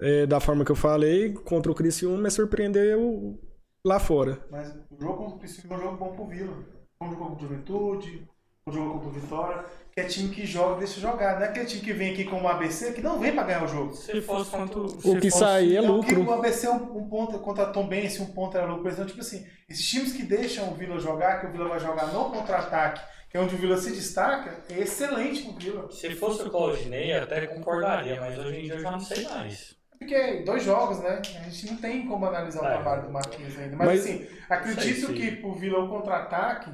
é, 0.00 0.26
da 0.26 0.40
forma 0.40 0.64
que 0.64 0.72
eu 0.72 0.76
falei, 0.76 1.32
contra 1.32 1.72
o 1.72 1.74
Criciúma, 1.74 2.18
me 2.18 2.30
surpreendeu 2.30 3.38
lá 3.84 3.98
fora. 3.98 4.44
Mas 4.50 4.74
o 4.90 5.00
jogo 5.00 5.16
contra 5.16 5.36
o 5.36 5.38
Criciúma 5.38 5.76
é 5.76 5.78
um 5.78 5.82
jogo 5.82 5.96
bom 5.96 6.14
pro 6.14 6.26
Vila. 6.26 6.56
Um 7.00 7.10
jogo 7.10 7.36
o 7.36 7.38
Juventude, 7.38 8.28
um 8.68 8.72
jogo 8.72 8.92
contra 8.94 9.08
o 9.08 9.12
Vitória, 9.12 9.64
que 9.92 10.00
é 10.00 10.04
time 10.04 10.28
que 10.34 10.46
joga, 10.46 10.78
deixa 10.78 11.00
jogar. 11.00 11.36
Não 11.38 11.46
é 11.46 11.48
aquele 11.48 11.66
time 11.66 11.80
que 11.82 11.92
vem 11.92 12.12
aqui 12.12 12.24
como 12.24 12.44
o 12.44 12.48
ABC, 12.48 12.92
que 12.92 13.00
não 13.02 13.18
vem 13.18 13.32
pra 13.32 13.42
ganhar 13.42 13.64
o 13.64 13.68
jogo. 13.68 13.92
Se 13.94 14.20
fosse 14.20 14.50
quanto. 14.50 14.84
O 15.04 15.20
que 15.20 15.30
sair 15.30 15.76
é 15.76 15.80
que 15.80 15.86
lucro. 15.86 16.24
o 16.24 16.32
ABC 16.32 16.66
é 16.66 16.70
um, 16.70 16.98
um 16.98 17.08
ponto 17.08 17.38
contra 17.40 17.64
a 17.64 17.70
Tom 17.70 17.88
Bense, 17.88 18.20
um 18.22 18.26
ponto 18.26 18.56
era 18.56 18.66
lucro. 18.66 18.90
Então, 18.90 19.06
tipo 19.06 19.20
assim, 19.20 19.44
esses 19.68 19.86
times 19.88 20.12
que 20.12 20.22
deixam 20.22 20.68
o 20.70 20.74
Vila 20.74 20.98
jogar, 21.00 21.40
que 21.40 21.46
o 21.46 21.52
Vila 21.52 21.68
vai 21.68 21.80
jogar 21.80 22.06
no 22.12 22.30
contra-ataque, 22.30 23.00
que 23.30 23.36
é 23.36 23.40
onde 23.40 23.54
o 23.54 23.58
Vila 23.58 23.76
se 23.76 23.90
destaca, 23.92 24.54
é 24.70 24.78
excelente 24.78 25.42
pro 25.42 25.52
Vila. 25.54 25.90
Se 25.90 26.14
fosse 26.14 26.42
o 26.42 26.50
Claudinei, 26.50 27.12
até 27.12 27.46
concordaria, 27.46 28.20
mas 28.20 28.38
hoje 28.38 28.58
em 28.60 28.62
dia 28.64 28.74
eu 28.74 28.80
já 28.80 28.90
não 28.90 29.00
sei 29.00 29.24
mais. 29.28 29.76
Porque 29.98 30.44
dois 30.44 30.62
jogos, 30.62 31.00
né? 31.00 31.20
A 31.44 31.48
gente 31.50 31.72
não 31.72 31.76
tem 31.78 32.06
como 32.06 32.24
analisar 32.24 32.62
o 32.62 32.66
É. 32.66 32.70
trabalho 32.70 33.02
do 33.02 33.10
Marquinhos 33.12 33.58
ainda. 33.58 33.74
Mas, 33.74 33.88
Mas- 33.88 34.00
assim, 34.04 34.26
acredito 34.48 35.12
que 35.12 35.32
pro 35.32 35.54
Vila 35.56 35.80
o 35.80 35.88
contra-ataque 35.88 36.70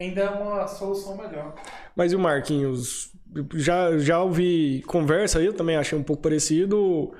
ainda 0.00 0.22
é 0.22 0.30
uma 0.30 0.66
solução 0.68 1.16
melhor. 1.16 1.54
Mas 1.96 2.12
e 2.12 2.16
o 2.16 2.20
Marquinhos? 2.20 3.12
Já, 3.54 3.98
já 3.98 4.22
ouvi 4.22 4.82
conversa 4.86 5.38
aí, 5.38 5.46
eu 5.46 5.56
também 5.56 5.76
achei 5.76 5.98
um 5.98 6.02
pouco 6.02 6.22
parecido 6.22 7.12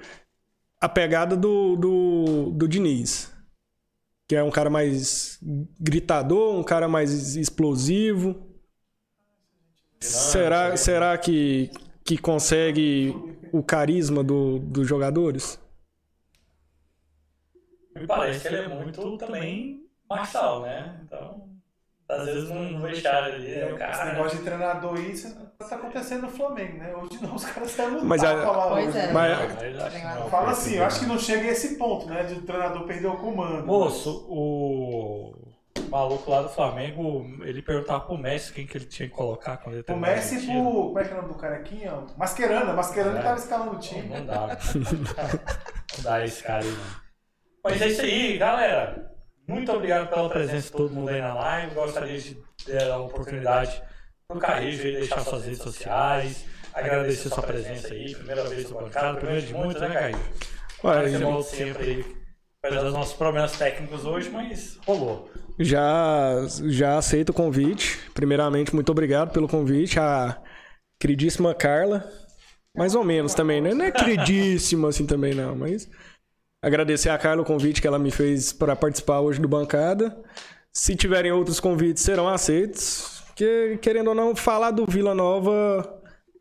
a 0.81 0.89
pegada 0.89 1.37
do, 1.37 1.77
do, 1.77 2.51
do 2.53 2.69
Diniz. 2.69 3.35
Que 4.29 4.37
é 4.37 4.43
um 4.43 4.51
cara 4.51 4.71
mais 4.71 5.39
gritador, 5.81 6.55
um 6.55 6.63
cara 6.63 6.87
mais 6.87 7.35
explosivo. 7.35 8.47
Será, 9.99 10.77
será 10.77 11.19
que, 11.19 11.71
que 12.05 12.17
consegue 12.17 13.13
o 13.53 13.63
carisma 13.63 14.23
do, 14.23 14.59
dos 14.61 14.87
jogadores? 14.87 15.59
Me 17.97 18.07
parece 18.07 18.41
que 18.41 18.49
ele 18.49 18.57
é 18.59 18.69
muito 18.69 19.17
também 19.17 19.89
marçal, 20.09 20.63
né? 20.63 21.01
Então, 21.03 21.57
às 22.09 22.24
vezes 22.24 22.48
não 22.48 22.80
deixar 22.80 23.28
ele. 23.30 23.55
É 23.55 23.64
o 23.66 23.68
Esse 23.70 23.78
cara. 23.78 24.12
negócio 24.12 24.39
de 24.39 24.44
treinador 24.44 24.94
aí, 24.97 25.10
isso 25.12 25.36
tá 25.59 25.74
acontecendo 25.76 26.22
no 26.22 26.30
Flamengo, 26.30 26.78
né? 26.78 26.94
Hoje 26.97 27.18
não, 27.22 27.35
os 27.35 27.44
caras 27.44 27.70
saíram 27.70 27.94
no 28.01 28.05
Mas 28.05 28.22
tapa 28.22 28.40
a- 28.43 28.51
lá 28.56 28.68
Pois 28.68 28.89
hoje, 28.89 28.98
é. 28.98 29.06
né? 29.09 29.12
Mas- 29.12 29.39
Não, 29.39 30.14
não 30.20 30.26
é 30.26 30.30
Fala 30.30 30.51
assim, 30.52 30.76
eu 30.76 30.85
acho 30.85 31.01
que 31.01 31.06
não 31.06 31.18
chega 31.18 31.48
a 31.48 31.51
esse 31.52 31.76
ponto, 31.76 32.06
né? 32.06 32.22
De 32.24 32.35
o 32.35 32.43
treinador 32.43 32.85
perder 32.86 33.09
o 33.09 33.16
comando. 33.16 33.66
Moço, 33.66 34.26
o 34.28 35.35
maluco 35.90 36.30
lá 36.30 36.43
do 36.43 36.48
Flamengo, 36.48 37.26
ele 37.43 37.60
perguntava 37.62 38.01
pro 38.01 38.16
Messi 38.18 38.52
quem 38.52 38.66
que 38.66 38.76
ele 38.78 38.85
tinha 38.86 39.09
que 39.09 39.14
colocar 39.14 39.56
quando 39.59 39.76
ele 39.76 39.85
O 39.89 39.97
Messi 39.97 40.44
pro. 40.47 40.55
Como 40.55 40.98
é 40.98 41.05
que 41.05 41.10
é 41.10 41.12
o 41.14 41.16
nome 41.22 41.28
do 41.35 41.39
cara 41.39 41.56
aqui? 41.56 41.82
ó? 41.86 42.02
Mascherano. 42.16 42.74
Mascherano 42.74 43.18
É. 43.18 43.22
tava 43.22 43.39
escalando 43.39 43.70
o 43.70 43.74
Não, 43.74 43.80
time. 43.80 44.09
não 44.09 44.24
dá. 44.26 44.47
não 45.97 46.05
dá 46.05 46.24
esse 46.24 46.43
cara 46.43 46.64
aí, 46.64 46.70
não. 46.70 47.09
Mas 47.64 47.82
é 47.82 47.89
isso 47.89 48.01
aí, 48.02 48.39
galera. 48.39 49.10
Muito 49.49 49.73
obrigado 49.73 50.11
pela 50.11 50.29
presença 50.29 50.66
de 50.66 50.73
todo 50.73 50.93
mundo 50.93 51.09
aí 51.09 51.23
na 51.23 51.33
live. 51.33 51.75
Gostaria 51.75 52.20
de 52.20 52.37
dar 52.66 52.93
a 52.93 52.99
oportunidade 52.99 53.83
pro 54.29 54.39
Carrijo 54.39 54.83
aí 54.83 54.93
deixar 54.93 55.20
suas 55.23 55.47
redes 55.47 55.62
sociais. 55.62 56.45
Agradecer 56.75 57.31
sua 57.31 57.43
presença 57.43 57.95
aí. 57.95 58.15
Primeira 58.15 58.45
vez 58.45 58.70
no 58.70 58.79
bancada, 58.79 59.19
primeira 59.19 59.41
de 59.41 59.55
muitas, 59.55 59.81
né, 59.81 59.89
Carrijo? 59.89 60.20
Ué, 60.85 61.09
Você 61.09 61.19
volta 61.19 61.51
sempre 61.51 61.83
aí. 61.83 62.16
Apesar 62.62 62.83
dos 62.85 62.93
nossos 62.93 63.15
problemas 63.15 63.57
técnicos 63.57 64.05
hoje, 64.05 64.29
mas 64.29 64.79
rolou. 64.87 65.31
Já, 65.59 66.35
já 66.66 66.99
aceito 66.99 67.31
o 67.31 67.35
convite. 67.35 67.99
Primeiramente, 68.12 68.75
muito 68.75 68.93
obrigado 68.93 69.33
pelo 69.33 69.49
convite. 69.49 69.99
A 69.99 70.41
queridíssima 71.01 71.55
Carla. 71.55 72.05
Mais 72.77 72.95
ou 72.95 73.03
menos 73.03 73.33
também, 73.33 73.62
né? 73.62 73.73
Não 73.73 73.85
é 73.87 73.91
queridíssima 73.91 74.91
assim 74.91 75.07
também, 75.07 75.35
não. 75.35 75.57
Mas 75.57 75.89
agradecer 76.62 77.09
a 77.10 77.18
Carla 77.18 77.43
o 77.43 77.44
convite 77.44 77.80
que 77.80 77.86
ela 77.86 77.98
me 77.98 78.10
fez 78.10 78.52
para 78.52 78.74
participar 78.76 79.20
hoje 79.20 79.40
do 79.40 79.48
Bancada. 79.48 80.16
Se 80.72 80.94
tiverem 80.94 81.32
outros 81.32 81.60
convites, 81.60 82.02
serão 82.02 82.28
aceitos. 82.28 83.22
Que, 83.35 83.78
querendo 83.80 84.09
ou 84.09 84.14
não, 84.14 84.35
falar 84.35 84.70
do 84.72 84.85
Vila 84.86 85.14
Nova, 85.14 85.89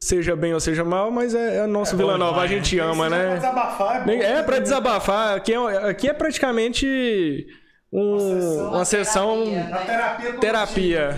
seja 0.02 0.36
bem 0.36 0.54
ou 0.54 0.60
seja 0.60 0.84
mal, 0.84 1.12
mas 1.12 1.36
é, 1.36 1.58
é 1.58 1.68
nosso 1.68 1.94
É 1.94 1.98
Vila 1.98 2.14
bom 2.14 2.18
Nova, 2.20 2.42
a 2.42 2.48
gente 2.48 2.78
ama, 2.80 3.08
já 3.08 3.10
pra 3.16 3.18
né? 3.30 3.36
desabafar, 3.36 3.96
é 3.96 4.06
bom. 4.06 4.12
É 4.24 4.44
pra 4.44 4.60
desabafar. 4.60 5.38
Aqui 5.38 5.54
é, 5.54 5.90
aqui 5.90 6.10
é 6.10 6.14
praticamente 6.14 7.46
um- 7.94 8.68
uma 8.70 8.84
sessão. 8.86 9.46
Na 9.46 9.78
terapia 9.80 10.34
coletiva. 10.34 10.40
Terapia. 10.42 11.10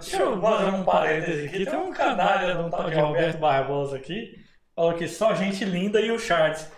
Deixa 0.00 0.16
eu 0.22 0.40
fazer 0.40 0.70
um 0.70 0.84
parêntese 0.84 1.46
aqui. 1.46 1.64
Tem 1.66 1.78
um 1.78 1.92
canalha 1.92 2.54
de 2.54 2.60
um 2.62 2.70
tal 2.70 2.88
de 2.90 2.96
Roberto 2.96 3.38
Barbosa 3.38 3.96
aqui. 3.96 4.34
Falou 4.74 4.94
que 4.94 5.08
só 5.08 5.34
gente 5.34 5.64
linda 5.64 6.00
e 6.00 6.10
o 6.10 6.18
Charles. 6.18 6.68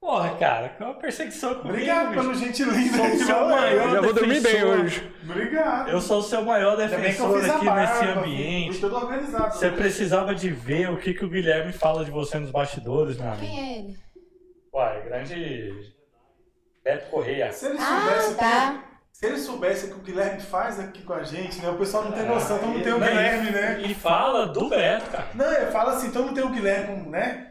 Porra, 0.00 0.36
cara, 0.36 0.68
que 0.70 0.82
é 0.82 0.86
uma 0.86 0.94
perseguição 0.94 1.54
comigo. 1.56 1.70
Obrigado 1.70 2.14
pelo 2.14 2.32
gentileza. 2.34 2.96
Sou 2.96 3.06
o 3.06 3.18
seu 3.18 3.48
maior 3.48 3.90
Já 3.90 4.00
vou 4.00 4.12
dormir 4.14 4.40
bem 4.40 4.52
defensor. 4.52 4.78
hoje. 4.80 5.12
Obrigado. 5.24 5.88
Eu 5.90 6.00
sou 6.00 6.18
o 6.20 6.22
seu 6.22 6.42
maior 6.42 6.72
eu 6.80 6.88
defensor 6.88 7.36
aqui 7.50 7.64
barba, 7.66 7.74
nesse 7.80 7.98
fui 7.98 8.08
ambiente. 8.08 8.80
todo 8.80 8.96
organizado. 8.96 9.54
Você 9.56 9.70
precisava 9.70 10.34
de 10.34 10.50
ver 10.50 10.90
o 10.90 10.96
que, 10.98 11.12
que 11.14 11.24
o 11.24 11.28
Guilherme 11.28 11.72
fala 11.72 12.04
de 12.04 12.10
você 12.12 12.38
nos 12.38 12.50
bastidores, 12.50 13.16
meu 13.18 13.26
amigo. 13.28 13.44
Quem 13.44 13.58
é 13.60 13.78
ele? 13.80 13.98
Uai, 14.72 15.02
grande 15.02 15.92
Beto 16.84 17.10
Correia. 17.10 17.50
Se 17.52 17.66
ele 17.66 17.78
Ah, 17.78 18.00
soubesse, 18.00 18.34
tá. 18.36 18.84
se 19.12 19.26
ele 19.26 19.38
soubesse 19.38 19.86
o 19.86 19.94
que 19.94 20.00
o 20.00 20.02
Guilherme 20.04 20.40
faz 20.40 20.78
aqui 20.78 21.02
com 21.02 21.12
a 21.12 21.24
gente, 21.24 21.60
né? 21.60 21.68
O 21.70 21.76
pessoal 21.76 22.04
não 22.04 22.12
tem 22.12 22.24
noção, 22.24 22.56
então 22.56 22.72
não 22.72 22.80
tem 22.82 22.92
o 22.92 22.96
e- 22.96 23.00
Guilherme, 23.00 23.50
né? 23.50 23.80
E 23.82 23.94
fala 23.94 24.46
do 24.46 24.68
Beto, 24.68 25.10
cara. 25.10 25.26
Não, 25.34 25.52
eu 25.52 25.72
falo 25.72 25.90
assim, 25.90 26.06
então 26.06 26.24
não 26.24 26.32
tem 26.32 26.44
o 26.44 26.50
Guilherme, 26.50 27.08
né? 27.10 27.46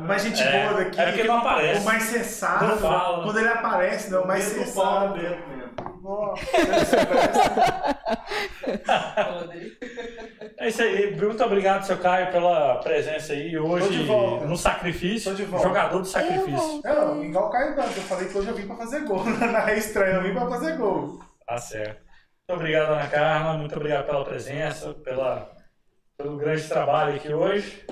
Mais 0.00 0.22
gente 0.22 0.42
É, 0.42 0.68
boa 0.68 0.84
daqui. 0.84 1.00
é 1.00 1.06
porque 1.06 1.24
não 1.24 1.38
aparece. 1.38 1.80
O 1.80 1.84
mais 1.84 2.02
sensato. 2.04 2.64
Não 2.64 2.76
fala. 2.78 3.22
Quando 3.24 3.38
ele 3.38 3.48
aparece, 3.48 4.10
né? 4.10 4.18
O 4.18 4.26
mais 4.26 4.44
Mesmo 4.52 4.64
sensato. 4.64 5.14
dentro 5.14 5.48
mesmo. 5.48 5.60
Nossa. 6.02 6.42
É 10.58 10.68
isso 10.68 10.82
aí. 10.82 11.14
Muito 11.16 11.44
obrigado, 11.44 11.84
seu 11.84 11.98
Caio, 11.98 12.30
pela 12.32 12.76
presença 12.78 13.32
aí 13.32 13.56
hoje 13.58 13.88
de 13.90 14.04
volta. 14.04 14.46
no 14.46 14.56
sacrifício. 14.56 15.30
Tô 15.30 15.36
de 15.36 15.44
volta. 15.44 15.66
Jogador 15.68 15.98
do 15.98 16.04
sacrifício. 16.06 16.80
Não, 16.84 17.22
igual 17.24 17.46
o 17.48 17.50
Caio 17.50 17.76
Dantas. 17.76 17.96
Eu 17.96 18.02
falei 18.04 18.28
que 18.28 18.38
hoje 18.38 18.48
eu 18.48 18.54
vim 18.54 18.66
pra 18.66 18.76
fazer 18.76 19.00
gol. 19.04 19.24
Na 19.52 19.60
reestreia 19.60 20.14
eu 20.14 20.22
vim 20.22 20.32
pra 20.34 20.48
fazer 20.48 20.76
gol. 20.76 21.18
Tá 21.46 21.58
certo. 21.58 22.00
Muito 22.48 22.60
obrigado, 22.60 22.92
Ana 22.92 23.06
Carla. 23.08 23.52
Muito 23.58 23.76
obrigado 23.76 24.06
pela 24.06 24.24
presença, 24.24 24.92
pela, 24.94 25.50
pelo 26.16 26.36
grande 26.36 26.66
trabalho 26.68 27.14
aqui 27.16 27.32
hoje. 27.32 27.84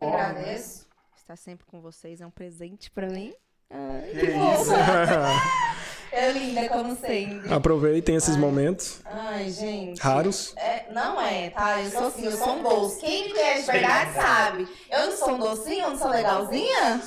Eu 0.00 0.08
agradeço. 0.08 0.85
Estar 1.26 1.34
sempre 1.34 1.66
com 1.66 1.80
vocês 1.80 2.20
é 2.20 2.26
um 2.26 2.30
presente 2.30 2.88
pra 2.88 3.08
mim. 3.08 3.34
Ai, 3.68 4.10
Que 4.12 4.26
que. 4.28 4.32
É 6.12 6.30
linda 6.30 6.68
como 6.68 6.94
sempre. 6.94 7.52
Aproveitem 7.52 8.14
esses 8.14 8.36
momentos 8.36 9.02
Ai, 9.04 9.50
gente. 9.50 10.00
raros. 10.00 10.54
É, 10.56 10.86
não 10.92 11.20
é, 11.20 11.50
tá? 11.50 11.82
Eu 11.82 11.90
sou 11.90 12.06
assim, 12.06 12.24
eu 12.26 12.30
sou 12.30 12.54
um 12.54 12.62
doce. 12.62 13.00
Quem 13.00 13.24
me 13.24 13.32
conhece 13.32 13.66
de 13.66 13.72
verdade 13.72 14.14
sabe. 14.14 14.68
Eu 14.88 15.06
não 15.06 15.16
sou 15.16 15.30
um 15.34 15.38
docinho, 15.40 15.82
eu 15.82 15.90
não 15.90 15.98
sou 15.98 16.10
legalzinha? 16.10 17.02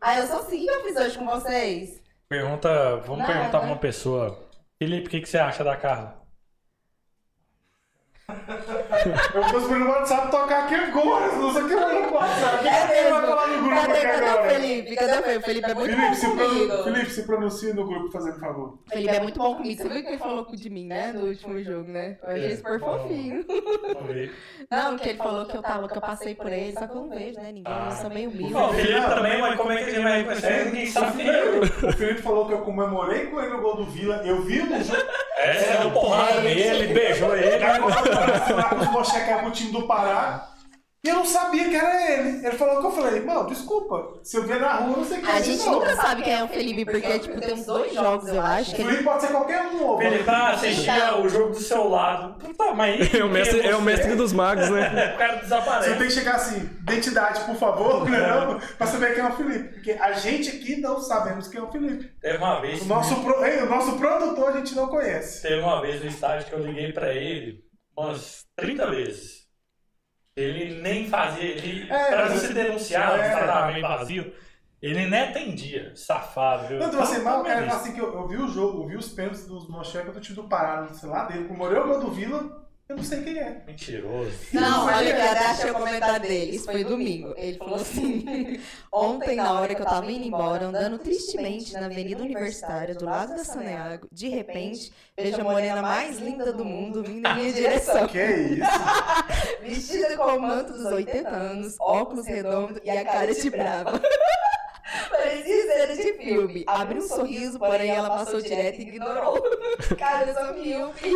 Ah, 0.00 0.18
eu 0.20 0.26
sou 0.28 0.38
assim. 0.38 0.62
O 0.62 0.66
que 0.66 0.70
eu 0.70 0.84
fiz 0.84 0.96
hoje 0.96 1.18
com 1.18 1.26
vocês? 1.26 2.00
Pergunta, 2.28 2.96
vamos 2.98 3.18
Nada. 3.18 3.32
perguntar 3.32 3.58
pra 3.58 3.66
uma 3.66 3.76
pessoa. 3.76 4.40
Felipe, 4.78 5.08
o 5.08 5.10
que, 5.10 5.20
que 5.20 5.28
você 5.28 5.38
acha 5.38 5.64
da 5.64 5.76
Carla? 5.76 6.23
Eu 8.26 9.42
tô 9.50 9.58
esperando 9.58 9.84
o 9.84 9.88
WhatsApp 9.90 10.30
tocar 10.30 10.64
aqui 10.64 10.74
agora. 10.74 11.36
Não 11.36 11.52
sei 11.52 11.62
o 11.62 11.68
que 11.68 11.74
eu 11.74 11.80
vou 11.80 12.02
no 12.02 12.14
WhatsApp. 12.14 12.66
É 12.66 12.70
Quem 12.70 12.70
vai 12.70 12.88
mesmo. 12.88 13.26
falar 13.26 13.46
no 13.48 13.62
grupo 13.62 13.74
Cadê, 13.74 13.92
aqui 13.92 14.06
cadê 14.06 14.24
o 14.24 14.28
agora? 14.30 14.50
Felipe? 14.50 14.96
Cadê 14.96 15.12
o 15.12 15.22
Felipe? 15.22 15.38
O 15.38 15.42
Felipe 15.42 15.70
é 15.70 15.74
muito 15.74 15.96
Felipe, 15.96 16.26
bom 16.26 16.36
pro... 16.36 16.48
comigo. 16.48 16.84
Felipe, 16.84 17.10
se 17.10 17.22
pronuncia 17.24 17.74
no 17.74 17.86
grupo, 17.86 18.10
fazendo 18.10 18.40
favor. 18.40 18.78
O 18.86 18.90
Felipe 18.90 19.14
é 19.14 19.20
muito 19.20 19.38
bom 19.38 19.54
comigo. 19.56 19.82
Você 19.82 19.88
viu 19.88 19.98
o 19.98 20.02
que 20.02 20.08
ele 20.08 20.18
falou 20.18 20.46
de 20.50 20.70
mim, 20.70 20.86
né? 20.86 21.12
No 21.12 21.26
último 21.26 21.62
jogo, 21.62 21.90
né? 21.90 22.16
Eu 22.22 22.30
achei 22.30 22.56
super 22.56 22.80
fofinho. 22.80 23.44
Não, 24.70 24.96
que 24.96 25.08
ele 25.10 25.18
falou 25.18 25.46
que 25.46 25.56
eu 25.56 25.62
tava, 25.62 25.88
que 25.88 25.98
eu 25.98 26.02
passei 26.02 26.34
por 26.34 26.50
ele, 26.50 26.72
só 26.72 26.86
que 26.86 26.92
eu 26.96 27.02
não 27.02 27.08
vejo, 27.10 27.38
né? 27.40 27.52
Ninguém, 27.52 27.72
eu 27.84 27.90
sou 27.92 28.08
meio 28.10 28.30
humilde. 28.30 28.54
O 28.54 28.68
Felipe 28.72 29.00
também, 29.14 29.40
mas 29.40 29.56
como 29.56 29.72
é 29.72 29.84
que 29.84 29.90
gente 29.90 30.02
vai 30.02 30.18
reconhecer? 30.18 30.64
Ninguém 30.66 30.86
sabe 30.86 31.28
é. 31.28 31.44
O 31.58 31.92
Felipe 31.92 32.22
falou 32.22 32.46
que 32.46 32.54
eu 32.54 32.62
comemorei 32.62 33.26
com 33.26 33.38
ele 33.38 33.50
no 33.50 33.60
gol 33.60 33.76
do 33.76 33.84
Vila. 33.84 34.22
Eu 34.24 34.40
vi 34.42 34.62
no 34.62 34.82
jogo. 34.82 35.02
É, 35.44 35.78
deu 35.78 35.90
porrada 35.90 36.40
nele, 36.40 36.94
beijou 36.94 37.36
ele. 37.36 37.64
Eu 37.64 38.40
fui 38.46 38.54
lá 38.54 38.68
com 38.70 38.76
pro 39.38 39.50
time 39.50 39.70
do 39.72 39.82
Pará. 39.82 40.53
E 41.04 41.08
eu 41.10 41.16
não 41.16 41.24
sabia 41.26 41.68
que 41.68 41.76
era 41.76 42.12
ele. 42.12 42.46
Ele 42.46 42.56
falou 42.56 42.80
que 42.80 42.86
eu 42.86 42.90
falei, 42.92 43.20
mano, 43.20 43.46
desculpa. 43.46 44.20
Se 44.22 44.38
eu 44.38 44.44
ver 44.44 44.58
na 44.58 44.72
rua, 44.76 44.92
eu 44.92 44.96
não 44.96 45.04
sei 45.04 45.20
quem 45.20 45.28
é 45.28 45.32
A 45.32 45.40
gente 45.42 45.58
não. 45.66 45.72
nunca 45.74 45.96
sabe 45.96 46.22
quem 46.22 46.32
é 46.32 46.42
o 46.42 46.48
Felipe, 46.48 46.84
porque, 46.86 47.18
tipo, 47.18 47.38
tem 47.40 47.52
uns 47.54 47.66
dois 47.66 47.92
jogos, 47.92 48.28
eu 48.28 48.40
acho, 48.40 48.72
O 48.72 48.76
Felipe 48.76 49.04
pode 49.04 49.20
ser 49.20 49.28
qualquer 49.28 49.62
um, 49.66 49.86
ô. 49.86 49.98
Felipe 49.98 50.24
tá 50.24 50.48
assistia 50.52 51.16
o 51.18 51.28
jogo 51.28 51.50
do 51.50 51.60
seu 51.60 51.86
lado. 51.88 52.38
Puta, 52.38 52.72
mas. 52.72 53.12
É 53.14 53.22
o 53.22 53.28
mestre, 53.28 53.60
é 53.60 53.76
o 53.76 53.82
mestre 53.82 54.14
dos 54.16 54.32
magos, 54.32 54.70
né? 54.70 55.12
O 55.14 55.18
cara 55.18 55.34
Você 55.34 55.40
desaparece. 55.42 55.90
tem 55.98 56.06
que 56.08 56.10
chegar 56.14 56.34
assim, 56.36 56.70
identidade, 56.82 57.40
por 57.44 57.56
favor, 57.56 58.08
não, 58.08 58.58
pra 58.78 58.86
saber 58.86 59.14
quem 59.14 59.22
é 59.22 59.28
o 59.28 59.36
Felipe. 59.36 59.74
Porque 59.74 59.92
a 59.92 60.12
gente 60.12 60.48
aqui 60.48 60.80
não 60.80 60.98
sabemos 61.00 61.48
quem 61.48 61.60
é 61.60 61.64
o 61.64 61.70
Felipe. 61.70 62.10
Teve 62.18 62.38
uma 62.38 62.60
vez. 62.60 62.80
O 62.80 62.86
nosso, 62.86 63.14
pro- 63.22 63.44
ei, 63.44 63.60
o 63.62 63.68
nosso 63.68 63.98
produtor 63.98 64.48
a 64.48 64.52
gente 64.56 64.74
não 64.74 64.88
conhece. 64.88 65.42
Teve 65.42 65.60
uma 65.60 65.82
vez 65.82 66.00
no 66.00 66.08
estádio 66.08 66.46
que 66.46 66.52
eu 66.54 66.60
liguei 66.64 66.92
pra 66.92 67.12
ele 67.12 67.58
umas 67.96 68.44
30 68.56 68.90
vezes. 68.90 69.43
Ele 70.36 70.80
nem 70.80 71.08
fazia. 71.08 71.44
Ele, 71.44 71.90
É, 71.90 72.06
pra 72.12 72.28
mas- 72.28 72.40
se 72.40 72.52
denunciar, 72.52 73.18
é. 73.20 73.26
é. 73.28 73.46
tava 73.46 73.66
meio 73.72 73.82
vazio. 73.82 74.34
Ele 74.82 75.06
nem 75.06 75.20
atendia. 75.22 75.92
Safado, 75.96 76.66
viu? 76.68 76.78
Não, 76.78 76.88
então 76.88 77.00
assim, 77.00 77.22
mal, 77.22 77.42
cara, 77.42 77.64
Então, 77.64 77.76
assim 77.76 77.92
que 77.94 78.00
eu, 78.00 78.12
eu 78.12 78.28
vi 78.28 78.36
o 78.36 78.48
jogo, 78.48 78.82
eu 78.82 78.88
vi 78.88 78.96
os 78.96 79.08
pênaltis 79.08 79.46
dos 79.46 79.66
Mocheca 79.68 80.12
do 80.12 80.20
time 80.20 80.36
do 80.36 80.44
Pará, 80.48 80.86
sei 80.88 81.08
lá, 81.08 81.24
dele, 81.24 81.44
comemorei 81.44 81.78
o 81.78 81.86
gol 81.86 82.00
do 82.00 82.10
Vila, 82.10 82.63
eu 82.86 82.96
não 82.96 83.02
sei 83.02 83.22
quem 83.22 83.38
é. 83.38 83.62
Mentiroso. 83.66 84.30
Não, 84.52 84.86
olha 84.86 85.14
que 85.14 85.20
até 85.22 85.46
achei 85.46 85.70
o 85.70 85.74
comentário 85.74 86.28
dele. 86.28 86.56
Isso 86.56 86.66
foi 86.66 86.84
domingo. 86.84 87.32
Ele 87.36 87.56
falou 87.56 87.76
assim: 87.76 88.60
Ontem, 88.92 89.36
na 89.36 89.52
hora 89.52 89.74
que 89.74 89.80
eu 89.80 89.86
tava 89.86 90.12
indo 90.12 90.26
embora, 90.26 90.66
andando 90.66 90.98
tristemente 90.98 91.72
na 91.72 91.86
Avenida 91.86 92.22
Universitária, 92.22 92.94
do 92.94 93.06
lado 93.06 93.34
da 93.34 93.44
Saneago, 93.44 94.06
de 94.12 94.28
repente, 94.28 94.92
vejo 95.16 95.40
a 95.40 95.44
morena 95.44 95.80
mais 95.80 96.18
linda 96.18 96.52
do 96.52 96.64
mundo 96.64 97.02
vindo 97.02 97.26
em 97.26 97.34
minha 97.34 97.52
direção. 97.52 98.06
Que 98.06 98.18
é 98.18 98.38
isso? 98.40 98.70
Vestida 99.62 100.16
com 100.18 100.36
o 100.36 100.40
manto 100.40 100.74
dos 100.74 100.84
80 100.84 101.28
anos, 101.28 101.76
óculos 101.80 102.26
redondos 102.26 102.80
e 102.84 102.90
a 102.90 103.02
cara 103.04 103.34
de 103.34 103.48
brava. 103.48 104.00
Parecia 105.10 105.62
cena 105.66 105.96
de 105.96 106.12
filme. 106.14 106.64
Abriu 106.66 107.02
um 107.02 107.08
sorriso, 107.08 107.58
porém 107.58 107.90
ela 107.90 108.08
passou 108.10 108.40
direto 108.40 108.78
e 108.80 108.82
ignorou. 108.82 109.42
Cara, 109.98 110.26
eu 110.26 110.34
sou 110.34 110.54
míope. 110.54 111.10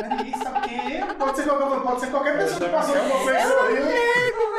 Mas 0.00 0.08
ninguém 0.10 0.42
sabe 0.42 0.68
quem 0.68 0.96
é. 0.96 1.14
Pode 1.14 1.36
ser 1.36 1.44
qualquer, 1.44 1.80
pode 1.80 2.00
ser 2.00 2.10
qualquer 2.10 2.38
pessoa 2.38 2.60
que 2.60 2.74
passou 2.76 2.94
por 2.94 3.02
você 3.02 3.36
e 3.36 3.42
sorriu. 3.42 3.84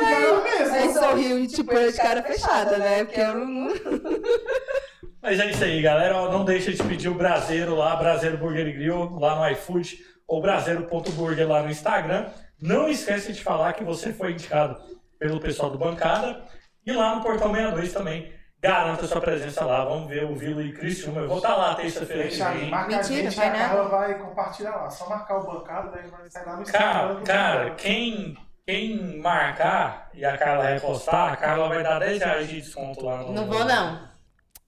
Não 0.00 0.44
mesmo. 0.44 0.74
Aí 0.74 0.92
sorriu 0.92 1.38
e 1.38 1.46
tipo, 1.46 1.72
eu 1.72 1.90
de 1.90 1.98
cara 1.98 2.22
fechada, 2.22 2.78
né? 2.78 3.04
Porque 3.04 3.20
eu 3.20 3.34
não. 3.34 3.68
Mas 5.22 5.38
é 5.38 5.50
isso 5.50 5.64
aí, 5.64 5.82
galera. 5.82 6.14
Não 6.30 6.44
deixa 6.44 6.72
de 6.72 6.82
pedir 6.82 7.08
o 7.08 7.14
Braseiro 7.14 7.74
lá, 7.74 7.94
Braseiro 7.96 8.38
Burger 8.38 8.72
Grill, 8.72 9.18
lá 9.18 9.36
no 9.36 9.48
iFood, 9.52 9.98
ou 10.26 10.40
Braseiro.burger 10.40 11.46
lá 11.46 11.62
no 11.62 11.70
Instagram. 11.70 12.30
Não 12.60 12.88
esquece 12.88 13.32
de 13.32 13.42
falar 13.42 13.74
que 13.74 13.84
você 13.84 14.12
foi 14.12 14.32
indicado 14.32 14.80
pelo 15.18 15.40
pessoal 15.40 15.70
do 15.70 15.78
Bancada. 15.78 16.42
E 16.86 16.92
lá 16.92 17.14
no 17.14 17.22
Portal 17.22 17.50
62 17.54 17.92
também. 17.92 18.39
Garanta 18.62 19.06
sua 19.06 19.20
presença 19.20 19.64
lá. 19.64 19.84
Vamos 19.84 20.08
ver 20.08 20.24
o 20.24 20.34
Vila 20.34 20.62
e 20.62 20.72
Cristiúma. 20.72 21.22
Eu 21.22 21.28
vou 21.28 21.38
estar 21.38 21.56
lá 21.56 21.74
terça-feira 21.74 22.24
Deixa 22.24 22.48
aí, 22.48 22.68
marca 22.68 22.94
a 22.94 22.98
Mentira, 22.98 23.22
gente 23.22 23.32
e 23.32 23.36
vai 23.36 23.48
a. 23.48 23.52
Carla 23.52 23.88
vai 23.88 24.18
compartilhar 24.18 24.76
lá. 24.76 24.90
Só 24.90 25.08
marcar 25.08 25.38
o 25.38 25.46
bancado, 25.46 25.90
daí 25.92 26.06
vai 26.10 26.28
sair 26.28 26.44
lá 26.46 26.56
no 26.56 26.64
Cara, 26.66 27.04
Instagram. 27.14 27.24
cara, 27.24 27.70
quem, 27.70 28.36
quem 28.66 29.18
marcar 29.18 30.10
e 30.12 30.24
a 30.24 30.36
Carla 30.36 30.64
repostar, 30.66 31.32
a 31.32 31.36
Carla 31.36 31.68
vai 31.68 31.82
dar 31.82 31.98
10 32.00 32.18
reais 32.22 32.48
de 32.48 32.60
desconto 32.60 33.04
lá 33.04 33.18
no. 33.22 33.32
Não 33.32 33.46
vou, 33.46 33.64
não. 33.64 34.10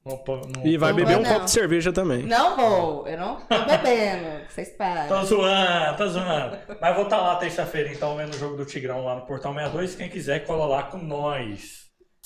no- 0.07 0.17
no- 0.27 0.67
E 0.67 0.77
vai 0.79 0.91
Não 0.91 0.97
beber 0.97 1.19
um 1.19 1.23
copo 1.25 1.45
de 1.45 1.51
cerveja 1.51 1.93
também. 1.93 2.23
Não 2.23 2.57
vou. 2.57 3.07
Eu 3.07 3.19
não 3.19 3.37
tô 3.43 3.59
bebendo. 3.67 4.49
Vocês 4.49 4.71
param. 4.71 5.07
Tô 5.07 5.23
zoando, 5.25 5.97
tô 5.99 6.09
zoando. 6.09 6.59
Mas 6.81 6.95
vou 6.95 7.05
estar 7.05 7.19
lá 7.19 7.37
terça-feira, 7.37 7.91
então, 7.93 8.17
vendo 8.17 8.33
o 8.35 8.39
jogo 8.39 8.57
do 8.57 8.65
Tigrão 8.65 9.05
lá 9.05 9.17
no 9.17 9.27
Portal 9.27 9.53
62. 9.53 9.95
Quem 9.97 10.09
quiser, 10.09 10.47
cola 10.47 10.65
lá 10.65 10.83
com 10.85 10.97
nós. 10.97 11.83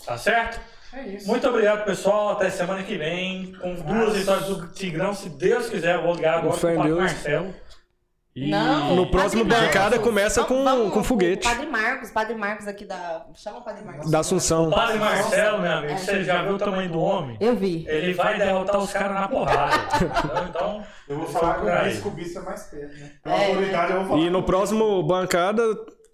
Tá 0.06 0.16
certo? 0.16 0.60
É 0.92 1.02
isso. 1.08 1.26
Muito 1.28 1.46
obrigado, 1.48 1.84
pessoal. 1.84 2.30
Até 2.30 2.48
semana 2.50 2.82
que 2.82 2.96
vem. 2.96 3.52
Com 3.60 3.74
duas 3.74 4.14
vitórias 4.16 4.46
do 4.46 4.66
Tigrão, 4.68 5.14
se 5.14 5.28
Deus 5.28 5.68
quiser. 5.68 5.96
Eu 5.96 6.02
vou 6.02 6.14
ligar 6.14 6.38
agora 6.38 6.56
Com 6.58 6.82
Deus. 6.82 6.98
Marcelo. 6.98 7.54
E... 8.34 8.50
Não. 8.50 8.94
No 8.94 9.10
próximo 9.10 9.46
bancada 9.46 9.98
começa 9.98 10.44
com- 10.44 10.62
Vamos- 10.62 10.92
com 10.92 11.02
foguete. 11.02 11.48
Padre 11.48 11.66
Marcos, 11.66 12.10
Padre 12.10 12.34
Marcos 12.34 12.68
aqui 12.68 12.84
da. 12.84 13.24
Chama 13.34 13.60
o 13.60 13.62
Padre 13.64 13.82
Marcos. 13.82 14.10
Da 14.10 14.18
Assunção. 14.18 14.68
O 14.68 14.70
Padre 14.70 14.98
Marcelo, 14.98 15.58
meu 15.62 15.72
amigo, 15.72 15.98
você 15.98 16.22
já 16.22 16.42
viu 16.42 16.56
o 16.56 16.58
tamanho 16.58 16.90
do 16.90 17.00
homem? 17.00 17.38
Eu 17.40 17.56
vi. 17.56 17.86
Ele 17.88 18.12
vai 18.12 18.36
derrotar 18.38 18.78
os 18.78 18.92
caras 18.92 19.14
na 19.14 19.28
porrada. 19.28 19.74
Então, 20.50 20.84
Eu 21.08 21.16
vou 21.18 21.26
falar 21.28 21.54
que 21.90 21.98
o 22.04 22.08
o 22.08 22.10
bispo 22.10 22.38
é 22.40 22.42
mais 22.42 22.62
perto, 22.64 22.94
né? 23.00 23.10
Pela 23.22 23.36
É. 23.36 23.48
autoridade 23.48 23.92
eu 23.92 23.98
vou 24.00 24.06
falar. 24.08 24.20
E 24.20 24.30
no 24.30 24.42
próximo 24.42 25.02
bancada, 25.02 25.62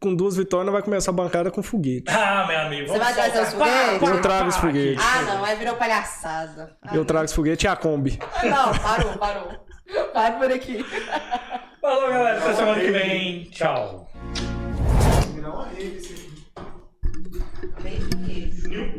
com 0.02 0.14
duas 0.14 0.36
vitórias, 0.36 0.72
vai 0.72 0.82
começar 0.82 1.12
a 1.12 1.14
bancada 1.14 1.50
com 1.50 1.62
foguete. 1.62 2.04
ah, 2.08 2.44
meu 2.48 2.58
amigo. 2.60 2.88
Você 2.88 2.98
vamos 2.98 3.14
vai 3.14 3.30
trazer 3.30 3.42
os 3.46 3.52
foguetes? 3.54 4.08
Eu 4.08 4.20
trago 4.20 4.48
os 4.48 4.56
foguetes. 4.56 5.04
Ah, 5.04 5.22
não, 5.22 5.44
aí 5.44 5.56
virou 5.56 5.76
palhaçada. 5.76 6.76
Ah, 6.82 6.94
Eu 6.94 7.04
trago 7.04 7.24
esse 7.24 7.34
foguete 7.34 7.66
e 7.66 7.68
a 7.68 7.76
Kombi. 7.76 8.18
Não, 8.42 8.72
parou, 8.78 9.12
parou. 9.18 9.48
Para 10.12 10.32
por 10.32 10.50
aqui. 10.50 10.84
Falou, 11.80 12.08
galera. 12.10 12.38
Até 12.38 12.54
semana 12.54 12.80
que 12.80 12.90
vem. 12.90 13.44
Tchau. 13.44 14.08
Esse. 15.78 16.30
Beijo, 17.82 18.08
queijo. 18.26 18.94